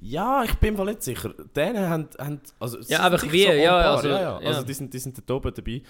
Ja, 0.02 0.43
ich 0.43 0.54
bin 0.56 0.76
mir 0.76 0.86
nicht 0.86 1.04
sicher. 1.04 1.34
Dänen 1.56 1.89
haben, 1.89 2.10
haben 2.20 2.41
also 2.60 2.78
es 2.80 2.89
Ja, 2.89 2.98
sind 2.98 3.06
einfach 3.06 3.20
sicher 3.22 3.34
wie, 3.34 3.48
on 3.50 3.58
ja, 3.64 3.76
also, 3.91 4.08
ja, 4.10 4.22
ja. 4.22 4.41
ja. 4.41 4.48
Also 4.48 4.64
die 4.64 4.74
sind, 4.74 4.93
die 4.93 5.00
sind 5.00 5.22
da 5.28 5.34
oben 5.34 5.54
dabei. 5.54 5.82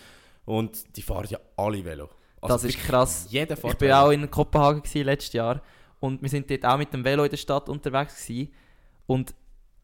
Und 0.45 0.95
die 0.95 1.01
fahren 1.01 1.27
ja 1.29 1.39
alle 1.57 1.83
Velo. 1.83 2.09
Also 2.41 2.55
Das 2.55 2.63
ist 2.63 2.73
wirklich 2.75 2.87
krass. 2.87 3.27
Jeder 3.29 3.57
fährt 3.57 3.81
Ich 3.81 3.89
war 3.89 4.03
Velo. 4.03 4.07
auch 4.07 4.11
in 4.11 4.29
Kopenhagen 4.31 4.81
gewesen, 4.83 5.05
letztes 5.05 5.33
Jahr 5.33 5.61
und 5.99 6.21
wir 6.21 6.29
sind 6.29 6.49
dort 6.51 6.65
auch 6.65 6.77
mit 6.77 6.93
dem 6.93 7.03
Velo 7.03 7.23
in 7.23 7.29
der 7.31 7.37
Stadt 7.37 7.67
unterwegs 7.67 8.25
gewesen. 8.27 8.51
und 9.07 9.33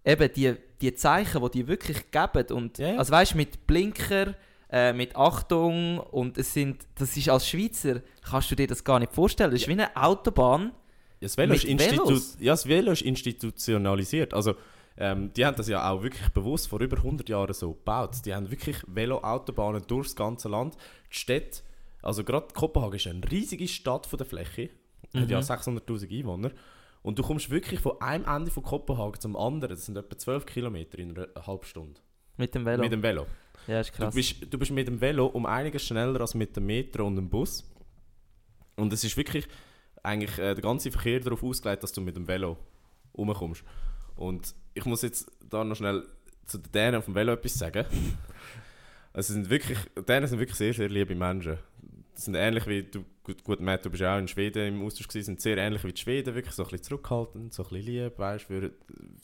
eben 0.06 0.32
die, 0.34 0.56
die 0.82 0.94
Zeichen, 0.94 1.42
die 1.44 1.50
die 1.52 1.68
wirklich 1.68 2.12
geben 2.12 2.46
und 2.56 2.78
Ja, 2.78 2.90
ja. 2.94 2.98
also 3.00 3.12
weißt 3.12 3.36
mit 3.36 3.66
Blinker, 3.66 4.36
äh, 4.70 4.94
mit 4.94 5.16
Achtung 5.16 6.00
und 6.00 6.38
es 6.38 6.54
sind, 6.54 6.86
das 6.96 7.18
ist 7.18 7.28
als 7.30 7.48
Schweizer 7.50 8.02
kannst 8.30 8.52
du 8.52 8.56
dir 8.56 8.68
das 8.68 8.84
gar 8.84 9.00
nicht 9.00 9.12
vorstellen. 9.14 9.52
Das 9.52 9.62
ist 9.62 9.68
wie 9.68 9.72
eine 9.74 9.96
Autobahn. 9.96 10.72
Ja, 11.22 11.26
das 11.28 11.38
Velo, 11.38 11.54
ist 11.54 11.64
Velos? 11.68 12.38
ja, 12.40 12.54
das 12.54 12.68
Velo 12.68 12.92
ist 12.92 13.02
institutionalisiert. 13.04 14.34
Also, 14.34 14.56
ähm, 14.98 15.32
die 15.34 15.46
haben 15.46 15.56
das 15.56 15.68
ja 15.68 15.90
auch 15.90 16.04
wirklich 16.04 16.28
bewusst 16.30 16.68
vor 16.68 16.82
über 16.82 16.98
100 16.98 17.30
Jahren 17.30 17.54
so 17.54 17.74
gebaut. 17.74 18.18
Die 18.26 18.34
haben 18.34 18.50
wirklich 18.52 18.78
Velo-Autobahnen 18.88 19.84
durchs 19.88 20.16
ganze 20.16 20.50
Land. 20.50 20.76
Die 21.12 21.16
Städte, 21.18 21.62
also 22.02 22.24
gerade 22.24 22.48
Kopenhagen 22.54 22.96
ist 22.96 23.08
eine 23.08 23.22
riesige 23.32 23.68
Stadt 23.68 24.06
von 24.08 24.18
der 24.18 24.26
Fläche. 24.26 24.70
Hat 25.16 25.30
ja 25.30 25.40
Mhm. 25.40 25.44
600'000 25.46 26.12
Einwohner. 26.20 26.52
Und 27.04 27.18
du 27.18 27.24
kommst 27.24 27.50
wirklich 27.50 27.80
von 27.80 28.00
einem 28.02 28.26
Ende 28.26 28.52
von 28.52 28.64
Kopenhagen 28.64 29.20
zum 29.20 29.36
anderen. 29.36 29.76
Das 29.76 29.86
sind 29.86 29.98
etwa 29.98 30.18
12 30.18 30.46
Kilometer 30.46 31.00
in 31.00 31.18
einer 31.18 31.28
halben 31.48 31.66
Stunde. 31.66 32.00
Mit 32.38 32.54
dem 32.56 32.66
Velo. 32.66 32.82
Mit 32.84 32.92
dem 32.92 33.02
Velo. 33.04 33.26
ja, 33.68 33.80
ist 33.80 33.92
Du 33.92 33.98
krass. 33.98 34.14
bist, 34.16 34.36
du 34.50 34.58
bist 34.58 34.72
mit 34.72 34.88
dem 34.88 35.00
Velo 35.02 35.26
um 35.28 35.46
einiges 35.46 35.86
schneller 35.86 36.20
als 36.22 36.34
mit 36.36 36.56
dem 36.56 36.66
Metro 36.66 37.06
und 37.08 37.16
dem 37.16 37.30
Bus. 37.30 37.64
Und 38.76 38.92
es 38.94 39.04
ist 39.04 39.16
wirklich 39.18 39.48
eigentlich 40.04 40.38
äh, 40.40 40.54
der 40.54 40.62
ganze 40.62 40.92
Verkehr 40.92 41.20
darauf 41.20 41.44
ausgelegt, 41.44 41.84
dass 41.84 41.92
du 41.92 42.02
mit 42.02 42.16
dem 42.16 42.28
Velo 42.28 42.58
rumkommst. 43.18 43.64
Und 44.16 44.56
ich 44.74 44.86
muss 44.86 45.02
jetzt 45.02 45.32
da 45.50 45.64
noch 45.64 45.76
schnell 45.76 46.06
zu 46.46 46.58
den 46.58 46.72
Dänen 46.72 46.96
auf 46.96 47.06
dem 47.06 47.16
Velo 47.16 47.34
etwas 47.34 47.54
sagen. 47.54 47.86
Es 49.14 49.28
sind 49.28 49.50
wirklich, 49.50 49.78
die 49.98 50.06
Dänen 50.06 50.26
sind 50.26 50.40
wirklich 50.40 50.58
sehr, 50.58 50.74
sehr 50.74 50.88
liebe 50.88 51.14
Menschen. 51.16 51.58
Das 52.16 52.24
sind 52.24 52.36
ähnlich 52.36 52.66
wie, 52.66 52.84
du, 52.84 53.04
gut, 53.24 53.44
gut 53.44 53.60
Matt, 53.60 53.84
du 53.84 53.90
bist 53.90 54.04
auch 54.04 54.18
in 54.18 54.30
Schweden 54.30 54.76
im 54.76 54.86
Austausch 54.86 55.10
gewesen, 55.10 55.26
sind 55.26 55.42
sehr 55.42 55.58
ähnlich 55.58 55.84
wie 55.84 55.92
die 55.92 56.00
Schweden, 56.00 56.34
wirklich 56.34 56.56
so 56.56 56.64
ein 56.64 56.70
bisschen 56.70 56.84
zurückhaltend, 56.84 57.54
so 57.54 57.64
ein 57.64 57.70
bisschen 57.70 57.94
lieb, 57.94 58.18
weißt 58.18 58.50
du, 58.50 58.72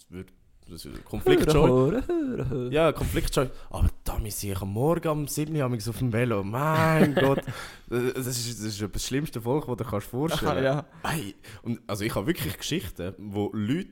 für, 0.10 0.26
für, 0.68 0.78
für 0.78 0.90
Konflikt 1.02 1.52
schon. 1.52 1.70
Hören, 1.70 2.08
hören, 2.08 2.50
hören. 2.50 2.72
Ja, 2.72 2.92
Konflikt 2.92 3.34
schon. 3.34 3.50
Aber 3.70 3.90
da 4.04 4.18
sehe 4.30 4.54
ich 4.54 4.62
am 4.62 4.70
Morgen 4.74 5.08
um 5.10 5.28
7 5.28 5.56
Uhr 5.56 5.66
auf 5.66 5.98
dem 5.98 6.12
Velo. 6.14 6.44
Mein 6.44 7.16
Gott. 7.16 7.42
Das 7.90 8.26
ist, 8.28 8.60
das 8.60 8.66
ist 8.68 8.82
das 8.94 9.06
schlimmste 9.06 9.42
Volk, 9.42 9.66
das 9.68 9.78
du 9.78 9.84
dir 9.84 9.90
kannst 9.90 10.08
vorstellen 10.08 10.64
ja. 10.64 10.86
Ey, 11.04 11.36
und 11.64 11.80
also 11.88 12.04
ich 12.04 12.14
habe 12.16 12.28
wirklich 12.28 12.58
Geschichten, 12.58 13.14
wo 13.18 13.50
Leute, 13.54 13.92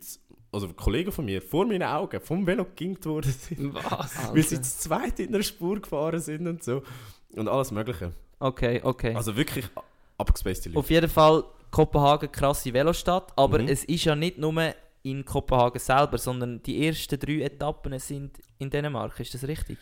also 0.52 0.68
Kollegen 0.70 1.12
von 1.12 1.26
mir, 1.26 1.42
vor 1.42 1.66
meinen 1.66 1.84
Augen 1.84 2.20
vom 2.22 2.46
Velo 2.46 2.66
gegingt 2.66 3.06
worden 3.06 3.32
sind. 3.32 3.74
Was? 3.74 4.34
Weil 4.34 4.44
sie 4.44 4.62
zu 4.62 4.78
zweit 4.80 5.20
in 5.20 5.34
einer 5.34 5.44
Spur 5.44 5.80
gefahren 5.82 6.20
sind 6.20 6.48
und 6.48 6.64
so. 6.64 6.84
Und 7.36 7.48
alles 7.48 7.72
Mögliche. 7.72 8.12
Okay, 8.40 8.82
okay. 8.84 9.16
Also 9.16 9.36
wirklich 9.36 9.66
abgespacete 10.18 10.70
Leute. 10.70 10.80
Auf 10.80 10.90
jeden 10.90 11.10
Fall 11.10 11.44
Kopenhagen 11.72 12.32
krasse 12.32 12.74
Velostadt, 12.74 13.34
aber 13.36 13.60
Mhm. 13.60 13.68
es 13.68 13.84
ist 13.84 14.06
ja 14.06 14.16
nicht 14.16 14.38
nur 14.38 14.54
in 15.06 15.24
Kopenhagen 15.24 15.80
selber, 15.80 16.18
sondern 16.18 16.62
die 16.64 16.86
ersten 16.88 17.20
drei 17.20 17.42
Etappen 17.42 17.98
sind 18.00 18.40
in 18.58 18.70
Dänemark, 18.70 19.20
ist 19.20 19.34
das 19.34 19.48
richtig? 19.48 19.78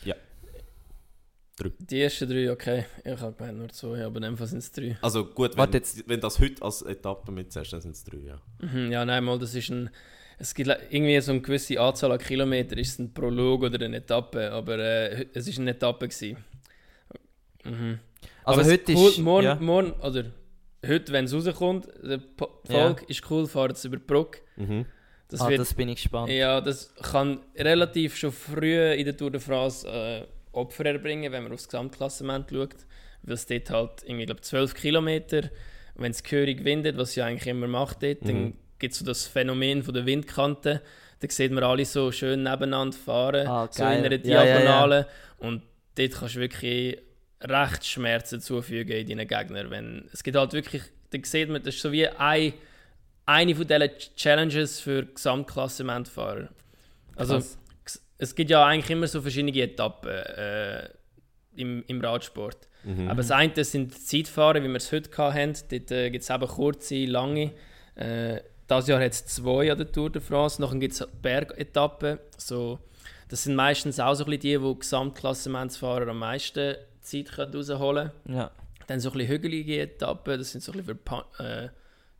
Die 1.79 2.01
ersten 2.01 2.27
drei, 2.27 2.51
okay. 2.51 2.85
Ich 3.05 3.19
habe 3.21 3.33
gemeint 3.33 3.57
nur 3.59 3.69
zwei, 3.69 4.03
aber 4.03 4.17
in 4.17 4.23
dem 4.23 4.37
Fall 4.37 4.47
sind 4.47 4.59
es 4.59 4.71
drei. 4.71 4.97
Also 5.01 5.25
gut, 5.25 5.55
wenn, 5.55 5.71
jetzt. 5.71 6.07
wenn 6.09 6.19
das 6.19 6.39
heute 6.39 6.61
als 6.63 6.81
Etappe 6.81 7.31
mitzählst, 7.31 7.71
dann 7.73 7.81
sind 7.81 7.91
es 7.95 8.03
drei, 8.03 8.17
ja. 8.17 8.41
Mhm, 8.59 8.91
ja, 8.91 9.05
nein, 9.05 9.23
mal, 9.23 9.37
das 9.39 9.53
ist 9.55 9.69
ein. 9.69 9.89
Es 10.39 10.53
gibt 10.55 10.67
irgendwie 10.89 11.21
so 11.21 11.31
eine 11.31 11.41
gewisse 11.41 11.79
Anzahl 11.79 12.11
an 12.11 12.17
Kilometern, 12.17 12.79
ist 12.79 12.93
es 12.93 12.99
ein 12.99 13.13
Prolog 13.13 13.63
oder 13.63 13.85
eine 13.85 13.97
Etappe, 13.97 14.51
aber 14.51 14.79
äh, 14.79 15.27
es 15.33 15.47
ist 15.47 15.59
eine 15.59 15.71
Etappe 15.71 16.07
gewesen. 16.07 16.43
Mhm. 17.63 17.99
Also 18.43 18.61
aber 18.61 18.69
heute 18.69 18.91
es 18.91 18.99
cool, 18.99 19.09
ist... 19.09 19.17
morgen, 19.19 19.45
ja. 19.45 19.55
morgen, 19.55 19.91
oder 20.01 20.25
heute, 20.85 21.13
wenn 21.13 21.25
es 21.25 21.33
rauskommt, 21.33 21.87
der 22.03 22.17
Po- 22.17 22.61
Ja. 22.67 22.87
Folge 22.87 23.05
ist 23.07 23.29
cool, 23.29 23.47
fahren 23.47 23.71
es 23.71 23.85
über 23.85 23.97
die 23.97 24.03
Brücke. 24.03 24.41
Mhm. 24.57 24.85
Das 25.33 25.41
ah, 25.41 25.49
wird, 25.49 25.59
das 25.59 25.73
bin 25.73 25.89
ich 25.89 25.95
gespannt. 25.95 26.31
ja, 26.31 26.61
das 26.61 26.93
kann 27.01 27.39
relativ 27.57 28.15
schon 28.15 28.31
früh 28.31 28.91
in 28.93 29.03
der 29.05 29.17
Tour 29.17 29.31
de 29.31 29.41
France 29.41 29.87
äh, 29.87 30.25
Opfer 30.51 30.85
erbringen, 30.85 31.31
wenn 31.31 31.43
man 31.43 31.51
aufs 31.51 31.67
Gesamtklassement 31.67 32.49
schaut. 32.51 32.75
Weil 33.23 33.33
es 33.35 33.45
dort 33.45 33.69
halt 33.69 33.91
irgendwie, 34.05 34.25
glaub, 34.25 34.43
12 34.43 34.73
Kilometer, 34.75 35.49
wenn 35.95 36.11
es 36.11 36.21
gehörig 36.23 36.63
windet, 36.63 36.97
was 36.97 37.15
ja 37.15 37.25
eigentlich 37.25 37.47
immer 37.47 37.67
macht 37.67 38.03
dort, 38.03 38.19
dann 38.27 38.43
Mhm. 38.43 38.53
gibt 38.79 38.93
es 38.93 38.99
so 38.99 39.05
das 39.05 39.25
Phänomen 39.27 39.81
von 39.83 39.93
der 39.93 40.05
Windkante. 40.05 40.81
da 41.19 41.29
sieht 41.29 41.51
man 41.53 41.63
alle 41.63 41.85
so 41.85 42.11
schön 42.11 42.43
nebeneinander 42.43 42.97
fahren, 42.97 43.47
Ah, 43.47 43.67
so 43.71 43.81
in 43.83 43.89
einer 43.89 44.11
Ja, 44.11 44.17
ja, 44.17 44.43
ja. 44.45 44.57
Diagonale. 44.59 45.07
Und 45.37 45.61
dort 45.97 46.11
kannst 46.11 46.35
du 46.35 46.39
wirklich 46.41 46.97
recht 47.41 47.85
Schmerzen 47.85 48.41
zufügen 48.41 48.97
in 48.97 49.07
deinen 49.07 49.27
Gegner. 49.27 49.69
Wenn, 49.69 50.09
es 50.11 50.21
gibt 50.23 50.35
halt 50.37 50.51
wirklich, 50.53 50.81
da 51.11 51.17
sieht 51.23 51.47
man, 51.49 51.63
das 51.63 51.75
ist 51.75 51.81
so 51.81 51.91
wie 51.93 52.07
ein, 52.07 52.53
eine 53.25 53.55
von 53.55 53.67
diesen 53.67 53.89
Challenges 54.15 54.79
für 54.79 55.05
Gesamtklassementfahrer. 55.05 56.49
Also 57.15 57.35
Krass. 57.35 57.57
es 58.17 58.35
gibt 58.35 58.49
ja 58.49 58.65
eigentlich 58.65 58.89
immer 58.89 59.07
so 59.07 59.21
verschiedene 59.21 59.57
Etappen 59.57 60.09
äh, 60.09 60.89
im, 61.55 61.83
im 61.87 62.01
Radsport. 62.01 62.67
Mhm. 62.83 63.07
Aber 63.07 63.17
das 63.17 63.31
eine 63.31 63.63
sind 63.63 63.97
Zeitfahren, 63.97 64.63
wie 64.63 64.67
wir 64.67 64.75
es 64.75 64.91
heute 64.91 65.09
hatten. 65.17 65.53
Dort 65.69 65.91
äh, 65.91 66.09
gibt 66.09 66.23
es 66.23 66.29
eben 66.29 66.47
kurze, 66.47 67.05
lange. 67.05 67.51
Äh, 67.95 68.41
dieses 68.69 68.87
Jahr 68.87 69.01
hat 69.01 69.11
es 69.11 69.25
zwei 69.25 69.71
an 69.71 69.77
der 69.77 69.91
Tour 69.91 70.09
de 70.09 70.21
France. 70.21 70.61
Nachher 70.61 70.79
gibt 70.79 70.93
es 70.93 71.07
Bergetappen. 71.21 72.19
So, 72.37 72.79
das 73.29 73.43
sind 73.43 73.55
meistens 73.55 73.99
auch 73.99 74.15
so 74.15 74.25
ein 74.25 74.31
bisschen 74.31 74.61
die, 74.61 74.73
die 74.73 74.79
Gesamtklassementsfahrer 74.79 76.07
am 76.09 76.19
meisten 76.19 76.75
Zeit 77.01 77.37
rausholen 77.37 78.11
können. 78.25 78.37
Ja. 78.37 78.51
Dann 78.87 78.99
so 78.99 79.09
ein 79.09 79.13
bisschen 79.13 79.31
hügelige 79.31 79.81
Etappen, 79.81 80.37
das 80.37 80.51
sind 80.51 80.61
so 80.61 80.71
ein 80.73 80.83
bisschen 80.83 80.99
für 81.37 81.43
äh, 81.43 81.69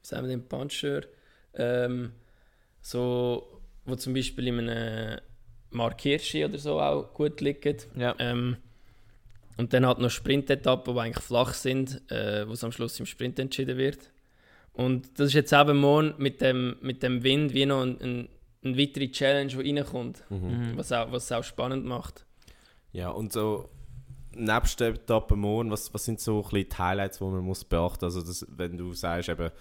sagen 0.03 0.27
wir 0.27 0.35
den 0.35 0.47
Puncher. 0.47 1.01
Ähm, 1.55 2.11
so, 2.81 3.61
wo 3.85 3.95
zum 3.95 4.13
Beispiel 4.13 4.47
in 4.47 4.69
einem 4.69 5.19
Mark 5.71 6.01
Hirschi 6.01 6.45
oder 6.45 6.57
so 6.57 6.79
auch 6.79 7.13
gut 7.13 7.41
liegen. 7.41 7.77
Ja. 7.95 8.15
Ähm, 8.19 8.57
und 9.57 9.71
dann 9.73 9.85
halt 9.85 9.99
noch 9.99 10.09
Sprintetappen, 10.09 10.93
die 10.93 10.99
eigentlich 10.99 11.23
flach 11.23 11.53
sind, 11.53 12.01
äh, 12.11 12.47
wo 12.47 12.53
es 12.53 12.63
am 12.63 12.71
Schluss 12.71 12.99
im 12.99 13.05
Sprint 13.05 13.37
entschieden 13.39 13.77
wird. 13.77 14.11
Und 14.73 15.19
das 15.19 15.27
ist 15.27 15.33
jetzt 15.33 15.53
eben 15.53 15.77
morgen 15.77 16.15
mit 16.17 16.41
dem, 16.41 16.75
mit 16.81 17.03
dem 17.03 17.23
Wind 17.23 17.53
wie 17.53 17.65
noch 17.67 17.83
ein, 17.83 18.01
ein, 18.01 18.29
eine 18.63 18.77
weitere 18.77 19.09
Challenge, 19.11 19.53
die 19.53 19.71
reinkommt, 19.75 20.23
Mhm. 20.29 20.73
was, 20.75 20.91
auch, 20.91 21.11
was 21.11 21.25
es 21.25 21.31
auch 21.31 21.43
spannend 21.43 21.85
macht. 21.85 22.25
Ja, 22.91 23.09
und 23.09 23.31
so 23.31 23.69
nebst 24.35 24.79
der 24.79 24.89
Etappe 24.89 25.35
morgen, 25.35 25.69
was, 25.69 25.93
was 25.93 26.05
sind 26.05 26.19
so 26.19 26.37
ein 26.37 26.49
bisschen 26.49 26.69
die 26.69 26.75
Highlights, 26.75 27.19
die 27.19 27.23
man 27.23 27.43
muss 27.43 27.63
beachten 27.63 28.05
muss? 28.05 28.15
Also, 28.15 28.25
das, 28.25 28.47
wenn 28.49 28.75
du 28.77 28.93
sagst, 28.93 29.29
eben, 29.29 29.51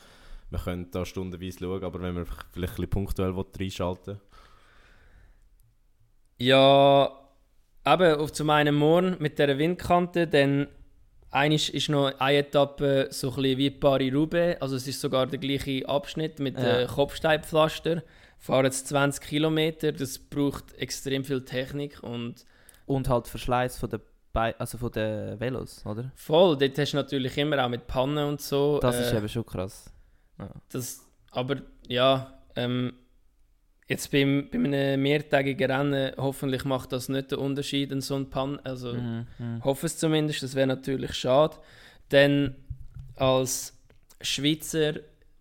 wir 0.52 0.58
können 0.58 0.90
da 0.90 1.04
stundenweise 1.04 1.58
schauen, 1.60 1.82
aber 1.82 2.02
wenn 2.02 2.14
wir 2.14 2.26
vielleicht 2.26 2.54
ein 2.56 2.60
bisschen 2.60 2.90
punktuell 2.90 3.34
reinschalten 3.58 4.20
Ja, 6.38 7.10
eben 7.86 8.14
auf 8.16 8.32
zum 8.32 8.50
einen 8.50 8.74
morgen 8.74 9.16
mit 9.18 9.38
dieser 9.38 9.56
Windkante, 9.58 10.26
dann 10.26 10.68
einisch 11.30 11.70
ist 11.70 11.88
noch 11.88 12.12
eine 12.18 12.38
Etappe 12.38 13.08
so 13.10 13.30
ein 13.30 13.36
bisschen 13.36 13.58
wie 13.58 13.70
Paris-Roubaix, 13.70 14.60
also 14.60 14.76
es 14.76 14.86
ist 14.86 15.00
sogar 15.00 15.26
der 15.26 15.38
gleiche 15.38 15.88
Abschnitt 15.88 16.38
mit 16.38 16.58
Ja. 16.58 16.86
Kopfsteinpflaster. 16.86 18.02
Fahren 18.38 18.64
jetzt 18.66 18.88
20 18.88 19.24
Kilometer, 19.24 19.92
das 19.92 20.18
braucht 20.18 20.74
extrem 20.74 21.24
viel 21.24 21.44
Technik 21.44 22.02
und 22.02 22.44
Und 22.86 23.08
halt 23.08 23.28
Verschleiß 23.28 23.78
von 23.78 23.88
der 23.88 24.00
also 24.34 24.78
von 24.78 24.90
den 24.90 25.38
Velos, 25.38 25.84
oder? 25.84 26.10
voll, 26.14 26.56
dort 26.56 26.78
hast 26.78 26.92
du 26.92 26.96
natürlich 26.96 27.36
immer 27.36 27.62
auch 27.62 27.68
mit 27.68 27.86
Pannen 27.86 28.26
und 28.26 28.40
so. 28.40 28.78
Das 28.80 28.98
ist 28.98 29.12
äh, 29.12 29.18
eben 29.18 29.28
schon 29.28 29.44
krass. 29.44 29.91
Das, 30.70 31.04
aber 31.30 31.56
ja, 31.86 32.38
ähm, 32.56 32.94
jetzt 33.88 34.10
beim, 34.10 34.48
bei 34.50 34.58
einem 34.58 35.02
mehrtägigen 35.02 35.70
Rennen, 35.70 36.12
hoffentlich 36.16 36.64
macht 36.64 36.92
das 36.92 37.08
nicht 37.08 37.30
den 37.30 37.38
Unterschied 37.38 37.92
in 37.92 38.00
so 38.00 38.14
ein 38.16 38.30
Pan. 38.30 38.58
Also 38.64 38.94
Mhm. 38.94 39.26
Mhm. 39.38 39.64
hoffe 39.64 39.86
es 39.86 39.98
zumindest, 39.98 40.42
das 40.42 40.54
wäre 40.54 40.66
natürlich 40.66 41.14
schade. 41.14 41.56
Dann 42.08 42.56
als 43.16 43.78
Schweizer 44.20 44.94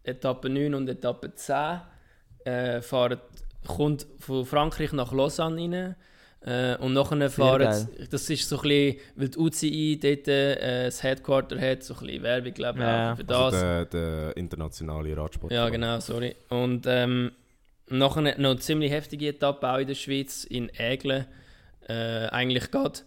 Etappe 0.04 0.50
9 0.50 0.74
und 0.74 0.90
Etappe 0.90 1.34
10 1.34 1.82
äh, 2.46 2.82
fahren, 2.82 3.20
kommt 3.68 4.08
von 4.20 4.46
Frankreich 4.46 4.92
nach 4.94 5.12
Lausanne 5.12 5.62
rein. 5.62 5.96
Äh, 6.44 6.76
und 6.78 6.94
nachher 6.94 7.30
fahren, 7.30 7.88
das 8.10 8.30
ist 8.30 8.50
so 8.50 8.58
ein 8.58 8.62
bisschen, 8.64 8.96
weil 9.16 9.30
die 9.30 9.38
UCI 9.38 10.00
dort 10.02 10.28
äh, 10.28 10.86
das 10.86 11.04
Headquarter 11.04 11.60
hat, 11.62 11.84
so 11.84 11.94
ein 11.94 12.00
bisschen 12.00 12.24
Werbung, 12.24 12.54
glaube 12.54 12.80
ich, 12.80 12.84
Ja. 12.86 13.12
auch 13.14 13.18
für 13.18 13.24
das. 13.24 13.54
Also 13.54 13.58
der, 13.60 13.86
der 13.86 14.38
internationale 14.38 15.16
Radsport. 15.16 15.52
Ja, 15.54 15.70
genau, 15.70 16.00
sorry. 16.00 16.36
Und 16.50 16.86
ähm, 16.88 17.32
nachher 17.90 18.22
noch 18.40 18.52
eine 18.52 18.58
ziemlich 18.60 18.92
heftige 18.92 19.28
Etappe 19.28 19.70
auch 19.70 19.78
in 19.78 19.88
der 19.88 19.94
Schweiz, 19.96 20.44
in 20.44 20.70
Ägle. 20.70 21.28
Äh, 21.88 22.28
eigentlich 22.30 22.72
gerade, 22.72 23.02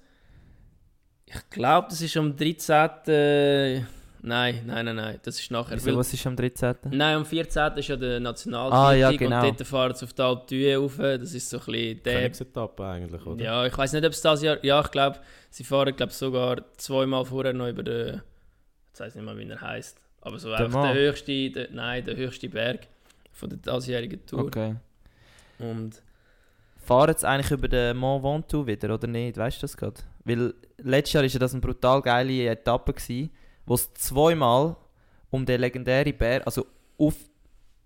ich 1.27 1.51
glaube, 1.51 1.89
das 1.91 2.01
ist 2.03 2.17
am 2.17 2.37
13. 2.37 3.85
Nein, 4.27 4.63
nein, 4.65 4.87
nein, 4.87 4.97
nein, 4.97 5.21
das 5.23 5.39
ist 5.39 5.51
nachher. 5.51 5.77
Wieso, 5.77 5.95
was 5.99 6.15
ist 6.15 6.27
am 6.27 6.35
13.? 6.35 6.77
Nein, 6.93 7.17
am 7.17 7.27
14. 7.27 7.77
ist 7.77 7.89
ja 7.89 7.97
der 7.97 8.21
Nationalsieg 8.21 8.79
Ah, 8.79 8.93
ja, 8.95 9.13
genau. 9.13 9.47
und 9.47 9.61
dort 9.61 9.69
fahren 9.69 9.95
sie 9.95 10.05
auf 10.07 10.15
die 10.15 10.23
Alpe 10.23 10.47
d'Huez 10.47 10.79
rauf. 10.79 10.97
Das 10.97 11.35
ist 11.35 11.51
so 11.51 11.59
ein 11.59 11.65
bisschen 11.67 12.03
der... 12.05 12.15
Königsetappe 12.15 12.87
eigentlich, 12.87 13.27
oder? 13.27 13.45
Ja, 13.45 13.67
ich 13.67 13.77
weiß 13.77 13.93
nicht, 13.93 14.05
ob 14.07 14.13
es 14.13 14.23
das 14.23 14.43
Jahr... 14.43 14.65
Ja, 14.65 14.81
ich 14.81 14.91
glaube, 14.91 15.21
sie 15.51 15.63
fahren 15.63 15.95
glaub, 15.95 16.11
sogar 16.11 16.63
zweimal 16.79 17.27
vorher 17.27 17.53
noch 17.53 17.69
über 17.69 17.83
den... 17.83 18.23
Ich 18.95 19.01
weiß 19.01 19.15
nicht 19.15 19.25
mal, 19.25 19.37
wie 19.37 19.47
er 19.47 19.61
heißt. 19.61 20.01
Aber 20.23 20.39
so 20.39 20.51
einfach 20.53 20.71
Mans? 20.71 20.95
der 20.95 21.03
höchste... 21.03 21.51
Der, 21.51 21.69
nein, 21.73 22.03
der 22.03 22.17
höchste 22.17 22.49
Berg 22.49 22.87
von 23.31 23.51
der 23.51 23.59
diesjährigen 23.59 24.25
Tour. 24.25 24.45
Okay. 24.45 24.77
Und 25.59 26.01
Fahren 26.79 27.11
jetzt 27.11 27.27
eigentlich 27.27 27.51
über 27.51 27.69
den 27.69 27.95
Mont 27.99 28.25
Ventoux 28.25 28.67
wieder, 28.67 28.95
oder 28.95 29.07
nicht? 29.07 29.37
Weißt 29.37 29.59
du 29.59 29.61
das 29.63 29.77
gerade? 29.77 30.01
Weil 30.25 30.55
letztes 30.79 31.13
Jahr 31.13 31.23
war 31.25 31.29
ja 31.29 31.39
das 31.39 31.53
eine 31.53 31.61
brutal 31.61 32.01
geile 32.01 32.47
Etappe, 32.47 32.95
gewesen, 32.95 33.31
wo 33.67 33.75
es 33.75 33.93
zweimal 33.95 34.77
um 35.31 35.45
den 35.47 35.61
legendären 35.61 36.17
Berg, 36.17 36.47
also 36.47 36.67
auf, 36.99 37.15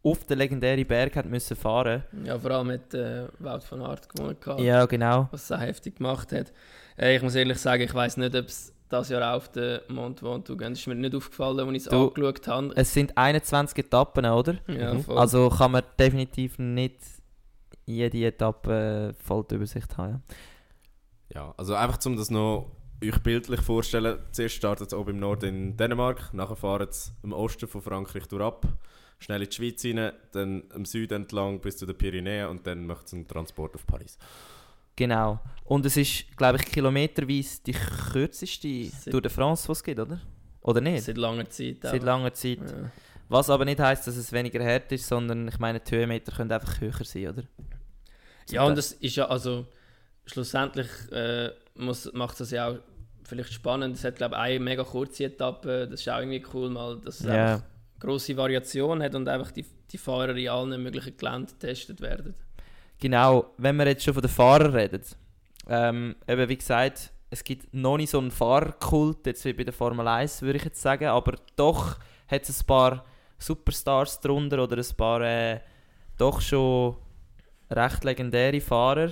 auf 0.03 0.25
den 0.25 0.39
legendären 0.39 0.87
Berg 0.87 1.17
hat 1.17 1.27
müssen 1.27 1.57
fahren. 1.57 2.05
ja, 2.25 2.39
vor 2.39 2.51
allem 2.51 2.67
mit 2.69 2.93
äh, 2.95 3.27
Wout 3.39 3.61
van 3.71 3.83
Aert 3.83 4.09
gewonnen 4.09 4.37
gehabt, 4.41 4.61
Ja, 4.61 4.85
genau. 4.87 5.29
was 5.31 5.45
es 5.45 5.53
auch 5.53 5.61
heftig 5.61 5.97
gemacht 5.97 6.33
hat. 6.33 6.53
Äh, 6.99 7.17
ich 7.17 7.23
muss 7.23 7.35
ehrlich 7.35 7.59
sagen, 7.59 7.83
ich 7.83 7.95
weiß 7.95 8.17
nicht, 8.19 8.35
ob 8.35 8.47
es 8.47 8.73
das 8.91 9.09
Jahr 9.11 9.33
auch 9.33 9.37
auf 9.37 9.49
den 9.51 9.81
Mont 9.89 10.23
Ventoux 10.23 10.57
geht. 10.57 10.71
Das 10.71 10.79
ist 10.79 10.87
mir 10.87 10.95
nicht 10.95 11.15
aufgefallen, 11.15 11.61
als 11.61 11.71
ich 11.73 11.87
es 11.87 11.89
angeschaut 11.89 12.49
habe. 12.49 12.73
Es 12.75 12.93
sind 12.95 13.17
21 13.19 13.79
Etappen, 13.85 14.25
oder? 14.27 14.55
Ja, 14.67 14.95
Mhm. 14.95 15.05
voll. 15.05 15.19
Also 15.19 15.51
kann 15.51 15.73
man 15.73 15.83
definitiv 15.99 16.59
nicht 16.59 16.97
jede 17.85 18.25
Etappe 18.27 19.15
äh, 19.19 19.23
voll 19.25 19.45
die 19.51 19.57
Übersicht 19.57 19.97
haben. 19.99 20.23
Ja. 21.35 21.41
Ja, 21.43 21.55
also 21.59 21.75
einfach 21.75 21.99
um 22.07 22.17
das 22.17 22.31
noch 22.31 22.71
euch 23.03 23.19
bildlich 23.21 23.61
vorzustellen, 23.61 24.19
zuerst 24.33 24.57
startet 24.57 24.89
es 24.89 24.95
oben 24.95 25.11
im 25.11 25.21
Norden 25.21 25.47
in 25.55 25.77
Dänemark, 25.77 26.33
nachher 26.35 26.57
fahren 26.57 26.89
sie 26.91 27.13
im 27.23 27.33
Osten 27.33 27.69
von 27.69 27.83
Frankreich 27.83 28.27
durch 28.27 28.43
ab, 28.43 28.67
schnell 29.19 29.43
in 29.43 29.49
die 29.49 29.55
Schweiz 29.57 29.85
rein, 29.85 30.13
dann 30.33 30.65
im 30.75 30.85
Süden 30.85 31.23
entlang 31.23 31.61
bis 31.61 31.77
zu 31.77 31.87
den 31.87 31.97
Pyrenäen 31.97 32.49
und 32.49 32.67
dann 32.67 32.87
macht 32.87 33.07
es 33.07 33.15
einen 33.15 33.27
Transport 33.27 33.75
auf 33.75 33.87
Paris. 33.87 34.19
Genau. 34.97 35.39
Und 35.65 35.87
es 35.87 35.97
ist, 35.97 36.37
glaube 36.37 36.59
ich, 36.59 36.67
kilometerweise 36.67 37.61
die 37.65 37.73
kürzeste 37.73 38.87
Seit- 38.87 39.13
Tour 39.13 39.23
de 39.23 39.31
France, 39.31 39.67
die 39.67 39.73
es 39.73 39.83
gibt, 39.85 40.01
oder? 40.01 40.21
Oder 40.63 40.81
nicht? 40.81 41.05
Seit 41.05 41.19
langer 41.19 41.49
Zeit. 41.49 41.77
Seit 41.83 42.03
langer 42.03 42.35
Zeit. 42.35 42.59
Ja. 42.59 42.91
Was 43.29 43.49
aber 43.49 43.65
nicht 43.65 43.79
heisst, 43.79 44.07
dass 44.07 44.17
es 44.17 44.33
weniger 44.33 44.65
hart 44.65 44.91
ist, 44.91 45.07
sondern 45.07 45.47
ich 45.47 45.59
meine, 45.59 45.79
die 45.81 45.95
Höhenmeter 45.95 46.33
können 46.33 46.51
einfach 46.51 46.81
höher 46.81 47.05
sein, 47.05 47.29
oder? 47.29 47.43
Ja, 48.51 48.65
und 48.65 48.77
das 48.77 48.93
ist 48.93 49.17
ja, 49.17 49.27
also 49.29 49.67
schlussendlich 50.27 50.89
äh, 51.13 51.51
muss, 51.75 52.11
macht 52.13 52.41
das 52.41 52.51
ja 52.51 52.69
auch 52.69 52.79
vielleicht 53.29 53.53
spannend. 53.53 53.97
Es 53.97 54.05
hat, 54.05 54.17
glaube 54.17 54.35
ich, 54.35 54.41
eine 54.41 54.61
mega 54.61 54.85
kurze 54.85 55.25
Etappe. 55.25 55.87
Das 55.89 56.01
ist 56.01 56.09
auch 56.09 56.19
irgendwie 56.19 56.45
cool, 56.55 56.71
mal, 56.71 56.99
dass 56.99 57.21
es 57.21 57.27
Ja. 57.27 57.55
einfach 57.55 57.67
grosse 58.01 58.37
Variation 58.37 59.03
hat 59.03 59.15
und 59.15 59.29
einfach 59.29 59.51
die, 59.51 59.65
die 59.91 59.99
Fahrer 59.99 60.35
in 60.37 60.49
allen 60.49 60.83
möglichen 60.83 61.17
Geländen 61.17 61.47
getestet 61.59 62.01
werden. 62.01 62.35
Genau, 63.01 63.53
wenn 63.59 63.77
wir 63.77 63.87
jetzt 63.87 64.05
schon 64.05 64.15
von 64.15 64.23
den 64.23 64.31
Fahrern 64.31 64.75
reden. 64.75 65.03
Ähm, 65.69 66.17
eben 66.27 66.49
wie 66.49 66.57
gesagt, 66.57 67.11
es 67.31 67.45
gibt 67.45 67.73
noch 67.75 67.97
nicht 67.97 68.11
so 68.11 68.19
einen 68.19 68.31
Fahrerkult, 68.31 69.27
jetzt 69.27 69.45
wie 69.45 69.53
bei 69.53 69.65
der 69.65 69.73
Formel 69.75 70.07
1, 70.09 70.43
würde 70.43 70.59
ich 70.59 70.65
jetzt 70.65 70.81
sagen, 70.81 71.07
aber 71.07 71.35
doch 71.57 71.99
hat 72.29 72.49
es 72.49 72.63
ein 72.63 72.67
paar 72.67 73.05
Superstars 73.39 74.21
drunter 74.21 74.63
oder 74.63 74.79
ein 74.79 74.97
paar 74.97 75.21
äh, 75.21 75.61
doch 76.17 76.41
schon 76.41 76.97
recht 77.71 78.05
legendäre 78.05 78.61
Fahrer. 78.61 79.11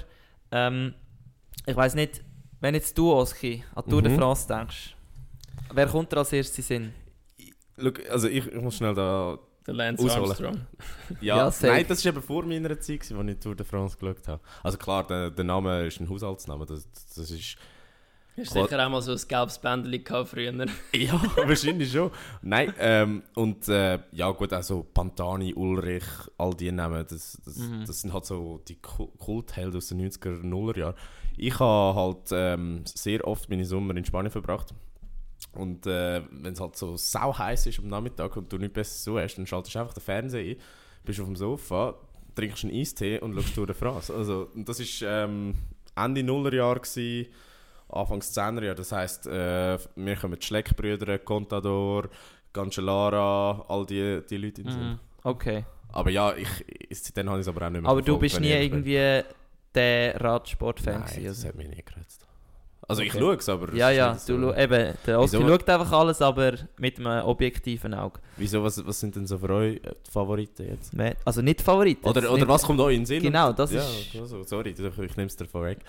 Ähm, 0.51 0.95
ich 1.67 1.77
weiß 1.77 1.95
nicht, 1.95 2.23
wenn 2.61 2.75
jetzt 2.75 2.97
du, 2.97 3.13
Oski, 3.13 3.65
an 3.75 3.85
die 3.87 3.91
Tour 3.91 4.03
de 4.03 4.13
Mhm. 4.13 4.17
France 4.19 4.47
denkst, 4.49 4.97
wer 5.73 5.87
kommt 5.87 6.13
dir 6.13 6.19
als 6.19 6.33
erstes 6.33 6.71
in 6.71 6.83
den 6.83 6.93
Sinn? 6.93 7.55
Look, 7.77 8.09
also 8.11 8.29
ich, 8.29 8.47
ich 8.47 8.61
muss 8.61 8.77
schnell 8.77 8.95
da... 8.95 9.39
Der 9.67 9.75
Lance 9.75 10.05
Ausholen. 10.05 10.25
Armstrong. 10.27 10.67
Ja, 11.21 11.37
Ja, 11.39 11.51
safe. 11.51 11.67
nein, 11.73 11.85
das 11.89 12.05
war 12.05 12.13
eben 12.13 12.23
vor 12.23 12.45
meiner 12.45 12.79
Zeit, 12.81 13.01
gewesen, 13.01 13.19
als 13.19 13.29
ich 13.31 13.39
Tour 13.41 13.55
de 13.57 13.67
France 13.67 13.97
geschaut 13.99 14.29
habe. 14.29 14.41
Also 14.63 14.79
klar, 14.79 15.07
der, 15.07 15.31
der 15.31 15.45
Name 15.45 15.87
ist 15.87 16.01
ein 16.01 16.09
Haushaltsname, 16.09 16.65
das, 16.67 16.89
das 17.17 17.31
ist... 17.31 17.57
Hast 18.39 18.55
Cool. 18.55 18.65
sicher 18.65 18.87
auch 18.87 18.91
mal 18.91 19.01
so 19.01 19.13
ein 19.13 19.21
gelbes 19.29 19.59
Bändchen 19.59 20.05
gehabt 20.05 20.29
früher. 20.29 20.53
Ja, 20.95 21.21
wahrscheinlich 21.37 21.91
schon. 21.91 22.11
Nein, 22.43 22.73
ähm, 22.79 23.23
und 23.35 23.67
äh, 23.69 23.99
ja 24.13 24.31
gut, 24.31 24.53
also 24.53 24.83
Pantani, 24.83 25.55
Ulrich, 25.55 26.05
all 26.37 26.53
die 26.53 26.71
Namen, 26.71 27.05
das, 27.09 27.41
das, 27.47 27.57
Mhm. 27.57 27.85
das 27.87 28.03
sind 28.03 28.13
halt 28.13 28.27
so 28.27 28.61
die 28.69 28.77
Ku- 28.77 29.07
Kulthelden 29.19 29.79
aus 29.79 29.89
den 29.89 30.03
90er, 30.07 30.43
0er 30.43 30.79
Jahren. 30.79 30.95
Ich 31.37 31.59
habe 31.59 31.99
halt 31.99 32.29
ähm, 32.33 32.83
sehr 32.87 33.27
oft 33.27 33.49
meine 33.51 33.65
Sommer 33.65 33.97
in 33.97 34.05
Spanien 34.05 34.31
verbracht. 34.31 34.75
Und 35.53 35.87
äh, 35.87 36.23
wenn 36.31 36.53
es 36.53 36.61
halt 36.61 36.77
so 36.77 36.97
sau 36.97 37.37
heiß 37.37 37.67
ist 37.67 37.79
am 37.79 37.89
Nachmittag 37.89 38.37
und 38.37 38.53
du 38.53 38.59
nichts 38.59 38.75
besser 38.75 38.99
so 38.99 39.19
hast, 39.19 39.37
dann 39.37 39.47
schaltest 39.47 39.75
du 39.75 39.79
einfach 39.79 39.95
den 39.95 40.03
Fernseher 40.03 40.57
ein, 40.57 40.57
bist 41.05 41.21
auf 41.21 41.27
dem 41.27 41.37
Sofa, 41.37 41.95
trinkst 42.35 42.65
einen 42.65 42.75
Eistee 42.75 43.19
und 43.21 43.35
schaust 43.35 43.55
Tour 43.55 43.67
de 43.67 43.75
France. 43.75 44.13
Also, 44.15 44.49
und 44.55 44.69
das 44.69 44.79
war 44.81 45.25
ähm, 45.25 45.55
Ende 45.95 46.23
Nullerjahr, 46.23 46.77
gewesen, 46.77 47.27
Anfangs 47.89 48.37
10er 48.37 48.65
Jahr. 48.65 48.75
Das 48.75 48.93
heisst, 48.93 49.27
äh, 49.27 49.79
wir 49.95 50.17
kommen 50.17 50.39
die 50.39 50.45
Schleckbrüder, 50.45 51.19
Contador, 51.19 52.09
Cancellara, 52.53 53.65
all 53.69 53.87
die, 53.87 54.23
die 54.29 54.37
Leute 54.37 54.63
in 54.63 54.67
den. 54.67 54.91
Mhm. 54.91 54.99
Okay. 55.23 55.65
Aber 55.93 56.11
ja, 56.11 56.35
ich, 56.35 56.49
seitdem 56.91 57.31
habe 57.31 57.41
ich 57.41 57.47
es 57.47 57.49
aber 57.49 57.67
auch 57.67 57.71
nicht 57.71 57.81
mehr 57.81 57.91
Aber 57.91 58.03
du 58.03 58.19
bist 58.19 58.41
nie 58.41 58.51
irgendwie 58.51 59.23
der 59.77 60.21
Radsport-Fan 60.21 61.01
Nein, 61.01 61.25
das 61.25 61.37
also. 61.37 61.49
hat 61.49 61.55
mich 61.55 61.69
nie 61.69 61.83
gereizt. 61.85 62.23
Also 62.89 63.03
ich 63.03 63.11
Okay. 63.11 63.19
schaue 63.21 63.35
es, 63.35 63.49
aber... 63.49 63.75
Ja, 63.75 63.91
ja, 63.91 64.13
nicht 64.13 64.29
du, 64.29 64.41
so- 64.41 64.55
eben, 64.55 64.95
der 65.05 65.19
Oski 65.21 65.39
schaut 65.39 65.69
einfach 65.69 65.91
alles, 65.91 66.23
aber 66.23 66.53
mit 66.79 67.01
einem 67.01 67.25
objektiven 67.27 67.93
Auge. 67.95 68.21
Wieso, 68.37 68.63
was, 68.63 68.87
was 68.87 69.01
sind 69.01 69.17
denn 69.17 69.27
so 69.27 69.39
für 69.39 69.51
euch 69.51 69.77
äh, 69.79 69.93
die 70.07 70.11
Favoriten 70.11 70.69
jetzt? 70.69 70.95
Me- 70.95 71.17
Also 71.25 71.43
nicht 71.43 71.63
Favorit. 71.63 71.99
Oder, 72.05 72.31
oder 72.31 72.37
nicht- 72.37 72.49
was 72.49 72.63
kommt 72.63 72.79
euch 72.79 72.95
in 72.95 73.01
den 73.01 73.07
Sinn? 73.07 73.23
Genau, 73.25 73.53
das 73.53 73.73
ja, 73.73 73.81
ist- 73.81 74.15
Also, 74.21 74.43
sorry, 74.45 74.71
ich 74.71 74.79
ich 74.79 75.17
nehme 75.17 75.27
es 75.27 75.35
dir 75.37 75.47
vorweg. 75.47 75.79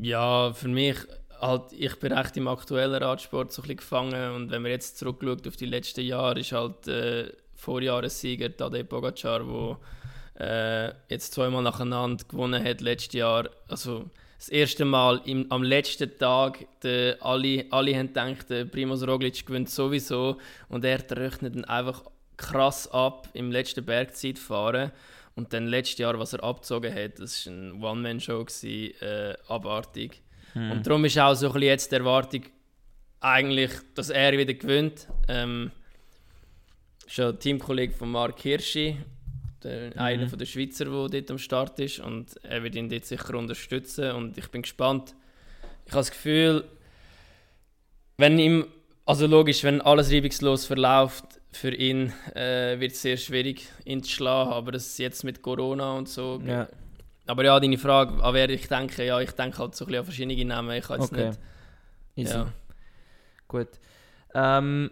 Ja, 0.00 0.52
für 0.52 0.68
mich, 0.68 0.96
halt, 1.40 1.72
ich 1.72 1.98
bin 1.98 2.12
recht 2.12 2.36
im 2.36 2.46
aktuellen 2.48 3.02
Radsport 3.02 3.52
so 3.52 3.62
ein 3.62 3.64
bisschen 3.64 3.76
gefangen 3.78 4.32
und 4.34 4.50
wenn 4.50 4.62
man 4.62 4.70
jetzt 4.70 4.98
zurückschaut 4.98 5.46
auf 5.48 5.56
die 5.56 5.66
letzten 5.66 6.02
Jahre, 6.02 6.38
ist 6.40 6.52
halt 6.52 6.86
äh, 6.86 7.32
Vorjahressieger 7.56 8.56
Tadej 8.56 8.84
Pogacar, 8.84 9.40
der 9.40 9.76
äh, 10.38 10.92
jetzt 11.08 11.34
zweimal 11.34 11.62
nacheinander 11.62 12.24
gewonnen 12.24 12.62
hat 12.62 12.80
letztes 12.80 13.14
Jahr. 13.14 13.50
Also 13.68 14.10
das 14.38 14.48
erste 14.48 14.84
Mal 14.84 15.20
im, 15.24 15.50
am 15.50 15.62
letzten 15.62 16.16
Tag, 16.16 16.64
der, 16.82 17.16
alle, 17.20 17.66
alle 17.70 17.96
haben 17.96 18.08
gedacht, 18.08 18.48
der 18.50 18.64
Primoz 18.64 19.02
Roglic 19.02 19.44
gewinnt 19.44 19.68
sowieso 19.68 20.38
und 20.68 20.84
er 20.84 21.04
rechnet 21.10 21.56
dann 21.56 21.64
einfach 21.64 22.04
krass 22.36 22.88
ab 22.92 23.28
im 23.34 23.50
letzten 23.50 23.84
Bergzeitfahren. 23.84 24.92
Und 25.34 25.52
dann 25.52 25.66
letztes 25.66 25.98
Jahr, 25.98 26.18
was 26.18 26.32
er 26.32 26.42
abgezogen 26.42 26.92
hat, 26.92 27.20
das 27.20 27.46
war 27.46 27.52
eine 27.52 27.74
One-Man-Show, 27.74 28.44
gewesen, 28.44 29.00
äh, 29.00 29.34
abartig. 29.46 30.20
Hm. 30.52 30.72
Und 30.72 30.86
darum 30.86 31.04
ist 31.04 31.18
auch 31.18 31.34
so 31.34 31.46
ein 31.46 31.52
bisschen 31.52 31.68
jetzt 31.68 31.92
die 31.92 31.96
Erwartung, 31.96 32.42
eigentlich, 33.20 33.70
dass 33.94 34.10
er 34.10 34.32
wieder 34.32 34.54
gewinnt. 34.54 35.08
Ähm, 35.28 35.70
ist 37.06 37.16
ja 37.18 37.28
ein 37.28 37.38
Teamkollege 37.38 37.92
von 37.92 38.10
Mark 38.10 38.40
Hirschi, 38.40 38.98
der, 39.62 39.98
einer 40.00 40.28
von 40.28 40.38
der 40.38 40.46
Schweizer, 40.46 40.84
der 40.84 41.08
dort 41.08 41.30
am 41.30 41.38
Start 41.38 41.78
ist. 41.80 42.00
Und 42.00 42.36
er 42.44 42.62
wird 42.62 42.74
ihn 42.74 42.88
dort 42.88 43.04
sicher 43.04 43.34
unterstützen. 43.34 44.12
Und 44.12 44.38
ich 44.38 44.48
bin 44.48 44.62
gespannt. 44.62 45.14
Ich 45.86 45.92
habe 45.92 46.00
das 46.00 46.10
Gefühl, 46.10 46.64
wenn 48.16 48.38
ihm, 48.38 48.66
also 49.06 49.26
logisch, 49.26 49.64
wenn 49.64 49.80
alles 49.80 50.12
reibungslos 50.12 50.66
verläuft, 50.66 51.24
für 51.50 51.74
ihn 51.74 52.12
äh, 52.34 52.78
wird 52.78 52.92
es 52.92 53.02
sehr 53.02 53.16
schwierig, 53.16 53.66
ihn 53.84 54.02
zu 54.02 54.10
schlagen. 54.10 54.50
Aber 54.50 54.72
das 54.72 54.86
ist 54.86 54.98
jetzt 54.98 55.24
mit 55.24 55.42
Corona 55.42 55.96
und 55.96 56.08
so. 56.08 56.40
Ja. 56.44 56.68
Aber 57.26 57.44
ja, 57.44 57.60
deine 57.60 57.78
Frage, 57.78 58.22
an 58.22 58.34
wer 58.34 58.48
ich 58.50 58.68
denke, 58.68 59.04
ja, 59.04 59.20
ich 59.20 59.32
denke 59.32 59.58
halt 59.58 59.74
so 59.74 59.84
ein 59.84 59.88
bisschen 59.88 59.98
an 60.00 60.04
verschiedene 60.04 60.44
Namen. 60.44 60.76
Ich 60.76 60.86
kann 60.86 61.00
jetzt 61.00 61.12
Okay. 61.12 61.28
nicht. 61.28 61.40
Easy. 62.16 62.34
Ja. 62.34 62.52
Gut. 63.46 63.68
Ähm, 64.34 64.90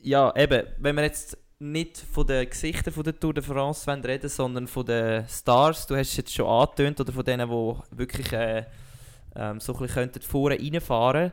ja, 0.00 0.34
eben, 0.36 0.66
wenn 0.78 0.96
wir 0.96 1.02
jetzt 1.02 1.38
nicht 1.58 1.98
von 1.98 2.26
den 2.26 2.48
Gesichtern 2.48 3.02
der 3.02 3.18
Tour 3.18 3.34
de 3.34 3.42
France 3.42 3.90
reden 4.04 4.28
sondern 4.28 4.66
von 4.66 4.84
den 4.86 5.26
Stars, 5.28 5.86
du 5.86 5.96
hast 5.96 6.10
es 6.10 6.16
jetzt 6.16 6.34
schon 6.34 6.46
angetönt, 6.46 7.00
oder 7.00 7.12
von 7.12 7.24
denen, 7.24 7.48
die 7.48 7.98
wirklich 7.98 8.32
äh, 8.32 8.64
ähm, 9.36 9.60
so 9.60 9.72
ein 9.72 9.78
bisschen 9.78 9.94
könnten 9.94 10.22
vorne 10.22 10.58
reinfahren 10.58 11.32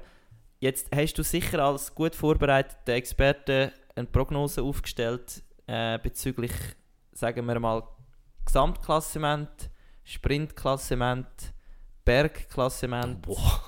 Jetzt 0.60 0.96
hast 0.96 1.16
du 1.16 1.24
sicher 1.24 1.60
als 1.60 1.94
gut 1.96 2.14
vorbereiteter 2.14 2.94
Experte 2.94 3.74
eine 3.96 4.06
Prognose 4.06 4.62
aufgestellt 4.62 5.44
äh, 5.66 5.98
bezüglich, 5.98 6.52
sagen 7.14 7.48
wir 7.48 7.60
mal, 7.60 7.84
Gesamtklassement, 8.46 9.72
Sprintklassement, 10.04 11.54
Bergklassement. 12.06 13.24
Boah. 13.24 13.62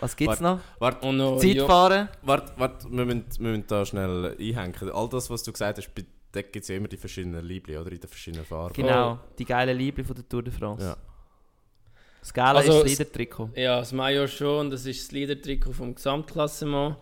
Was 0.00 0.14
gibt 0.16 0.32
es 0.32 0.40
Warte. 0.42 0.58
noch? 0.58 0.80
Warte, 0.80 1.06
Und 1.06 1.16
noch 1.16 1.38
Zeitfahren? 1.38 2.08
warte, 2.22 2.52
warte 2.58 2.86
wir, 2.90 3.04
müssen, 3.06 3.24
wir 3.38 3.50
müssen 3.50 3.66
da 3.66 3.84
schnell 3.86 4.36
einhängen. 4.38 4.74
All 4.92 5.08
das, 5.08 5.30
was 5.30 5.42
du 5.42 5.52
gesagt 5.52 5.78
hast, 5.78 5.94
bei- 5.94 6.04
da 6.32 6.42
gibt 6.42 6.56
es 6.56 6.68
ja 6.68 6.76
immer 6.76 6.88
die 6.88 6.98
verschiedenen 6.98 7.44
Liebli, 7.44 7.78
oder? 7.78 7.90
In 7.90 8.00
den 8.00 8.08
verschiedenen 8.08 8.44
Farben. 8.44 8.74
Genau, 8.74 9.18
die 9.38 9.44
geile 9.46 9.72
Liebe 9.72 10.04
von 10.04 10.14
der 10.16 10.28
Tour 10.28 10.42
de 10.42 10.52
France. 10.52 10.84
Ja. 10.84 10.96
Das 12.20 12.34
Geile 12.34 12.58
Also, 12.58 12.82
ist 12.82 12.82
das 12.82 12.98
Leader-Trikot. 12.98 13.50
Ja, 13.54 13.78
das 13.78 13.92
Major 13.92 14.26
schon, 14.26 14.68
das 14.70 14.84
ist 14.84 15.00
das 15.04 15.12
Leader-Trikot 15.12 15.72
vom 15.72 15.94
Gesamtklassement. 15.94 16.96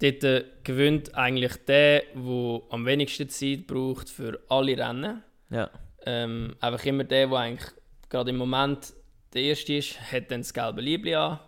Dort 0.00 0.24
äh, 0.24 0.44
gewinnt 0.64 1.14
eigentlich 1.14 1.52
der, 1.66 2.02
der 2.14 2.60
am 2.70 2.84
wenigsten 2.86 3.28
Zeit 3.28 3.66
braucht 3.66 4.08
für 4.10 4.40
alle 4.48 4.76
Rennen. 4.76 5.22
Ja. 5.50 5.70
Ähm, 6.04 6.56
einfach 6.60 6.84
immer 6.86 7.04
der, 7.04 7.28
der 7.28 7.38
eigentlich 7.38 7.70
gerade 8.08 8.30
im 8.30 8.36
Moment 8.36 8.94
der 9.34 9.42
Erste 9.42 9.74
ist, 9.74 10.00
hat 10.12 10.30
dann 10.30 10.40
das 10.40 10.52
gelbe 10.54 10.80
Liebli 10.80 11.14
an. 11.14 11.38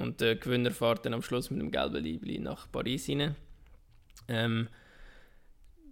Und 0.00 0.20
der 0.20 0.36
Gewinner 0.36 0.70
fährt 0.70 1.04
dann 1.04 1.14
am 1.14 1.22
Schluss 1.22 1.50
mit 1.50 1.60
dem 1.60 1.70
gelben 1.70 2.02
Liebli 2.02 2.38
nach 2.38 2.70
Paris 2.70 3.08
rein. 3.08 3.34
Ähm, 4.28 4.68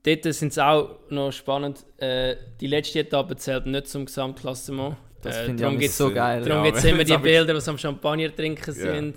dort 0.05 0.23
sind 0.35 0.53
es 0.53 0.59
auch 0.59 0.99
noch 1.11 1.33
spannend. 1.33 1.85
Äh, 1.99 2.37
die 2.61 2.67
letzte 2.69 3.01
Etappe 3.01 3.37
zählt 3.37 3.67
nicht 3.67 3.89
zum 3.89 4.07
Gesamtklassement. 4.07 4.97
Das 5.23 5.37
Äh, 5.39 5.45
finde 5.47 5.55
ich 5.55 5.61
darum 5.61 5.75
aber 5.75 5.81
gibt's- 5.81 5.97
so 5.99 6.13
geil. 6.13 6.43
Darum 6.45 6.65
Ja, 6.65 6.71
gibt 6.71 6.79
es 6.79 6.85
immer 6.85 7.05
die 7.05 7.17
Bilder, 7.19 7.59
die 7.59 7.69
am 7.69 7.79
Champagner 7.79 8.35
trinken 8.35 8.75
Ja. 8.77 8.95
sind. 8.95 9.17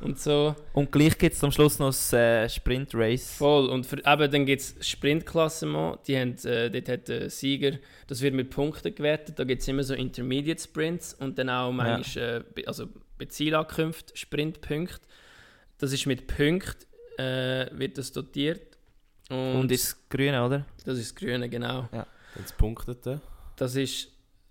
Und 0.00 0.18
so. 0.18 0.54
Und 0.74 0.92
gleich 0.92 1.16
gibt 1.16 1.34
es 1.36 1.42
am 1.42 1.50
Schluss 1.50 1.78
noch 1.78 1.86
das 1.88 2.12
äh, 2.12 2.46
Sprint-Race. 2.50 3.36
Voll. 3.38 3.70
Und 3.70 3.86
für, 3.86 3.96
eben, 4.04 4.30
dann 4.30 4.44
gibt 4.44 4.60
es 4.60 4.76
Sprintklassement. 4.86 6.00
Die 6.06 6.18
haben, 6.18 6.36
äh, 6.44 6.68
dort 6.70 6.88
hat 6.90 7.08
der 7.08 7.30
Sieger, 7.30 7.78
das 8.06 8.20
wird 8.20 8.34
mit 8.34 8.50
Punkten 8.50 8.94
gewertet. 8.94 9.38
Da 9.38 9.44
gibt 9.44 9.62
es 9.62 9.68
immer 9.68 9.82
so 9.82 9.94
Intermediate 9.94 10.60
Sprints 10.62 11.14
und 11.14 11.38
dann 11.38 11.48
auch 11.48 11.72
manchmal 11.72 12.24
äh, 12.40 12.44
be- 12.54 12.68
also 12.68 12.88
bei 13.18 13.26
Zielankunft 13.26 14.16
Sprintpunkte. 14.18 15.00
Das 15.78 15.92
ist 15.92 16.06
mit 16.06 16.26
Punkten 16.26 16.86
äh, 17.18 17.66
wird 17.72 17.98
das 17.98 18.12
dotiert. 18.12 18.76
Und, 19.28 19.56
Und 19.56 19.72
ist 19.72 20.08
grün, 20.08 20.34
oder? 20.34 20.66
das 20.84 20.98
ist 20.98 21.12
das 21.12 21.14
Grüne, 21.16 21.48
genau. 21.48 21.88
Wenn 21.90 22.44
es 22.44 22.52
punktete. 22.52 23.20
Das 23.56 23.74
ist 23.74 24.08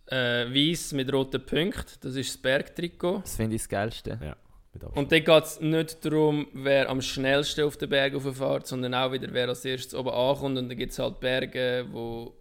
äh, 0.07 0.45
weiß 0.47 0.93
mit 0.93 1.11
roten 1.13 1.45
Punkten. 1.45 1.93
Das 2.01 2.15
ist 2.15 2.33
das 2.33 2.37
Bergtrikot. 2.41 3.21
Das 3.21 3.35
finde 3.35 3.55
ich 3.55 3.61
das 3.61 3.69
Geilste. 3.69 4.17
Mit 4.73 4.83
Abstand. 4.83 4.97
Und 4.97 5.11
dann 5.11 5.23
geht 5.23 5.43
es 5.43 5.61
nicht 5.61 6.05
darum, 6.05 6.47
wer 6.53 6.89
am 6.89 7.01
schnellsten 7.01 7.63
auf 7.63 7.77
den 7.77 7.89
Berg 7.89 8.21
fährt, 8.21 8.67
sondern 8.67 8.93
auch 8.93 9.11
wieder, 9.11 9.29
wer 9.31 9.47
als 9.47 9.63
erstes 9.63 9.95
oben 9.95 10.09
ankommt. 10.09 10.57
Und 10.57 10.69
dann 10.69 10.77
gibt 10.77 10.91
es 10.91 10.99
halt 10.99 11.19
Berge, 11.19 11.87
wo 11.91 12.35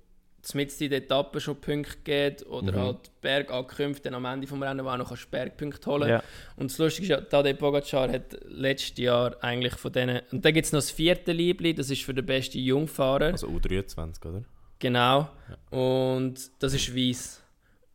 mitten 0.52 0.82
in 0.82 0.90
der 0.90 0.98
Etappe 0.98 1.40
schon 1.40 1.56
Punkte 1.58 1.96
gibt 2.04 2.44
oder 2.46 2.72
Mhm. 2.72 2.78
halt 2.78 3.20
Bergankünfte 3.22 4.10
dann 4.10 4.14
am 4.14 4.26
Ende 4.26 4.46
des 4.46 4.60
Rennens, 4.60 4.84
wo 4.84 4.88
auch 4.90 4.98
noch 4.98 5.08
kannst 5.08 5.30
Bergpunkte 5.30 5.90
holen 5.90 6.08
Ja. 6.10 6.22
Und 6.56 6.70
das 6.70 6.76
Lustige 6.76 7.04
ist 7.04 7.08
ja, 7.08 7.20
Tadej 7.22 7.54
Pogacar 7.54 8.10
hat 8.10 8.36
letztes 8.48 8.98
Jahr 8.98 9.42
eigentlich 9.42 9.74
von 9.76 9.92
denen... 9.92 10.20
Und 10.30 10.44
dann 10.44 10.52
gibt 10.52 10.66
es 10.66 10.72
noch 10.72 10.78
das 10.80 10.90
vierte 10.90 11.32
Liebli, 11.32 11.72
das 11.72 11.88
ist 11.88 12.02
für 12.02 12.12
den 12.12 12.26
besten 12.26 12.58
Jungfahrer. 12.58 13.26
Also 13.26 13.46
U23, 13.48 14.26
oder? 14.28 14.44
Genau. 14.78 15.30
Und 15.70 16.34
das 16.58 16.74
ist 16.74 16.94
weiß. 16.94 17.42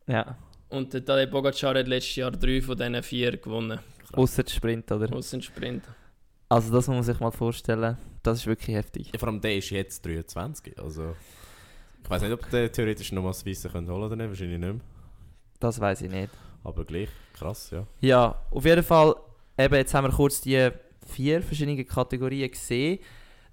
ja. 0.08 0.36
Und 0.70 0.92
der 0.92 1.04
Tadej 1.04 1.26
Pogacar 1.26 1.74
hat 1.74 1.88
letztes 1.88 2.16
Jahr 2.16 2.30
drei 2.30 2.62
von 2.62 2.76
diesen 2.76 3.02
vier 3.02 3.36
gewonnen. 3.36 3.80
Außer 4.12 4.44
Sprint, 4.48 4.90
oder? 4.92 5.12
Aus 5.14 5.30
dem 5.30 5.42
Sprint. 5.42 5.84
Also 6.48 6.72
das 6.72 6.86
muss 6.86 6.94
man 6.94 7.02
sich 7.02 7.20
mal 7.20 7.30
vorstellen. 7.32 7.96
Das 8.22 8.38
ist 8.38 8.46
wirklich 8.46 8.76
heftig. 8.76 9.10
Ja, 9.12 9.18
vor 9.18 9.28
allem 9.28 9.40
der 9.40 9.56
ist 9.56 9.70
jetzt 9.70 10.04
23. 10.04 10.78
Also, 10.80 11.16
ich 12.10 12.14
weiß 12.14 12.22
nicht, 12.22 12.32
ob 12.32 12.50
der 12.50 12.72
theoretisch 12.72 13.12
noch 13.12 13.22
mal 13.22 13.28
das 13.28 13.46
Weisse 13.46 13.72
holen 13.72 13.86
oder 13.86 14.16
nicht. 14.16 14.28
Wahrscheinlich 14.28 14.58
nicht 14.58 14.72
mehr. 14.72 14.80
Das 15.60 15.78
weiß 15.78 16.02
ich 16.02 16.10
nicht. 16.10 16.30
Aber 16.64 16.84
gleich, 16.84 17.08
krass, 17.32 17.70
ja. 17.70 17.86
Ja, 18.00 18.34
auf 18.50 18.64
jeden 18.64 18.82
Fall, 18.82 19.14
eben, 19.56 19.74
jetzt 19.76 19.94
haben 19.94 20.08
wir 20.08 20.12
kurz 20.12 20.40
die 20.40 20.70
vier 21.06 21.40
verschiedenen 21.40 21.86
Kategorien 21.86 22.50
gesehen. 22.50 22.98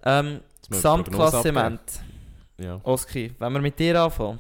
Ähm, 0.04 0.40
Gesamtklassement. 0.68 2.02
Ja. 2.60 2.82
Oski, 2.82 3.32
wenn 3.38 3.54
wir 3.54 3.62
mit 3.62 3.78
dir 3.78 4.02
anfangen. 4.02 4.40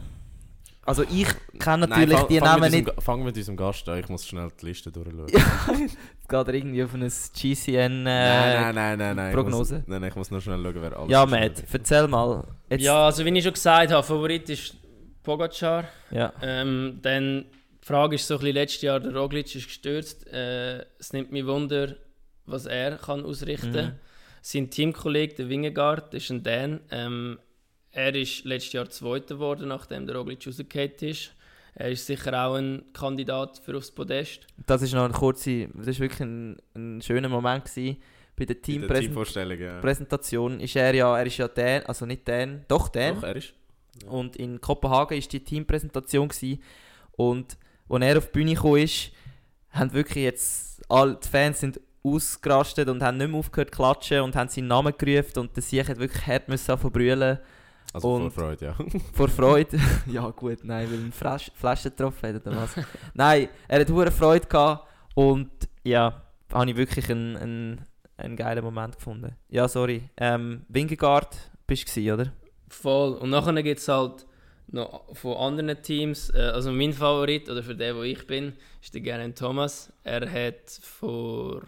Also 0.88 1.03
ich 1.03 1.27
kenne 1.59 1.85
Nein, 1.88 1.89
natürlich 1.89 2.18
fang- 2.18 2.27
die 2.30 2.39
Namen 2.39 2.61
mit 2.61 2.72
nicht. 2.72 2.80
unserem 2.80 2.95
Ga- 2.95 3.01
Fang 3.01 3.23
mit 3.23 3.35
unserem 3.38 3.57
Gast 3.57 3.89
an, 3.89 3.99
ich 3.99 4.09
muss 4.09 4.26
schnell 4.26 4.47
die 4.59 4.65
Liste 4.65 4.91
durchschauen. 4.91 5.27
Jetzt 5.30 6.30
geht 6.30 6.47
er 6.47 6.53
irgendwie 6.53 6.84
auf 6.84 6.93
eine 6.93 7.07
GCN. 7.09 7.76
Äh, 7.76 7.91
nein, 8.05 8.05
nein, 8.05 8.76
nein, 8.76 8.97
nein, 8.97 9.15
nein. 9.18 9.34
Prognose? 9.34 9.76
Ich 9.76 9.81
muss, 9.81 9.88
nein, 9.89 10.01
nein, 10.01 10.09
ich 10.09 10.15
muss 10.15 10.31
nur 10.31 10.41
schnell 10.41 10.64
schauen, 10.64 10.76
wer 10.81 10.97
alles 10.97 11.11
Ja. 11.11 11.26
Matt, 11.26 11.64
erzähl 11.72 12.07
mal. 12.07 12.47
Jetzt, 12.69 12.81
Ja, 12.84 13.05
also 13.05 13.26
wie 13.26 13.38
ich 13.38 13.43
schon 13.43 13.53
gesagt 13.53 13.91
habe, 13.91 14.01
Favorit 14.01 14.49
ist 14.49 14.76
Pogacar. 15.23 15.85
ja. 16.11 16.31
Ähm, 16.41 16.99
dann 17.01 17.45
die 17.84 17.85
Frage 17.85 18.15
ist 18.15 18.27
so 18.27 18.35
ein 18.35 18.39
bisschen, 18.39 18.53
letztes 18.55 18.81
Jahr 18.81 18.99
der 18.99 19.15
Roglic 19.15 19.53
ist 19.55 19.65
gestürzt. 19.68 20.26
Äh, 20.27 20.85
es 20.99 21.14
nimmt 21.14 21.31
mich 21.31 21.45
Wunder, 21.45 21.95
was 22.45 22.65
er 22.65 22.97
kann 22.97 23.23
ausrichten 23.26 23.72
Mhm. 23.88 23.91
Sein 24.41 24.69
Teamkollege, 24.69 25.35
der 25.35 25.49
Wingegaard, 25.49 26.14
ist 26.14 26.30
ein 26.30 26.43
Dan. 26.43 26.80
Ähm, 26.91 27.39
er 27.98 28.14
ist 28.14 28.45
letztes 28.45 28.74
Jahr 28.74 28.90
Zweiter 28.90 29.36
geworden, 29.36 29.69
nachdem 29.69 30.06
der 30.06 30.15
Roglic 30.15 30.45
rausgefallen 30.45 30.91
ist. 30.99 31.32
Er 31.74 31.90
ist 31.90 32.06
sicher 32.06 32.45
auch 32.45 32.56
ein 32.56 32.84
Kandidat 32.94 33.60
für 33.64 33.76
aufs 33.76 33.91
Podest. 33.91 34.45
Das 34.65 34.82
ist 34.84 34.94
noch 34.94 35.03
eine 35.03 35.14
kurze, 35.14 35.68
das 35.74 35.88
ist 35.88 35.99
wirklich 35.99 36.22
ein, 36.22 36.57
ein 36.76 37.02
schöner 37.02 37.30
Moment 37.30 37.65
gewesen. 37.65 37.98
Bei 38.36 38.45
der 38.45 38.56
der 38.56 38.61
Teampräsentation 38.61 39.02
Teamvorstellung, 39.02 39.60
ja. 39.60 39.80
Präsentation 39.82 40.60
ist 40.60 40.76
er 40.76 40.94
ja, 40.94 41.18
er 41.18 41.26
ist 41.26 41.38
ja 41.38 41.48
Dan, 41.48 41.84
also 41.84 42.06
nicht 42.06 42.28
Dan, 42.28 42.65
doch 42.68 42.88
Dan. 42.90 43.15
Doch, 43.15 43.24
er 43.24 43.36
ist. 43.36 43.53
Und 44.07 44.36
in 44.36 44.61
Kopenhagen 44.61 45.19
war 45.19 45.28
die 45.28 45.44
Teampräsentation. 45.44 46.28
Gewesen. 46.28 46.61
Und 47.14 47.57
als 47.90 48.03
er 48.03 48.18
auf 48.19 48.28
die 48.28 48.32
Bühne 48.32 48.53
kam, 48.53 48.76
ist, 48.76 49.11
haben 49.72 49.91
wirklich 49.94 50.24
jetzt 50.24 50.82
alle 50.88 51.15
die 51.15 51.28
Fans 51.28 51.60
sind 51.60 51.80
ausgerastet 52.03 52.90
und 52.90 53.02
haben 53.02 53.18
nicht 53.18 53.30
mehr 53.30 53.40
aufgehört 53.40 53.72
zu 53.74 53.78
klatschen 53.78 54.22
und 54.22 54.36
haben 54.36 54.49
seinen 54.49 54.68
Namen 54.68 54.94
gerufen 54.95 55.40
und 55.40 55.56
der 55.56 55.64
Sieg 55.64 55.90
hat 55.90 55.98
wirklich 55.98 56.28
hart 56.28 56.48
müssen 56.48 56.78
brüllen. 56.78 57.40
Also 57.93 58.14
Und- 58.15 58.31
vor 58.34 58.43
Freude, 58.43 58.65
ja. 58.65 58.76
Vor 59.14 59.30
Freude. 59.30 59.80
ja 60.07 60.30
gut, 60.30 60.59
nein, 60.64 60.88
weil 60.91 61.11
Flasch 61.11 61.51
Flaschen 61.55 61.91
getroffen 61.91 62.35
hat 62.35 62.45
oder 62.45 62.55
was. 62.57 62.76
nein, 63.14 63.49
er 63.68 63.80
hat 63.81 63.89
hohe 63.89 64.11
Freude 64.11 64.45
gehabt 64.47 64.88
und 65.15 65.49
ja, 65.84 66.22
habe 66.53 66.69
ich 66.69 66.76
wirklich 66.77 67.09
einen, 67.09 67.38
einen, 67.38 67.81
einen 68.18 68.35
geilen 68.35 68.64
Moment 68.64 68.95
gefunden. 68.97 69.35
Ja, 69.49 69.68
sorry. 69.68 70.09
Ähm, 70.18 70.65
Wingegaard 70.69 71.35
bist 71.65 71.84
du 71.88 71.91
gewesen, 71.93 72.14
oder? 72.14 72.34
Voll. 72.69 73.14
Und 73.14 73.30
nachher 73.30 73.61
gibt 73.64 73.80
es 73.80 73.88
halt 73.88 74.26
noch 74.69 75.15
von 75.15 75.38
anderen 75.38 75.81
Teams, 75.81 76.30
äh, 76.31 76.39
also 76.53 76.72
mein 76.73 76.91
Favorit, 76.91 77.49
oder 77.49 77.64
für 77.64 77.73
den, 77.76 77.95
wo 77.95 78.01
ich 78.03 78.27
bin, 78.27 78.53
ist 78.81 78.93
der 78.93 79.01
Geraint 79.01 79.38
Thomas. 79.38 79.91
Er 80.03 80.30
hat 80.30 80.69
vor 80.81 81.61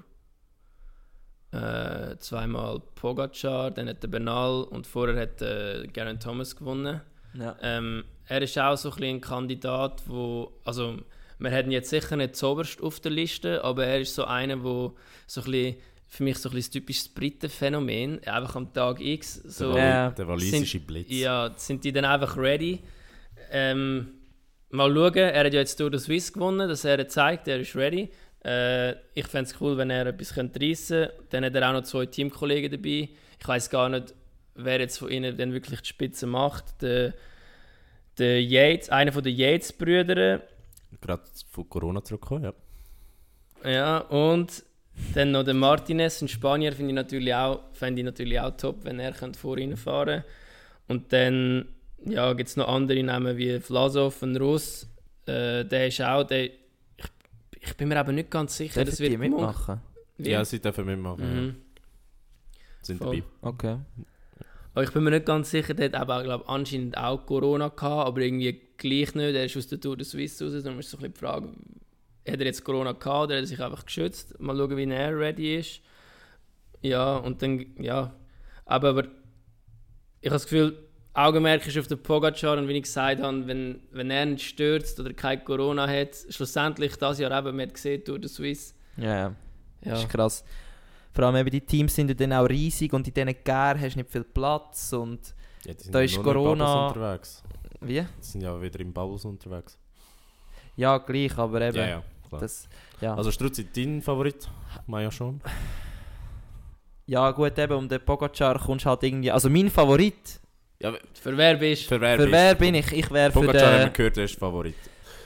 äh, 1.52 2.18
zweimal 2.18 2.82
Pogacar, 2.96 3.72
dann 3.72 3.90
hat 3.90 4.04
der 4.04 4.08
Bernal 4.08 4.64
und 4.64 4.86
vorher 4.86 5.20
hat 5.20 5.42
äh, 5.42 5.88
Geraint 5.88 6.22
Thomas 6.22 6.56
gewonnen. 6.56 7.02
Ja. 7.34 7.56
Ähm, 7.62 8.04
er 8.26 8.42
ist 8.42 8.58
auch 8.58 8.78
so 8.78 8.92
ein, 8.92 9.04
ein 9.04 9.22
Kandidat, 9.22 10.04
wo, 10.08 10.54
also 10.64 10.98
wir 11.40 11.52
hätten 11.52 11.72
jetzt 11.72 11.90
sicher 11.90 12.16
nicht 12.16 12.36
zoberst 12.36 12.82
auf 12.82 13.00
der 13.00 13.12
Liste, 13.12 13.64
aber 13.64 13.86
er 13.86 14.02
ist 14.02 14.14
so 14.14 14.26
einer, 14.26 14.64
wo 14.64 14.96
so 15.26 15.42
ein 15.42 15.52
bisschen, 15.52 15.76
für 16.08 16.24
mich 16.24 16.38
so 16.38 16.50
ein 16.50 16.56
bisschen 16.56 16.72
das 16.72 16.82
typisches 16.82 17.10
Britenphänomen, 17.10 18.24
einfach 18.26 18.56
am 18.56 18.74
Tag 18.74 19.00
X 19.00 19.36
so... 19.46 19.74
der, 19.74 20.12
der 20.12 20.28
walisische 20.28 20.80
Blitz. 20.80 21.08
Ja, 21.10 21.52
sind 21.56 21.84
die 21.84 21.92
dann 21.92 22.06
einfach 22.06 22.36
ready? 22.38 22.82
Ähm, 23.52 24.14
mal 24.70 24.94
schauen, 24.94 25.16
er 25.16 25.46
hat 25.46 25.54
ja 25.54 25.60
jetzt 25.60 25.78
Tour 25.78 25.90
de 25.90 26.00
Suisse 26.00 26.32
gewonnen, 26.32 26.68
dass 26.68 26.84
er 26.84 27.08
zeigt, 27.08 27.48
er 27.48 27.60
ist 27.60 27.76
ready. 27.76 28.10
Äh, 28.44 28.91
ich 29.14 29.28
fände 29.28 29.49
es 29.52 29.61
cool, 29.61 29.78
wenn 29.78 29.90
er 29.90 30.07
etwas 30.07 30.34
könnte 30.34 30.60
reissen 30.61 31.07
könnte. 31.07 31.24
Dann 31.30 31.45
hat 31.45 31.56
er 31.56 31.70
auch 31.70 31.74
noch 31.74 31.84
zwei 31.84 32.06
Teamkollegen 32.06 32.72
dabei. 32.72 33.10
Ich 33.40 33.48
weiß 33.48 33.70
gar 33.70 33.90
nicht, 33.90 34.14
wer 34.56 34.80
jetzt 34.80 34.98
von 34.98 35.10
ihnen 35.10 35.36
dann 35.38 35.53
wirklich 35.53 35.82
die 35.82 35.88
Spitze 35.88 36.26
macht. 36.28 36.82
Der, 36.82 37.14
der 38.18 38.44
Yates, 38.44 38.90
einer 38.90 39.11
von 39.11 39.24
den 39.24 39.36
Yates-Brüdern. 39.36 40.41
Gerade 41.02 41.24
von 41.52 41.70
Corona 41.70 42.03
zurückgekommen, 42.03 42.44
ja. 42.44 42.53
Ja, 43.70 43.98
und 43.99 44.64
dann 45.14 45.32
noch 45.32 45.44
der 45.44 45.53
Martinez, 45.53 46.22
ein 46.22 46.28
Spanier, 46.28 46.74
finde 46.74 46.91
ich 46.91 46.95
natürlich 46.95 47.34
auch, 47.34 47.61
fände 47.74 48.02
ich 48.02 48.06
natürlich 48.06 48.40
auch 48.40 48.56
top, 48.56 48.84
wenn 48.84 48.99
er 48.99 49.11
könnte 49.11 49.40
vor 49.40 49.57
ihnen 49.57 49.78
fahren 49.78 50.24
Und 50.88 51.11
dann 51.14 51.68
ja, 52.06 52.34
gibt 52.34 52.49
es 52.49 52.57
noch 52.57 52.68
andere 52.68 53.03
Namen 53.03 53.38
wie 53.38 53.60
Vlasov, 53.60 54.22
ein 54.24 54.38
Russ. 54.38 54.88
Äh, 55.26 55.66
der 55.66 55.88
ist 55.88 56.02
auch, 56.02 56.24
der, 56.24 56.49
ich, 57.60 57.76
bin 57.77 57.88
mir 57.90 57.99
aber 57.99 58.11
nicht 58.11 58.30
ganz 58.30 58.57
sicher, 58.57 58.84
Dürfen 58.84 58.90
das 58.90 58.98
die 58.98 59.10
wird 59.10 59.19
mitmachen? 59.19 59.81
Wie? 60.18 60.30
Ja, 60.30 60.44
sie 60.44 60.60
dürfen 60.60 60.86
mitmachen. 60.86 61.45
Mhm. 61.45 61.56
Sind 62.81 62.98
Voll. 62.98 63.18
dabei. 63.18 63.27
Okay. 63.41 63.77
Aber 64.73 64.84
ich 64.84 64.91
bin 64.91 65.03
mir 65.03 65.11
nicht 65.11 65.26
ganz 65.26 65.49
sicher, 65.49 65.73
der 65.73 65.88
hat 65.88 65.95
aber, 65.95 66.23
glaub, 66.23 66.49
anscheinend 66.49 66.98
auch 66.98 67.26
Corona 67.26 67.69
gehabt, 67.69 68.07
aber 68.07 68.22
irgendwie 68.22 68.61
gleich 68.77 69.15
nicht. 69.15 69.36
Er 69.36 69.45
ist 69.45 69.57
aus 69.57 69.68
der 69.68 69.80
Tour 69.80 69.98
de 69.98 70.06
Suisse 70.06 70.44
raus, 70.44 70.64
darum 70.64 70.80
ist 70.80 70.90
so 70.90 70.98
ein 70.98 71.02
bisschen 71.02 71.14
die 71.14 71.19
Frage, 71.19 71.49
hat 72.27 72.40
er 72.40 72.45
jetzt 72.45 72.64
Corona 72.64 72.94
gehabt 72.94 73.26
oder 73.26 73.36
hat 73.36 73.44
er 73.44 73.48
sich 73.48 73.61
einfach 73.61 73.86
geschützt? 73.86 74.40
Mal 74.40 74.56
schauen, 74.56 74.77
wie 74.77 74.90
er 74.90 75.18
ready 75.18 75.57
ist. 75.57 75.81
Ja, 76.81 77.18
und 77.18 77.41
dann, 77.41 77.65
ja. 77.77 78.14
Aber, 78.65 78.90
aber 78.90 79.03
ich 80.22 80.30
habe 80.30 80.36
das 80.36 80.44
Gefühl, 80.44 80.77
Augenmerk 81.26 81.66
ist 81.68 81.78
auf 81.78 81.88
den 81.88 82.02
Pogacar 82.02 82.58
und 82.58 82.68
wie 82.68 82.74
ich 82.78 82.84
gesagt 82.84 83.22
habe, 83.22 83.48
wenn, 83.48 83.82
wenn 83.91 84.10
er 84.12 84.26
nicht 84.26 84.46
stürzt 84.46 85.00
oder 85.00 85.14
kein 85.14 85.44
Corona 85.44 85.88
hat, 85.88 86.16
schlussendlich 86.30 86.96
das 86.98 87.20
Jahr 87.20 87.38
eben, 87.38 87.56
man 87.58 87.68
hat 87.68 87.74
gesehen, 87.74 88.04
Tour 88.04 88.20
de 88.20 88.30
Suisse. 88.30 88.74
Ja, 88.98 89.04
ja. 89.04 89.36
Ja, 89.84 89.91
Das 89.91 90.00
ist 90.04 90.10
krass. 90.10 90.44
Vor 91.14 91.24
allem 91.26 91.36
eben 91.38 91.50
die 91.50 91.62
Teams 91.62 91.96
sind 91.96 92.08
ja 92.10 92.14
dann 92.14 92.34
auch 92.34 92.46
riesig 92.48 92.94
und 92.94 93.08
in 93.08 93.14
diesen 93.14 93.44
Gär 93.44 93.76
hast 93.80 93.94
du 93.96 94.00
nicht 94.00 94.10
viel 94.12 94.24
Platz 94.24 94.94
und 94.94 95.34
Ja, 95.66 95.74
die 95.74 95.84
sind 95.84 95.96
Da 95.96 96.00
ja 96.00 96.06
ist 96.06 96.16
nur 96.16 96.24
noch 96.26 96.32
in 96.32 96.36
Corona- 96.38 96.88
unterwegs. 96.90 97.44
wie? 97.82 98.02
Die 98.02 98.08
sind 98.20 98.41
ja 98.41 98.62
wieder 98.62 98.80
im 98.80 98.94
Bubbles 98.94 99.26
unterwegs. 99.26 99.78
Ja, 100.76 100.98
gleich, 101.00 101.38
aber 101.38 101.62
eben. 101.62 101.78
Ja, 101.78 101.88
ja, 101.88 102.04
klar. 102.30 102.41
Das, 102.41 102.70
ja. 103.02 103.16
Also 103.16 103.32
Struzzi, 103.32 103.68
dein 103.74 104.02
Favorit? 104.02 104.48
Maja 104.88 105.12
schon. 105.12 105.41
ja, 107.06 107.32
gut, 107.32 107.58
eben 107.58 107.74
um 107.74 107.90
den 107.90 108.04
Pogacar 108.06 108.60
kommst 108.60 108.86
du 108.86 108.90
halt 108.90 109.04
irgendwie. 109.04 109.32
Also 109.32 109.50
mein 109.50 109.70
Favorit, 109.70 110.40
Ja, 110.82 110.94
für 111.14 111.36
wer 111.36 111.56
bist 111.58 111.84
du? 111.84 111.96
für 111.96 112.02
wer 112.02 112.18
für 112.18 112.32
wer 112.32 112.56
bin 112.56 112.76
ich? 112.76 112.92
Ich 112.94 113.12
wäre 113.12 113.32
für 113.32 113.42
Pogacar 113.42 113.68
haben 113.68 113.78
wir 113.80 113.86
den. 113.86 113.94
gehört, 113.94 114.18
er 114.18 114.24
ist 114.24 114.40
Favorit. 114.40 114.76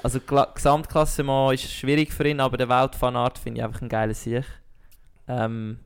Also 0.02 0.20
Kla 0.20 0.46
Gesamtklassement 0.54 1.54
ist 1.54 1.72
schwierig 1.72 2.12
für 2.12 2.28
ihn, 2.28 2.40
aber 2.40 2.58
der 2.58 2.68
Weltfanart 2.70 3.38
finde 3.38 3.60
ich 3.60 3.64
einfach 3.64 3.82
ein 3.82 3.90
geiler 3.90 4.14
Sieg. 4.16 4.44
Ähm, 5.28 5.80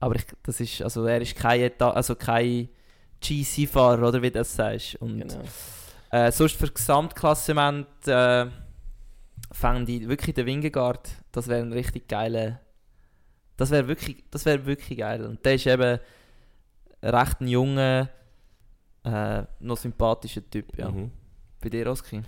aber 0.00 0.16
ich, 0.16 0.24
das 0.42 0.60
ist, 0.60 0.82
also 0.82 1.04
er 1.04 1.20
ist 1.20 1.36
kein, 1.36 1.60
Eta 1.60 1.90
also 1.90 2.16
kein 2.16 2.68
GC-Fahrer, 3.20 4.08
oder 4.08 4.22
wie 4.22 4.30
du 4.30 4.38
das 4.38 4.54
sagst. 4.54 4.96
Und 4.96 5.20
Genau. 5.20 5.42
Äh, 6.10 6.32
sonst 6.32 6.56
für 6.56 6.68
Gesamtklassement 6.68 7.86
äh, 8.06 8.46
fände 9.52 9.92
ich 9.92 10.08
wirklich 10.08 10.34
den 10.34 10.46
Wingegaard. 10.46 11.08
Das 11.30 11.48
wäre 11.48 11.60
ein 11.60 11.72
richtig 11.72 12.08
geiler. 12.08 12.60
Das 13.56 13.70
wäre 13.70 13.86
wirklich, 13.88 14.24
das 14.30 14.44
wäre 14.44 14.66
wirklich 14.66 14.98
geil. 14.98 15.24
Und 15.24 15.44
der 15.44 15.54
ist 15.54 15.66
eben 15.66 16.00
recht 17.02 17.40
ein 17.40 17.48
junger, 17.48 18.08
äh, 19.04 19.44
noch 19.60 19.76
sympathischer 19.76 20.48
Typ. 20.48 20.76
Ja. 20.76 20.90
Mhm. 20.90 21.10
Bei 21.60 21.68
dir, 21.68 21.86
Oski? 21.90 22.22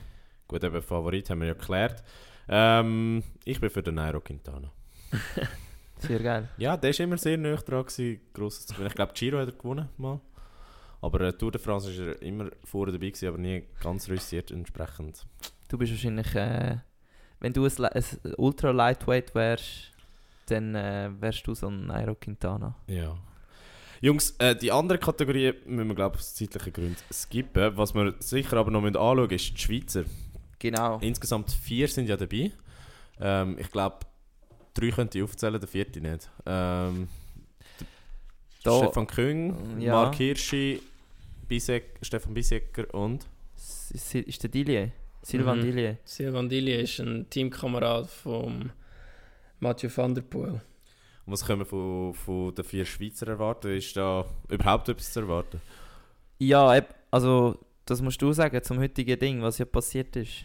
Gut, 0.47 0.63
eben 0.63 0.83
Favorit 0.83 1.31
haben 1.31 1.41
wir 1.41 1.49
ja 1.49 1.55
geklärt. 1.55 2.03
Ähm, 2.49 3.23
ich 3.45 3.61
bin 3.61 3.71
für 3.71 3.83
den 3.83 3.95
Nairo 3.95 4.21
Quintana. 4.21 4.71
Sehr 5.99 6.21
geil. 6.21 6.49
Ja, 6.59 6.77
der 6.77 6.93
war 6.93 7.01
immer 7.01 7.17
sehr 7.17 7.39
nah 7.39 7.57
dran, 7.57 7.87
grosses 8.33 8.67
zu 8.67 8.75
gewinnen. 8.75 8.89
Ich 8.89 8.95
glaube, 8.95 9.13
Giro 9.15 9.39
hat 9.39 9.49
er 9.49 9.53
gewonnen 9.53 9.89
mal. 9.97 10.21
Aber 11.01 11.21
äh, 11.21 11.33
Tour 11.33 11.53
de 11.53 11.61
France 11.61 11.91
ist 11.91 11.99
er 11.99 12.21
immer 12.23 12.51
vorne 12.65 12.93
dabei, 12.93 13.09
gewesen, 13.09 13.29
aber 13.29 13.39
nie 13.39 13.65
ganz 13.81 14.09
reüssiert 14.09 14.51
entsprechend. 14.51 15.27
Du 15.69 15.79
bist 15.79 15.93
wahrscheinlich, 15.93 16.35
äh, 16.35 16.79
wenn 17.41 17.53
du 17.53 17.65
ein, 17.65 17.85
ein 17.85 18.05
Ultra 18.37 18.71
Lightweight 18.71 19.35
wärst, 19.35 19.93
dann 20.47 20.75
äh, 20.75 21.11
wärst 21.19 21.47
du 21.47 21.55
so 21.55 21.69
ein 21.69 21.87
Nairo 21.87 22.15
Quintana. 22.15 22.75
Ja. 22.87 23.17
Jungs, 24.01 24.35
äh, 24.39 24.55
die 24.57 24.71
andere 24.73 24.99
Kategorie 24.99 25.53
müssen 25.67 25.89
wir, 25.89 25.95
glaube 25.95 26.17
ich, 26.17 26.21
aus 26.21 26.35
zeitlichen 26.35 26.73
Gründen 26.73 26.97
skippen. 27.13 27.77
Was 27.77 27.95
wir 27.95 28.15
sicher 28.21 28.57
aber 28.57 28.71
noch 28.71 28.83
anschauen 28.85 29.17
müssen, 29.19 29.33
ist 29.35 29.51
die 29.55 29.59
Schweizer. 29.61 30.05
Genau. 30.59 30.99
Insgesamt 31.01 31.51
vier 31.51 31.89
sind 31.89 32.09
ja 32.09 32.17
dabei. 32.17 32.51
Ähm, 33.21 33.57
ich 33.59 33.71
glaube, 33.71 33.99
drei 34.75 34.91
könnte 34.91 35.19
ich 35.19 35.25
aufzählen, 35.25 35.59
der 35.61 35.69
vierte 35.69 36.01
nicht. 36.01 36.31
Ähm, 36.47 37.09
Da- 38.63 38.79
Stefan 38.79 39.07
Küng, 39.07 39.79
Ja. 39.81 39.93
Mark 39.93 40.15
Hirschi, 40.17 40.81
Bisek, 41.49 41.99
Stefan 42.01 42.33
Bisecker 42.33 42.93
und 42.95 43.27
S- 43.57 43.91
Ist 44.15 44.43
der 44.43 44.51
Dillier? 44.51 44.91
Silvan 45.23 45.59
Mhm. 45.59 45.63
Dillier. 45.63 45.99
Silvan 46.05 46.49
Dilly 46.49 46.83
ist 46.83 46.99
ein 47.01 47.29
Teamkamerad 47.29 48.09
von 48.09 48.73
Mathieu 49.61 49.91
van 49.95 50.15
der 50.15 50.23
Poel. 50.23 50.61
Was 51.27 51.45
können 51.45 51.61
wir 51.61 51.67
von, 51.67 52.15
von 52.15 52.55
den 52.55 52.65
vier 52.65 52.85
Schweizer 52.85 53.29
erwarten? 53.29 53.77
Ist 53.77 53.97
da 53.97 54.25
überhaupt 54.49 54.89
etwas 54.89 55.13
zu 55.13 55.21
erwarten? 55.21 55.61
Ja, 56.39 56.81
also 57.11 57.59
das 57.87 58.03
musst 58.03 58.21
du 58.21 58.33
sagen 58.33 58.63
zum 58.63 58.79
heutigen 58.79 59.19
Ding, 59.19 59.43
was 59.43 59.59
ja 59.59 59.65
passiert 59.65 60.17
ist. 60.17 60.45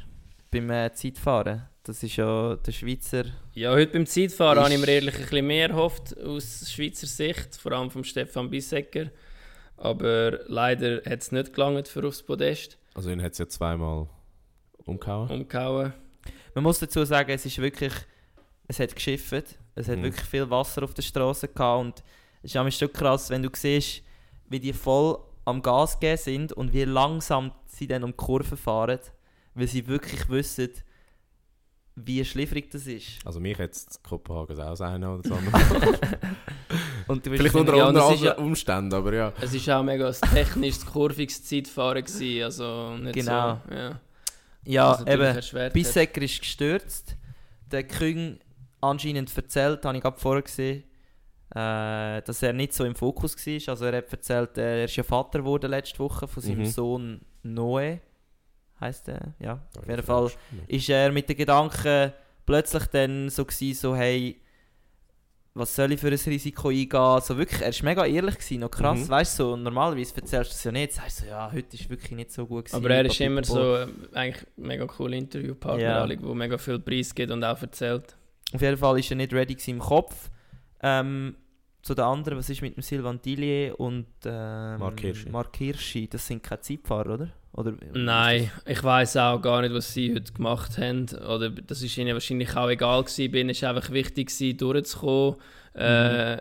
Beim 0.51 0.69
äh, 0.69 0.91
Zeitfahren. 0.93 1.67
Das 1.83 2.03
ist 2.03 2.15
ja 2.15 2.55
der 2.55 2.71
Schweizer. 2.71 3.25
Ja, 3.53 3.71
heute 3.71 3.93
beim 3.93 4.05
Zeitfahren 4.05 4.59
habe 4.63 4.73
ich 4.73 4.79
mir 4.79 4.87
ehrlich 4.87 5.15
ein 5.15 5.21
bisschen 5.21 5.47
mehr 5.47 5.69
erhofft 5.69 6.17
aus 6.19 6.71
Schweizer 6.71 7.07
Sicht, 7.07 7.55
vor 7.55 7.71
allem 7.71 7.89
vom 7.89 8.03
Stefan 8.03 8.49
Bissecker. 8.49 9.11
Aber 9.77 10.39
leider 10.47 10.97
hat 11.09 11.21
es 11.21 11.31
nicht 11.31 11.53
gelangt 11.53 11.87
für 11.87 12.05
aufs 12.05 12.21
Podest 12.23 12.77
Also 12.93 13.09
ihn 13.09 13.21
hat 13.21 13.31
es 13.31 13.37
ja 13.37 13.47
zweimal 13.47 14.09
umgehauen. 14.85 15.29
umgehauen. 15.29 15.93
Man 16.53 16.63
muss 16.63 16.79
dazu 16.79 17.03
sagen, 17.05 17.31
es 17.31 17.45
ist 17.45 17.57
wirklich. 17.59 17.93
Es 18.69 18.79
hat 18.79 18.95
geschifft. 18.95 19.57
Es 19.75 19.87
hat 19.89 19.97
Mhm. 19.97 20.03
wirklich 20.03 20.25
viel 20.25 20.49
Wasser 20.49 20.83
auf 20.83 20.93
der 20.93 21.01
Straße 21.01 21.47
gehabt. 21.49 21.81
Und 21.81 22.03
es 22.43 22.51
ist 22.51 22.55
ein 22.57 22.71
Stück 22.71 22.93
krass, 22.93 23.29
wenn 23.29 23.43
du 23.43 23.49
siehst, 23.53 24.01
wie 24.47 24.59
die 24.59 24.71
voll 24.73 25.17
am 25.45 25.61
Gas 25.61 25.99
gehen 25.99 26.17
sind 26.17 26.53
und 26.53 26.71
wie 26.71 26.83
langsam 26.85 27.51
sie 27.65 27.87
dann 27.87 28.03
um 28.03 28.11
die 28.11 28.17
Kurve 28.17 28.55
fahren. 28.55 28.99
Weil 29.55 29.67
sie 29.67 29.85
wirklich 29.87 30.29
wissen, 30.29 30.69
wie 31.95 32.23
schliffrig 32.23 32.69
das 32.71 32.85
ist. 32.87 33.19
Also 33.25 33.39
mich 33.39 33.57
hat 33.57 33.71
es 33.71 33.99
Kopenhagen 34.03 34.61
auch 34.61 34.75
sein 34.75 35.03
oder 35.03 35.27
so. 35.27 35.35
Vielleicht 35.35 35.99
Und 37.07 37.25
du 37.25 37.31
wirst 37.31 37.55
unter 37.55 37.73
anderen 37.87 38.17
ja- 38.23 38.37
Umständen, 38.37 38.93
aber 38.93 39.13
ja. 39.13 39.33
Es 39.41 39.67
war 39.67 39.79
auch 39.79 39.83
mega 39.83 40.07
ein 40.07 40.13
technisches, 40.31 40.85
kurviges 40.85 41.43
Zeitfahren, 41.43 42.03
gewesen, 42.03 42.43
also 42.43 42.95
nicht 42.97 43.15
Genau. 43.15 43.59
so... 43.67 43.75
Ja, 43.75 43.99
Ja, 44.63 45.01
eben. 45.07 45.73
Bissecker 45.73 46.21
ist 46.21 46.39
gestürzt. 46.39 47.15
Der 47.71 47.83
Küng 47.83 48.39
anscheinend 48.81 49.35
erzählt, 49.35 49.83
habe 49.85 49.97
ich 49.97 50.03
gerade 50.03 50.19
vorher 50.19 50.41
gesehen, 50.43 50.83
äh, 51.51 52.21
dass 52.21 52.43
er 52.43 52.53
nicht 52.53 52.73
so 52.73 52.85
im 52.85 52.95
Fokus 52.95 53.35
war. 53.35 53.69
Also 53.73 53.85
er 53.85 53.97
hat 53.97 54.11
erzählt, 54.11 54.57
äh, 54.57 54.79
er 54.81 54.85
ist 54.85 54.95
ja 54.95 55.03
Vater 55.03 55.39
geworden 55.39 55.71
letzte 55.71 55.99
Woche 55.99 56.27
von 56.27 56.43
seinem 56.43 56.59
Mhm. 56.59 56.65
Sohn 56.65 57.21
Noe, 57.43 57.99
heißt 58.79 59.07
er, 59.09 59.33
ja. 59.39 59.61
Auf 59.77 59.87
jeden 59.87 60.03
Fall 60.03 60.31
ist 60.67 60.89
er 60.89 61.11
mit 61.11 61.27
den 61.29 61.37
Gedanken 61.37 62.13
plötzlich 62.45 62.85
dann 62.87 63.29
so 63.29 63.45
gewesen, 63.45 63.73
so 63.79 63.95
hey, 63.95 64.39
was 65.55 65.75
soll 65.75 65.91
ich 65.91 65.99
für 65.99 66.07
ein 66.07 66.13
Risiko 66.13 66.69
eingehen? 66.69 67.21
So 67.21 67.37
wirklich, 67.37 67.61
er 67.61 67.73
war 67.73 67.83
mega 67.83 68.05
ehrlich, 68.05 68.35
gewesen, 68.35 68.59
noch 68.61 68.69
krass, 68.71 68.99
Mhm. 68.99 69.09
weißt 69.09 69.39
du, 69.39 69.43
so, 69.43 69.55
normalerweise 69.57 70.15
erzählst 70.15 70.51
du 70.51 70.55
es 70.55 70.63
ja 70.63 70.71
nicht, 70.71 70.93
sagst 70.93 71.19
du 71.21 71.23
so, 71.25 71.29
ja, 71.31 71.51
heute 71.51 71.75
ist 71.75 71.89
wirklich 71.89 72.11
nicht 72.11 72.31
so 72.31 72.45
gut 72.45 72.65
gewesen. 72.65 72.75
Aber 72.77 72.93
er 72.93 73.05
ist 73.05 73.19
immer 73.19 73.43
so 73.43 73.75
äh, 73.75 73.87
eigentlich 74.13 74.45
mega 74.55 74.85
cooler 74.85 75.17
Interviewpartner, 75.17 75.81
ja. 75.83 76.07
der 76.07 76.19
mega 76.35 76.57
viel 76.57 76.79
Preis 76.79 77.13
gibt 77.13 77.31
und 77.31 77.43
auch 77.43 77.61
erzählt. 77.61 78.15
Auf 78.53 78.61
jeden 78.61 78.77
Fall 78.77 78.99
ist 78.99 79.11
er 79.11 79.17
nicht 79.17 79.33
ready 79.33 79.57
im 79.67 79.79
Kopf. 79.79 80.29
Ähm, 80.81 81.35
zu 81.81 81.95
den 81.95 82.03
anderen, 82.03 82.37
was 82.37 82.49
ist 82.49 82.61
mit 82.61 82.75
dem 82.75 82.81
Silvan 82.81 83.21
Dillier 83.21 83.79
und 83.79 84.07
ähm, 84.25 84.79
Mark 84.79 84.99
Hirschi. 84.99 85.29
Mark 85.29 85.55
Hirschi? 85.57 86.07
Das 86.07 86.27
sind 86.27 86.43
keine 86.43 86.61
Zeitfahrer, 86.61 87.13
oder? 87.13 87.29
oder 87.53 87.73
Nein, 87.93 88.51
ich 88.65 88.83
weiß 88.83 89.17
auch 89.17 89.41
gar 89.41 89.61
nicht, 89.61 89.73
was 89.73 89.93
sie 89.93 90.13
heute 90.13 90.33
gemacht 90.33 90.77
haben. 90.77 91.07
Oder 91.27 91.49
das 91.49 91.81
ist 91.81 91.97
ihnen 91.97 92.13
wahrscheinlich 92.13 92.55
auch 92.55 92.69
egal 92.69 93.03
gewesen. 93.03 93.33
Ihnen 93.33 93.49
ist 93.49 93.63
einfach 93.63 93.91
wichtig 93.91 94.27
gewesen, 94.27 94.57
durchzukommen, 94.57 95.37
äh, 95.73 96.37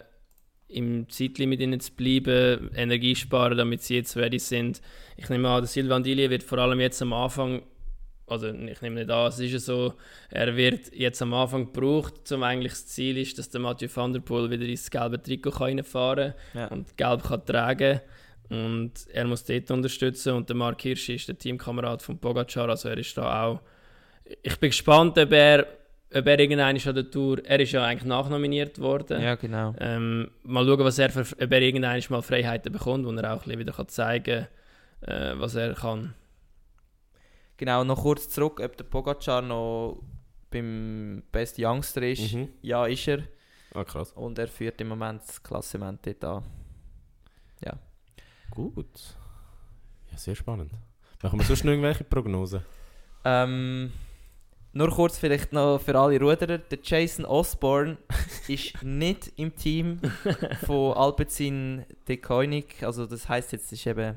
im 0.69 1.09
Zeitlimit 1.09 1.61
ihnen 1.61 1.81
zu 1.81 1.93
bleiben, 1.93 2.71
Energie 2.75 3.15
sparen, 3.15 3.57
damit 3.57 3.83
sie 3.83 3.97
jetzt 3.97 4.17
ready 4.17 4.39
sind. 4.39 4.83
Ich 5.17 5.29
nehme 5.31 5.49
an, 5.49 5.63
der 5.63 5.69
Silvan 5.69 6.03
Dillier 6.03 6.31
wird 6.31 6.43
vor 6.43 6.59
allem 6.59 6.81
jetzt 6.81 7.01
am 7.01 7.13
Anfang, 7.13 7.63
also 8.29 8.49
ich 8.49 8.81
nehme 8.83 8.97
nicht 8.97 9.11
an, 9.11 9.29
es 9.29 9.39
ist 9.39 9.53
ja 9.53 9.59
so, 9.59 9.95
er 10.31 10.57
wird 10.57 10.95
jetzt 10.95 11.21
am 11.23 11.35
Anfang 11.35 11.73
gebraucht, 11.73 12.31
um 12.33 12.43
eigentlich 12.43 12.73
das 12.73 12.87
Ziel 12.87 13.19
ist, 13.19 13.39
dass 13.39 13.51
der 13.51 13.61
Mathieu 13.61 13.89
van 13.93 14.13
der 14.13 14.21
Poel 14.21 14.51
wieder 14.51 14.65
ins 14.67 14.91
gelbe 14.91 15.23
Trikot 15.23 15.51
reinfahren 15.51 16.35
kann 16.53 16.61
Ja. 16.61 16.67
und 16.69 16.97
gelb 16.97 17.23
kann 17.25 17.45
tragen 17.45 18.01
und 18.51 18.93
er 19.13 19.27
muss 19.27 19.45
dort 19.45 19.71
unterstützen 19.71 20.33
und 20.35 20.49
der 20.49 20.57
Mark 20.57 20.81
Hirschi 20.81 21.15
ist 21.17 21.29
der 21.29 21.39
Teamkamerad 21.39 22.03
von 22.03 22.19
Pogacar, 22.19 22.69
also 22.69 22.89
er 22.89 22.99
ist 22.99 23.17
da 23.17 23.45
auch 23.45 23.61
ich 24.43 24.57
bin 24.59 24.71
gespannt, 24.71 25.19
ob 25.19 25.33
er, 25.33 25.67
ob 26.15 26.27
er 26.27 26.39
irgendwann 26.39 26.77
an 26.77 26.95
der 26.95 27.11
Tour, 27.11 27.39
er 27.45 27.61
ist 27.61 27.73
ja 27.73 27.85
eigentlich 27.85 28.05
nachnominiert 28.05 28.79
worden, 28.79 29.23
ja, 29.23 29.35
genau. 29.35 29.75
ähm, 29.79 30.31
mal 30.43 30.65
schauen, 30.67 30.81
was 30.81 30.99
er 30.99 31.11
für, 31.11 31.21
ob 31.21 31.53
er 31.53 31.63
irgendwann 31.63 32.01
mal 32.11 32.23
Freiheiten 32.23 32.73
bekommt, 32.73 33.07
wo 33.07 33.13
er 33.13 33.33
auch 33.33 33.39
ein 33.43 33.45
bisschen 33.45 33.59
wieder 33.59 33.73
kann 33.73 33.89
zeigen 33.89 34.47
kann, 35.01 35.37
äh, 35.37 35.41
was 35.41 35.55
er 35.55 35.75
kann. 35.75 36.15
Genau, 37.59 37.85
noch 37.85 38.01
kurz 38.03 38.29
zurück, 38.31 38.61
ob 38.65 38.77
der 38.77 38.85
Pogacar 38.85 39.43
noch 39.43 40.01
beim 40.51 41.23
Best 41.31 41.57
Youngster 41.59 42.03
ist. 42.03 42.33
Mhm. 42.33 42.49
Ja, 42.63 42.87
ist 42.87 43.07
er. 43.07 43.25
Ah, 43.75 43.85
krass. 43.85 44.13
Und 44.13 44.39
er 44.39 44.49
führt 44.49 44.81
im 44.81 44.89
Moment 44.89 45.21
das 45.27 45.43
Klassement 45.43 46.01
dort 46.07 46.25
an. 46.25 46.45
Gut. 48.51 49.17
Ja, 50.11 50.19
sehr 50.19 50.35
spannend. 50.35 50.73
Machen 51.23 51.39
wir 51.39 51.47
sonst 51.47 51.65
noch 51.65 51.71
irgendwelche 51.71 52.05
Prognosen? 52.05 52.63
Ähm, 53.25 53.93
nur 54.73 54.91
kurz 54.91 55.19
vielleicht 55.19 55.53
noch 55.53 55.81
für 55.81 55.99
alle 55.99 56.19
Ruderer. 56.19 56.59
Der 56.59 56.79
Jason 56.83 57.25
Osborne 57.25 57.99
ist 58.49 58.83
nicht 58.83 59.33
im 59.37 59.55
Team 59.55 60.01
von 60.65 60.97
Alpecin 60.97 61.85
De 62.07 62.17
Koenig. 62.17 62.83
Also 62.83 63.07
das 63.07 63.29
heißt 63.29 63.53
jetzt, 63.53 63.73
ist 63.73 63.87
eben 63.87 64.17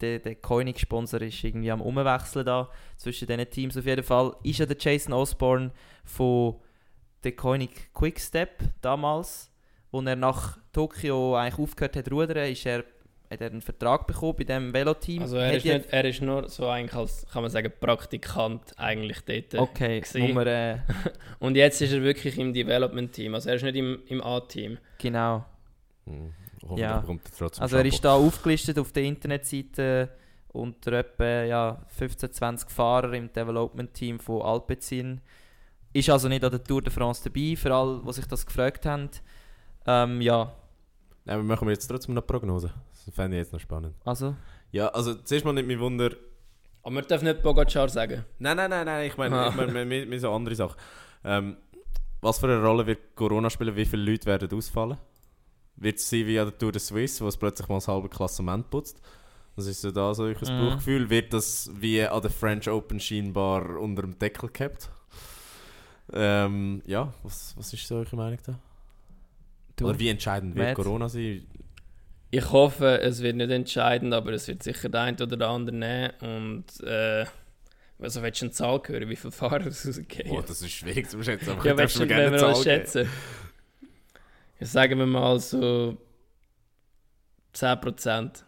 der, 0.00 0.18
der 0.18 0.34
Koenig-Sponsor 0.34 1.20
ist 1.22 1.42
irgendwie 1.44 1.70
am 1.70 1.80
Umwechseln 1.80 2.46
da 2.46 2.68
zwischen 2.96 3.26
diesen 3.26 3.50
Teams. 3.50 3.76
Auf 3.76 3.86
jeden 3.86 4.04
Fall 4.04 4.34
ist 4.42 4.58
ja 4.58 4.66
der 4.66 4.76
Jason 4.78 5.12
Osborne 5.12 5.70
von 6.04 6.56
De 7.24 7.32
Koenig 7.32 7.92
Quickstep 7.94 8.62
damals, 8.82 9.50
wo 9.90 10.00
er 10.02 10.16
nach 10.16 10.58
Tokio 10.72 11.36
eigentlich 11.36 11.58
aufgehört 11.58 11.96
hat 11.96 12.04
zu 12.06 12.10
rudern, 12.10 12.50
ist 12.50 12.66
er, 12.66 12.84
hat 13.30 13.40
er 13.40 13.46
einen 13.46 13.62
Vertrag 13.62 14.06
bekommen 14.06 14.34
bei 14.36 14.44
dem 14.44 14.74
Veloteam. 14.74 15.22
Also 15.22 15.36
er 15.36 15.48
Hat 15.48 15.56
ist, 15.56 15.64
nicht, 15.64 15.86
er 15.90 16.04
ist 16.04 16.20
nur 16.20 16.48
so 16.48 16.68
eigentlich 16.68 16.94
als, 16.94 17.26
kann 17.32 17.42
man 17.42 17.50
sagen, 17.50 17.72
Praktikant 17.80 18.78
eigentlich 18.78 19.20
dort. 19.22 19.54
Okay, 19.54 20.00
gewesen. 20.00 20.28
Nummer 20.28 20.46
äh, 20.46 20.78
Und 21.38 21.56
jetzt 21.56 21.80
ist 21.80 21.92
er 21.92 22.02
wirklich 22.02 22.38
im 22.38 22.52
Development-Team, 22.52 23.34
also 23.34 23.48
er 23.48 23.56
ist 23.56 23.62
nicht 23.62 23.76
im, 23.76 24.02
im 24.08 24.22
A-Team. 24.22 24.78
genau. 24.98 25.44
Hm. 26.06 26.34
Ja. 26.76 27.04
er 27.06 27.60
Also 27.62 27.76
er 27.76 27.84
ist 27.84 28.04
da 28.04 28.14
aufgelistet 28.14 28.78
auf 28.78 28.92
der 28.92 29.04
Internetseite 29.04 30.08
unter 30.52 30.92
etwa 30.92 31.42
ja, 31.44 31.82
15, 31.88 32.32
20 32.32 32.70
Fahrer 32.70 33.12
im 33.14 33.32
Development-Team 33.32 34.20
von 34.20 34.42
Alpecin. 34.42 35.20
Ist 35.92 36.10
also 36.10 36.28
nicht 36.28 36.44
an 36.44 36.50
der 36.50 36.62
Tour 36.62 36.82
de 36.82 36.92
France 36.92 37.22
dabei, 37.24 37.54
für 37.56 37.74
alle, 37.74 38.00
die 38.06 38.12
sich 38.12 38.26
das 38.26 38.44
gefragt 38.46 38.86
haben. 38.86 39.10
Ähm, 39.86 40.20
ja, 40.20 40.52
Nein, 41.26 41.38
wir 41.38 41.44
machen 41.44 41.68
jetzt 41.70 41.86
trotzdem 41.86 42.14
noch 42.14 42.26
Prognosen. 42.26 42.70
Das 43.06 43.14
fände 43.14 43.36
ich 43.36 43.42
jetzt 43.44 43.52
noch 43.52 43.60
spannend. 43.60 43.94
also 44.04 44.34
Ja, 44.72 44.88
also 44.88 45.14
zuerst 45.14 45.44
mal 45.44 45.52
nicht 45.52 45.66
mein 45.66 45.80
Wunder. 45.80 46.10
Aber 46.82 46.90
man 46.94 47.04
darf 47.06 47.22
nicht 47.22 47.42
Pogacar 47.42 47.88
sagen. 47.88 48.24
Nein, 48.38 48.56
nein, 48.58 48.68
nein, 48.70 48.84
nein, 48.84 49.06
ich 49.06 49.16
meine, 49.16 49.36
Ah. 49.36 49.48
ich 49.48 49.54
meine, 49.56 49.72
wir- 49.72 49.88
wir- 49.88 50.10
wir 50.10 50.20
so 50.20 50.30
andere 50.32 50.54
Sachen. 50.54 50.76
Ähm, 51.24 51.56
was 52.20 52.38
für 52.38 52.46
eine 52.46 52.62
Rolle 52.62 52.86
wird 52.86 53.14
Corona 53.16 53.48
spielen? 53.48 53.74
Wie 53.74 53.86
viele 53.86 54.10
Leute 54.10 54.26
werden 54.26 54.52
ausfallen? 54.56 54.98
Wird 55.76 55.98
es 55.98 56.08
sein 56.08 56.26
wie 56.26 56.38
an 56.38 56.46
der 56.46 56.58
Tour 56.58 56.72
de 56.72 56.80
Suisse, 56.80 57.22
wo 57.24 57.28
es 57.28 57.36
plötzlich 57.36 57.68
mal 57.68 57.76
das 57.76 57.88
halbe 57.88 58.08
Klassement 58.08 58.70
putzt? 58.70 59.00
Was 59.56 59.66
ist 59.66 59.82
so 59.82 59.90
da 59.90 60.14
so 60.14 60.24
ein 60.24 60.36
Mhm. 60.40 60.68
Bauchgefühl? 60.70 61.10
Wird 61.10 61.32
das 61.32 61.70
wie 61.74 62.02
an 62.02 62.20
der 62.22 62.30
French 62.30 62.68
Open 62.68 62.98
scheinbar 63.00 63.78
unter 63.78 64.02
dem 64.02 64.18
Deckel 64.18 64.48
gehabt? 64.52 64.90
Ähm, 66.12 66.82
ja, 66.86 67.12
was, 67.22 67.54
was 67.56 67.72
ist 67.72 67.86
so 67.86 67.96
eure 67.96 68.16
Meinung 68.16 68.38
da? 68.46 68.58
du. 69.76 69.88
Oder 69.88 69.98
wie 69.98 70.08
entscheidend 70.08 70.54
wird 70.54 70.68
Matt? 70.68 70.76
Corona 70.76 71.08
sein? 71.08 71.46
Ich 72.30 72.50
hoffe, 72.50 73.00
es 73.00 73.22
wird 73.22 73.36
nicht 73.36 73.50
entscheidend, 73.50 74.12
aber 74.12 74.32
es 74.32 74.48
wird 74.48 74.62
sicher 74.62 74.88
der 74.88 75.02
eine 75.02 75.16
oder 75.22 75.36
der 75.36 75.48
andere 75.48 75.76
nehmen. 75.76 76.10
Und 76.20 76.86
äh, 76.86 77.24
also 78.00 78.22
willst 78.22 78.40
du 78.42 78.46
eine 78.46 78.52
Zahl 78.52 78.82
hören, 78.86 79.08
wie 79.08 79.16
viele 79.16 79.30
Fahrer 79.32 79.66
es 79.66 79.86
rausgehen? 79.86 80.30
Oh, 80.30 80.42
das 80.42 80.60
ist 80.62 80.72
schwierig 80.72 81.08
zu 81.08 81.22
schätzen. 81.22 81.50
Aber 81.50 81.64
ja, 81.64 81.72
ich 81.72 81.76
darf 81.78 81.98
mir 81.98 82.06
gerne 82.06 82.26
eine 82.26 82.38
Zahl 82.38 82.62
geben. 82.64 83.08
Ja, 84.60 84.66
sagen 84.66 84.98
wir 84.98 85.06
mal 85.06 85.38
so 85.40 85.96
10%. 87.54 88.44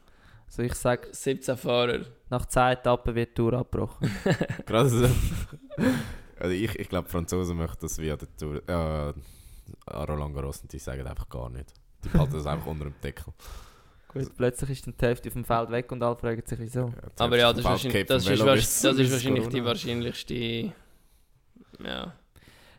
Also 0.46 0.62
ich 0.62 0.74
sage, 0.74 1.08
17 1.10 1.56
Fahrer. 1.56 2.06
nach 2.30 2.46
10 2.46 2.62
Etappen 2.72 3.14
wird 3.14 3.30
die 3.30 3.34
Tour 3.34 3.54
abgebrochen. 3.54 4.10
Gerade 4.66 4.88
so. 4.88 5.08
also 6.38 6.52
ich, 6.52 6.78
ich 6.78 6.88
glaube, 6.88 7.08
Franzosen 7.08 7.56
möchten 7.56 7.80
das 7.80 7.98
wie 7.98 8.10
an 8.10 8.18
der 8.18 8.36
Tour. 8.36 8.68
Äh, 8.68 9.12
an 9.86 10.04
Roland 10.04 10.34
Garros 10.34 10.60
und 10.60 10.72
die 10.72 10.78
sagen 10.78 11.06
einfach 11.06 11.28
gar 11.28 11.50
nicht. 11.50 11.72
Die 12.04 12.08
behalten 12.08 12.34
das 12.34 12.46
einfach 12.46 12.66
unter 12.66 12.84
dem 12.84 12.94
Deckel. 13.02 13.32
Gut, 14.08 14.36
plötzlich 14.36 14.70
ist 14.70 14.86
dann 14.86 14.94
die 14.98 15.04
Hälfte 15.04 15.28
auf 15.28 15.32
dem 15.34 15.44
Feld 15.44 15.70
weg 15.70 15.90
und 15.92 16.02
alle 16.02 16.16
fragen 16.16 16.42
sich 16.44 16.58
wieso. 16.58 16.92
jetzt 17.04 17.20
Aber 17.20 17.36
ja, 17.36 17.52
das 17.52 17.58
ist, 17.58 17.64
wahrscheinlich, 17.64 18.06
das 18.06 18.26
ist, 18.26 18.84
das 18.84 18.98
ist 18.98 19.12
wahrscheinlich 19.12 19.48
die 19.48 19.64
wahrscheinlichste. 19.64 20.72
Ja. 21.84 22.14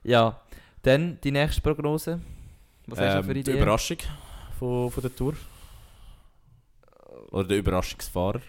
Ja, 0.03 0.41
dann 0.81 1.19
die 1.21 1.31
nächste 1.31 1.61
Prognose. 1.61 2.21
Was 2.87 2.99
hast 2.99 3.13
du 3.13 3.19
Ähm, 3.19 3.23
für 3.25 3.33
die 3.33 3.39
Ideen? 3.41 3.57
Überraschung 3.57 3.97
von, 4.57 4.91
von 4.91 5.01
der 5.01 5.15
Tour? 5.15 5.33
Oder 7.31 7.47
der 7.47 7.57
Überraschungsfahrer? 7.57 8.41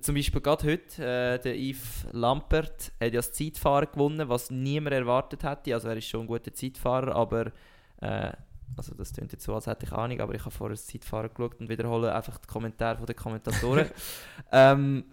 Zum 0.00 0.14
Beispiel 0.14 0.40
gerade 0.40 0.66
heute, 0.66 1.04
äh, 1.04 1.38
der 1.38 1.56
Yves 1.56 2.06
Lampert 2.12 2.92
hat 3.00 3.00
ja 3.00 3.10
das 3.10 3.32
Zeitfahren 3.32 3.88
gewonnen, 3.90 4.28
was 4.28 4.50
niemand 4.50 4.94
erwartet 4.94 5.42
hätte. 5.42 5.74
Also 5.74 5.88
er 5.88 5.96
ist 5.96 6.06
schon 6.06 6.20
ein 6.20 6.26
guter 6.26 6.52
Zeitfahrer, 6.52 7.14
aber 7.16 7.52
äh, 8.00 8.32
also 8.76 8.94
das 8.94 9.12
klingt 9.12 9.32
jetzt 9.32 9.44
so, 9.44 9.54
als 9.54 9.66
hätte 9.66 9.86
ich 9.86 9.92
Ahnung, 9.92 10.20
aber 10.20 10.34
ich 10.34 10.42
habe 10.42 10.50
vorher 10.50 10.74
das 10.74 10.86
Zeitfahren 10.86 11.30
geschaut 11.34 11.58
und 11.60 11.68
wiederhole 11.68 12.14
einfach 12.14 12.38
die 12.38 12.46
Kommentare 12.46 13.04
der 13.04 13.14
Kommentatoren. 13.14 13.90
ähm, 14.52 15.04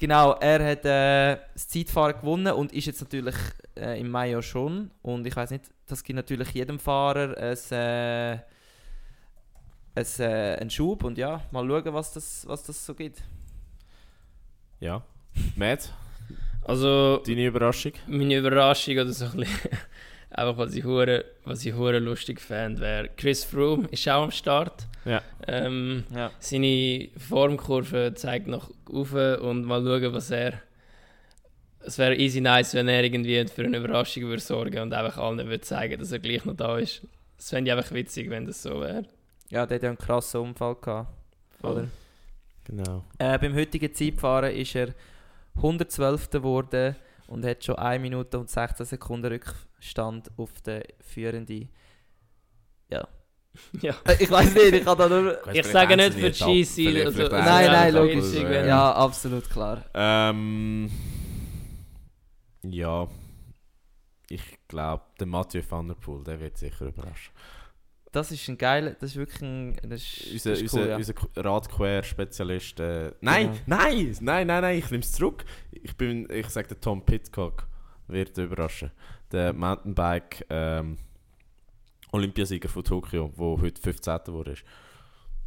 genau, 0.00 0.32
er 0.40 0.64
hat 0.64 0.84
äh, 0.84 1.38
das 1.52 1.68
Zeitfahren 1.68 2.18
gewonnen 2.18 2.52
und 2.54 2.72
ist 2.72 2.86
jetzt 2.86 3.02
natürlich 3.02 3.36
äh, 3.76 4.00
im 4.00 4.10
Mai 4.10 4.30
ja 4.30 4.42
schon. 4.42 4.90
Und 5.02 5.26
ich 5.26 5.36
weiß 5.36 5.50
nicht, 5.50 5.64
das 5.86 6.02
gibt 6.02 6.16
natürlich 6.16 6.50
jedem 6.50 6.78
Fahrer 6.78 7.36
ein, 7.36 7.58
äh, 7.70 8.38
ein, 9.94 10.06
äh, 10.18 10.56
einen 10.58 10.70
Schub 10.70 11.04
und 11.04 11.18
ja, 11.18 11.42
mal 11.52 11.66
schauen, 11.68 11.94
was 11.94 12.12
das, 12.12 12.46
was 12.48 12.62
das 12.62 12.84
so 12.84 12.94
gibt. 12.94 13.22
Ja. 14.80 15.02
Matt, 15.54 15.92
Also, 16.64 17.18
deine 17.26 17.46
Überraschung? 17.46 17.92
meine 18.06 18.36
Überraschung 18.36 18.94
oder 18.94 19.12
so 19.12 19.26
ein 19.26 19.36
bisschen, 19.36 19.70
einfach 20.30 20.56
was 20.56 20.74
ich 20.74 20.84
hure, 20.84 21.24
was 21.44 21.64
ich 21.64 21.74
hure 21.74 21.98
lustig 21.98 22.40
fände, 22.40 22.80
wäre 22.80 23.10
Chris 23.16 23.44
Froome 23.44 23.86
ist 23.88 24.08
auch 24.08 24.24
am 24.24 24.30
Start. 24.30 24.86
Ja. 25.04 25.22
Ähm, 25.46 26.04
Ja. 26.14 26.30
seine 26.38 27.08
Formkurve 27.16 28.12
zeigt 28.14 28.46
noch 28.46 28.70
auf 28.92 29.12
und 29.12 29.64
mal 29.64 29.82
schauen, 29.82 30.12
was 30.12 30.30
er. 30.30 30.60
Es 31.82 31.96
wäre 31.96 32.14
easy 32.16 32.40
nice, 32.42 32.74
wenn 32.74 32.88
er 32.88 33.02
irgendwie 33.02 33.46
für 33.48 33.64
eine 33.64 33.78
Überraschung 33.78 34.24
würde 34.24 34.42
sorgen 34.42 34.80
und 34.80 34.92
einfach 34.92 35.16
allen 35.16 35.38
würde 35.38 35.62
zeigen, 35.62 35.98
dass 35.98 36.12
er 36.12 36.18
gleich 36.18 36.44
noch 36.44 36.54
da 36.56 36.76
ist. 36.78 37.06
Das 37.38 37.48
fände 37.48 37.70
ich 37.70 37.76
einfach 37.76 37.92
witzig, 37.94 38.28
wenn 38.28 38.44
das 38.44 38.62
so 38.62 38.80
wäre. 38.82 39.06
Ja, 39.48 39.64
der 39.64 39.76
hat 39.76 39.82
ja 39.82 39.88
einen 39.88 39.96
krassen 39.98 40.40
Unfall 40.42 40.74
gehabt. 40.76 41.08
Oder? 41.62 41.88
Genau. 42.64 43.04
Äh, 43.18 43.38
beim 43.38 43.54
heutigen 43.54 43.94
Zeitfahren 43.94 44.54
ist 44.54 44.74
er 44.76 44.94
112. 45.56 46.30
geworden 46.30 46.94
und 47.26 47.44
hat 47.46 47.64
schon 47.64 47.76
1 47.76 48.02
Minute 48.02 48.38
und 48.38 48.50
16 48.50 48.84
Sekunden 48.84 49.32
Rückstand 49.32 50.30
auf 50.36 50.60
den 50.60 50.82
Führenden. 51.00 51.70
Ja, 52.90 53.08
Ja. 53.80 53.94
Äh, 54.06 54.16
Ich 54.20 54.30
weiß 54.30 54.54
nicht, 54.54 54.72
ich 54.74 54.84
kann 54.84 54.96
da 54.98 55.08
nur... 55.08 55.38
Ich 55.52 55.66
sage 55.66 55.96
nicht 55.96 56.14
für 56.14 56.30
GC, 56.30 57.04
also- 57.06 57.28
Nein, 57.28 57.66
nein, 57.66 57.94
logisch. 57.94 58.16
also, 58.16 58.42
Ja, 58.46 58.92
absolut 58.92 59.48
klar. 59.50 59.84
Ähm, 59.94 60.90
ja, 62.62 63.08
ich 64.28 64.42
glaube, 64.68 65.02
der 65.18 65.26
Mathieu 65.26 65.62
van 65.68 65.88
der 65.88 65.94
Poel, 65.94 66.22
der 66.24 66.38
wird 66.40 66.56
sicher 66.58 66.86
überraschen. 66.86 67.32
Das 68.12 68.32
ist 68.32 68.48
ein 68.48 68.58
geiler, 68.58 68.92
das 68.92 69.10
ist 69.10 69.16
wirklich 69.16 69.40
ein... 69.42 69.76
Das 69.84 70.02
ist, 70.02 70.32
Unser, 70.32 70.50
das 70.50 70.60
ist 70.62 70.72
unser, 70.74 70.80
cool, 70.82 70.88
ja. 70.88 70.96
unser 70.96 71.14
Radquer-Spezialist. 71.36 72.80
Äh, 72.80 73.12
nein, 73.20 73.46
Genau. 73.66 73.78
nein, 73.82 74.16
nein, 74.20 74.46
nein, 74.46 74.62
nein, 74.62 74.78
ich 74.78 74.90
nehme 74.90 75.02
es 75.02 75.12
zurück. 75.12 75.44
Ich, 75.70 75.96
bin, 75.96 76.28
ich 76.30 76.48
sage, 76.48 76.68
der 76.68 76.80
Tom 76.80 77.04
Pitcock 77.04 77.66
wird 78.08 78.36
überraschen. 78.38 78.90
Der 79.30 79.52
Mountainbike 79.52 80.44
ähm, 80.50 80.98
Olympiasieger 82.12 82.68
von 82.68 82.84
Tokio, 82.84 83.32
der 83.36 83.62
heute 83.62 83.80
15. 83.80 84.18
wurde. 84.28 84.54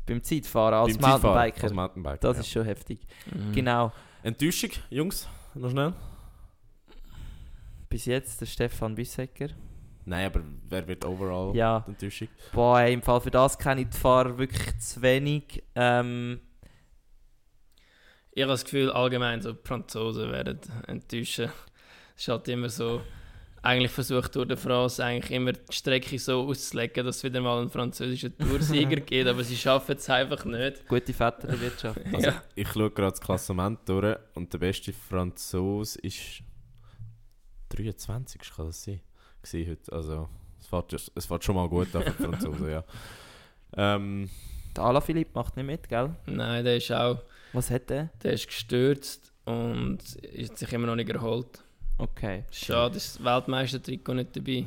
Beim 0.06 0.22
Zeitfahren 0.24 0.74
als 0.74 0.98
Beim 0.98 1.12
Zeitfahren, 1.12 1.22
Mountainbiker. 1.34 1.64
Als 1.64 1.74
Mountainbiker 1.74 2.18
Das 2.18 2.38
ja. 2.38 2.42
ist 2.42 2.50
schon 2.52 2.66
heftig. 2.66 3.00
Mhm. 3.34 3.52
Genau. 3.54 3.92
Enttäuschung, 4.22 4.72
Jungs, 4.90 5.28
noch 5.54 5.70
schnell. 5.72 5.94
Bis 7.90 8.06
jetzt 8.06 8.42
der 8.42 8.46
Stefan 8.48 8.96
Bissecker. 8.96 9.50
Nein, 10.06 10.26
aber 10.26 10.42
wer 10.68 10.86
wird 10.88 11.06
overall 11.06 11.56
Ja. 11.56 11.84
Enttäuschung? 11.88 12.28
Boah, 12.52 12.80
ey, 12.82 12.94
im 12.94 13.02
Fall 13.02 13.22
für 13.22 13.32
das 13.32 13.58
kenne 13.58 13.82
ich 13.82 13.90
die 13.90 13.98
Fahrer 13.98 14.38
wirklich 14.38 14.78
zu 14.80 15.02
wenig. 15.02 15.64
Ähm, 15.76 16.42
Ich 18.32 18.42
habe 18.42 18.52
das 18.52 18.64
Gefühl, 18.64 18.92
allgemein 18.92 19.42
so 19.42 19.56
Franzosen 19.64 20.32
werden 20.32 20.60
enttäuschen. 20.88 21.52
Es 22.16 22.24
ist 22.24 22.28
halt 22.28 22.48
immer 22.48 22.68
so, 22.70 23.02
eigentlich 23.64 23.92
versucht 23.92 24.34
Tour 24.34 24.46
de 24.46 24.58
France 24.58 25.04
eigentlich 25.04 25.32
immer 25.32 25.54
die 25.54 25.72
Strecke 25.74 26.20
so 26.20 26.42
auszulegen, 26.48 27.06
dass 27.06 27.18
es 27.18 27.24
wieder 27.24 27.40
mal 27.42 27.60
einen 27.62 27.70
französischen 27.70 28.38
Toursieger 28.38 28.98
gibt, 29.00 29.28
aber 29.28 29.44
sie 29.44 29.56
schaffen 29.56 29.96
es 29.96 30.10
einfach 30.10 30.44
nicht. 30.46 30.88
gute 30.88 31.14
Vetterwirtschaft. 31.14 32.00
Also, 32.14 32.28
Ja. 32.30 32.44
Ich 32.56 32.68
schaue 32.68 32.92
gerade 32.92 33.12
das 33.12 33.22
Klassement 33.22 33.80
durch 33.88 34.18
und 34.36 34.52
der 34.54 34.58
beste 34.60 34.92
Franzose 34.94 35.98
ist 36.02 36.44
23, 37.70 38.42
kann 38.56 38.68
das 38.68 38.84
sein? 38.84 39.02
Gewesen 39.42 39.72
heute. 39.72 39.92
Also, 39.94 40.30
es 40.60 40.68
fährt, 40.68 40.94
es 41.16 41.26
fährt 41.26 41.44
schon 41.44 41.56
mal 41.56 41.68
gut 41.68 41.88
für 41.88 42.00
die 42.02 42.12
Franzosen, 42.24 42.70
ja. 42.70 42.84
Ähm, 43.76 44.30
Der 44.76 44.84
Alaphilippe 44.84 45.32
macht 45.34 45.58
nicht 45.58 45.66
mit, 45.66 45.90
gell? 45.90 46.16
Nein, 46.28 46.64
der 46.64 46.78
ist 46.78 46.92
auch, 46.92 47.24
Was 47.54 47.72
hat 47.72 47.90
der? 47.90 48.12
der 48.22 48.34
ist 48.34 48.46
gestürzt 48.46 49.34
und 49.46 49.98
ist 50.22 50.60
sich 50.60 50.72
immer 50.74 50.86
noch 50.86 50.96
nicht 50.96 51.10
erholt. 51.10 51.63
Okay. 51.98 52.44
Schade, 52.52 52.98
ist 52.98 53.16
das 53.20 53.24
Weltmeistertrikot 53.26 54.14
nicht 54.14 54.36
dabei. 54.36 54.66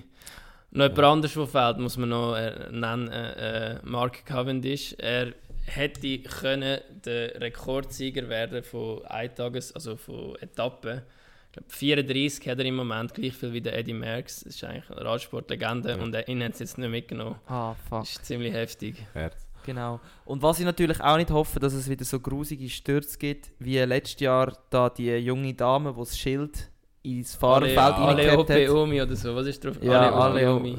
Noch 0.70 0.84
jemand 0.84 0.98
anderes, 1.04 1.34
der 1.34 1.46
fehlt, 1.46 1.78
muss 1.78 1.96
man 1.96 2.08
noch 2.10 2.34
äh, 2.36 2.68
nennen, 2.70 3.08
äh, 3.08 3.74
äh, 3.74 3.78
Mark 3.84 4.24
Cavendish. 4.26 4.94
Er 4.98 5.32
hätte 5.64 6.18
können 6.18 6.80
der 7.04 7.40
Rekordsieger 7.40 8.28
werden 8.28 8.62
von 8.62 9.04
Eintages, 9.06 9.72
also 9.72 9.96
von 9.96 10.36
Etappen. 10.40 11.02
Ich 11.46 11.52
glaube 11.52 11.68
34 11.70 12.48
hat 12.48 12.58
er 12.58 12.64
im 12.66 12.76
Moment, 12.76 13.14
gleich 13.14 13.32
viel 13.34 13.52
wie 13.52 13.60
der 13.62 13.76
Eddie 13.78 13.94
Merckx. 13.94 14.44
Das 14.44 14.54
ist 14.54 14.64
eigentlich 14.64 14.90
eine 14.90 15.04
Radsportlegende 15.04 15.90
Ja. 15.90 15.96
und 15.96 16.14
er 16.14 16.28
ihn 16.28 16.42
hat 16.44 16.52
es 16.52 16.58
jetzt 16.58 16.78
nicht 16.78 16.90
mitgenommen. 16.90 17.36
Ah, 17.46 17.74
fuck. 17.88 18.00
Das 18.00 18.10
ist 18.10 18.26
ziemlich 18.26 18.52
heftig. 18.52 18.96
Herz. 19.14 19.46
Genau. 19.64 19.98
Und 20.26 20.42
was 20.42 20.58
ich 20.60 20.64
natürlich 20.64 21.00
auch 21.00 21.16
nicht 21.16 21.30
hoffe, 21.30 21.58
dass 21.58 21.72
es 21.72 21.88
wieder 21.88 22.04
so 22.04 22.20
grusige 22.20 22.68
Stürze 22.68 23.18
gibt, 23.18 23.50
wie 23.58 23.78
letztes 23.78 24.20
Jahr 24.20 24.56
da 24.70 24.90
die 24.90 25.10
junge 25.16 25.54
Dame, 25.54 25.92
die 25.92 25.98
das 25.98 26.16
Schild 26.18 26.70
ins 27.12 27.34
Fahrerfeld 27.34 27.78
alle 27.78 28.28
reingekehrt 28.28 28.68
hat. 28.68 28.76
Omi 28.76 29.00
oder 29.02 29.16
so, 29.16 29.34
was 29.34 29.46
ist 29.46 29.64
drauf? 29.64 29.76
Ja, 29.82 30.12
alle 30.12 30.54
Omi. 30.54 30.78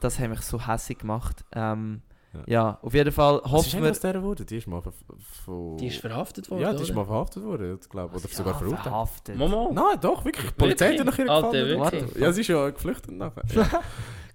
das 0.00 0.18
hat 0.18 0.28
mich 0.30 0.40
so 0.42 0.64
hässlich 0.66 0.98
gemacht. 0.98 1.44
Ähm, 1.54 2.00
Ja. 2.34 2.40
ja. 2.46 2.78
auf 2.82 2.92
jeden 2.94 3.12
Fall 3.12 3.34
Was 3.36 3.44
ist 3.44 3.52
hoffen 3.52 3.66
eigentlich 3.76 3.82
wir... 3.84 3.90
aus 3.92 4.00
der 4.00 4.12
geworden? 4.14 4.46
Die 4.46 4.56
ist 4.56 4.66
mal 4.66 4.80
ver- 4.82 4.92
von... 5.44 5.76
Die 5.76 5.86
ist 5.86 6.00
verhaftet 6.00 6.50
worden, 6.50 6.62
Ja, 6.62 6.72
die 6.72 6.82
ist 6.82 6.92
mal 6.94 7.04
verhaftet 7.04 7.44
worden, 7.44 7.78
ich 7.80 7.88
glaube. 7.88 8.16
Oder 8.16 8.28
sogar 8.28 8.54
verurteilt. 8.58 8.82
verhaftet. 8.82 9.36
Mama. 9.36 9.68
Nein, 9.72 9.98
doch, 10.00 10.24
wirklich. 10.24 10.46
Die 10.50 10.54
Polizei 10.54 10.96
hat 10.98 11.06
nach 11.06 11.18
ihr 11.18 11.26
wirklich? 11.26 12.16
Ja, 12.16 12.32
sie 12.32 12.40
ist 12.40 12.48
ja 12.48 12.70
geflüchtet 12.70 13.12
nachher. 13.12 13.42
Ja. 13.54 13.80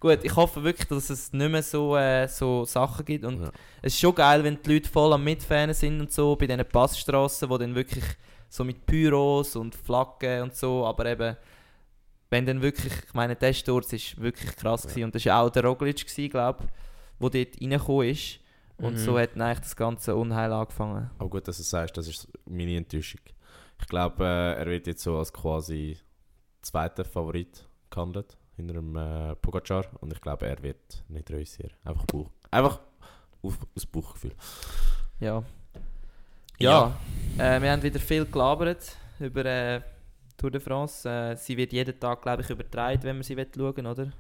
Gut, 0.02 0.20
ich 0.24 0.34
hoffe 0.34 0.64
wirklich, 0.64 0.88
dass 0.88 1.10
es 1.10 1.34
nicht 1.34 1.52
mehr 1.52 1.62
so, 1.62 1.98
äh, 1.98 2.26
so 2.30 2.64
Sachen 2.64 3.04
gibt. 3.04 3.26
Und 3.26 3.42
Ja. 3.44 3.50
es 3.82 3.94
ist 3.96 4.00
schon 4.00 4.16
geil, 4.16 4.42
wenn 4.46 4.58
die 4.64 4.74
Leute 4.76 4.90
voll 4.90 5.12
am 5.12 5.26
Mitfahren 5.26 5.74
sind 5.74 6.00
und 6.00 6.10
so, 6.10 6.38
bei 6.38 6.48
diesen 6.48 6.64
Passstraßen, 6.66 7.50
wo 7.50 7.58
dann 7.58 7.76
wirklich 7.76 8.06
so 8.50 8.64
mit 8.64 8.86
Pyros 8.86 9.56
und 9.56 9.76
Flaggen 9.76 10.44
und 10.44 10.56
so, 10.56 10.86
aber 10.86 11.06
eben, 11.06 11.38
wenn 12.32 12.46
dann 12.46 12.62
wirklich, 12.62 12.94
ich 13.08 13.14
meine, 13.14 13.36
der 13.36 13.54
Sturz 13.54 13.94
ist 13.94 14.20
wirklich 14.22 14.56
krass 14.56 14.84
Ja. 14.84 14.90
gewesen. 14.90 15.04
und 15.06 15.16
das 15.16 15.26
war 15.26 15.44
auch 15.44 15.50
der 15.50 15.64
Roglic, 15.66 16.06
glaube 16.32 16.58
ich, 16.64 17.30
der 17.32 17.46
dort 17.46 17.62
reingekommen 17.62 18.10
ist. 18.10 18.40
Und 18.78 18.94
Mhm. 18.94 18.98
so 18.98 19.20
hat 19.20 19.32
dann 19.36 19.42
eigentlich 19.42 19.60
das 19.60 19.76
ganze 19.76 20.16
Unheil 20.16 20.54
angefangen. 20.54 21.10
Aber 21.18 21.30
gut, 21.30 21.48
dass 21.48 21.58
du 21.58 21.64
sagst, 21.64 21.98
das 21.98 22.08
ist 22.08 22.28
meine 22.46 22.78
Enttäuschung. 22.78 23.20
Ich 23.82 23.88
glaube, 23.88 24.24
äh, 24.24 24.54
er 24.60 24.66
wird 24.68 24.88
jetzt 24.88 25.04
so 25.04 25.18
als 25.18 25.34
quasi 25.34 25.98
zweiter 26.62 27.04
Favorit 27.04 27.66
gehandelt 27.90 28.38
hinter 28.56 28.76
dem 28.76 28.96
äh, 28.96 29.36
Pogacar 29.36 29.86
und 30.02 30.14
ich 30.14 30.22
glaube, 30.22 30.48
er 30.48 30.62
wird 30.64 31.04
nicht 31.10 31.30
reüssieren. 31.30 31.74
Einfach 31.84 32.06
Bauch. 32.06 32.30
Einfach 32.52 32.80
auf, 33.42 33.58
aus 33.76 33.86
Bauchgefühl. 33.86 34.34
Ja. 35.20 35.44
Ja, 36.62 36.96
Äh, 37.38 37.62
wir 37.62 37.72
haben 37.72 37.82
wieder 37.84 38.00
viel 38.00 38.26
gelabert 38.26 38.98
über 39.20 39.46
äh, 39.46 39.82
Tour 40.38 40.52
de 40.52 40.60
France. 40.60 41.08
Äh, 41.10 41.36
sie 41.38 41.56
wird 41.56 41.72
jeden 41.72 41.98
Tag, 42.00 42.22
glaube 42.22 42.42
ich, 42.42 42.50
übertragen, 42.50 43.02
wenn 43.04 43.16
man 43.18 43.24
sie 43.24 43.36
schauen 43.56 43.86
oder? 43.86 44.12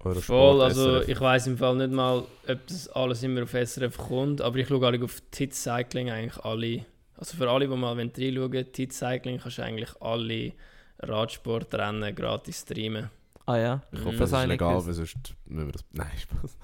Eurosport, 0.00 0.24
Voll, 0.24 0.60
also 0.62 0.98
SRF. 1.00 1.08
ich 1.08 1.20
weiß 1.20 1.46
im 1.46 1.56
Fall 1.56 1.76
nicht 1.76 1.92
mal, 1.92 2.24
ob 2.48 2.66
das 2.66 2.88
alles 2.88 3.22
immer 3.22 3.44
auf 3.44 3.52
SRF 3.54 3.96
kommt, 3.96 4.40
aber 4.42 4.56
ich 4.58 4.68
schaue 4.68 4.86
alle 4.86 5.02
auf 5.02 5.22
Tits 5.30 5.62
Cycling 5.62 6.10
eigentlich 6.10 6.44
alle. 6.44 6.84
Also 7.16 7.36
für 7.36 7.48
alle, 7.48 7.66
die 7.68 7.74
mal 7.76 7.92
reinschauen 7.96 8.72
Tits 8.72 8.98
Cycling 8.98 9.38
kannst 9.38 9.58
du 9.58 9.62
eigentlich 9.62 9.90
alle 10.00 10.52
Radsportrennen 10.98 12.14
gratis 12.14 12.60
streamen. 12.62 13.08
Ah 13.46 13.56
ja. 13.56 13.82
Ich 13.92 14.00
hoffe, 14.00 14.12
Mhm. 14.14 14.18
das, 14.18 14.32
ist 14.32 14.46
legal, 14.46 14.86
weil 14.86 14.92
sonst 14.92 15.16
müssen 15.46 15.66
wir 15.66 15.72
das... 15.72 15.84
Nein, 15.92 16.10
Spaß. 16.18 16.56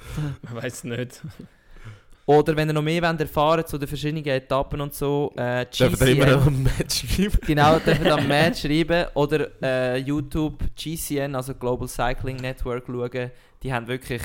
Man 0.42 0.54
weiß 0.62 0.84
nicht. 0.84 1.22
Oder 2.28 2.54
wenn 2.56 2.68
ihr 2.68 2.74
noch 2.74 2.82
mehr 2.82 3.00
wollt 3.02 3.20
erfahren 3.22 3.64
zu 3.66 3.78
den 3.78 3.88
verschiedenen 3.88 4.22
Etappen 4.26 4.80
und 4.82 4.92
so, 4.92 5.32
äh, 5.34 5.64
Dürfen 5.66 5.98
wir 6.00 6.08
immer 6.08 6.46
ein 6.46 6.62
Match 6.62 7.06
schreiben? 7.06 7.38
genau, 7.46 7.78
dürft 7.78 8.04
ihr 8.04 8.14
am 8.14 8.28
Match 8.28 8.60
schreiben 8.60 9.06
oder 9.14 9.48
äh, 9.62 9.96
YouTube 9.96 10.62
GCN, 10.76 11.34
also 11.34 11.54
Global 11.54 11.88
Cycling 11.88 12.36
Network 12.36 12.84
schauen. 12.86 13.30
Die 13.62 13.72
haben 13.72 13.86
wirklich, 13.88 14.20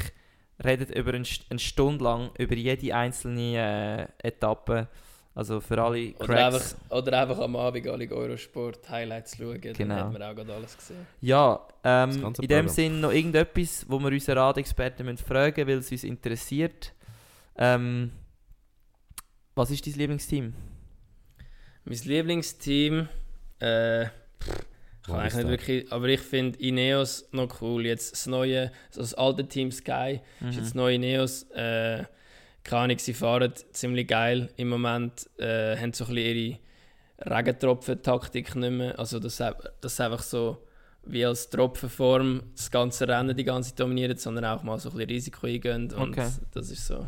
redet 0.63 0.93
über 0.93 1.13
eine, 1.13 1.23
St- 1.23 1.49
eine 1.49 1.59
Stunde 1.59 2.03
lang 2.03 2.29
über 2.37 2.55
jede 2.55 2.93
einzelne 2.93 4.09
äh, 4.21 4.27
Etappe. 4.27 4.89
Also 5.35 5.61
für 5.61 5.81
alle 5.81 6.13
Oder 6.19 6.25
Cracks. 6.25 6.75
einfach, 6.85 6.97
oder 6.97 7.21
einfach 7.21 7.39
am 7.39 7.55
Abend 7.55 7.87
alle 7.87 8.07
Eurosport-Highlights 8.11 9.37
schauen, 9.37 9.61
Genau. 9.61 9.75
dann 9.95 10.03
hat 10.05 10.13
man 10.13 10.21
auch 10.23 10.35
gerade 10.35 10.53
alles 10.53 10.77
gesehen. 10.77 11.07
Ja, 11.21 11.59
ähm, 11.83 12.09
in 12.11 12.21
dem 12.21 12.33
Programm. 12.33 12.67
Sinn 12.67 13.01
noch 13.01 13.11
irgendetwas, 13.11 13.85
wo 13.87 13.97
wir 13.99 14.09
unseren 14.11 14.37
Radexperten 14.39 15.05
müssen 15.05 15.25
fragen 15.25 15.65
weil 15.67 15.77
es 15.77 15.91
uns 15.91 16.03
interessiert. 16.03 16.93
Ähm, 17.57 18.11
was 19.55 19.71
ist 19.71 19.85
dein 19.85 19.93
Lieblingsteam? 19.93 20.53
Mein 21.85 21.97
Lieblingsteam, 21.97 23.07
äh, 23.61 24.03
ich 24.03 24.09
kann 25.05 25.19
eigentlich 25.19 25.33
nicht 25.35 25.47
wirklich, 25.49 25.91
aber 25.91 26.07
ich 26.07 26.21
finde 26.21 26.57
Ineos 26.59 27.27
noch 27.31 27.61
cool. 27.61 27.85
Jetzt 27.85 28.13
das 28.13 28.25
neue, 28.25 28.71
also 28.87 29.01
das 29.01 29.13
alte 29.13 29.47
Team 29.47 29.71
Sky, 29.71 30.21
ist 30.39 30.55
jetzt 30.55 30.67
das 30.67 30.75
neue 30.75 30.95
Ineos. 30.95 31.43
Äh, 31.51 32.05
keine 32.63 32.83
Ahnung, 32.83 32.99
sie 32.99 33.13
fahren 33.13 33.51
ziemlich 33.73 34.07
geil 34.07 34.49
im 34.55 34.69
Moment, 34.69 35.29
äh, 35.37 35.75
haben 35.77 35.91
so 35.91 36.05
ein 36.05 36.15
bisschen 36.15 36.37
ihre 36.37 36.59
Regentropfen-Taktik 37.19 38.55
nicht 38.55 38.71
mehr. 38.71 38.97
Also, 38.97 39.19
dass 39.19 39.37
das 39.37 39.53
ist 39.93 40.01
einfach 40.01 40.23
so 40.23 40.65
wie 41.05 41.25
als 41.25 41.49
Tropfenform 41.49 42.41
das 42.55 42.71
ganze 42.71 43.05
Rennen 43.07 43.35
die 43.35 43.43
ganze 43.43 43.75
dominiert, 43.75 44.21
sondern 44.21 44.45
auch 44.45 44.63
mal 44.63 44.79
so 44.79 44.89
ein 44.89 44.95
bisschen 44.95 45.09
Risiko 45.09 45.47
eingehen. 45.47 45.91
Und 45.91 46.17
Okay. 46.17 46.29
das 46.51 46.71
ist 46.71 46.87
so 46.87 47.05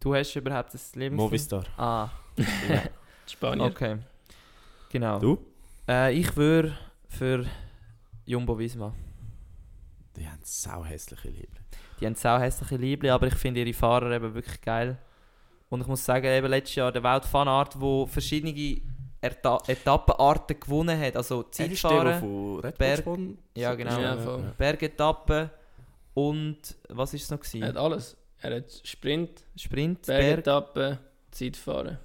Du 0.00 0.14
hast 0.14 0.34
überhaupt 0.36 0.72
das 0.74 0.94
Lieblingsteam? 0.94 1.16
Movistar. 1.26 1.64
Ah, 1.76 2.08
Spanien. 3.26 3.66
okay. 3.70 3.98
Genau. 4.90 5.18
Du? 5.18 5.38
Äh, 5.88 6.14
ich 6.14 6.36
würde 6.36 6.76
für 7.08 7.44
Jumbo 8.24 8.58
Visma. 8.58 8.94
Die 10.16 10.26
haben 10.28 10.40
sau 10.42 10.84
hässliche 10.84 11.28
Liebling. 11.28 11.64
Die 12.00 12.06
haben 12.06 12.14
sau 12.14 12.38
hässliche 12.38 12.76
Liebling, 12.76 13.10
aber 13.12 13.26
ich 13.26 13.34
finde 13.34 13.60
ihre 13.60 13.72
Fahrer 13.72 14.10
eben 14.12 14.34
wirklich 14.34 14.60
geil. 14.60 14.98
Und 15.68 15.80
ich 15.82 15.86
muss 15.86 16.04
sagen, 16.04 16.26
eben 16.26 16.46
letztes 16.48 16.76
Jahr 16.76 16.92
der 16.92 17.02
Wout 17.02 17.26
van 17.30 17.48
Aert, 17.48 17.78
wo 17.80 18.06
verschiedene 18.06 18.80
Erta 19.20 19.58
Etappenarten 19.66 20.58
gewonnen 20.60 20.98
hat, 20.98 21.16
also 21.16 21.42
Red 22.60 22.78
Berg- 22.78 23.04
Ja, 23.54 23.74
genau. 23.74 24.00
Ja. 24.00 24.54
Bergetappen 24.56 25.50
und 26.14 26.76
was 26.88 27.12
ist 27.14 27.24
es 27.24 27.30
noch? 27.30 27.40
Er 27.60 27.68
hat 27.68 27.76
alles. 27.76 28.16
Er 28.40 28.56
hat 28.56 28.80
Sprint, 28.84 29.44
Sprint, 29.56 30.06
Berg. 30.06 30.20
Bergetappen, 30.20 30.98
Zeitfahren. 31.30 31.98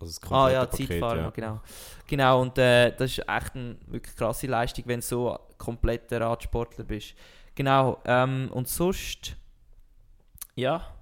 Also 0.00 0.20
das 0.20 0.30
Ah 0.30 0.50
ja, 0.50 0.66
Paket, 0.66 0.88
Zeitfahren, 0.88 1.18
ja. 1.20 1.30
genau. 1.30 1.60
Genau, 2.06 2.42
und 2.42 2.58
äh, 2.58 2.94
das 2.96 3.12
ist 3.18 3.28
echt 3.28 3.54
eine 3.56 3.76
wirklich 3.86 4.14
krasse 4.14 4.46
Leistung, 4.46 4.84
wenn 4.86 5.00
du 5.00 5.06
so 5.06 5.38
kompletter 5.56 6.20
Radsportler 6.20 6.84
bist. 6.84 7.14
Genau, 7.54 8.00
ähm, 8.04 8.50
und 8.52 8.68
sonst, 8.68 9.36
Ja. 10.54 10.94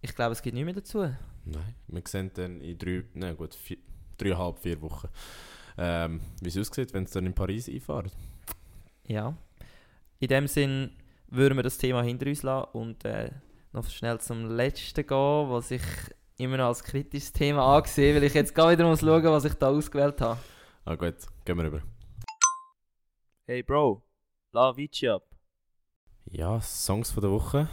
Ich 0.00 0.14
glaube, 0.14 0.32
es 0.32 0.42
gibt 0.42 0.54
nichts 0.54 0.64
mehr 0.66 0.74
dazu. 0.74 0.98
Nein, 1.44 1.74
wir 1.88 2.02
sehen 2.06 2.30
dann 2.34 2.60
in 2.60 2.78
drei, 2.78 3.04
nein 3.14 3.36
gut, 3.36 3.54
vier, 3.54 3.78
dreieinhalb, 4.16 4.58
vier 4.58 4.80
Wochen, 4.82 5.08
ähm, 5.76 6.20
wie 6.40 6.48
es 6.48 6.58
aussieht, 6.58 6.92
wenn 6.94 7.04
es 7.04 7.10
dann 7.10 7.26
in 7.26 7.34
Paris 7.34 7.68
einfahren. 7.68 8.10
Ja. 9.06 9.34
In 10.20 10.28
dem 10.28 10.46
Sinn 10.46 10.90
würden 11.28 11.56
wir 11.56 11.62
das 11.62 11.78
Thema 11.78 12.02
hinter 12.02 12.26
uns 12.26 12.42
lassen 12.42 12.68
und 12.72 13.04
äh, 13.04 13.30
noch 13.72 13.88
schnell 13.88 14.18
zum 14.20 14.46
letzten 14.50 15.06
gehen, 15.06 15.50
was 15.50 15.70
ich 15.70 15.82
immer 16.38 16.56
noch 16.56 16.66
als 16.66 16.82
kritisches 16.82 17.32
Thema 17.32 17.76
angesehen, 17.76 18.16
weil 18.16 18.24
ich 18.24 18.34
jetzt 18.34 18.54
gar 18.54 18.70
wieder 18.70 18.86
muss 18.86 19.00
schauen, 19.00 19.24
was 19.24 19.44
ich 19.44 19.54
da 19.54 19.68
ausgewählt 19.68 20.20
habe. 20.20 20.38
Ah 20.84 20.94
gut, 20.94 21.16
gehen 21.44 21.56
wir 21.56 21.64
rüber. 21.64 21.82
Hey 23.46 23.62
Bro, 23.62 24.02
la 24.52 24.76
Vici 24.76 25.08
ab. 25.08 25.24
Ja, 26.26 26.60
Songs 26.60 27.10
von 27.10 27.22
der 27.22 27.30
Woche. 27.30 27.68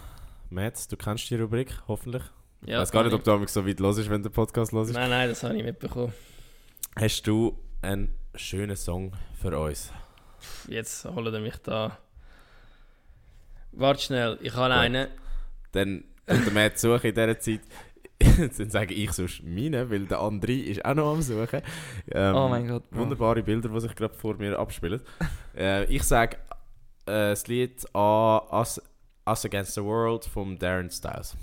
Matt, 0.49 0.91
du 0.91 0.95
kennst 0.97 1.29
die 1.29 1.35
Rubrik, 1.35 1.81
hoffentlich. 1.87 2.23
ich 2.61 2.69
Ja, 2.69 2.79
weiß 2.79 2.91
gar 2.91 3.03
kann 3.03 3.11
nicht, 3.11 3.17
ob 3.19 3.23
du 3.23 3.31
amigs 3.33 3.53
so 3.53 3.65
weit 3.67 3.79
los 3.79 3.97
ist, 3.97 4.09
wenn 4.09 4.23
der 4.23 4.29
Podcast 4.29 4.71
los 4.71 4.87
ich. 4.87 4.91
ist. 4.95 4.99
Nein, 4.99 5.09
nein, 5.09 5.29
das 5.29 5.43
habe 5.43 5.55
ich 5.57 5.63
mitbekommen. 5.63 6.13
Hast 6.97 7.23
du 7.27 7.57
einen 7.81 8.15
schönen 8.35 8.75
Song 8.75 9.11
für 9.33 9.57
uns? 9.59 9.91
Jetzt 10.67 11.05
holt 11.05 11.33
er 11.33 11.39
mich 11.41 11.57
da. 11.57 11.97
Warte 13.75 14.01
schnell, 14.01 14.37
ich 14.41 14.53
habe 14.53 14.73
Gut. 14.73 14.77
einen. 14.83 15.07
Dann 15.71 16.03
tut 16.27 16.45
der 16.45 16.53
Matt 16.53 16.79
suchen 16.79 17.07
in 17.09 17.15
dieser 17.15 17.39
Zeit. 17.39 17.61
dann 18.57 18.69
sage 18.69 18.93
ich 18.93 19.11
sonst 19.11 19.43
meine, 19.43 19.89
weil 19.89 20.05
der 20.05 20.19
André 20.19 20.61
ist 20.63 20.85
auch 20.85 20.93
noch 20.95 21.11
am 21.11 21.21
Suchen. 21.21 21.61
Ähm, 22.11 22.35
oh 22.35 22.47
mein 22.47 22.67
Gott, 22.67 22.89
Bro. 22.89 22.99
Wunderbare 22.99 23.43
Bilder, 23.43 23.67
die 23.67 23.79
sich 23.81 23.93
gerade 23.93 24.13
vor 24.13 24.35
mir 24.35 24.57
abspielen. 24.57 25.01
äh, 25.57 25.83
ich 25.85 26.03
sage 26.03 26.37
äh, 27.05 27.31
das 27.31 27.47
Lied 27.47 27.85
an 27.93 28.41
Us, 28.51 28.81
Us 29.27 29.45
Against 29.45 29.73
the 29.73 29.83
World 29.83 30.23
von 30.25 30.57
Darren 30.57 30.89
Styles. 30.89 31.35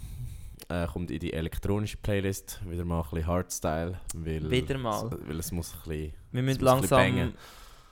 Äh, 0.68 0.86
kommt 0.86 1.10
in 1.10 1.18
die 1.18 1.32
elektronische 1.34 1.98
Playlist. 1.98 2.60
Wieder 2.66 2.84
mal 2.86 3.02
ein 3.02 3.10
bisschen 3.10 3.26
Hardstyle. 3.26 4.00
Weil, 4.14 4.50
Wieder 4.50 4.78
mal. 4.78 5.10
Weil 5.26 5.40
es 5.40 5.52
muss 5.52 5.74
ein 5.74 5.88
bisschen 5.88 6.12
Wir 6.30 6.42
müssen 6.42 6.64
langsam, 6.64 7.14
wir 7.14 7.32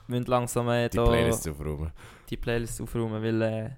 müssen 0.07 0.25
langsam 0.25 0.69
äh, 0.69 0.89
die 0.89 0.97
Playlist 0.97 1.47
aufräumen. 1.47 1.91
die 2.29 2.37
Playlist 2.37 2.81
aufräumen, 2.81 3.21
weil 3.21 3.41
äh, 3.41 3.69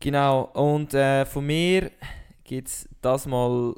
genau, 0.00 0.42
und 0.54 0.94
äh, 0.94 1.24
von 1.26 1.46
mir 1.46 1.90
gibt 2.44 2.68
es 2.68 2.88
das 3.00 3.26
mal, 3.26 3.74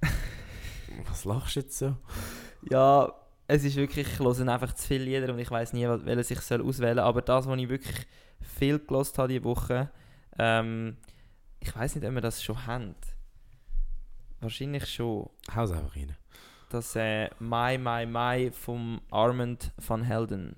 Was 1.08 1.24
lachst 1.24 1.56
du 1.56 1.60
jetzt 1.60 1.78
so? 1.78 1.96
ja, 2.70 3.12
es 3.46 3.64
ist 3.64 3.76
wirklich, 3.76 4.06
ich 4.08 4.18
höre 4.18 4.48
einfach 4.48 4.72
zu 4.74 4.86
viele 4.88 5.04
Lieder 5.04 5.32
und 5.32 5.38
ich 5.38 5.50
weiß 5.50 5.72
nie, 5.74 5.86
wel- 5.86 6.04
welches 6.04 6.30
ich 6.30 6.40
soll 6.40 6.62
auswählen 6.62 6.96
soll, 6.96 7.04
aber 7.04 7.22
das, 7.22 7.46
was 7.46 7.58
ich 7.58 7.68
wirklich 7.68 8.06
viel 8.40 8.78
gelost 8.78 9.18
habe 9.18 9.28
diese 9.28 9.44
Woche, 9.44 9.90
ähm, 10.38 10.96
ich 11.60 11.74
weiß 11.74 11.94
nicht, 11.94 12.06
ob 12.06 12.12
wir 12.14 12.20
das 12.20 12.42
schon 12.42 12.66
haben. 12.66 12.94
Wahrscheinlich 14.40 14.86
schon. 14.86 15.30
Haus 15.54 15.70
einfach 15.72 15.94
rein. 15.96 16.16
Das 16.70 16.96
äh, 16.96 17.30
My 17.38 17.78
My 17.78 18.04
My 18.06 18.50
vom 18.50 19.00
Armand 19.10 19.72
van 19.86 20.02
Helden. 20.02 20.56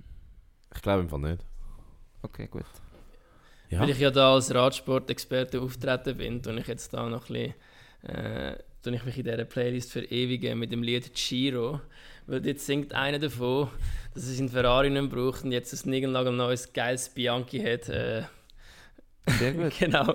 Ich 0.74 0.82
glaube 0.82 1.08
Fall 1.08 1.20
nicht. 1.20 1.44
Okay, 2.22 2.46
gut. 2.48 2.64
Ja, 3.70 3.80
Weil 3.80 3.90
ich 3.90 3.98
ja 3.98 4.10
da 4.10 4.34
als 4.34 4.54
Radsportexperte 4.54 5.60
auftreten 5.60 6.16
bin, 6.16 6.40
und 6.46 6.58
ich 6.58 6.66
jetzt 6.66 6.94
da 6.94 7.08
noch 7.08 7.28
ein 7.30 7.54
bisschen, 8.02 8.14
äh, 8.14 8.56
ich 8.94 9.04
mich 9.04 9.18
in 9.18 9.24
dieser 9.24 9.44
Playlist 9.44 9.92
verewigen 9.92 10.58
mit 10.58 10.70
dem 10.70 10.82
Lied 10.82 11.12
Giro. 11.14 11.80
Weil 12.26 12.46
jetzt 12.46 12.66
singt 12.66 12.92
einer 12.94 13.18
davon, 13.18 13.68
dass 14.14 14.28
er 14.28 14.34
seinen 14.34 14.48
Ferrari 14.48 14.90
nicht 14.90 15.10
braucht 15.10 15.44
und 15.44 15.52
jetzt 15.52 15.72
ein 15.84 16.36
neues 16.36 16.72
geiles 16.72 17.08
Bianchi 17.08 17.60
hat. 17.60 17.88
Äh, 17.88 18.22
Sehr 19.26 19.52
gut. 19.52 19.72
genau. 19.78 20.14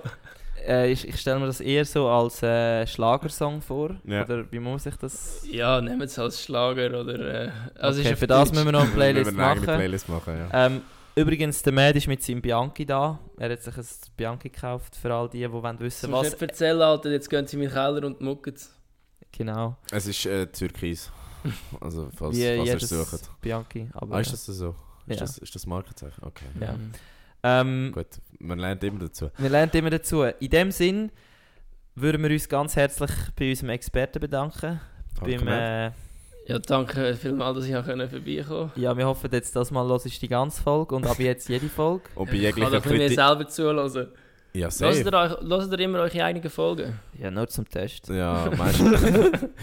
Äh, 0.66 0.92
ich 0.92 1.06
ich 1.06 1.18
stelle 1.18 1.40
mir 1.40 1.46
das 1.46 1.60
eher 1.60 1.84
so 1.84 2.08
als 2.08 2.42
äh, 2.42 2.86
Schlagersong 2.86 3.60
vor. 3.62 3.96
Ja. 4.04 4.24
Oder 4.24 4.50
wie 4.50 4.58
muss 4.58 4.86
ich 4.86 4.96
das? 4.96 5.44
Ja, 5.50 5.80
nehmen 5.80 6.02
es 6.02 6.18
als 6.18 6.42
Schlager 6.42 7.00
oder. 7.00 7.44
Äh, 7.44 7.50
also 7.78 8.00
okay, 8.00 8.12
ist 8.12 8.18
für 8.18 8.26
das 8.26 8.52
müssen 8.52 8.66
wir 8.66 8.72
noch 8.72 8.82
eine 8.82 8.90
wir 8.90 8.94
Playlist 8.94 9.32
machen. 9.32 9.62
Playlist 9.64 10.08
machen, 10.08 10.36
ja. 10.36 10.66
Ähm, 10.66 10.82
übrigens, 11.14 11.62
der 11.62 11.72
Mad 11.72 11.96
ist 11.98 12.06
mit 12.06 12.22
seinem 12.22 12.40
Bianchi 12.42 12.86
da. 12.86 13.18
Er 13.38 13.50
hat 13.50 13.62
sich 13.62 13.76
ein 13.76 13.84
Bianchi 14.16 14.48
gekauft 14.50 14.96
für 14.96 15.12
all 15.12 15.28
die, 15.28 15.38
die 15.40 15.52
wollen 15.52 15.78
wissen 15.80 16.10
was? 16.12 16.26
was. 16.26 16.32
nicht 16.32 16.42
erzählen, 16.42 16.80
Alter, 16.80 17.10
jetzt 17.10 17.28
gehen 17.28 17.46
sie 17.46 17.56
in 17.56 17.62
meinen 17.62 17.72
Keller 17.72 18.06
und 18.06 18.20
mucken 18.20 18.54
es. 18.54 18.74
Genau. 19.32 19.76
Es 19.90 20.06
ist 20.06 20.26
äh, 20.26 20.46
Türkis. 20.46 21.10
Also, 21.80 22.08
falls, 22.16 22.36
Wie 22.36 22.42
falls 22.44 22.58
ihr 22.58 22.64
jedes 22.64 22.88
sucht. 22.88 23.30
Bianchi. 23.40 23.88
Aber, 23.94 24.14
Ah, 24.16 24.20
ist 24.20 24.32
das 24.32 24.46
so? 24.46 24.76
Ist, 25.06 25.14
Ja. 25.18 25.26
das, 25.26 25.38
ist 25.38 25.54
das 25.54 25.66
Markenzeichen? 25.66 26.22
Okay. 26.22 26.44
Ja. 26.60 26.72
Mhm. 26.74 26.92
ähm, 27.42 27.92
Gut, 27.92 28.06
man 28.38 28.58
lernt 28.60 28.84
immer 28.84 29.00
dazu. 29.00 29.30
wir 29.36 29.50
lernen 29.50 29.72
immer 29.72 29.90
dazu. 29.90 30.22
In 30.22 30.50
dem 30.50 30.70
Sinn 30.70 31.10
würden 31.96 32.22
wir 32.22 32.30
uns 32.30 32.48
ganz 32.48 32.76
herzlich 32.76 33.10
bei 33.34 33.50
unserem 33.50 33.70
Experten 33.70 34.20
bedanken. 34.20 34.80
Danke, 35.18 35.36
beim, 35.38 35.44
Matt. 35.44 35.90
äh, 35.90 35.90
Ja, 36.46 36.58
danke 36.58 37.14
vielmals, 37.14 37.58
dass 37.58 37.66
ich 37.66 37.76
auch 37.76 37.84
vorbeikommen 37.84 38.44
konnte. 38.46 38.80
ja, 38.80 38.96
wir 38.96 39.06
hoffen 39.06 39.30
jetzt, 39.32 39.54
dass 39.54 39.70
mal 39.70 39.86
los 39.86 40.06
ist 40.06 40.20
die 40.20 40.28
ganze 40.28 40.60
Folge 40.60 40.94
und 40.94 41.06
ab 41.06 41.18
jetzt 41.18 41.48
jede 41.48 41.68
Folge. 41.68 42.02
Und 42.14 42.30
bei 42.30 42.36
Ich 42.36 42.42
kann 42.42 42.62
jeglicher 42.62 42.70
doch 42.70 42.84
nicht 42.84 42.86
mehr 42.86 42.98
Kritik... 43.08 43.14
selber 43.18 43.48
zuhören. 43.48 44.08
Ja, 44.54 44.70
safe. 44.70 44.98
euch- 44.98 45.04
hört 45.04 45.72
ihr 45.72 45.80
immer 45.80 46.00
eure 46.00 46.24
eigenen 46.24 46.50
Folgen? 46.50 46.98
Ja, 47.18 47.30
nur 47.30 47.48
zum 47.48 47.66
Test. 47.66 48.08
Ja, 48.08 48.50
meistens. 48.56 49.00
ja, 49.02 49.10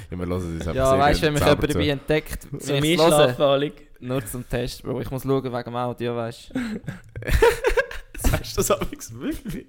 wir 0.09 0.17
hören 0.17 0.31
uns 0.31 0.45
einfach 0.61 0.73
Ja, 0.73 0.89
sehr 0.89 0.99
weißt 0.99 1.21
du, 1.21 1.25
wenn 1.27 1.33
mich 1.33 1.43
jemand 1.43 1.75
dabei 1.75 1.87
entdeckt, 1.89 2.41
Zum 2.43 2.57
es 2.59 2.71
Einschlafen, 2.71 3.71
nur 3.99 4.25
zum 4.25 4.49
Test, 4.49 4.81
Bro. 4.81 5.01
Ich 5.01 5.11
muss 5.11 5.23
schauen 5.23 5.43
wegen 5.43 5.63
dem 5.63 5.75
Audio, 5.75 6.15
weißt 6.15 6.51
du. 6.55 6.59
Sagst 8.17 8.53
du 8.53 8.57
das 8.57 8.71
amigs 8.71 9.13
wirklich? 9.13 9.67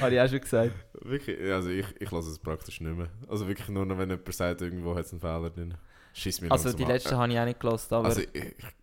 Habe 0.00 0.14
ich 0.14 0.20
auch 0.20 0.28
schon 0.28 0.40
gesagt. 0.40 0.72
Wirklich? 1.02 1.52
Also 1.52 1.70
ich, 1.70 1.86
ich 1.98 2.10
lasse 2.10 2.30
es 2.30 2.38
praktisch 2.38 2.80
nicht 2.80 2.96
mehr. 2.96 3.08
Also 3.28 3.48
wirklich 3.48 3.68
nur 3.68 3.84
noch, 3.86 3.98
wenn 3.98 4.10
jemand 4.10 4.32
sagt, 4.34 4.60
irgendwo 4.62 4.94
hat 4.94 5.06
es 5.06 5.12
einen 5.12 5.20
Fehler 5.20 5.50
drin. 5.50 5.74
Schiss 6.12 6.40
mir 6.40 6.50
Also 6.50 6.72
die 6.72 6.84
an. 6.84 6.90
letzte 6.90 7.16
habe 7.16 7.32
ich 7.32 7.38
auch 7.38 7.44
nicht 7.44 7.60
gelost, 7.60 7.92
aber 7.92 8.06
Also 8.08 8.20
ich, 8.20 8.28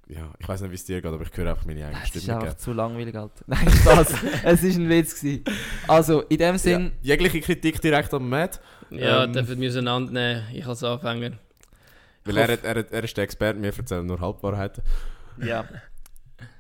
ja, 0.08 0.34
ich 0.40 0.48
weiß 0.48 0.62
nicht, 0.62 0.72
wie 0.72 0.76
es 0.76 0.86
dir 0.86 1.02
geht, 1.02 1.12
aber 1.12 1.22
ich 1.24 1.36
höre 1.38 1.50
einfach 1.50 1.66
meine 1.66 1.86
eigene 1.86 2.00
das 2.02 2.16
ist 2.16 2.24
Stimme. 2.24 2.40
einfach 2.40 2.54
zu 2.56 2.72
langweilig, 2.74 3.16
Alter. 3.16 3.44
Nein, 3.48 3.70
Spaß. 3.70 4.10
es 4.44 4.64
war 4.64 4.70
ein 4.84 4.90
Witz. 4.90 5.20
Gewesen. 5.20 5.44
Also, 5.88 6.22
in 6.24 6.38
dem 6.38 6.54
Ja, 6.56 6.58
Sinn, 6.58 6.92
jegliche 7.02 7.42
Kritik 7.42 7.82
direkt 7.82 8.14
an 8.14 8.28
Matt, 8.30 8.62
Ja, 8.90 9.26
Ähm. 9.26 9.34
dürfen 9.34 9.60
wir 9.60 9.70
auseinandernehmen. 9.70 10.46
Ich 10.54 10.66
als 10.66 10.84
Anfänger. 10.84 11.32
weil 12.24 12.38
er, 12.38 12.64
er, 12.64 12.92
er 12.92 13.04
ist 13.04 13.18
der 13.18 13.24
Experte, 13.26 13.62
wir 13.62 13.78
erzählen 13.78 14.06
nur 14.06 14.20
Halbwahrheiten. 14.22 14.84
ja. 15.44 15.66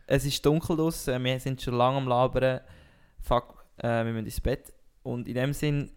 es 0.05 0.25
ist 0.25 0.45
dunkel 0.45 0.75
draussen, 0.75 1.23
wir 1.23 1.39
sind 1.39 1.61
schon 1.61 1.75
lange 1.75 1.97
am 1.97 2.07
Labern. 2.07 2.59
Fuck, 3.21 3.63
äh, 3.77 4.03
wir 4.05 4.11
müssen 4.13 4.25
ins 4.25 4.39
Bett. 4.41 4.73
Und 5.03 5.27
in 5.27 5.33
dem 5.35 5.53
Sinn, 5.53 5.91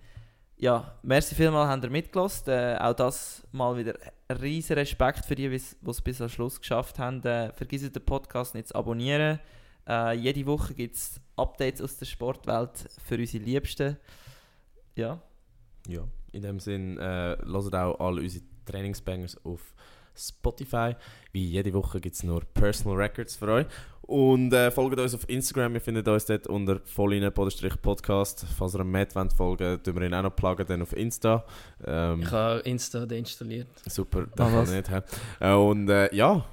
ja, 0.61 0.95
merci 1.03 1.35
vielmals, 1.35 1.70
habt 1.70 1.85
ihr 1.85 1.91
mitgelost. 1.91 2.47
Äh, 2.49 2.77
auch 2.78 2.93
das 2.93 3.43
mal 3.51 3.78
wieder 3.78 3.95
riesen 4.31 4.74
Respekt 4.74 5.24
für 5.24 5.35
die, 5.35 5.49
die 5.49 5.55
es 5.55 5.77
bis 6.03 6.19
zum 6.19 6.28
Schluss 6.28 6.61
geschafft 6.61 6.99
haben. 6.99 7.23
Äh, 7.24 7.51
vergisst 7.55 7.97
den 7.97 8.05
Podcast 8.05 8.55
nicht 8.55 8.69
zu 8.69 8.74
abonnieren. 8.74 9.41
Äh, 9.89 10.16
jede 10.16 10.45
Woche 10.45 10.74
gibt 10.74 10.97
es 10.97 11.19
Updates 11.37 11.81
aus 11.81 11.97
der 11.97 12.05
Sportwelt 12.05 12.91
für 13.03 13.16
unsere 13.16 13.43
Liebsten. 13.43 13.97
Ja. 14.97 15.23
Ja. 15.89 16.07
In 16.32 16.43
dem 16.43 16.61
Sinn, 16.61 16.99
äh, 16.99 17.39
hört 17.43 17.74
auch 17.74 17.99
alle 17.99 18.20
unsere 18.20 18.45
Trainingsbangers 18.66 19.43
auf 19.45 19.74
Spotify. 20.15 20.95
Wie 21.32 21.45
jede 21.45 21.73
Woche 21.73 22.01
gibt 22.01 22.16
es 22.16 22.23
nur 22.23 22.45
Personal 22.45 22.99
Records 22.99 23.37
für 23.37 23.49
euch. 23.49 23.66
Und 24.11 24.53
äh, 24.53 24.73
folgt 24.73 24.99
uns 24.99 25.15
auf 25.15 25.28
Instagram, 25.28 25.74
ihr 25.74 25.81
findet 25.81 26.09
uns 26.09 26.24
dort 26.27 26.49
unter 26.49 26.81
volline-podcast. 26.85 28.45
Falls 28.59 28.74
ihr 28.74 28.81
einem 28.81 28.91
Matt 28.91 29.15
wollt 29.15 29.32
folgen 29.32 29.81
tun 29.85 29.95
wir 29.95 30.03
ihn 30.07 30.15
auch 30.15 30.23
noch 30.24 30.35
pluggen, 30.35 30.66
dann 30.66 30.82
auf 30.82 30.97
Insta. 30.97 31.45
Ähm, 31.87 32.23
Ich 32.23 32.31
habe 32.32 32.59
Insta 32.61 33.07
deinstalliert. 33.07 33.69
super, 33.87 34.23
Ah, 34.23 34.35
das 34.35 34.49
kann 34.49 34.57
was? 34.57 34.73
ich 34.73 34.77
nicht. 34.91 35.05
Äh, 35.39 35.53
und 35.53 35.89
äh, 35.89 36.12
ja, 36.15 36.45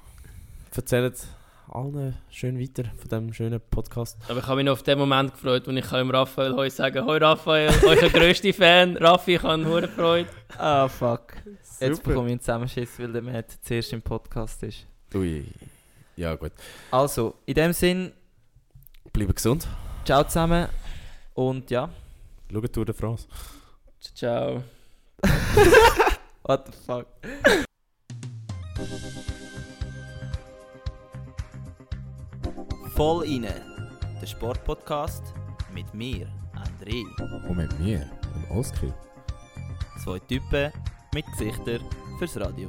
erzählt 0.74 1.26
allen 1.70 2.14
schön 2.30 2.60
weiter 2.60 2.84
von 2.96 3.08
diesem 3.08 3.32
schönen 3.32 3.60
Podcast. 3.70 4.16
Aber 4.28 4.38
ich 4.38 4.46
habe 4.46 4.56
mich 4.58 4.66
noch 4.66 4.72
auf 4.74 4.84
den 4.84 4.96
Moment 4.98 5.32
gefreut, 5.32 5.66
wo 5.66 5.72
ich 5.72 5.86
dem 5.86 6.10
Raphael 6.12 6.54
heute 6.54 6.74
sagen 6.74 7.04
Hoi 7.06 7.18
Raphael, 7.18 7.70
euer 7.84 8.08
grösster 8.08 8.52
Fan. 8.54 8.96
Raffi, 8.98 9.34
ich 9.34 9.42
habe 9.42 9.66
hure 9.66 9.88
Freude. 9.88 10.28
Ah, 10.56 10.86
fuck. 10.86 11.32
Jetzt 11.80 11.96
Super. 11.96 12.10
bekomme 12.10 12.28
ich 12.28 12.32
einen 12.34 12.40
Zusammenschiss, 12.40 12.98
weil 13.00 13.12
der 13.12 13.22
Matt 13.22 13.50
zuerst 13.62 13.92
im 13.92 14.00
Podcast 14.00 14.62
ist. 14.62 14.86
Ui. 15.12 15.44
Ja 16.18 16.34
gut. 16.34 16.50
Also, 16.90 17.36
in 17.46 17.54
dem 17.54 17.72
Sinn, 17.72 18.12
Bleibt 19.12 19.36
gesund. 19.36 19.68
ciao 20.04 20.24
zusammen 20.24 20.66
und 21.34 21.70
ja. 21.70 21.88
Schaut 22.52 22.72
Tour 22.72 22.84
de 22.84 22.92
France. 22.94 23.28
Ciao. 24.14 24.64
What 26.42 26.66
the 26.66 26.72
fuck? 26.84 27.06
Voll 32.96 33.24
inne, 33.24 33.54
der 34.20 34.26
Sportpodcast 34.26 35.22
mit 35.72 35.92
mir, 35.94 36.26
André. 36.54 37.04
Und 37.48 37.56
mit 37.56 37.78
mir, 37.78 38.10
dem 38.34 38.56
Oskar. 38.58 38.92
Zwei 40.02 40.18
Typen 40.20 40.72
mit 41.14 41.24
Gesichtern 41.32 41.80
fürs 42.18 42.36
Radio. 42.40 42.68